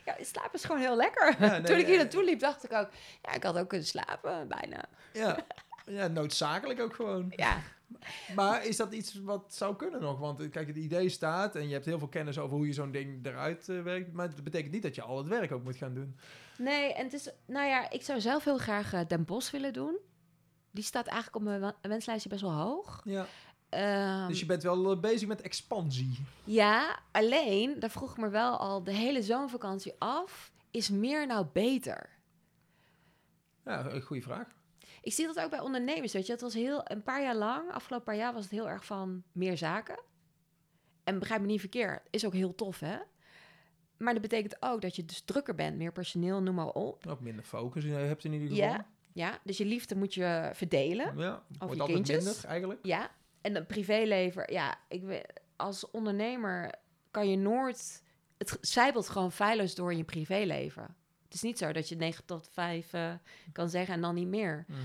Ja, 0.06 0.16
slapen 0.22 0.54
is 0.54 0.64
gewoon 0.66 0.82
heel 0.82 0.96
lekker. 0.96 1.36
Ja, 1.40 1.52
nee, 1.52 1.62
Toen 1.62 1.78
ik 1.78 1.86
hier 1.86 1.98
naartoe 1.98 2.24
liep, 2.24 2.40
dacht 2.40 2.64
ik 2.64 2.74
ook... 2.74 2.90
Ja, 3.22 3.34
ik 3.34 3.44
had 3.44 3.58
ook 3.58 3.68
kunnen 3.70 3.88
slapen, 3.88 4.48
bijna. 4.48 4.86
Ja. 5.14 5.38
ja, 5.86 6.08
noodzakelijk 6.08 6.80
ook 6.80 6.96
gewoon. 6.96 7.34
Ja, 7.36 7.58
Maar 8.36 8.66
is 8.66 8.78
dat 8.78 8.94
iets 8.94 9.22
wat 9.22 9.54
zou 9.54 9.76
kunnen 9.76 10.02
nog? 10.02 10.20
Want 10.20 10.40
eh, 10.40 10.52
kijk, 10.52 10.68
het 10.68 10.78
idee 10.78 11.10
staat 11.10 11.56
en 11.56 11.68
je 11.68 11.74
hebt 11.74 11.86
heel 11.86 12.00
veel 12.00 12.08
kennis 12.08 12.38
over 12.38 12.58
hoe 12.58 12.68
je 12.68 12.74
zo'n 12.74 12.92
ding 12.92 13.26
eruit 13.26 13.70
eh, 13.70 13.82
werkt. 13.82 14.14
Maar 14.14 14.28
het 14.28 14.44
betekent 14.44 14.72
niet 14.74 14.84
dat 14.84 14.96
je 14.96 15.02
al 15.02 15.18
het 15.18 15.28
werk 15.28 15.52
ook 15.52 15.64
moet 15.64 15.76
gaan 15.76 15.94
doen. 15.94 16.20
nee, 16.58 16.94
en 16.94 17.04
het 17.04 17.14
is... 17.14 17.30
Nou 17.46 17.68
ja, 17.68 17.90
ik 17.90 18.02
zou 18.04 18.22
zelf 18.22 18.44
heel 18.44 18.58
graag 18.58 18.94
eh, 18.94 19.02
Den 19.08 19.26
Bosch 19.26 19.52
willen 19.52 19.74
doen. 19.74 19.98
Die 20.72 20.84
staat 20.84 21.08
eigenlijk 21.08 21.36
op 21.36 21.42
mijn 21.44 21.74
wenslijstje 21.82 22.30
best 22.30 22.42
wel 22.42 22.54
hoog. 22.54 23.02
Ja. 23.04 23.26
Ehm, 23.70 24.28
Dus 24.28 24.40
je 24.40 24.46
bent 24.46 24.64
wel 24.64 24.92
eh, 24.92 25.00
bezig 25.00 25.28
met 25.28 25.42
expansie. 25.42 26.20
Ja, 26.44 27.00
alleen, 27.12 27.80
daar 27.80 27.90
vroeg 27.90 28.12
ik 28.12 28.18
me 28.18 28.30
wel 28.30 28.58
al 28.58 28.84
de 28.84 28.92
hele 28.92 29.22
zomervakantie 29.24 29.94
af. 29.98 30.52
Is 30.72 30.90
meer 30.90 31.28
nou 31.28 31.46
beter? 31.54 32.10
Ja, 33.66 33.86
een 33.86 34.02
goede 34.02 34.22
vraag. 34.22 34.48
Ik 35.02 35.14
zie 35.14 35.26
dat 35.26 35.40
ook 35.40 35.50
bij 35.50 35.60
ondernemers, 35.60 36.14
weet 36.14 36.26
je. 36.26 36.32
Het 36.32 36.42
was 36.42 36.54
heel, 36.54 36.82
een 36.84 37.04
paar 37.04 37.22
jaar 37.22 37.36
lang, 37.36 37.72
afgelopen 37.72 38.06
paar 38.06 38.16
jaar 38.16 38.34
was 38.34 38.44
het 38.44 38.52
heel 38.52 38.70
erg 38.70 38.86
van 38.86 39.24
meer 39.32 39.58
zaken. 39.58 40.00
En 41.04 41.20
begrijp 41.20 41.42
me 41.42 41.48
niet 41.48 41.60
verkeerd, 41.60 42.08
is 42.10 42.26
ook 42.26 42.34
heel 42.34 42.56
tof, 42.56 42.80
hè? 42.80 42.98
Maar 43.98 44.14
dat 44.14 44.22
betekent 44.22 44.58
ook 44.60 44.82
dat 44.82 44.96
je 44.96 45.06
dus 45.06 45.22
drukker 45.22 45.56
bent, 45.56 45.78
meer 45.78 45.92
personeel, 45.92 46.42
noem 46.42 46.56
maar 46.56 46.68
op. 46.70 47.08
Ook 47.08 47.20
minder 47.20 47.44
focus 47.44 47.84
je 47.84 47.90
hebt 47.90 48.24
in 48.24 48.34
ieder 48.34 48.48
geval. 48.48 48.66
Ja, 48.66 48.86
ja, 49.14 49.40
dus 49.44 49.58
je 49.58 49.66
liefde 49.66 49.96
moet 49.96 50.14
je 50.14 50.50
verdelen. 50.54 51.18
Ja, 51.18 51.44
je 51.60 51.66
wordt 51.66 51.84
kindjes. 51.84 52.24
minder 52.26 52.46
eigenlijk. 52.46 52.80
Ja, 52.86 53.12
en 53.42 53.56
een 53.56 53.66
privéleven, 53.66 54.54
ja, 54.54 54.78
ik 54.88 55.04
weet, 55.04 55.26
als 55.56 55.92
ondernemer 55.92 56.74
kan 57.12 57.30
je 57.30 57.38
nooit, 57.38 58.04
het 58.38 58.58
zijpelt 58.62 59.10
gewoon 59.10 59.32
feilloos 59.32 59.76
door 59.76 59.92
in 59.92 59.98
je 59.98 60.04
privéleven. 60.04 60.96
Het 61.24 61.34
is 61.34 61.42
niet 61.42 61.58
zo 61.58 61.72
dat 61.72 61.90
je 61.90 61.96
9 61.96 62.26
tot 62.26 62.50
5 62.52 62.94
eh, 62.94 63.14
kan 63.52 63.70
zeggen 63.70 63.94
en 63.94 64.02
dan 64.02 64.16
niet 64.16 64.28
meer. 64.28 64.66
Mhm. 64.68 64.80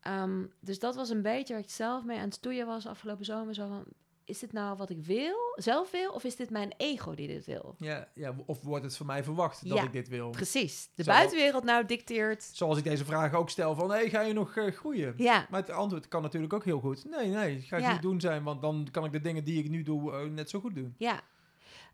Ehm, 0.00 0.44
dus 0.60 0.78
dat 0.78 0.94
was 0.94 1.10
een 1.10 1.22
beetje 1.22 1.54
waar 1.54 1.62
ik 1.62 1.70
zelf 1.70 2.04
mee 2.04 2.18
aan 2.18 2.24
het 2.24 2.34
stoeien 2.34 2.66
was 2.66 2.86
afgelopen 2.86 3.24
zomer. 3.24 3.54
Zo 3.54 3.68
van, 3.68 3.84
is 4.28 4.38
dit 4.38 4.52
nou 4.52 4.76
wat 4.76 4.90
ik 4.90 5.04
wil, 5.04 5.36
zelf 5.54 5.90
wil, 5.90 6.10
of 6.12 6.24
is 6.24 6.36
dit 6.36 6.50
mijn 6.50 6.72
ego 6.76 7.14
die 7.14 7.26
dit 7.28 7.46
wil? 7.46 7.74
Ja, 7.78 8.08
ja, 8.14 8.34
of 8.46 8.62
wordt 8.62 8.84
het 8.84 8.96
van 8.96 9.06
mij 9.06 9.24
verwacht 9.24 9.68
dat 9.68 9.78
Ja, 9.78 9.84
ik 9.84 9.92
dit 9.92 10.08
wil? 10.08 10.30
Precies. 10.30 10.90
De 10.94 11.02
Zo. 11.02 11.10
buitenwereld 11.10 11.64
nou 11.64 11.86
dicteert. 11.86 12.42
Zoals 12.42 12.78
ik 12.78 12.84
deze 12.84 13.04
vraag 13.04 13.34
ook 13.34 13.50
stel 13.50 13.74
van, 13.74 13.90
hey, 13.90 14.08
ga 14.10 14.20
je 14.20 14.32
nog 14.32 14.56
eh, 14.56 14.72
groeien? 14.72 15.14
Ja, 15.16 15.46
Maar 15.50 15.60
het 15.60 15.70
antwoord 15.70 16.08
kan 16.08 16.22
natuurlijk 16.22 16.52
ook 16.52 16.64
heel 16.64 16.80
goed. 16.80 17.04
Nee, 17.04 17.28
nee, 17.30 17.60
gaat 17.60 17.80
Ja. 17.80 17.92
niet 17.92 18.02
doen 18.02 18.20
zijn, 18.20 18.42
want 18.42 18.62
dan 18.62 18.88
kan 18.90 19.04
ik 19.04 19.12
de 19.12 19.20
dingen 19.20 19.44
die 19.44 19.62
ik 19.64 19.70
nu 19.70 19.82
doe 19.82 20.12
eh, 20.12 20.24
net 20.30 20.50
zo 20.50 20.60
goed 20.60 20.74
doen. 20.74 20.94
ja. 20.98 21.20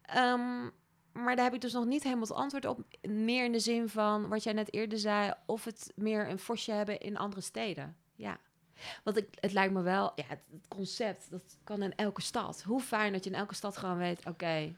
Ehm, 0.02 0.70
maar 1.12 1.36
daar 1.36 1.44
heb 1.44 1.54
ik 1.54 1.60
dus 1.60 1.72
nog 1.72 1.84
niet 1.84 2.02
helemaal 2.02 2.26
het 2.26 2.32
antwoord 2.36 2.66
op. 2.66 2.80
Meer 3.08 3.44
in 3.44 3.52
de 3.52 3.58
zin 3.58 3.88
van 3.88 4.28
wat 4.28 4.42
jij 4.42 4.52
net 4.52 4.72
eerder 4.74 4.98
zei, 4.98 5.32
of 5.46 5.64
het 5.64 5.92
meer 5.96 6.28
een 6.28 6.38
fosje 6.38 6.72
hebben 6.72 7.00
in 7.00 7.16
andere 7.16 7.40
steden. 7.40 7.96
Ja. 8.14 8.38
Want 9.04 9.16
ik, 9.16 9.28
het 9.40 9.52
lijkt 9.52 9.72
me 9.72 9.82
wel, 9.82 10.12
ja, 10.14 10.24
het, 10.26 10.40
concept, 10.68 11.30
dat 11.30 11.56
kan 11.64 11.82
in 11.82 11.94
elke 11.94 12.22
stad. 12.22 12.62
Hoe 12.62 12.80
fijn 12.80 13.12
dat 13.12 13.24
je 13.24 13.30
in 13.30 13.36
elke 13.36 13.54
stad 13.54 13.76
gewoon 13.76 13.96
weet, 13.96 14.26
oké, 14.26 14.76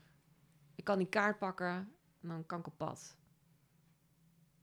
ik 0.74 0.84
kan 0.84 0.98
die 0.98 1.08
kaart 1.08 1.38
pakken 1.38 1.92
en 2.22 2.28
dan 2.28 2.46
kan 2.46 2.58
ik 2.58 2.66
op 2.66 2.76
pad. 2.76 3.16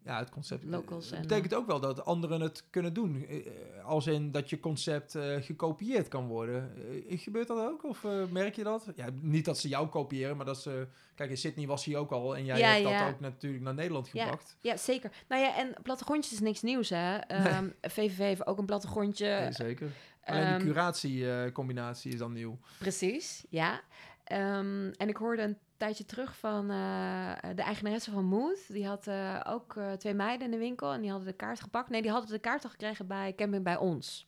Ja, 0.05 0.17
het 0.19 0.29
concept. 0.29 0.63
eh, 0.63 0.69
Locals 0.69 1.11
en, 1.11 1.21
betekent 1.21 1.53
ook 1.53 1.67
wel 1.67 1.79
dat 1.79 2.05
anderen 2.05 2.41
het 2.41 2.63
kunnen 2.69 2.93
doen. 2.93 3.25
Eh, 3.27 3.37
eh, 3.37 3.85
Als 3.85 4.07
in 4.07 4.31
dat 4.31 4.49
je 4.49 4.59
concept 4.59 5.15
eh, 5.15 5.35
gekopieerd 5.41 6.07
kan 6.07 6.27
worden. 6.27 6.71
Eh, 7.09 7.19
gebeurt 7.19 7.47
dat 7.47 7.57
ook? 7.57 7.83
Of 7.83 8.03
eh, 8.03 8.11
merk 8.31 8.55
je 8.55 8.63
dat? 8.63 8.85
Ja, 8.95 9.07
niet 9.21 9.45
dat 9.45 9.57
ze 9.59 9.67
jou 9.67 9.87
kopiëren, 9.87 10.37
maar 10.37 10.45
dat 10.45 10.61
ze... 10.61 10.87
Kijk, 11.15 11.29
in 11.29 11.37
Sydney 11.37 11.67
was 11.67 11.85
hij 11.85 11.95
ook 11.97 12.11
al. 12.11 12.35
En 12.35 12.45
jij 12.45 12.57
Ja, 12.59 12.67
hebt 12.67 12.83
dat 12.83 12.91
ja. 12.91 13.09
ook 13.09 13.19
natuurlijk 13.19 13.63
naar 13.63 13.73
Nederland 13.73 14.09
Ja. 14.13 14.23
gebracht. 14.23 14.57
Ja, 14.61 14.77
zeker. 14.77 15.11
Nou 15.27 15.41
ja, 15.41 15.55
en 15.57 15.73
plattegrondjes 15.83 16.33
is 16.33 16.39
niks 16.39 16.61
nieuws, 16.61 16.89
hè. 16.89 17.15
Ehm, 17.17 17.69
VVV 17.81 18.17
heeft 18.17 18.47
ook 18.47 18.57
een 18.57 18.65
plattegrondje. 18.65 19.25
Ja, 19.27 19.51
zeker. 19.51 19.91
Alleen 20.23 20.41
ehm, 20.43 20.59
de 20.59 20.65
curatie-combinatie 20.65 22.11
is 22.13 22.19
dan 22.19 22.33
nieuw. 22.33 22.57
Precies, 22.79 23.43
ja. 23.49 23.81
Ehm, 24.23 24.91
en 24.97 25.07
ik 25.09 25.17
hoorde 25.17 25.41
een 25.41 25.57
tijdje 25.77 26.05
terug 26.05 26.37
van 26.37 26.69
eh, 26.69 27.33
de 27.55 27.61
eigenaresse 27.61 28.11
van 28.11 28.25
Mood. 28.25 28.67
Die 28.73 28.87
had 28.87 29.07
eh, 29.07 29.39
ook 29.47 29.75
eh, 29.75 29.91
twee 29.91 30.13
meiden 30.13 30.45
in 30.45 30.51
de 30.51 30.57
winkel 30.57 30.93
en 30.93 31.01
die 31.01 31.09
hadden 31.09 31.27
de 31.27 31.35
kaart 31.35 31.59
gepakt. 31.61 31.89
Nee, 31.89 32.01
die 32.01 32.11
hadden 32.11 32.29
de 32.29 32.39
kaart 32.39 32.63
al 32.63 32.69
gekregen 32.69 33.07
bij 33.07 33.35
Camping 33.35 33.63
bij 33.63 33.77
ons. 33.77 34.27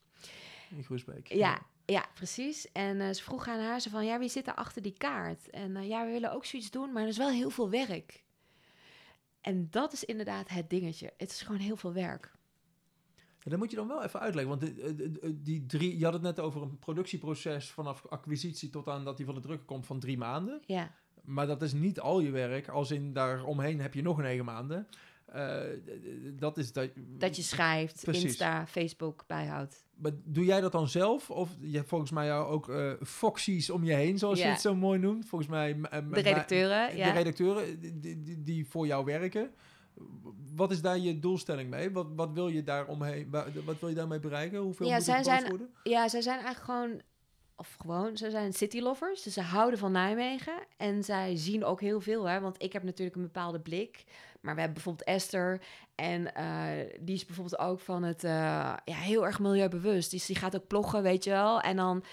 In 0.70 0.84
Groesbeek. 0.84 1.28
Ja, 1.34 1.62
ja, 1.86 2.06
precies. 2.14 2.72
En 2.72 3.16
ze 3.16 3.24
vroegen 3.24 3.54
aan 3.54 3.60
haar 3.60 3.80
ze 3.82 3.90
van, 3.90 4.06
ja, 4.06 4.20
wie 4.20 4.30
zit 4.30 4.48
er 4.48 4.56
achter 4.56 4.82
die 4.82 4.98
kaart? 4.98 5.50
En 5.50 5.88
ja, 5.88 6.06
we 6.06 6.12
willen 6.12 6.32
ook 6.34 6.46
zoiets 6.46 6.72
doen, 6.72 6.92
maar 6.92 7.02
er 7.04 7.08
is 7.10 7.18
wel 7.18 7.30
heel 7.30 7.50
veel 7.50 7.70
werk. 7.70 8.24
En 9.42 9.68
dat 9.70 9.94
is 9.94 10.04
inderdaad 10.04 10.50
het 10.50 10.70
dingetje. 10.70 11.14
Het 11.18 11.30
is 11.32 11.42
gewoon 11.42 11.62
heel 11.62 11.76
veel 11.76 11.94
werk. 11.94 12.34
Ja, 13.16 13.52
dat 13.52 13.60
moet 13.60 13.70
je 13.70 13.76
dan 13.76 13.88
wel 13.88 14.04
even 14.04 14.20
uitleggen. 14.20 14.58
Want 14.60 14.76
de- 14.76 15.42
die 15.42 15.66
drie, 15.66 15.98
je 15.98 16.04
had 16.04 16.14
het 16.14 16.22
net 16.22 16.40
over 16.40 16.62
een 16.62 16.80
productieproces 16.80 17.70
vanaf 17.72 18.06
acquisitie 18.06 18.70
tot 18.70 18.88
aan 18.88 19.04
dat 19.04 19.18
die 19.18 19.26
van 19.26 19.36
de 19.36 19.42
drukker 19.42 19.66
komt 19.66 19.86
van 19.86 20.00
drie 20.00 20.18
maanden. 20.18 20.62
Ja, 20.66 20.96
Maar 21.26 21.48
dat 21.48 21.62
is 21.62 21.74
niet 21.74 22.00
al 22.00 22.20
je 22.20 22.30
werk. 22.32 22.68
Als 22.68 22.92
in 22.92 23.14
daaromheen 23.14 23.82
heb 23.82 23.94
je 23.94 24.02
nog 24.02 24.18
negen 24.18 24.46
maanden. 24.46 24.88
Eh, 25.26 25.60
dat 26.34 26.58
is 26.58 26.74
dat. 26.74 26.90
dat 26.96 27.36
je 27.36 27.42
schrijft, 27.42 28.02
Precies. 28.04 28.24
Insta, 28.24 28.68
Facebook 28.68 29.24
bijhoudt. 29.28 29.84
Maar 29.96 30.12
doe 30.24 30.46
jij 30.46 30.62
dat 30.62 30.72
dan 30.72 30.88
zelf? 30.88 31.30
Of 31.32 31.50
je 31.60 31.76
hebt 31.78 31.90
volgens 31.90 32.12
mij 32.12 32.38
ook 32.38 32.70
eh 32.70 32.92
foxies 33.04 33.70
om 33.70 33.84
je 33.84 33.94
heen, 33.94 34.18
zoals 34.18 34.40
je 34.40 34.46
het 34.46 34.62
zo 34.62 34.76
mooi 34.76 35.00
noemt. 35.00 35.26
Volgens 35.28 35.50
mij. 35.52 35.74
m- 35.76 35.82
De 36.14 36.22
redacteuren, 36.22 36.90
de 36.92 36.98
ja. 36.98 37.12
redacteuren 37.12 37.80
die, 37.80 38.00
die, 38.22 38.44
die 38.44 38.66
voor 38.68 38.88
jou 38.88 39.06
werken. 39.06 39.52
Wat 40.56 40.72
is 40.72 40.82
daar 40.82 40.98
je 40.98 41.20
doelstelling 41.20 41.70
mee? 41.70 41.92
Wat, 41.92 42.08
wat 42.16 42.32
wil 42.34 42.48
je 42.48 42.64
daar 42.64 42.86
omheen? 42.88 43.28
wa- 43.30 43.46
Wat 43.66 43.80
wil 43.80 43.90
je 43.90 43.96
daarmee 43.96 44.20
bereiken? 44.20 44.60
Hoeveel 44.60 44.88
Ja, 44.88 44.96
moet 44.96 45.04
zij 45.04 45.24
zijn-? 45.24 45.70
Ja, 45.84 46.08
zij 46.08 46.22
zijn 46.22 46.40
eigenlijk 46.40 46.66
gewoon, 46.66 47.02
of 47.56 47.76
gewoon, 47.80 48.18
ze 48.18 48.30
zijn 48.30 48.54
city 48.54 48.80
lovers. 48.80 49.24
Dus 49.24 49.34
ze 49.34 49.42
houden 49.42 49.80
van 49.80 49.92
Nijmegen. 49.92 50.54
En 50.78 51.04
zij 51.04 51.36
zien 51.36 51.66
ook 51.66 51.82
heel 51.82 52.02
veel, 52.02 52.30
hè. 52.30 52.40
Want 52.40 52.64
ik 52.64 52.74
heb 52.74 52.84
natuurlijk 52.84 53.16
een 53.16 53.22
bepaalde 53.22 53.60
blik. 53.60 54.04
Maar 54.42 54.54
we 54.54 54.60
hebben 54.60 54.84
bijvoorbeeld 54.84 55.08
Esther. 55.08 55.62
En 55.96 56.34
eh, 56.36 56.46
die 57.00 57.16
is 57.16 57.26
bijvoorbeeld 57.26 57.60
ook 57.60 57.80
van 57.80 58.04
het, 58.04 58.24
eh, 58.24 58.32
ja, 58.86 58.96
heel 58.96 59.26
erg 59.26 59.40
milieubewust. 59.40 60.12
Dus 60.12 60.26
die 60.26 60.36
gaat 60.36 60.56
ook 60.56 60.68
ploggen, 60.68 61.04
weet 61.04 61.24
je 61.24 61.30
wel. 61.30 61.62
En 61.62 61.76
dan, 61.76 62.04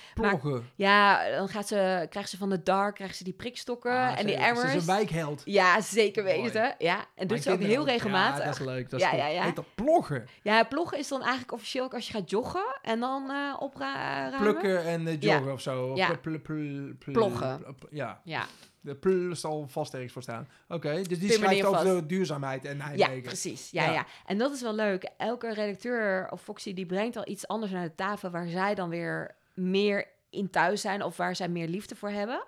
ja, 0.74 1.28
dan 1.30 1.49
gaat 1.49 1.68
ze, 1.68 2.07
krijgt 2.11 2.30
ze 2.30 2.37
van 2.37 2.51
de 2.51 2.62
dark, 2.62 2.95
krijgt 2.95 3.16
ze 3.16 3.24
die 3.24 3.33
prikstokken 3.33 3.93
Ah, 3.93 4.18
en 4.18 4.26
die 4.26 4.35
zeker. 4.35 4.43
Ze 4.43 4.49
emmers. 4.49 4.74
is 4.74 4.80
een 4.80 4.87
wijkheld. 4.95 5.43
Ja, 5.45 5.80
zeker 5.80 6.24
Mooi. 6.24 6.43
weten. 6.43 6.74
Ja, 6.78 7.05
en 7.14 7.26
doet 7.26 7.43
ze 7.43 7.53
ook 7.53 7.61
heel 7.61 7.85
regelmatig. 7.85 8.39
Ja, 8.39 8.45
dat 8.45 8.59
is 8.59 8.64
leuk. 8.66 8.91
Dat 8.91 9.01
Ja, 9.01 9.07
is 9.07 9.12
goed. 9.12 9.20
ja, 9.22 9.26
ja. 9.26 9.43
Heet 9.45 9.57
dat 9.57 9.74
ploggen? 9.74 10.28
Ja, 10.43 10.62
ploggen 10.64 10.99
is 10.99 11.09
dan 11.09 11.20
eigenlijk 11.20 11.53
officieel 11.53 11.85
ook 11.85 11.95
als 11.95 12.07
je 12.07 12.12
gaat 12.12 12.30
joggen 12.30 12.78
en 12.83 13.01
dan 13.01 13.33
opruimen. 13.59 14.41
Plukken 14.41 14.85
en 14.85 15.07
eh, 15.07 15.20
Ja. 15.20 15.35
joggen 15.35 15.53
of 15.53 15.61
zo. 15.61 15.95
Ja. 15.97 16.07
Pl- 16.07 16.30
pl- 16.30 16.39
pl- 16.39 16.95
pl- 16.99 17.11
Ploggen. 17.12 17.59
pl- 17.62 17.72
pl- 17.72 17.87
Ja, 17.97 18.20
Ja, 18.24 18.45
de 18.83 18.95
pl 18.95 19.35
zal 19.35 19.68
vast 19.68 19.95
ergens 19.95 20.12
voor 20.12 20.22
staan. 20.22 20.49
Oké, 20.68 20.95
dus 20.95 21.09
die 21.09 21.18
Pin 21.18 21.26
me 21.28 21.33
schrijft 21.47 21.64
over 21.64 21.80
vast. 21.85 21.95
de 22.01 22.07
duurzaamheid 22.07 22.64
en 22.64 22.76
ja 22.76 22.87
Nijmegen. 22.87 23.22
precies. 23.22 23.70
Ja, 23.70 23.85
Ja. 23.85 23.93
ja. 23.93 24.07
En 24.26 24.39
dat 24.39 24.53
is 24.53 24.61
wel 24.62 24.74
leuk. 24.74 25.11
Elke 25.16 25.55
redacteur 25.55 26.30
of 26.30 26.43
Foxy 26.43 26.74
die 26.74 26.87
brengt 26.87 27.16
al 27.16 27.28
iets 27.28 27.47
anders 27.49 27.72
naar 27.72 27.85
de 27.89 27.95
tafel 27.95 28.30
waar 28.30 28.49
zij 28.49 28.74
dan 28.74 28.89
weer 28.89 29.35
meer 29.55 30.07
in 30.30 30.51
thuis 30.51 30.80
zijn 30.80 31.03
of 31.03 31.16
waar 31.16 31.37
zij 31.37 31.49
meer 31.49 31.68
liefde 31.68 31.97
voor 31.97 32.11
hebben. 32.11 32.45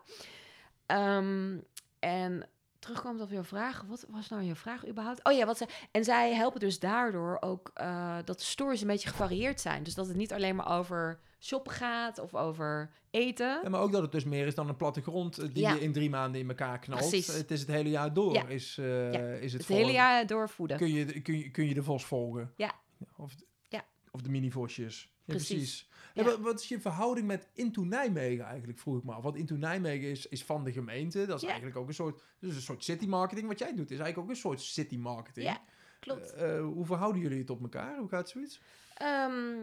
Ehm, 0.86 1.58
en 1.98 2.46
terugkomend 2.78 3.20
op 3.22 3.30
jouw 3.30 3.44
vraag, 3.44 3.82
wat 3.88 4.06
was 4.08 4.28
nou 4.28 4.42
je 4.42 4.54
vraag 4.54 4.86
überhaupt? 4.88 5.24
Oh 5.24 5.32
ja, 5.32 5.46
wat 5.46 5.58
ze, 5.58 5.66
en 5.90 6.04
zij 6.04 6.34
helpen 6.34 6.60
dus 6.60 6.78
daardoor 6.78 7.36
ook 7.40 7.70
eh, 7.74 8.16
dat 8.24 8.38
de 8.38 8.44
stories 8.44 8.80
een 8.80 8.86
beetje 8.86 9.08
gevarieerd 9.08 9.60
zijn. 9.60 9.82
Dus 9.82 9.94
dat 9.94 10.06
het 10.06 10.16
niet 10.16 10.32
alleen 10.32 10.56
maar 10.56 10.78
over 10.78 11.18
shoppen 11.44 11.72
gaat 11.72 12.18
of 12.18 12.34
over 12.34 12.90
eten. 13.10 13.60
Ja, 13.62 13.68
maar 13.68 13.80
ook 13.80 13.92
dat 13.92 14.02
het 14.02 14.12
dus 14.12 14.24
meer 14.24 14.46
is 14.46 14.54
dan 14.54 14.68
een 14.68 14.76
plattegrond 14.76 15.38
eh, 15.38 15.48
die 15.52 15.62
Ja. 15.62 15.72
je 15.74 15.80
in 15.80 15.92
drie 15.92 16.10
maanden 16.10 16.40
in 16.40 16.48
elkaar 16.48 16.78
knalt. 16.78 17.00
Precies. 17.08 17.26
Het 17.26 17.50
is 17.50 17.60
het 17.60 17.68
hele 17.68 17.90
jaar 17.90 18.12
door. 18.14 18.32
Ja. 18.32 18.46
Is, 18.46 18.78
eh, 18.78 19.42
is 19.42 19.52
het 19.52 19.66
Het 19.66 19.76
hele 19.76 19.92
jaar 19.92 20.26
doorvoeden. 20.26 20.76
Kun 20.76 20.92
je, 20.92 21.20
kun, 21.20 21.38
je, 21.38 21.50
kun 21.50 21.68
je 21.68 21.74
de 21.74 21.82
vos 21.82 22.04
volgen? 22.04 22.52
Ja. 22.56 22.72
Of, 23.16 23.34
Ja. 23.68 23.84
of 24.10 24.20
de 24.22 24.28
mini-vosjes. 24.30 25.12
Precies. 25.24 25.48
precies. 25.48 25.88
Ja. 26.14 26.40
Wat, 26.40 26.60
is 26.60 26.68
je 26.68 26.80
verhouding 26.80 27.26
met 27.26 27.48
Into 27.54 27.82
Nijmegen 27.84 28.44
eigenlijk, 28.44 28.78
vroeg 28.78 28.96
ik 28.98 29.04
me 29.04 29.12
af. 29.12 29.22
Want 29.22 29.36
Into 29.36 29.54
Nijmegen 29.56 30.08
is, 30.10 30.26
is 30.26 30.44
van 30.44 30.64
de 30.64 30.72
gemeente. 30.72 31.26
Dat 31.26 31.36
is 31.36 31.42
Ja. 31.42 31.46
eigenlijk 31.48 31.76
ook 31.78 31.88
een 31.88 31.94
soort, 31.94 32.22
dus 32.38 32.54
een 32.54 32.60
soort 32.62 32.84
city 32.84 33.06
marketing. 33.06 33.48
Wat 33.48 33.58
jij 33.58 33.74
doet 33.74 33.90
is 33.90 33.98
eigenlijk 33.98 34.18
ook 34.18 34.28
een 34.28 34.40
soort 34.40 34.60
city 34.60 34.96
marketing. 34.96 35.46
Ja, 35.46 35.60
klopt. 36.00 36.32
Eh, 36.32 36.60
hoe 36.60 36.86
verhouden 36.86 37.22
jullie 37.22 37.38
het 37.38 37.46
tot 37.46 37.60
elkaar? 37.62 37.98
Hoe 37.98 38.08
gaat 38.08 38.28
zoiets? 38.28 38.60
Ehm, 38.94 39.56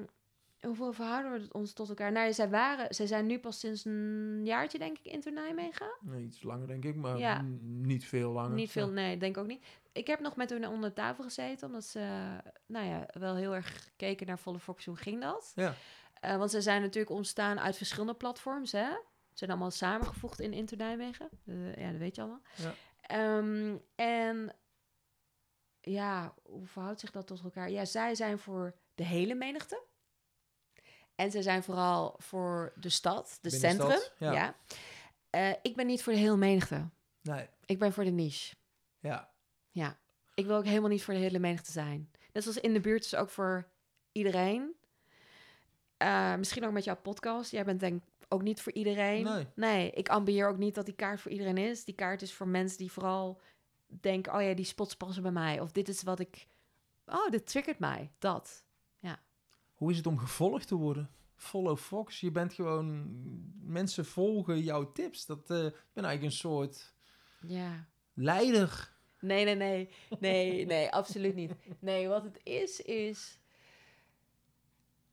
hoeveel 0.61 0.93
verhouden 0.93 1.31
we 1.41 1.53
ons 1.53 1.73
tot 1.73 1.89
elkaar? 1.89 2.11
Nou, 2.11 2.33
zij, 2.33 2.49
waren, 2.49 2.95
zij 2.95 3.05
zijn 3.07 3.25
nu 3.25 3.39
pas 3.39 3.59
sinds 3.59 3.85
een 3.85 4.41
jaartje, 4.43 4.77
denk 4.77 4.97
ik, 4.97 5.25
in 5.25 5.33
Nijmegen. 5.33 5.91
Nee, 6.01 6.23
iets 6.23 6.43
langer 6.43 6.67
denk 6.67 6.85
ik, 6.85 6.95
maar 6.95 7.17
Ja. 7.17 7.41
niet 7.61 8.05
veel 8.05 8.31
langer. 8.31 8.51
Niet 8.55 8.71
veel, 8.71 8.87
Ja. 8.87 8.93
nee, 8.93 9.17
denk 9.17 9.37
ook 9.37 9.47
niet. 9.47 9.65
Ik 9.91 10.07
heb 10.07 10.19
nog 10.19 10.35
met 10.35 10.49
hun 10.49 10.67
onder 10.67 10.93
tafel 10.93 11.23
gezeten, 11.23 11.67
omdat 11.67 11.83
ze, 11.83 11.99
nou 12.65 12.85
ja, 12.85 13.07
wel 13.13 13.35
heel 13.35 13.55
erg 13.55 13.83
gekeken 13.83 14.27
naar 14.27 14.39
Volle 14.39 14.59
Fox. 14.59 14.85
Hoe 14.85 14.95
ging 14.95 15.21
dat? 15.21 15.51
Ja. 15.55 15.73
Eh, 16.13 16.37
want 16.37 16.51
ze 16.51 16.61
zijn 16.61 16.81
natuurlijk 16.81 17.15
ontstaan 17.15 17.59
uit 17.59 17.77
verschillende 17.77 18.13
platforms, 18.13 18.71
hè? 18.71 18.87
Ze 19.29 19.37
zijn 19.37 19.49
allemaal 19.49 19.71
samengevoegd 19.71 20.39
in 20.39 20.53
Inter 20.53 20.77
Nijmegen. 20.77 21.29
Eh, 21.45 21.75
ja, 21.75 21.89
dat 21.91 21.99
weet 21.99 22.15
je 22.15 22.21
allemaal. 22.21 22.41
Ja. 22.55 22.73
Ehm, 23.01 23.77
en 23.95 24.55
ja, 25.81 26.33
hoe 26.43 26.65
verhoudt 26.67 26.99
zich 26.99 27.11
dat 27.11 27.27
tot 27.27 27.43
elkaar? 27.43 27.69
Ja, 27.71 27.85
zij 27.85 28.15
zijn 28.15 28.39
voor 28.39 28.75
de 28.95 29.03
hele 29.03 29.35
menigte. 29.35 29.83
En 31.21 31.31
zij 31.31 31.41
zijn 31.41 31.63
vooral 31.63 32.15
voor 32.17 32.73
de 32.75 32.89
stad, 32.89 33.37
de 33.41 33.49
centrum. 33.49 33.99
ja. 34.17 34.31
Ja. 34.33 34.55
Eh, 35.29 35.55
ik 35.61 35.75
ben 35.75 35.87
niet 35.87 36.03
voor 36.03 36.13
de 36.13 36.19
hele 36.19 36.37
menigte. 36.37 36.89
Nee, 37.21 37.47
Ik 37.65 37.79
ben 37.79 37.93
voor 37.93 38.03
de 38.03 38.11
niche. 38.11 38.55
ja. 38.99 39.29
Ja. 39.71 39.99
Ik 40.33 40.45
wil 40.45 40.55
ook 40.55 40.65
helemaal 40.65 40.89
niet 40.89 41.03
voor 41.03 41.13
de 41.13 41.19
hele 41.19 41.39
menigte 41.39 41.71
zijn. 41.71 42.11
Net 42.33 42.43
zoals 42.43 42.57
in 42.57 42.73
de 42.73 42.79
buurt 42.79 43.05
is 43.05 43.15
ook 43.15 43.29
voor 43.29 43.67
iedereen. 44.11 44.75
Eh, 45.97 46.35
misschien 46.35 46.65
ook 46.65 46.71
met 46.71 46.83
jouw 46.83 46.95
podcast. 46.95 47.51
Jij 47.51 47.65
bent 47.65 47.79
denk 47.79 48.03
ook 48.29 48.41
niet 48.41 48.61
voor 48.61 48.71
iedereen. 48.71 49.47
Nee. 49.55 49.91
ik 49.91 50.09
ambieer 50.09 50.47
ook 50.47 50.57
niet 50.57 50.75
dat 50.75 50.85
die 50.85 50.95
kaart 50.95 51.21
voor 51.21 51.31
iedereen 51.31 51.57
is. 51.57 51.83
Die 51.83 51.95
kaart 51.95 52.21
is 52.21 52.33
voor 52.33 52.47
mensen 52.47 52.77
die 52.77 52.91
vooral 52.91 53.41
denken... 53.87 54.33
oh 54.33 54.41
ja, 54.41 54.53
die 54.53 54.65
spots 54.65 54.95
passen 54.95 55.23
bij 55.23 55.31
mij. 55.31 55.59
Of 55.59 55.71
dit 55.71 55.87
is 55.87 56.03
wat 56.03 56.19
ik... 56.19 56.47
Oh, 57.05 57.29
dit 57.29 57.47
triggert 57.47 57.79
mij. 57.79 58.11
Dat. 58.19 58.63
Hoe 59.81 59.91
is 59.91 59.97
het 59.97 60.07
om 60.07 60.17
gevolgd 60.17 60.67
te 60.67 60.75
worden? 60.75 61.09
Follow 61.35 61.77
Fox. 61.77 62.19
Je 62.19 62.31
bent 62.31 62.53
gewoon... 62.53 63.07
Mensen 63.61 64.05
volgen 64.05 64.61
jouw 64.61 64.91
tips. 64.91 65.25
Dat 65.25 65.39
uh, 65.39 65.57
ben 65.93 66.03
eigenlijk 66.03 66.23
een 66.23 66.31
soort... 66.31 66.93
Ja. 67.47 67.87
Leider. 68.13 68.93
Nee, 69.19 69.45
nee, 69.45 69.55
nee. 69.55 69.89
Nee, 70.19 70.65
nee, 70.65 70.91
absoluut 70.91 71.35
niet. 71.35 71.53
Nee, 71.79 72.07
wat 72.07 72.23
het 72.23 72.39
is, 72.43 72.81
is... 72.81 73.39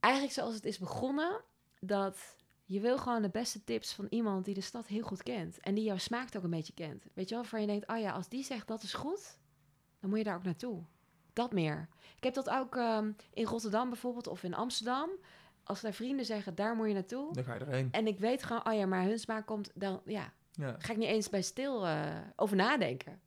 Eigenlijk 0.01 0.35
zoals 0.35 0.55
het 0.55 0.65
is 0.65 0.79
begonnen... 0.79 1.45
dat 1.81 2.37
je 2.65 2.81
wil 2.81 2.99
gewoon 2.99 3.23
de 3.23 3.31
beste 3.31 3.65
tips 3.65 3.93
van 3.93 4.07
iemand 4.11 4.45
die 4.45 4.55
de 4.55 4.61
stad 4.61 4.87
heel 4.87 5.03
goed 5.03 5.23
kent. 5.23 5.61
En 5.61 5.75
die 5.75 5.85
jouw 5.85 5.99
smaak 5.99 6.37
ook 6.37 6.43
een 6.43 6.51
beetje 6.51 6.75
kent. 6.75 7.07
Weet 7.15 7.29
je 7.29 7.35
wel, 7.35 7.43
waarvan 7.43 7.61
je 7.61 7.67
denkt, 7.67 7.89
oh 7.89 7.99
ja, 7.99 8.13
als 8.13 8.29
die 8.29 8.45
zegt 8.45 8.69
dat 8.69 8.83
is 8.83 8.95
goed, 8.95 9.39
dan 10.01 10.11
moet 10.11 10.19
je 10.19 10.25
daar 10.25 10.37
ook 10.37 10.43
naartoe. 10.43 10.85
Dat 11.39 11.53
meer. 11.53 11.89
Ik 12.17 12.25
heb 12.25 12.35
dat 12.35 12.51
ook 12.51 12.77
um, 12.77 13.17
in 13.33 13.45
Rotterdam 13.45 13.89
bijvoorbeeld 13.89 14.27
of 14.27 14.43
in 14.43 14.55
Amsterdam. 14.55 15.11
Als 15.65 15.81
daar 15.81 15.93
vrienden 15.93 16.25
zeggen, 16.25 16.55
daar 16.55 16.77
moet 16.77 16.89
je 16.89 16.95
naartoe. 16.95 17.33
Dan 17.33 17.45
ga 17.45 17.55
je 17.55 17.61
erheen. 17.61 17.89
En 17.93 18.07
ik 18.07 18.19
weet 18.19 18.43
gewoon, 18.43 18.67
oh 18.67 18.75
ja, 18.75 18.87
maar 18.87 19.03
hun 19.03 19.19
smaak 19.19 19.47
komt, 19.47 19.71
dan 19.75 20.01
ja, 20.05 20.33
ja. 20.53 20.77
ga 20.79 20.93
ik 20.93 20.99
niet 20.99 21.09
eens 21.09 21.29
bij 21.29 21.43
stil 21.43 21.87
uh, 21.87 22.17
over 22.37 22.57
nadenken. 22.57 23.21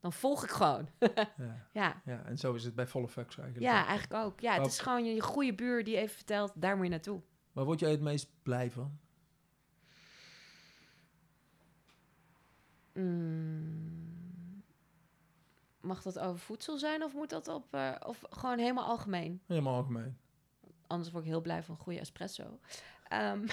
Dan 0.00 0.12
volg 0.12 0.44
ik 0.44 0.50
gewoon. 0.50 0.88
ja. 0.98 1.66
ja. 1.72 2.02
ja. 2.04 2.24
En 2.24 2.38
zo 2.38 2.54
is 2.54 2.64
het 2.64 2.74
bij 2.74 2.86
volle 2.86 3.08
facts 3.08 3.38
eigenlijk. 3.38 3.72
Ja, 3.72 3.86
eigenlijk 3.86 4.24
ook. 4.24 4.40
Ja, 4.40 4.54
het 4.54 4.66
is 4.66 4.78
gewoon 4.78 5.04
je, 5.04 5.14
je 5.14 5.20
goede 5.20 5.54
buur 5.54 5.84
die 5.84 5.96
even 5.96 6.16
vertelt, 6.16 6.52
daar 6.54 6.76
moet 6.76 6.84
je 6.84 6.90
naartoe. 6.90 7.20
Waar 7.52 7.64
word 7.64 7.80
jij 7.80 7.90
het 7.90 8.00
meest 8.00 8.30
blij 8.42 8.70
van? 8.70 8.98
Mm. 12.92 13.89
Mag 15.80 16.02
dat 16.02 16.18
over 16.18 16.38
voedsel 16.38 16.78
zijn 16.78 17.04
of 17.04 17.14
moet 17.14 17.30
dat 17.30 17.48
op 17.48 17.74
uh, 17.74 17.90
of 18.06 18.24
gewoon 18.30 18.58
helemaal 18.58 18.84
algemeen? 18.84 19.42
Helemaal 19.46 19.74
algemeen. 19.74 20.16
Anders 20.86 21.10
word 21.10 21.24
ik 21.24 21.30
heel 21.30 21.40
blij 21.40 21.62
van 21.62 21.74
een 21.74 21.80
goede 21.80 21.98
espresso. 21.98 22.58
Um, 23.12 23.46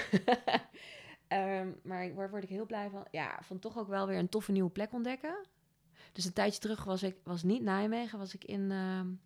um, 1.27 1.79
maar 1.89 2.15
waar 2.15 2.29
word 2.29 2.43
ik 2.43 2.49
heel 2.49 2.65
blij 2.65 2.89
van? 2.89 3.05
Ja, 3.11 3.39
van 3.41 3.59
toch 3.59 3.77
ook 3.77 3.87
wel 3.87 4.07
weer 4.07 4.17
een 4.17 4.29
toffe 4.29 4.51
nieuwe 4.51 4.69
plek 4.69 4.93
ontdekken. 4.93 5.45
Dus 6.11 6.25
een 6.25 6.33
tijdje 6.33 6.59
terug 6.59 6.83
was 6.83 7.03
ik 7.03 7.17
was 7.23 7.43
niet 7.43 7.61
Nijmegen, 7.61 8.19
was 8.19 8.33
ik 8.33 8.43
in 8.43 8.71
um, 8.71 9.21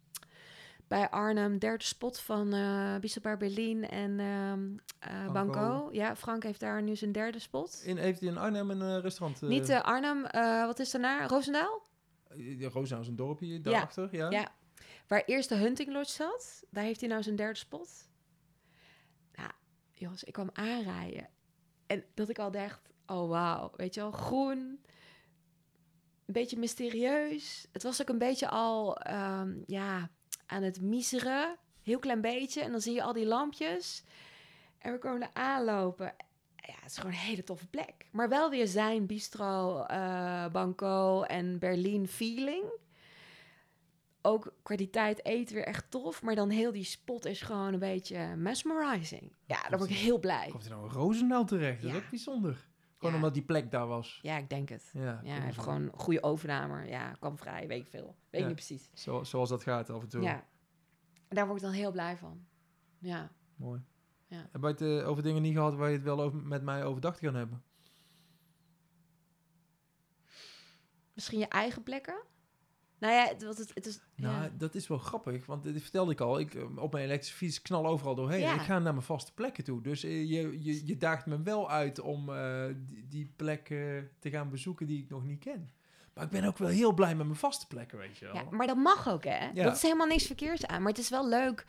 bij 0.88 1.10
Arnhem, 1.10 1.60
derde 1.60 1.84
spot 1.84 2.20
van 2.20 2.56
uh, 2.56 2.98
Bisselbaar 3.00 3.38
Berlin 3.38 3.90
en 3.90 4.20
uh, 4.20 5.32
Banco. 5.32 5.90
Ja, 5.92 6.16
Frank 6.16 6.44
heeft 6.44 6.60
daar 6.60 6.82
nu 6.82 6.96
zijn 6.96 7.12
derde 7.12 7.40
spot. 7.40 7.82
In, 7.86 7.98
heeft 7.98 8.20
hij 8.20 8.30
in 8.30 8.38
Arnhem 8.38 8.70
een 8.70 9.02
restaurant? 9.02 9.42
Niet 9.42 9.72
Arnhem, 9.72 10.22
wat 10.66 10.80
is 10.80 10.92
daarna? 10.92 11.28
Roosendaal? 11.28 11.82
Ja, 12.36 12.70
Roosendaal 12.70 13.02
is 13.02 13.08
een 13.08 13.16
dorpje 13.16 13.62
daarachter, 13.62 14.16
ja. 14.16 14.30
ja. 14.30 14.40
ja. 14.40 14.56
Waar 15.08 15.24
eerst 15.26 15.50
de 15.50 15.56
Hunting 15.56 15.92
Lodge 15.92 16.12
zat, 16.12 16.64
daar 16.70 16.84
heeft 16.84 17.00
hij 17.00 17.10
nou 17.10 17.24
zijn 17.24 17.36
derde 17.36 17.60
spot. 17.60 18.10
Nou, 19.34 19.52
jongens, 19.92 20.24
ik 20.24 20.34
kwam 20.34 20.50
aanrijden. 20.54 21.30
En 21.86 22.04
dat 22.14 22.30
ik 22.30 22.40
al 22.40 22.52
dacht, 22.52 22.90
oh 23.06 23.30
wauw, 23.30 23.72
weet 23.76 23.94
je 23.94 24.02
wel, 24.02 24.12
groen, 24.12 24.58
een 26.26 26.34
beetje 26.34 26.60
mysterieus. 26.60 27.68
Het 27.72 27.84
was 27.84 28.02
ook 28.02 28.10
een 28.10 28.18
beetje 28.18 28.50
al, 28.50 29.08
um, 29.12 29.64
ja 29.66 30.10
aan 30.46 30.64
het 30.64 30.82
miseren. 30.82 31.58
Heel 31.82 32.00
klein 32.00 32.22
beetje. 32.22 32.62
En 32.62 32.72
dan 32.72 32.82
zie 32.82 32.94
je 32.94 33.04
al 33.04 33.14
die 33.14 33.26
lampjes. 33.26 34.04
En 34.78 34.92
we 34.92 34.98
komen 34.98 35.22
er 35.22 35.34
aanlopen. 35.34 36.16
Ja, 36.62 36.74
het 36.82 36.92
is 36.92 36.98
gewoon 36.98 37.12
een 37.12 37.18
hele 37.18 37.44
toffe 37.44 37.68
plek. 37.68 38.06
Maar 38.12 38.30
wel 38.30 38.50
weer 38.50 38.68
zijn 38.68 39.06
bistro, 39.06 39.86
uh, 39.92 40.48
Banco 40.48 41.22
en 41.22 41.60
Berlin 41.60 42.08
feeling. 42.08 42.64
Ook 44.22 44.54
kwaliteit 44.64 45.26
eten 45.26 45.56
weer 45.56 45.66
echt 45.66 45.92
tof. 45.92 46.22
Maar 46.22 46.36
dan 46.36 46.50
heel 46.50 46.72
die 46.72 46.84
spot 46.84 47.26
is 47.26 47.42
gewoon 47.42 47.74
een 47.74 47.80
beetje 47.80 48.36
mesmerizing. 48.36 49.32
Ja, 49.46 49.70
daar 49.70 49.78
word 49.78 49.90
ik 49.90 49.98
heel 49.98 50.20
blij. 50.20 50.48
Komt 50.50 50.64
er 50.64 50.70
nou 50.70 50.84
een 50.84 50.94
Roosendaal 50.94 51.46
terecht? 51.46 51.82
Dat 51.82 51.92
is 51.92 51.98
ook 51.98 52.10
bijzonder. 52.10 52.70
Gewoon 52.98 53.16
omdat 53.16 53.34
die 53.34 53.44
plek 53.44 53.72
daar 53.72 53.88
was. 53.88 54.20
Ja, 54.22 54.38
ik 54.38 54.50
denk 54.50 54.70
het. 54.70 54.90
Ja, 54.94 55.20
ja 55.24 55.34
hij 55.34 55.46
heeft 55.46 55.58
gewoon 55.58 55.82
een 55.82 55.92
goede 55.94 56.24
overname. 56.24 56.88
Ja, 56.88 57.12
kwam 57.12 57.38
vrij, 57.38 57.68
weet 57.68 57.82
ik 57.82 57.88
veel. 57.88 58.16
Weet 58.30 58.42
ja. 58.42 58.48
niet 58.48 58.56
precies. 58.56 58.90
Zo, 58.94 59.24
zoals 59.24 59.50
dat 59.50 59.64
gaat 59.64 59.90
af 59.90 60.02
en 60.02 60.08
toe. 60.08 60.22
Ja, 60.22 60.46
daar 61.28 61.46
word 61.46 61.58
ik 61.58 61.64
dan 61.64 61.74
heel 61.74 61.92
blij 61.92 62.18
van. 62.18 62.46
Ja. 62.98 63.32
Mooi. 63.56 63.82
Ja. 64.32 64.48
Heb 64.52 64.62
je 64.62 64.68
het 64.68 64.82
uh, 64.82 65.08
over 65.08 65.24
dingen 65.24 65.42
niet 65.42 65.54
gehad 65.54 65.76
waar 65.76 65.90
je 65.90 65.96
het 65.96 66.04
wel 66.04 66.22
over, 66.22 66.40
met 66.40 66.64
mij 66.64 66.84
overdag 66.84 67.18
te 67.18 67.26
gaan 67.26 67.36
hebben? 67.36 67.64
Misschien 71.14 71.40
je 71.40 71.48
eigen 71.48 71.84
plekken? 71.84 72.24
Nou 72.98 73.14
ja, 73.14 73.28
het, 73.28 73.42
het, 73.42 73.72
het 73.74 73.86
is... 73.86 74.00
Nou, 74.16 74.50
dat 74.58 74.76
is 74.76 74.88
wel 74.88 74.98
grappig, 74.98 75.46
want 75.46 75.64
dit 75.64 75.82
vertelde 75.82 76.12
ik 76.12 76.20
al. 76.20 76.40
Ik, 76.40 76.54
eh, 76.54 76.78
op 76.78 76.92
mijn 76.92 77.06
elektrische 77.06 77.36
fiets 77.36 77.62
knal 77.62 77.88
overal 77.88 78.16
doorheen. 78.16 78.54
Ik 78.54 78.62
ga 78.62 78.80
naar 78.80 78.94
mijn 78.94 79.06
vaste 79.06 79.34
plekken 79.34 79.64
toe. 79.64 79.82
Dus 79.82 80.04
uh, 80.04 80.12
je, 80.12 80.64
je, 80.64 80.86
je 80.88 80.98
daagt 80.98 81.26
me 81.26 81.42
wel 81.42 81.70
uit 81.70 82.00
om 82.00 82.30
uh, 82.30 82.66
die, 82.78 83.08
die, 83.08 83.34
plekken 83.36 84.12
te 84.20 84.30
gaan 84.30 84.50
bezoeken 84.50 84.88
die 84.88 85.04
ik 85.04 85.10
nog 85.10 85.24
niet 85.24 85.40
ken. 85.40 85.72
Maar 86.14 86.24
ik 86.24 86.30
ben 86.30 86.44
ook 86.44 86.58
wel 86.58 86.70
heel 86.70 86.94
blij 86.94 87.16
met 87.16 87.26
mijn 87.26 87.40
vaste 87.40 87.68
plekken, 87.68 87.98
weet 87.98 88.18
je 88.18 88.26
wel. 88.26 88.36
Ja, 88.36 88.44
maar 88.50 88.68
dat 88.68 88.78
mag 88.78 89.10
ook, 89.10 89.24
hè? 89.24 89.50
Ja. 89.54 89.64
Dat 89.64 89.76
is 89.76 89.82
helemaal 89.82 90.08
niks 90.08 90.26
verkeerds 90.26 90.68
aan. 90.68 90.82
Maar 90.82 90.92
het 90.92 91.02
is 91.02 91.10
wel 91.10 91.28
leuk 91.28 91.66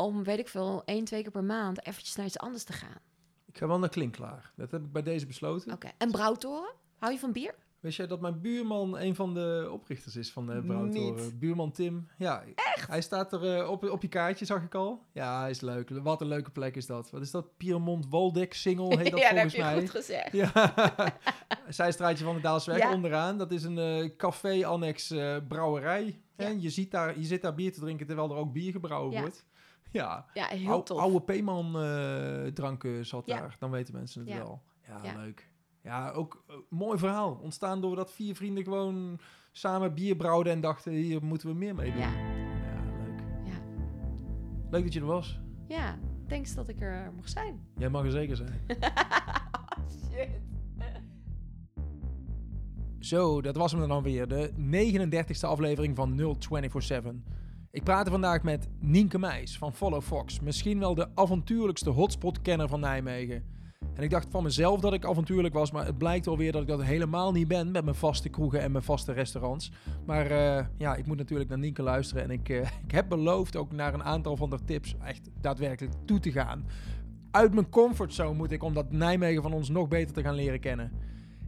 om, 0.00 0.24
weet 0.24 0.38
ik 0.38 0.48
veel, 0.48 0.82
één, 0.84 1.04
twee 1.04 1.22
keer 1.22 1.30
per 1.30 1.44
maand 1.44 1.86
eventjes 1.86 2.16
naar 2.16 2.26
iets 2.26 2.38
anders 2.38 2.64
te 2.64 2.72
gaan. 2.72 2.98
Ik 3.46 3.58
ga 3.58 3.66
wel 3.66 3.78
naar 3.78 3.88
Klinkklaar. 3.88 4.52
Dat 4.56 4.70
heb 4.70 4.82
ik 4.84 4.92
bij 4.92 5.02
deze 5.02 5.26
besloten. 5.26 5.72
Oké. 5.72 5.90
En 5.98 6.10
Brouwtoren? 6.10 6.72
Hou 6.98 7.12
je 7.12 7.18
van 7.18 7.32
bier? 7.32 7.54
Wist 7.80 7.96
jij 7.96 8.06
dat 8.06 8.20
mijn 8.20 8.40
buurman 8.40 8.98
een 8.98 9.14
van 9.14 9.34
de 9.34 9.68
oprichters 9.72 10.16
is 10.16 10.32
van 10.32 10.46
de 10.46 10.62
Brouwtoren? 10.62 11.38
Buurman 11.38 11.72
Tim. 11.72 12.08
Ja, 12.18 12.44
echt? 12.54 12.88
Hij 12.88 13.00
staat 13.00 13.32
er 13.32 13.58
uh, 13.58 13.70
op, 13.70 13.84
op 13.90 14.02
je 14.02 14.08
kaartje, 14.08 14.44
zag 14.44 14.62
ik 14.62 14.74
al. 14.74 15.06
Ja, 15.12 15.40
hij 15.40 15.50
is 15.50 15.60
leuk. 15.60 15.90
Wat 15.90 16.20
een 16.20 16.26
leuke 16.26 16.50
plek 16.50 16.76
is 16.76 16.86
dat. 16.86 17.10
Wat 17.10 17.20
is 17.20 17.30
dat? 17.30 17.56
Piermont 17.56 18.06
Waldeck 18.08 18.54
Single 18.54 18.96
heet 18.96 19.10
dat 19.10 19.20
ja, 19.20 19.28
volgens 19.28 19.54
dat 19.54 19.64
heb 19.64 19.74
je 19.74 19.80
goed 19.80 19.90
gezegd. 19.90 20.32
Ja. 20.32 20.74
Zijstraatje 21.68 22.24
van 22.24 22.34
de 22.34 22.40
Daalsweg 22.40 22.78
ja. 22.78 22.92
onderaan. 22.92 23.38
Dat 23.38 23.52
is 23.52 23.62
een 23.62 23.76
uh, 23.76 24.16
café-annex 24.16 25.10
uh, 25.10 25.36
brouwerij. 25.48 26.20
Ja. 26.36 26.44
En 26.44 26.60
je, 26.60 26.70
ziet 26.70 26.90
daar, 26.90 27.18
je 27.18 27.26
zit 27.26 27.42
daar 27.42 27.54
bier 27.54 27.72
te 27.72 27.80
drinken 27.80 28.06
terwijl 28.06 28.30
er 28.30 28.36
ook 28.36 28.52
bier 28.52 28.72
gebrouwen 28.72 29.12
ja. 29.12 29.20
wordt. 29.20 29.44
Ja, 29.90 30.26
ja 30.34 30.46
heel 30.46 30.82
tof. 30.82 30.98
Oude 30.98 31.20
Peeman 31.20 31.72
dranken 32.54 33.06
zat 33.06 33.26
daar. 33.26 33.56
Dan 33.58 33.70
weten 33.70 33.94
mensen 33.94 34.26
het 34.26 34.36
wel. 34.36 34.62
Ja, 35.02 35.16
leuk. 35.16 35.50
Ja, 35.82 36.10
ook 36.10 36.44
uh, 36.50 36.56
mooi 36.68 36.98
verhaal. 36.98 37.38
Ontstaan 37.42 37.80
doordat 37.80 38.12
vier 38.12 38.36
vrienden 38.36 38.64
gewoon 38.64 39.20
samen 39.52 39.94
bier 39.94 40.16
brouwden 40.16 40.52
en 40.52 40.60
dachten, 40.60 40.92
hier 40.92 41.24
moeten 41.24 41.48
we 41.48 41.54
meer 41.54 41.74
mee 41.74 41.92
doen. 41.92 42.00
Ja. 42.00 42.10
Leuk. 43.04 43.20
Ja. 43.44 43.60
Leuk 44.70 44.82
dat 44.82 44.92
je 44.92 45.00
er 45.00 45.06
was. 45.06 45.40
Ja, 45.68 45.98
thanks 46.28 46.54
dat 46.54 46.68
ik 46.68 46.80
er 46.80 47.12
mocht 47.16 47.30
zijn. 47.30 47.60
Jij 47.76 47.88
mag 47.88 48.04
er 48.04 48.10
zeker 48.10 48.36
zijn. 48.36 48.60
Shit. 50.12 50.28
Zo, 52.98 53.40
dat 53.40 53.56
was 53.56 53.72
hem 53.72 53.80
dan 53.80 53.90
alweer. 53.90 54.28
De 54.28 54.52
39e 54.52 55.40
aflevering 55.40 55.96
van 55.96 56.16
0247. 56.16 57.12
Ik 57.72 57.84
praatte 57.84 58.10
vandaag 58.10 58.42
met 58.42 58.68
Nienke 58.78 59.18
Meijs 59.18 59.58
van 59.58 59.72
Follow 59.72 60.02
Fox. 60.02 60.40
Misschien 60.40 60.78
wel 60.78 60.94
de 60.94 61.08
avontuurlijkste 61.14 61.90
hotspot-kenner 61.90 62.68
van 62.68 62.80
Nijmegen. 62.80 63.44
En 63.94 64.02
ik 64.02 64.10
dacht 64.10 64.26
van 64.30 64.42
mezelf 64.42 64.80
dat 64.80 64.92
ik 64.92 65.04
avontuurlijk 65.04 65.54
was, 65.54 65.70
maar 65.70 65.86
het 65.86 65.98
blijkt 65.98 66.26
alweer 66.26 66.52
dat 66.52 66.62
ik 66.62 66.68
dat 66.68 66.82
helemaal 66.82 67.32
niet 67.32 67.48
ben 67.48 67.70
met 67.70 67.84
mijn 67.84 67.96
vaste 67.96 68.28
kroegen 68.28 68.60
en 68.60 68.72
mijn 68.72 68.84
vaste 68.84 69.12
restaurants. 69.12 69.72
Maar 70.06 70.30
uh, 70.30 70.64
ja, 70.76 70.94
ik 70.94 71.06
moet 71.06 71.16
natuurlijk 71.16 71.48
naar 71.48 71.58
Nienke 71.58 71.82
luisteren 71.82 72.22
en 72.22 72.30
ik, 72.30 72.48
uh, 72.48 72.60
ik 72.86 72.90
heb 72.90 73.08
beloofd 73.08 73.56
ook 73.56 73.72
naar 73.72 73.94
een 73.94 74.04
aantal 74.04 74.36
van 74.36 74.50
de 74.50 74.58
tips 74.64 74.94
echt 75.04 75.30
daadwerkelijk 75.40 75.94
toe 76.04 76.20
te 76.20 76.32
gaan. 76.32 76.64
Uit 77.30 77.54
mijn 77.54 77.68
comfortzone 77.68 78.34
moet 78.34 78.52
ik 78.52 78.62
om 78.62 78.74
dat 78.74 78.92
Nijmegen 78.92 79.42
van 79.42 79.52
ons 79.52 79.68
nog 79.68 79.88
beter 79.88 80.14
te 80.14 80.22
gaan 80.22 80.34
leren 80.34 80.60
kennen. 80.60 80.92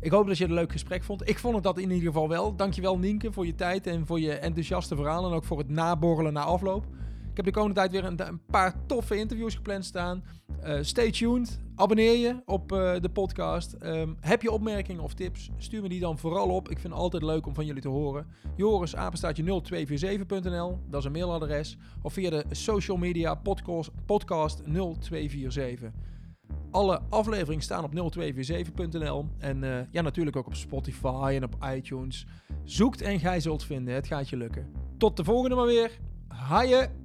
Ik 0.03 0.11
hoop 0.11 0.27
dat 0.27 0.37
je 0.37 0.43
het 0.43 0.53
een 0.53 0.59
leuk 0.59 0.73
gesprek 0.73 1.03
vond. 1.03 1.29
Ik 1.29 1.39
vond 1.39 1.55
het 1.55 1.65
dat 1.65 1.79
in 1.79 1.91
ieder 1.91 2.07
geval 2.07 2.29
wel. 2.29 2.57
Dankjewel 2.57 2.99
Nienke 2.99 3.33
voor 3.33 3.47
je 3.47 3.55
tijd 3.55 3.87
en 3.87 4.07
voor 4.07 4.21
je 4.21 4.33
enthousiaste 4.33 4.97
verhaal 4.97 5.27
en 5.27 5.33
ook 5.33 5.45
voor 5.45 5.59
het 5.59 5.69
naborrelen 5.69 6.33
na 6.33 6.43
afloop. 6.43 6.85
Ik 7.31 7.37
heb 7.37 7.45
de 7.45 7.53
komende 7.53 7.75
tijd 7.75 7.91
weer 7.91 8.05
een, 8.05 8.29
een 8.29 8.41
paar 8.47 8.75
toffe 8.87 9.17
interviews 9.17 9.55
gepland 9.55 9.85
staan. 9.85 10.25
Uh, 10.65 10.79
stay 10.81 11.11
tuned. 11.11 11.59
Abonneer 11.75 12.17
je 12.17 12.43
op 12.45 12.73
uh, 12.73 12.95
de 13.01 13.09
podcast. 13.09 13.77
Um, 13.83 14.17
heb 14.21 14.43
je 14.43 14.51
opmerkingen 14.51 15.03
of 15.03 15.15
tips? 15.15 15.51
Stuur 15.57 15.83
me 15.83 15.89
die 15.89 16.01
dan 16.01 16.19
vooral 16.19 16.49
op. 16.49 16.69
Ik 16.69 16.79
vind 16.79 16.93
het 16.93 17.03
altijd 17.03 17.23
leuk 17.23 17.47
om 17.47 17.55
van 17.55 17.67
jullie 17.67 17.83
te 17.83 17.89
horen. 17.89 18.27
Joris, 18.57 18.97
apenstaatje 18.97 19.43
0247.nl. 19.43 20.79
Dat 20.89 21.01
is 21.01 21.07
een 21.07 21.13
mailadres. 21.13 21.77
Of 22.03 22.13
via 22.13 22.31
de 22.31 22.45
social 22.51 22.97
media 22.97 23.35
podcast, 23.35 23.91
podcast 24.07 24.63
0247. 24.65 25.91
Alle 26.71 27.01
afleveringen 27.09 27.63
staan 27.63 27.85
op 27.85 28.13
0247.nl. 28.17 29.29
En 29.39 29.63
uh, 29.63 29.79
ja, 29.91 30.03
natuurlijk 30.03 30.37
ook 30.37 30.47
op 30.47 30.55
Spotify 30.55 31.33
en 31.37 31.45
op 31.45 31.57
iTunes. 31.75 32.27
Zoekt 32.65 33.01
en 33.01 33.21
gij 33.21 33.41
zult 33.41 33.65
vinden. 33.65 33.95
Het 33.95 34.07
gaat 34.07 34.29
je 34.29 34.37
lukken. 34.37 34.73
Tot 34.99 35.17
de 35.17 35.25
volgende 35.25 35.57
maar 35.57 35.67
weer. 35.67 35.99
Haaien! 36.29 37.02